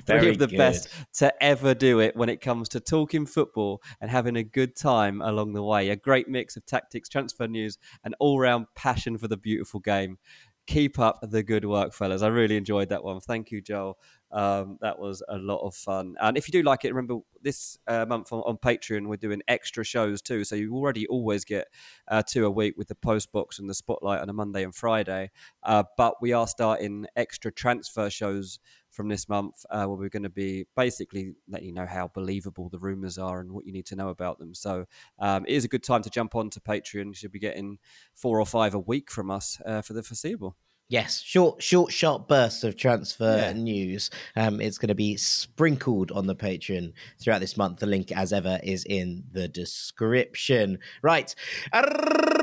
Three 0.07 0.29
of 0.29 0.39
the 0.39 0.47
good. 0.49 0.59
best 0.59 0.89
to 1.15 1.33
ever 1.43 1.75
do 1.75 2.01
it 2.01 2.17
when 2.17 2.29
it 2.29 2.41
comes 2.41 2.69
to 2.71 2.81
talking 2.81 3.27
football 3.27 3.81
and 4.01 4.11
having 4.11 4.37
a 4.37 4.43
good 4.43 4.77
time 4.77 5.23
along 5.23 5.53
the 5.55 5.63
way. 5.63 5.89
A 5.89 5.97
great 5.97 6.29
mix 6.29 6.57
of 6.57 6.67
tactics, 6.67 7.09
transfer 7.09 7.47
news, 7.47 7.79
and 8.05 8.15
all 8.21 8.39
round 8.39 8.67
passion 8.75 9.17
for 9.19 9.29
the 9.29 9.37
beautiful 9.37 9.81
game. 9.81 10.19
Keep 10.67 10.99
up 10.99 11.19
the 11.23 11.43
good 11.43 11.65
work, 11.65 11.93
fellas. 11.93 12.23
I 12.23 12.29
really 12.29 12.57
enjoyed 12.57 12.89
that 12.91 13.03
one. 13.03 13.21
Thank 13.21 13.51
you, 13.51 13.61
Joel. 13.61 13.99
Um, 14.31 14.79
that 14.81 14.99
was 14.99 15.23
a 15.29 15.37
lot 15.37 15.59
of 15.59 15.75
fun. 15.75 16.15
And 16.21 16.39
if 16.39 16.49
you 16.49 16.53
do 16.53 16.63
like 16.63 16.85
it, 16.85 16.95
remember 16.95 17.19
this 17.43 17.77
uh, 17.87 18.07
month 18.09 18.33
on, 18.33 18.41
on, 18.41 18.57
Patreon, 18.57 19.07
we're 19.07 19.17
doing 19.17 19.43
extra 19.47 19.85
shows 19.85 20.23
too. 20.23 20.45
So 20.45 20.57
you 20.57 20.75
already 20.75 21.07
always 21.07 21.45
get 21.45 21.67
uh, 22.09 22.23
two 22.27 22.47
a 22.47 22.51
week 22.51 22.75
with 22.79 22.89
the 22.89 22.95
post 22.95 23.31
box 23.33 23.59
and 23.59 23.69
the 23.69 23.75
spotlight 23.75 24.21
on 24.21 24.31
a 24.31 24.33
Monday 24.33 24.65
and 24.65 24.75
Friday. 24.75 25.33
Uh, 25.63 25.83
but 25.99 26.15
we 26.23 26.33
are 26.33 26.47
starting 26.47 27.07
extra 27.15 27.53
transfer 27.53 28.09
shows 28.09 28.59
from 28.93 29.09
this 29.09 29.29
month 29.29 29.65
uh, 29.71 29.85
where 29.87 29.97
we're 29.97 30.09
going 30.09 30.23
to 30.23 30.29
be 30.31 30.67
basically 30.77 31.35
letting 31.49 31.69
you 31.69 31.75
know 31.75 31.87
how 31.87 32.09
believable 32.15 32.69
the 32.69 32.79
rumors 32.79 33.19
are 33.19 33.41
and 33.41 33.51
what 33.51 33.67
you 33.67 33.73
need 33.73 33.87
to 33.87 33.97
know 33.97 34.11
about 34.11 34.39
them. 34.39 34.55
So 34.55 34.85
um, 35.19 35.45
it 35.47 35.55
is 35.55 35.65
a 35.65 35.69
good 35.69 35.83
time 35.83 36.03
to 36.03 36.11
jump 36.11 36.35
on 36.35 36.51
to 36.51 36.61
Patreon. 36.61 37.07
You 37.07 37.15
should 37.15 37.33
be 37.33 37.39
getting 37.39 37.79
four 38.15 38.39
or 38.39 38.47
five 38.47 38.75
a 38.75 38.79
week 38.79 39.11
from 39.11 39.31
us 39.31 39.61
uh, 39.67 39.83
for 39.83 39.95
the 39.95 40.03
foreseeable. 40.03 40.57
Yes, 40.89 41.23
short, 41.23 41.63
short, 41.63 41.91
sharp 41.91 42.29
bursts 42.29 42.65
of 42.65 42.77
transfer 42.77 43.39
yeah. 43.39 43.53
news. 43.55 44.11
Um, 44.37 44.61
it's 44.61 44.77
going 44.77 44.89
to 44.89 44.95
be 44.95 45.17
sprinkled 45.17 46.13
on 46.13 46.27
the 46.27 46.37
Patreon 46.37 46.93
throughout 47.19 47.41
this 47.41 47.57
month. 47.57 47.79
The 47.79 47.87
link, 47.87 48.13
as 48.13 48.31
ever, 48.31 48.61
is 48.63 48.85
in 48.85 49.25
the 49.33 49.49
description. 49.49 50.81
Right. 51.01 51.35
It's 51.73 52.42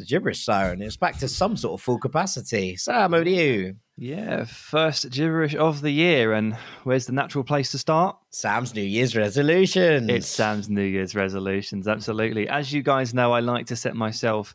the 0.00 0.06
gibberish 0.06 0.44
siren. 0.44 0.82
It's 0.82 0.96
back 0.96 1.18
to 1.18 1.28
some 1.28 1.56
sort 1.56 1.74
of 1.74 1.84
full 1.84 1.98
capacity. 1.98 2.76
Sam, 2.76 3.14
over 3.14 3.24
to 3.24 3.30
you. 3.30 3.76
Yeah, 3.96 4.44
first 4.44 5.10
gibberish 5.10 5.54
of 5.54 5.82
the 5.82 5.90
year. 5.90 6.32
And 6.32 6.56
where's 6.84 7.06
the 7.06 7.12
natural 7.12 7.44
place 7.44 7.70
to 7.72 7.78
start? 7.78 8.16
Sam's 8.30 8.74
New 8.74 8.82
Year's 8.82 9.14
resolutions. 9.14 10.10
It's 10.10 10.26
Sam's 10.26 10.68
New 10.68 10.82
Year's 10.82 11.14
resolutions, 11.14 11.86
absolutely. 11.86 12.48
As 12.48 12.72
you 12.72 12.82
guys 12.82 13.14
know, 13.14 13.32
I 13.32 13.40
like 13.40 13.66
to 13.66 13.76
set 13.76 13.94
myself 13.94 14.54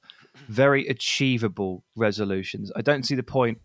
very 0.49 0.87
achievable 0.87 1.83
resolutions. 1.95 2.71
I 2.75 2.81
don't 2.81 3.05
see 3.05 3.15
the 3.15 3.23
point 3.23 3.59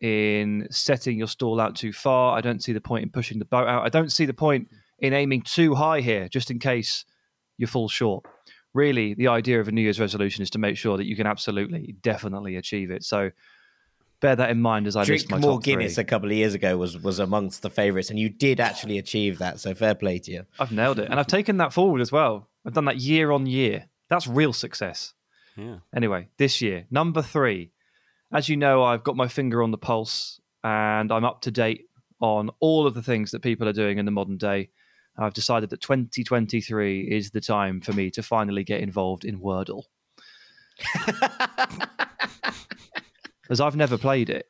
in 0.00 0.66
setting 0.70 1.16
your 1.16 1.28
stall 1.28 1.60
out 1.60 1.76
too 1.76 1.92
far. 1.92 2.36
I 2.36 2.40
don't 2.40 2.62
see 2.62 2.72
the 2.72 2.80
point 2.80 3.04
in 3.04 3.10
pushing 3.10 3.38
the 3.38 3.44
boat 3.44 3.66
out. 3.66 3.84
I 3.84 3.88
don't 3.88 4.12
see 4.12 4.26
the 4.26 4.34
point 4.34 4.68
in 4.98 5.12
aiming 5.12 5.42
too 5.42 5.74
high 5.74 6.00
here, 6.00 6.28
just 6.28 6.50
in 6.50 6.58
case 6.58 7.04
you 7.56 7.66
fall 7.66 7.88
short. 7.88 8.24
Really, 8.74 9.14
the 9.14 9.28
idea 9.28 9.60
of 9.60 9.68
a 9.68 9.72
New 9.72 9.82
Year's 9.82 10.00
resolution 10.00 10.42
is 10.42 10.50
to 10.50 10.58
make 10.58 10.76
sure 10.76 10.96
that 10.96 11.06
you 11.06 11.16
can 11.16 11.26
absolutely, 11.26 11.94
definitely 12.02 12.56
achieve 12.56 12.90
it. 12.90 13.04
So, 13.04 13.30
bear 14.20 14.34
that 14.36 14.50
in 14.50 14.60
mind 14.60 14.86
as 14.86 14.96
I 14.96 15.04
Drink 15.04 15.22
list 15.22 15.30
my 15.30 15.38
more 15.38 15.58
top 15.58 15.64
Guinness 15.64 15.94
three. 15.94 16.02
a 16.02 16.04
couple 16.04 16.30
of 16.30 16.36
years 16.36 16.54
ago 16.54 16.76
was 16.76 16.98
was 16.98 17.18
amongst 17.18 17.62
the 17.62 17.70
favourites, 17.70 18.10
and 18.10 18.18
you 18.18 18.28
did 18.28 18.58
actually 18.58 18.98
achieve 18.98 19.38
that. 19.38 19.60
So 19.60 19.74
fair 19.74 19.94
play 19.94 20.18
to 20.18 20.30
you. 20.30 20.44
I've 20.58 20.72
nailed 20.72 20.98
it, 20.98 21.08
and 21.10 21.20
I've 21.20 21.26
taken 21.26 21.58
that 21.58 21.72
forward 21.72 22.00
as 22.00 22.10
well. 22.10 22.48
I've 22.66 22.72
done 22.72 22.86
that 22.86 22.98
year 22.98 23.30
on 23.30 23.46
year. 23.46 23.86
That's 24.08 24.26
real 24.26 24.52
success. 24.52 25.14
Yeah. 25.56 25.76
Anyway, 25.94 26.28
this 26.36 26.60
year, 26.60 26.86
number 26.90 27.22
three. 27.22 27.70
As 28.32 28.48
you 28.48 28.56
know, 28.56 28.82
I've 28.82 29.04
got 29.04 29.14
my 29.14 29.28
finger 29.28 29.62
on 29.62 29.70
the 29.70 29.78
pulse, 29.78 30.40
and 30.64 31.12
I'm 31.12 31.24
up 31.24 31.42
to 31.42 31.52
date 31.52 31.86
on 32.20 32.50
all 32.58 32.86
of 32.86 32.94
the 32.94 33.02
things 33.02 33.30
that 33.30 33.42
people 33.42 33.68
are 33.68 33.72
doing 33.72 33.98
in 33.98 34.06
the 34.06 34.10
modern 34.10 34.38
day. 34.38 34.70
I've 35.16 35.34
decided 35.34 35.70
that 35.70 35.80
2023 35.80 37.02
is 37.02 37.30
the 37.30 37.40
time 37.40 37.80
for 37.80 37.92
me 37.92 38.10
to 38.10 38.22
finally 38.22 38.64
get 38.64 38.80
involved 38.80 39.24
in 39.24 39.40
Wordle. 39.40 39.84
as 43.50 43.60
I've 43.60 43.76
never 43.76 43.98
played 43.98 44.30
it. 44.30 44.48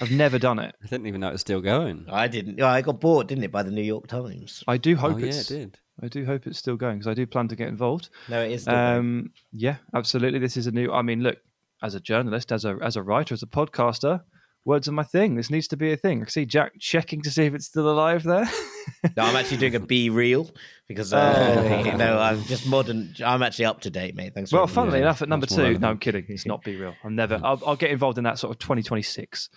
I've 0.00 0.10
never 0.10 0.38
done 0.38 0.58
it. 0.58 0.74
I 0.82 0.86
didn't 0.86 1.06
even 1.06 1.20
know 1.20 1.28
it 1.28 1.32
was 1.32 1.42
still 1.42 1.60
going. 1.60 2.06
I 2.10 2.26
didn't. 2.26 2.60
I 2.60 2.82
got 2.82 3.00
bought, 3.00 3.28
didn't 3.28 3.44
it, 3.44 3.52
by 3.52 3.62
the 3.62 3.70
New 3.70 3.82
York 3.82 4.08
Times? 4.08 4.64
I 4.66 4.76
do 4.76 4.96
hope 4.96 5.16
oh, 5.16 5.18
it's. 5.18 5.50
Yeah, 5.50 5.56
it 5.56 5.60
did. 5.60 5.78
I 6.02 6.08
do 6.08 6.24
hope 6.24 6.46
it's 6.46 6.58
still 6.58 6.76
going 6.76 6.98
because 6.98 7.06
I 7.06 7.14
do 7.14 7.26
plan 7.26 7.48
to 7.48 7.56
get 7.56 7.68
involved. 7.68 8.08
No, 8.28 8.42
it 8.42 8.52
is. 8.52 8.66
Um, 8.66 9.30
yeah, 9.52 9.76
absolutely. 9.94 10.38
This 10.40 10.56
is 10.56 10.66
a 10.66 10.72
new. 10.72 10.90
I 10.90 11.02
mean, 11.02 11.22
look, 11.22 11.38
as 11.82 11.94
a 11.94 12.00
journalist, 12.00 12.50
as 12.50 12.64
a 12.64 12.78
as 12.82 12.96
a 12.96 13.02
writer, 13.02 13.34
as 13.34 13.42
a 13.42 13.46
podcaster, 13.46 14.22
words 14.64 14.88
are 14.88 14.92
my 14.92 15.02
thing. 15.02 15.34
This 15.34 15.50
needs 15.50 15.68
to 15.68 15.76
be 15.76 15.92
a 15.92 15.96
thing. 15.96 16.22
I 16.22 16.28
see 16.28 16.46
Jack 16.46 16.72
checking 16.78 17.22
to 17.22 17.30
see 17.30 17.44
if 17.44 17.54
it's 17.54 17.66
still 17.66 17.90
alive 17.90 18.22
there. 18.22 18.48
no, 19.16 19.24
I'm 19.24 19.36
actually 19.36 19.56
doing 19.58 19.74
a 19.74 19.80
BeReal 19.80 20.50
because 20.88 21.12
uh, 21.12 21.56
oh. 21.58 21.84
you 21.90 21.96
know 21.96 22.18
I'm 22.18 22.42
just 22.44 22.66
modern. 22.66 23.14
I'm 23.24 23.42
actually 23.42 23.66
up 23.66 23.80
to 23.82 23.90
date, 23.90 24.14
mate. 24.14 24.34
Thanks. 24.34 24.52
Well, 24.52 24.66
funnily 24.66 25.00
enough, 25.00 25.22
at 25.22 25.28
number 25.28 25.46
two, 25.46 25.78
no, 25.78 25.90
I'm 25.90 25.98
kidding. 25.98 26.24
It's 26.28 26.46
not 26.46 26.62
BeReal. 26.64 26.94
I'm 27.04 27.14
never. 27.14 27.40
I'll, 27.42 27.60
I'll, 27.66 27.76
get 27.76 27.90
involved 27.90 28.18
in 28.18 28.24
that 28.24 28.38
sort 28.38 28.52
of 28.52 28.58
2026. 28.58 29.48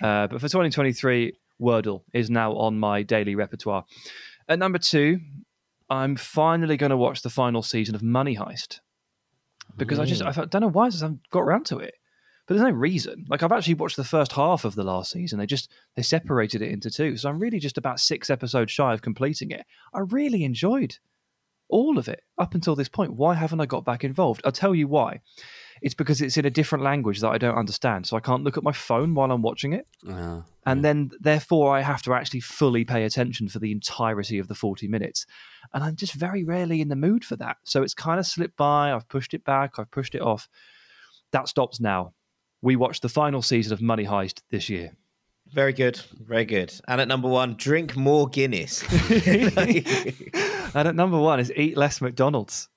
Uh, 0.00 0.26
but 0.26 0.40
for 0.40 0.48
2023, 0.48 1.32
Wordle 1.60 2.02
is 2.12 2.30
now 2.30 2.54
on 2.54 2.78
my 2.78 3.02
daily 3.02 3.34
repertoire. 3.34 3.84
At 4.48 4.58
number 4.58 4.78
two, 4.78 5.20
I'm 5.90 6.16
finally 6.16 6.76
going 6.76 6.90
to 6.90 6.96
watch 6.96 7.22
the 7.22 7.30
final 7.30 7.62
season 7.62 7.94
of 7.94 8.02
Money 8.02 8.36
Heist 8.36 8.80
because. 9.76 9.98
I 9.98 10.04
just 10.04 10.22
I 10.22 10.32
don't 10.32 10.60
know 10.60 10.68
why 10.68 10.86
I 10.86 10.90
haven't 10.92 11.28
got 11.30 11.40
around 11.40 11.66
to 11.66 11.78
it 11.78 11.94
but 12.46 12.54
there's 12.54 12.66
no 12.68 12.76
reason. 12.76 13.24
Like 13.28 13.42
I've 13.42 13.52
actually 13.52 13.74
watched 13.74 13.96
the 13.96 14.04
first 14.04 14.32
half 14.32 14.64
of 14.64 14.74
the 14.74 14.84
last 14.84 15.12
season. 15.12 15.38
They 15.38 15.46
just 15.46 15.70
they 15.96 16.02
separated 16.02 16.62
it 16.62 16.70
into 16.70 16.90
two, 16.90 17.16
so 17.16 17.28
I'm 17.28 17.38
really 17.38 17.58
just 17.58 17.78
about 17.78 18.00
six 18.00 18.30
episodes 18.30 18.72
shy 18.72 18.92
of 18.92 19.02
completing 19.02 19.50
it. 19.50 19.64
I 19.92 20.00
really 20.00 20.44
enjoyed 20.44 20.98
all 21.68 21.98
of 21.98 22.08
it 22.08 22.20
up 22.38 22.54
until 22.54 22.76
this 22.76 22.88
point. 22.90 23.14
Why 23.14 23.34
haven't 23.34 23.60
I 23.60 23.66
got 23.66 23.84
back 23.84 24.04
involved? 24.04 24.42
I'll 24.44 24.52
tell 24.52 24.74
you 24.74 24.86
why. 24.86 25.20
It's 25.82 25.94
because 25.94 26.20
it's 26.20 26.36
in 26.36 26.44
a 26.44 26.50
different 26.50 26.84
language 26.84 27.20
that 27.20 27.30
I 27.30 27.38
don't 27.38 27.56
understand. 27.56 28.06
So 28.06 28.16
I 28.16 28.20
can't 28.20 28.44
look 28.44 28.56
at 28.56 28.62
my 28.62 28.72
phone 28.72 29.14
while 29.14 29.30
I'm 29.30 29.42
watching 29.42 29.72
it. 29.72 29.86
Uh, 30.08 30.42
And 30.66 30.84
then, 30.84 31.10
therefore, 31.20 31.74
I 31.76 31.80
have 31.80 32.00
to 32.02 32.14
actually 32.14 32.40
fully 32.40 32.84
pay 32.84 33.04
attention 33.04 33.48
for 33.48 33.58
the 33.58 33.72
entirety 33.72 34.38
of 34.38 34.48
the 34.48 34.54
40 34.54 34.88
minutes. 34.88 35.26
And 35.72 35.82
I'm 35.82 35.96
just 35.96 36.12
very 36.14 36.44
rarely 36.44 36.80
in 36.80 36.88
the 36.88 36.96
mood 36.96 37.24
for 37.24 37.36
that. 37.36 37.56
So 37.64 37.82
it's 37.82 37.92
kind 37.94 38.20
of 38.20 38.26
slipped 38.26 38.56
by. 38.56 38.92
I've 38.92 39.08
pushed 39.08 39.34
it 39.34 39.44
back. 39.44 39.78
I've 39.78 39.90
pushed 39.90 40.14
it 40.14 40.22
off. 40.22 40.48
That 41.32 41.48
stops 41.48 41.80
now. 41.80 42.12
We 42.64 42.76
watched 42.76 43.02
the 43.02 43.10
final 43.10 43.42
season 43.42 43.74
of 43.74 43.82
Money 43.82 44.06
Heist 44.06 44.40
this 44.50 44.70
year. 44.70 44.92
Very 45.52 45.74
good, 45.74 46.00
very 46.18 46.46
good. 46.46 46.72
And 46.88 46.98
at 46.98 47.08
number 47.08 47.28
one, 47.28 47.56
drink 47.56 47.94
more 47.94 48.26
Guinness. 48.26 48.82
and 50.74 50.88
at 50.88 50.94
number 50.94 51.18
one 51.18 51.40
is 51.40 51.52
eat 51.54 51.76
less 51.76 52.00
McDonald's. 52.00 52.70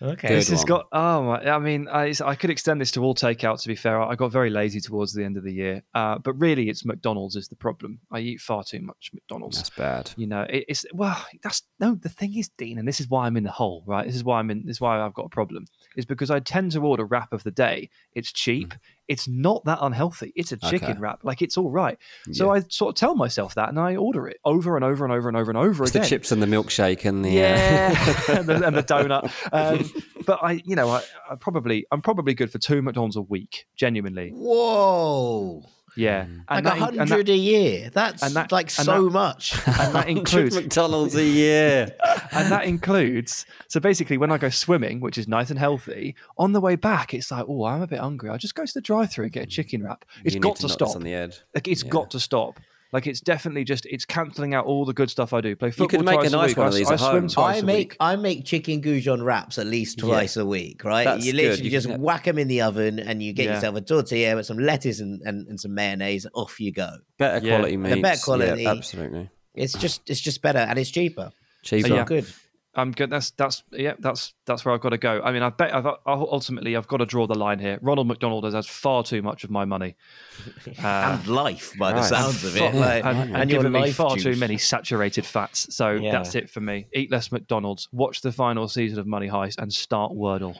okay. 0.00 0.28
Good 0.28 0.36
This 0.36 0.50
has 0.50 0.62
got. 0.62 0.86
Oh 0.92 1.24
my! 1.24 1.42
I 1.44 1.58
mean, 1.58 1.88
I, 1.88 2.14
I 2.24 2.36
could 2.36 2.50
extend 2.50 2.80
this 2.80 2.92
to 2.92 3.02
all 3.02 3.16
takeout. 3.16 3.60
To 3.60 3.66
be 3.66 3.74
fair, 3.74 4.00
I 4.00 4.14
got 4.14 4.30
very 4.30 4.48
lazy 4.48 4.78
towards 4.78 5.12
the 5.12 5.24
end 5.24 5.36
of 5.36 5.42
the 5.42 5.52
year. 5.52 5.82
Uh, 5.92 6.18
but 6.18 6.34
really, 6.34 6.68
it's 6.68 6.84
McDonald's 6.84 7.34
is 7.34 7.48
the 7.48 7.56
problem. 7.56 7.98
I 8.12 8.20
eat 8.20 8.40
far 8.40 8.62
too 8.62 8.80
much 8.80 9.10
McDonald's. 9.12 9.56
that's 9.56 9.70
bad. 9.70 10.12
You 10.16 10.28
know, 10.28 10.42
it, 10.42 10.66
it's 10.68 10.86
well. 10.94 11.20
That's 11.42 11.64
no. 11.80 11.96
The 11.96 12.08
thing 12.10 12.38
is, 12.38 12.48
Dean, 12.56 12.78
and 12.78 12.86
this 12.86 13.00
is 13.00 13.08
why 13.08 13.26
I'm 13.26 13.36
in 13.36 13.42
the 13.42 13.50
hole. 13.50 13.82
Right. 13.88 14.06
This 14.06 14.14
is 14.14 14.22
why 14.22 14.38
I'm 14.38 14.52
in. 14.52 14.66
This 14.66 14.76
is 14.76 14.80
why 14.80 15.00
I've 15.00 15.14
got 15.14 15.26
a 15.26 15.30
problem. 15.30 15.66
Is 15.96 16.04
because 16.06 16.30
I 16.30 16.38
tend 16.40 16.70
to 16.72 16.80
order 16.86 17.04
wrap 17.04 17.32
of 17.32 17.42
the 17.42 17.50
day. 17.50 17.90
It's 18.14 18.30
cheap. 18.32 18.74
It's 19.08 19.26
not 19.26 19.64
that 19.64 19.78
unhealthy. 19.80 20.32
It's 20.36 20.52
a 20.52 20.56
chicken 20.56 20.88
Mm. 20.88 20.90
Okay. 20.92 21.00
wrap. 21.00 21.24
Like 21.24 21.42
it's 21.42 21.56
all 21.58 21.68
right. 21.70 21.98
So 22.30 22.50
I 22.52 22.60
sort 22.68 22.90
of 22.90 22.94
tell 22.94 23.16
myself 23.16 23.56
that, 23.56 23.68
and 23.70 23.78
I 23.78 23.96
order 23.96 24.28
it 24.28 24.36
over 24.44 24.76
and 24.76 24.84
over 24.84 25.04
and 25.04 25.12
over 25.12 25.28
and 25.28 25.36
over 25.36 25.50
and 25.50 25.58
over 25.58 25.82
It's 25.82 25.90
again. 25.90 26.02
the 26.02 26.08
chips 26.08 26.30
and 26.30 26.40
the 26.40 26.46
milkshake 26.46 27.04
and 27.04 27.24
the 27.24 27.30
uh, 27.30 27.32
Yeah, 27.32 28.14
and, 28.38 28.46
the, 28.48 28.66
and 28.66 28.76
the 28.76 28.82
donut. 28.94 29.32
Um, 29.52 29.90
but 30.26 30.38
I, 30.42 30.62
you 30.64 30.76
know, 30.76 30.88
I, 30.90 31.02
I 31.28 31.34
probably, 31.34 31.86
I'm 31.90 32.02
probably 32.02 32.34
good 32.34 32.52
for 32.52 32.58
two 32.58 32.82
McDonald's 32.82 33.16
a 33.16 33.22
week. 33.22 33.66
Genuinely, 33.74 34.30
Whoa. 34.30 35.64
Yeah. 36.00 36.24
Mm. 36.24 36.44
And 36.48 36.66
like 36.66 36.80
a 36.80 36.84
hundred 36.98 37.28
a 37.28 37.36
year. 37.36 37.90
That's 37.92 38.22
and 38.22 38.34
that- 38.34 38.50
like 38.52 38.66
and 38.78 38.86
so 38.86 39.04
that- 39.04 39.10
much. 39.12 39.54
and 39.66 39.94
that 39.94 40.08
includes, 40.16 40.56
McDonald's 40.56 41.14
a 41.14 41.24
year. 41.24 41.94
and 42.32 42.50
that 42.50 42.64
includes. 42.64 43.46
So 43.68 43.80
basically, 43.80 44.16
when 44.18 44.32
I 44.32 44.38
go 44.38 44.48
swimming, 44.50 45.00
which 45.00 45.18
is 45.18 45.28
nice 45.28 45.50
and 45.50 45.58
healthy, 45.58 46.14
on 46.38 46.52
the 46.52 46.60
way 46.60 46.76
back, 46.76 47.14
it's 47.14 47.30
like, 47.30 47.44
oh, 47.48 47.64
I'm 47.64 47.82
a 47.82 47.86
bit 47.86 48.00
hungry. 48.00 48.30
I'll 48.30 48.38
just 48.38 48.54
go 48.54 48.64
to 48.64 48.74
the 48.74 48.80
drive-through 48.80 49.24
and 49.26 49.32
get 49.32 49.42
a 49.44 49.46
chicken 49.46 49.82
wrap. 49.84 50.04
It's 50.24 50.34
You 50.34 50.40
got 50.40 50.56
to 50.56 50.62
to 50.62 50.68
stop. 50.68 50.96
on 50.96 51.02
the 51.02 51.14
edge. 51.14 51.40
Like 51.54 51.68
it's 51.68 51.84
Yeah. 51.84 51.90
got 51.90 52.10
to 52.12 52.20
stop. 52.20 52.58
Like 52.92 53.06
it's 53.06 53.20
definitely 53.20 53.62
just 53.64 53.86
it's 53.86 54.04
cancelling 54.04 54.52
out 54.52 54.66
all 54.66 54.84
the 54.84 54.92
good 54.92 55.10
stuff 55.10 55.32
I 55.32 55.40
do. 55.40 55.54
Play 55.54 55.68
You 55.68 55.72
football 55.72 55.88
could 56.00 56.04
make 56.04 56.14
a 56.16 56.20
twice 56.22 56.32
nice 56.32 56.48
week. 56.48 56.56
one 56.56 56.66
I, 56.66 56.68
of 56.68 56.74
these 56.74 56.90
I 56.90 56.94
at 56.94 56.98
swim 57.00 57.12
home. 57.12 57.28
twice 57.28 57.56
I 57.56 57.58
a 57.58 57.62
make 57.64 57.76
week. 57.90 57.96
I 58.00 58.16
make 58.16 58.44
chicken 58.44 58.82
goujon 58.82 59.24
wraps 59.24 59.58
at 59.58 59.66
least 59.66 59.98
twice 60.00 60.36
a 60.36 60.44
week, 60.44 60.82
right? 60.84 61.04
That's 61.04 61.24
you 61.24 61.32
literally 61.34 61.62
You 61.64 61.70
just 61.70 61.86
can- 61.88 62.00
whack 62.00 62.24
them 62.24 62.38
in 62.38 62.48
the 62.48 62.62
oven 62.62 62.98
and 62.98 63.22
you 63.22 63.32
get 63.32 63.44
Yeah. 63.46 63.54
yourself 63.54 63.76
a 63.76 63.80
tortilla 63.80 64.34
with 64.34 64.46
some 64.46 64.58
lettuce 64.58 64.98
and, 65.00 65.20
and, 65.22 65.46
and 65.46 65.60
some 65.60 65.72
mayonnaise. 65.74 66.24
And 66.24 66.32
off 66.34 66.58
you 66.60 66.72
go. 66.72 66.90
Better 67.16 67.46
Yeah. 67.46 67.56
quality 67.58 67.76
The 67.76 68.00
better 68.02 68.20
quality. 68.24 68.62
Yeah, 68.64 68.70
absolutely. 68.72 69.30
It's 69.54 69.72
just 69.74 70.08
it's 70.10 70.20
just 70.20 70.42
better 70.42 70.58
and 70.58 70.78
it's 70.78 70.90
cheaper. 70.90 71.30
Cheaper. 71.62 71.88
Yeah. 71.88 72.04
Good. 72.04 72.26
I'm 72.74 72.92
good. 72.92 73.10
That's 73.10 73.32
that's 73.32 73.64
yeah. 73.72 73.94
That's 73.98 74.32
that's 74.46 74.64
where 74.64 74.72
I've 74.72 74.80
got 74.80 74.90
to 74.90 74.98
go. 74.98 75.20
I 75.24 75.32
mean, 75.32 75.42
I 75.42 75.50
bet 75.50 75.74
I've, 75.74 75.86
ultimately 76.06 76.76
I've 76.76 76.86
got 76.86 76.98
to 76.98 77.06
draw 77.06 77.26
the 77.26 77.34
line 77.34 77.58
here. 77.58 77.80
Ronald 77.82 78.06
McDonald 78.06 78.44
has, 78.44 78.54
has 78.54 78.66
far 78.68 79.02
too 79.02 79.22
much 79.22 79.42
of 79.42 79.50
my 79.50 79.64
money, 79.64 79.96
uh, 80.82 80.86
and 81.18 81.26
life 81.26 81.76
by 81.78 81.90
the 81.90 81.98
right. 81.98 82.04
sounds 82.04 82.44
of 82.44 82.56
it. 82.56 82.74
Like, 82.74 83.04
and, 83.04 83.18
and, 83.18 83.36
and 83.36 83.50
given 83.50 83.72
me 83.72 83.80
life 83.80 83.96
far 83.96 84.16
too 84.16 84.36
many 84.36 84.56
saturated 84.56 85.26
fats. 85.26 85.74
So 85.74 85.90
Yeah. 85.90 86.12
that's 86.12 86.36
it 86.36 86.48
for 86.48 86.60
me. 86.60 86.86
Eat 86.92 87.10
less 87.10 87.32
McDonald's. 87.32 87.88
Watch 87.90 88.20
the 88.20 88.30
final 88.30 88.68
season 88.68 89.00
of 89.00 89.06
Money 89.06 89.28
Heist 89.28 89.58
and 89.58 89.72
start 89.72 90.12
Wordle. 90.12 90.56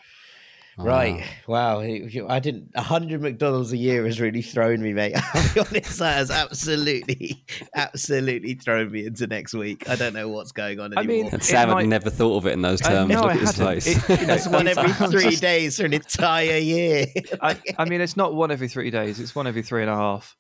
Oh, 0.79 0.85
right. 0.85 1.23
Wow. 1.47 1.81
I 1.81 2.39
didn't. 2.41 2.71
A 2.75 2.83
hundred 2.83 3.21
McDonald's 3.21 3.73
a 3.73 3.77
year 3.77 4.05
has 4.07 4.21
really 4.21 4.41
thrown 4.43 4.81
me, 4.81 4.93
mate. 4.93 5.15
I'll 5.35 5.55
be 5.55 5.61
honest. 5.61 5.99
That 5.99 6.17
has 6.17 6.31
absolutely, 6.31 7.45
absolutely 7.75 8.55
thrown 8.55 8.91
me 8.91 9.07
into 9.07 9.27
next 9.27 9.53
week. 9.55 9.89
I 9.89 9.97
don't 9.97 10.15
know 10.15 10.29
what's 10.29 10.53
going 10.53 10.81
on 10.81 10.97
I 10.97 11.03
mean, 11.03 11.11
anymore. 11.11 11.31
And 11.33 11.43
It 11.43 11.45
Sam 11.45 11.71
might- 11.71 11.81
had 11.83 11.89
never 11.91 12.09
thought 12.11 12.37
of 12.39 12.47
it 12.47 12.53
in 12.53 12.63
those 12.63 12.81
I- 12.83 12.89
terms. 12.91 13.09
no, 13.11 13.21
Look 13.23 13.31
I 13.31 13.33
at 13.35 13.41
his 13.41 13.51
hadn't. 13.57 13.67
face. 13.83 13.87
It- 14.11 14.21
you 14.21 14.27
know, 14.27 14.35
It's 14.35 14.49
one 14.49 14.69
every 14.69 14.93
three 14.93 15.37
days 15.37 15.77
for 15.77 15.85
an 15.85 15.93
entire 15.93 16.57
year. 16.59 17.07
I, 17.43 17.57
I 17.79 17.85
mean, 17.85 18.01
it's 18.01 18.17
not 18.17 18.35
one 18.35 18.51
every 18.51 18.69
three 18.69 18.91
days. 18.91 19.21
It's 19.21 19.35
one 19.35 19.47
every 19.47 19.63
three 19.63 19.83
and 19.83 19.91
a 19.91 19.97
half. 19.97 20.37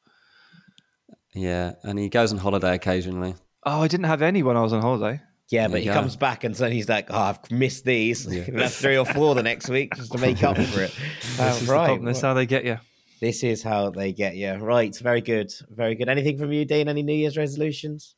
yeah, 1.35 1.72
and 1.83 1.99
he 1.99 2.09
goes 2.09 2.33
on 2.33 2.39
holiday 2.39 2.74
occasionally. 2.74 3.35
Oh, 3.66 3.83
I 3.83 3.89
didn't 3.89 4.07
have 4.07 4.22
any 4.22 4.43
when 4.43 4.57
I 4.57 4.62
was 4.62 4.72
on 4.72 4.81
holiday. 4.81 5.20
Yeah, 5.51 5.68
but 5.68 5.80
he 5.80 5.86
go. 5.86 5.92
comes 5.92 6.16
back 6.16 6.44
and 6.44 6.57
so 6.57 6.68
he's 6.70 6.88
like, 6.88 7.07
"Oh, 7.11 7.18
I've 7.18 7.51
missed 7.51 7.84
these. 7.84 8.26
We'll 8.26 8.44
have 8.62 8.72
three 8.74 8.96
or 8.96 9.05
four 9.05 9.34
the 9.34 9.42
next 9.42 9.68
week 9.68 9.94
just 9.96 10.12
to 10.12 10.18
make 10.18 10.42
up 10.42 10.57
for 10.57 10.82
it." 10.82 10.94
Uh, 11.38 11.53
This 11.53 11.62
is 11.62 11.68
right. 11.68 11.86
problem. 11.86 12.05
That's 12.07 12.20
how 12.20 12.34
they 12.34 12.46
get 12.46 12.64
you. 12.64 12.78
This 13.20 13.42
is 13.42 13.62
how 13.62 13.90
they 13.90 14.12
get 14.12 14.36
you. 14.36 14.53
Right. 14.55 14.96
Very 14.96 15.20
good. 15.20 15.53
Very 15.70 15.94
good. 15.94 16.09
Anything 16.09 16.38
from 16.38 16.53
you, 16.53 16.64
Dean? 16.64 16.88
Any 16.88 17.03
New 17.03 17.12
Year's 17.14 17.36
resolutions? 17.36 18.14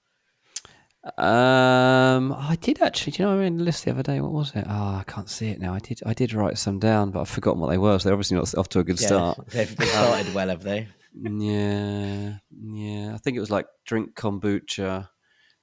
Um, 1.19 2.33
I 2.33 2.57
did 2.61 2.81
actually. 2.81 3.13
Do 3.13 3.23
you 3.23 3.29
know 3.29 3.35
what 3.37 3.41
I 3.43 3.45
mean 3.45 3.57
the 3.59 3.65
list 3.65 3.85
the 3.85 3.91
other 3.91 4.05
day? 4.05 4.21
What 4.21 4.31
was 4.33 4.53
it? 4.55 4.65
Oh, 4.69 4.95
I 4.97 5.05
can't 5.07 5.29
see 5.29 5.49
it 5.49 5.61
now. 5.61 5.75
I 5.75 5.81
did. 5.81 6.01
I 6.07 6.15
did 6.15 6.33
write 6.33 6.59
some 6.59 6.79
down, 6.79 7.11
but 7.11 7.21
I've 7.21 7.29
forgotten 7.29 7.61
what 7.61 7.71
they 7.71 7.79
were. 7.79 7.99
So 7.99 8.09
they're 8.09 8.15
obviously 8.15 8.37
not 8.37 8.55
off 8.57 8.69
to 8.71 8.79
a 8.81 8.85
good 8.85 8.99
start. 9.01 9.39
They've, 9.49 9.75
they've 9.77 9.89
started 9.89 10.33
well, 10.35 10.49
have 10.49 10.63
they? 10.63 10.87
yeah, 11.15 12.35
yeah. 12.51 13.15
I 13.15 13.19
think 13.19 13.37
it 13.37 13.41
was 13.41 13.51
like 13.51 13.67
drink 13.85 14.15
kombucha. 14.15 15.09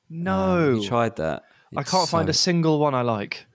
No, 0.09 0.73
Um, 0.73 0.75
you 0.75 0.87
tried 0.87 1.15
that. 1.17 1.43
I 1.75 1.83
can't 1.83 2.09
find 2.09 2.29
a 2.29 2.33
single 2.33 2.79
one 2.79 2.95
I 2.95 3.01
like. 3.01 3.45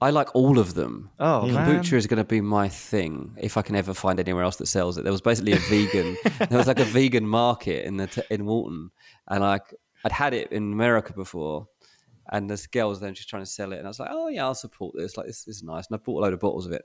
I 0.00 0.10
like 0.10 0.34
all 0.34 0.58
of 0.58 0.74
them. 0.74 1.10
Oh, 1.18 1.46
man. 1.46 1.82
kombucha 1.82 1.94
is 1.94 2.06
going 2.06 2.18
to 2.18 2.24
be 2.24 2.42
my 2.42 2.68
thing 2.68 3.34
if 3.40 3.56
I 3.56 3.62
can 3.62 3.74
ever 3.76 3.94
find 3.94 4.20
anywhere 4.20 4.44
else 4.44 4.56
that 4.56 4.66
sells 4.66 4.98
it. 4.98 5.04
There 5.04 5.12
was 5.12 5.22
basically 5.22 5.52
a 5.52 5.58
vegan. 5.58 6.16
there 6.50 6.58
was 6.58 6.66
like 6.66 6.80
a 6.80 6.84
vegan 6.84 7.26
market 7.26 7.86
in 7.86 7.96
the 7.96 8.06
t- 8.06 8.22
in 8.30 8.44
Walton, 8.44 8.90
and 9.28 9.40
like 9.40 9.74
I'd 10.04 10.12
had 10.12 10.34
it 10.34 10.52
in 10.52 10.72
America 10.72 11.14
before, 11.14 11.66
and 12.30 12.50
this 12.50 12.66
girl 12.66 12.90
was 12.90 13.00
then 13.00 13.14
just 13.14 13.30
trying 13.30 13.42
to 13.42 13.50
sell 13.50 13.72
it, 13.72 13.78
and 13.78 13.86
I 13.86 13.88
was 13.88 13.98
like, 13.98 14.10
oh 14.12 14.28
yeah, 14.28 14.44
I'll 14.44 14.54
support 14.54 14.94
this. 14.96 15.16
Like 15.16 15.26
this, 15.26 15.44
this 15.44 15.56
is 15.56 15.62
nice, 15.62 15.86
and 15.86 15.96
I 15.96 15.98
bought 15.98 16.18
a 16.18 16.22
load 16.24 16.34
of 16.34 16.40
bottles 16.40 16.66
of 16.66 16.72
it. 16.72 16.82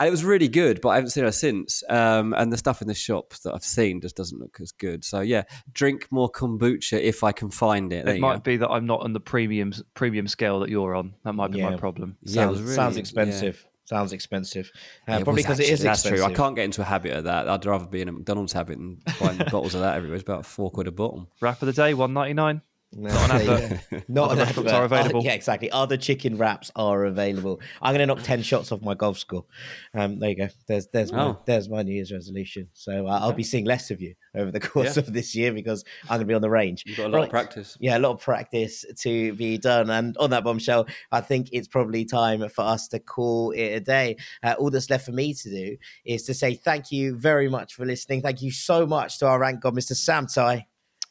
And 0.00 0.08
it 0.08 0.10
was 0.10 0.24
really 0.24 0.48
good, 0.48 0.80
but 0.80 0.88
I 0.88 0.96
haven't 0.96 1.10
seen 1.10 1.22
her 1.24 1.30
since. 1.32 1.82
Um, 1.88 2.34
and 2.34 2.52
the 2.52 2.56
stuff 2.56 2.82
in 2.82 2.88
the 2.88 2.94
shop 2.94 3.32
that 3.44 3.54
I've 3.54 3.62
seen 3.64 4.00
just 4.00 4.16
doesn't 4.16 4.40
look 4.40 4.58
as 4.60 4.72
good. 4.72 5.04
So 5.04 5.20
yeah, 5.20 5.44
drink 5.72 6.08
more 6.10 6.28
kombucha 6.30 7.00
if 7.00 7.22
I 7.22 7.30
can 7.30 7.48
find 7.50 7.92
it. 7.92 8.04
There 8.04 8.16
It 8.16 8.20
might 8.20 8.34
go. 8.38 8.40
be 8.40 8.56
that 8.56 8.70
I'm 8.70 8.86
not 8.86 9.02
on 9.02 9.12
the 9.12 9.20
premium 9.20 9.72
premium 9.94 10.26
scale 10.26 10.58
that 10.60 10.68
you're 10.68 10.96
on. 10.96 11.14
That 11.24 11.34
might 11.34 11.52
be 11.52 11.62
my 11.62 11.70
Yeah. 11.70 11.76
problem. 11.76 12.16
Yeah, 12.22 12.28
it 12.30 12.34
Sounds, 12.34 12.50
was 12.52 12.60
really- 12.62 12.74
sounds 12.74 12.96
yeah. 12.96 13.00
expensive. 13.00 13.66
Sounds 13.86 14.12
expensive. 14.12 14.70
Uh, 15.06 15.12
Yeah, 15.12 15.22
probably 15.24 15.42
because 15.42 15.60
it 15.60 15.64
is 15.68 15.84
actually- 15.84 15.90
expensive. 15.90 16.10
That's 16.10 16.24
true. 16.24 16.34
I 16.34 16.34
can't 16.36 16.56
get 16.56 16.64
into 16.64 16.80
a 16.80 16.84
habit 16.86 17.12
of 17.12 17.24
that. 17.24 17.48
I'd 17.48 17.64
rather 17.66 17.86
be 17.86 18.00
in 18.00 18.08
a 18.08 18.12
McDonald's 18.12 18.52
habit 18.54 18.78
and 18.78 18.98
buying 19.20 19.38
bottles 19.52 19.74
of 19.74 19.82
that 19.82 19.94
everywhere. 19.96 20.16
It's 20.16 20.22
about 20.24 20.44
four 20.44 20.70
quid 20.70 20.88
a 20.88 20.90
bottle. 20.92 21.28
Wrap 21.40 21.62
of 21.62 21.66
the 21.66 21.72
day, 21.72 21.94
one 21.94 22.12
ninety 22.14 22.34
nine. 22.34 22.62
No, 22.96 23.10
Not 23.10 23.30
an 23.30 23.36
advert. 23.50 23.80
you. 23.90 24.02
Not 24.08 24.30
Other 24.30 24.42
an 24.42 24.48
advert. 24.48 24.72
are 24.72 24.84
available. 24.84 25.22
Yeah, 25.24 25.32
exactly. 25.32 25.70
Other 25.70 25.96
chicken 25.96 26.36
wraps 26.38 26.70
are 26.76 27.04
available. 27.04 27.60
I'm 27.82 27.94
going 27.94 28.06
to 28.06 28.14
knock 28.14 28.22
ten 28.24 28.42
shots 28.42 28.70
off 28.72 28.82
my 28.82 28.94
golf 28.94 29.18
score. 29.18 29.44
Um, 29.94 30.18
there 30.20 30.30
you 30.30 30.36
go. 30.36 30.48
There's 30.68 30.86
there's 30.88 31.12
my, 31.12 31.24
Oh. 31.24 31.42
there's 31.46 31.68
my 31.68 31.82
New 31.82 31.92
Year's 31.94 32.12
resolution. 32.12 32.68
So 32.72 33.06
uh, 33.06 33.18
I'll 33.20 33.32
be 33.32 33.42
seeing 33.42 33.64
less 33.64 33.90
of 33.90 34.00
you 34.00 34.14
over 34.36 34.50
the 34.50 34.60
course 34.60 34.96
of 34.96 35.12
this 35.12 35.34
year 35.34 35.52
because 35.52 35.84
I'm 36.04 36.08
going 36.16 36.20
to 36.20 36.26
be 36.26 36.34
on 36.34 36.42
the 36.42 36.50
range. 36.50 36.84
You've 36.86 36.96
got 36.96 37.06
a 37.06 37.08
lot 37.08 37.18
Right. 37.18 37.24
of 37.24 37.30
practice. 37.30 37.76
Yeah, 37.80 37.98
a 37.98 38.00
lot 38.00 38.12
of 38.12 38.20
practice 38.20 38.84
to 39.00 39.32
be 39.34 39.58
done. 39.58 39.90
And 39.90 40.16
on 40.18 40.30
that 40.30 40.44
bombshell, 40.44 40.86
I 41.12 41.20
think 41.20 41.48
it's 41.52 41.68
probably 41.68 42.04
time 42.04 42.48
for 42.48 42.62
us 42.62 42.88
to 42.88 42.98
call 42.98 43.50
it 43.52 43.68
a 43.68 43.80
day. 43.80 44.16
Uh, 44.42 44.54
all 44.58 44.70
that's 44.70 44.90
left 44.90 45.04
for 45.06 45.12
me 45.12 45.34
to 45.34 45.50
do 45.50 45.76
is 46.04 46.24
to 46.24 46.34
say 46.34 46.54
thank 46.54 46.90
you 46.92 47.16
very 47.16 47.48
much 47.48 47.74
for 47.74 47.84
listening. 47.84 48.22
Thank 48.22 48.42
you 48.42 48.50
so 48.50 48.86
much 48.86 49.18
to 49.18 49.26
our 49.26 49.38
rank 49.38 49.60
god, 49.60 49.74
Mr. 49.74 49.94
Sam 49.96 50.26
Tighe. 50.26 50.64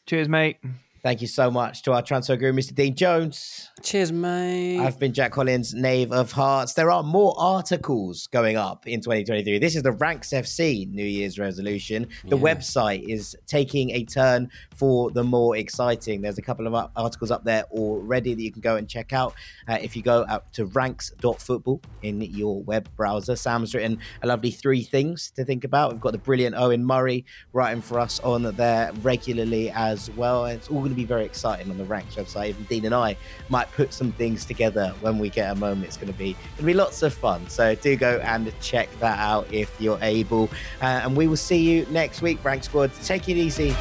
Cheers, 0.06 0.28
mate. 0.28 0.58
Thank 1.04 1.20
you 1.20 1.26
so 1.26 1.50
much 1.50 1.82
to 1.82 1.92
our 1.92 2.00
transfer 2.00 2.34
guru, 2.34 2.54
Mr. 2.54 2.74
Dean 2.74 2.94
Jones. 2.94 3.70
Cheers, 3.82 4.10
mate. 4.10 4.78
I've 4.80 4.98
been 4.98 5.12
Jack 5.12 5.32
Collins, 5.32 5.74
Knave 5.74 6.10
of 6.12 6.32
Hearts. 6.32 6.72
There 6.72 6.90
are 6.90 7.02
more 7.02 7.34
articles 7.36 8.26
going 8.28 8.56
up 8.56 8.86
in 8.86 9.02
2023. 9.02 9.58
This 9.58 9.76
is 9.76 9.82
the 9.82 9.92
Ranks 9.92 10.30
FC 10.32 10.86
New 10.90 11.04
Year's 11.04 11.38
resolution. 11.38 12.06
The 12.26 12.38
Yeah. 12.38 12.42
website 12.42 13.06
is 13.06 13.36
taking 13.46 13.90
a 13.90 14.04
turn 14.04 14.48
for 14.74 15.10
the 15.10 15.22
more 15.22 15.58
exciting. 15.58 16.22
There's 16.22 16.38
a 16.38 16.42
couple 16.42 16.66
of 16.66 16.88
articles 16.96 17.30
up 17.30 17.44
there 17.44 17.64
already 17.64 18.32
that 18.32 18.42
you 18.42 18.50
can 18.50 18.62
go 18.62 18.76
and 18.76 18.88
check 18.88 19.12
out. 19.12 19.34
Uh, 19.68 19.76
if 19.82 19.94
you 19.96 20.00
go 20.00 20.24
out 20.26 20.54
to 20.54 20.64
ranks.football 20.64 21.82
in 22.02 22.22
your 22.22 22.62
web 22.62 22.88
browser, 22.96 23.36
Sam's 23.36 23.74
written 23.74 23.98
a 24.22 24.26
lovely 24.26 24.50
three 24.52 24.82
things 24.82 25.30
to 25.32 25.44
think 25.44 25.64
about. 25.64 25.92
We've 25.92 26.00
got 26.00 26.12
the 26.12 26.18
brilliant 26.18 26.56
Owen 26.56 26.82
Murray 26.82 27.26
writing 27.52 27.82
for 27.82 28.00
us 28.00 28.20
on 28.20 28.44
there 28.56 28.90
regularly 29.02 29.70
as 29.70 30.10
well. 30.12 30.46
It's 30.46 30.68
all 30.68 30.78
going 30.78 30.93
to 30.94 31.00
be 31.00 31.04
very 31.04 31.24
exciting 31.24 31.70
on 31.70 31.78
the 31.78 31.84
Ranks 31.84 32.14
website. 32.14 32.50
Even 32.50 32.64
Dean 32.64 32.84
and 32.86 32.94
I 32.94 33.16
might 33.48 33.70
put 33.72 33.92
some 33.92 34.12
things 34.12 34.44
together 34.44 34.94
when 35.00 35.18
we 35.18 35.30
get 35.30 35.50
a 35.50 35.54
moment. 35.54 35.86
It's 35.86 35.96
going 35.96 36.12
to 36.12 36.18
be 36.18 36.32
going 36.32 36.56
to 36.58 36.64
be 36.64 36.74
lots 36.74 37.02
of 37.02 37.12
fun. 37.12 37.48
So 37.48 37.74
do 37.74 37.96
go 37.96 38.18
and 38.24 38.52
check 38.60 38.88
that 39.00 39.18
out 39.18 39.52
if 39.52 39.74
you're 39.80 39.98
able. 40.02 40.50
Uh, 40.80 41.02
and 41.04 41.16
we 41.16 41.26
will 41.26 41.36
see 41.36 41.58
you 41.58 41.86
next 41.90 42.22
week, 42.22 42.44
Rank 42.44 42.64
Squad. 42.64 42.90
Take 43.02 43.28
it 43.28 43.36
easy. 43.36 43.74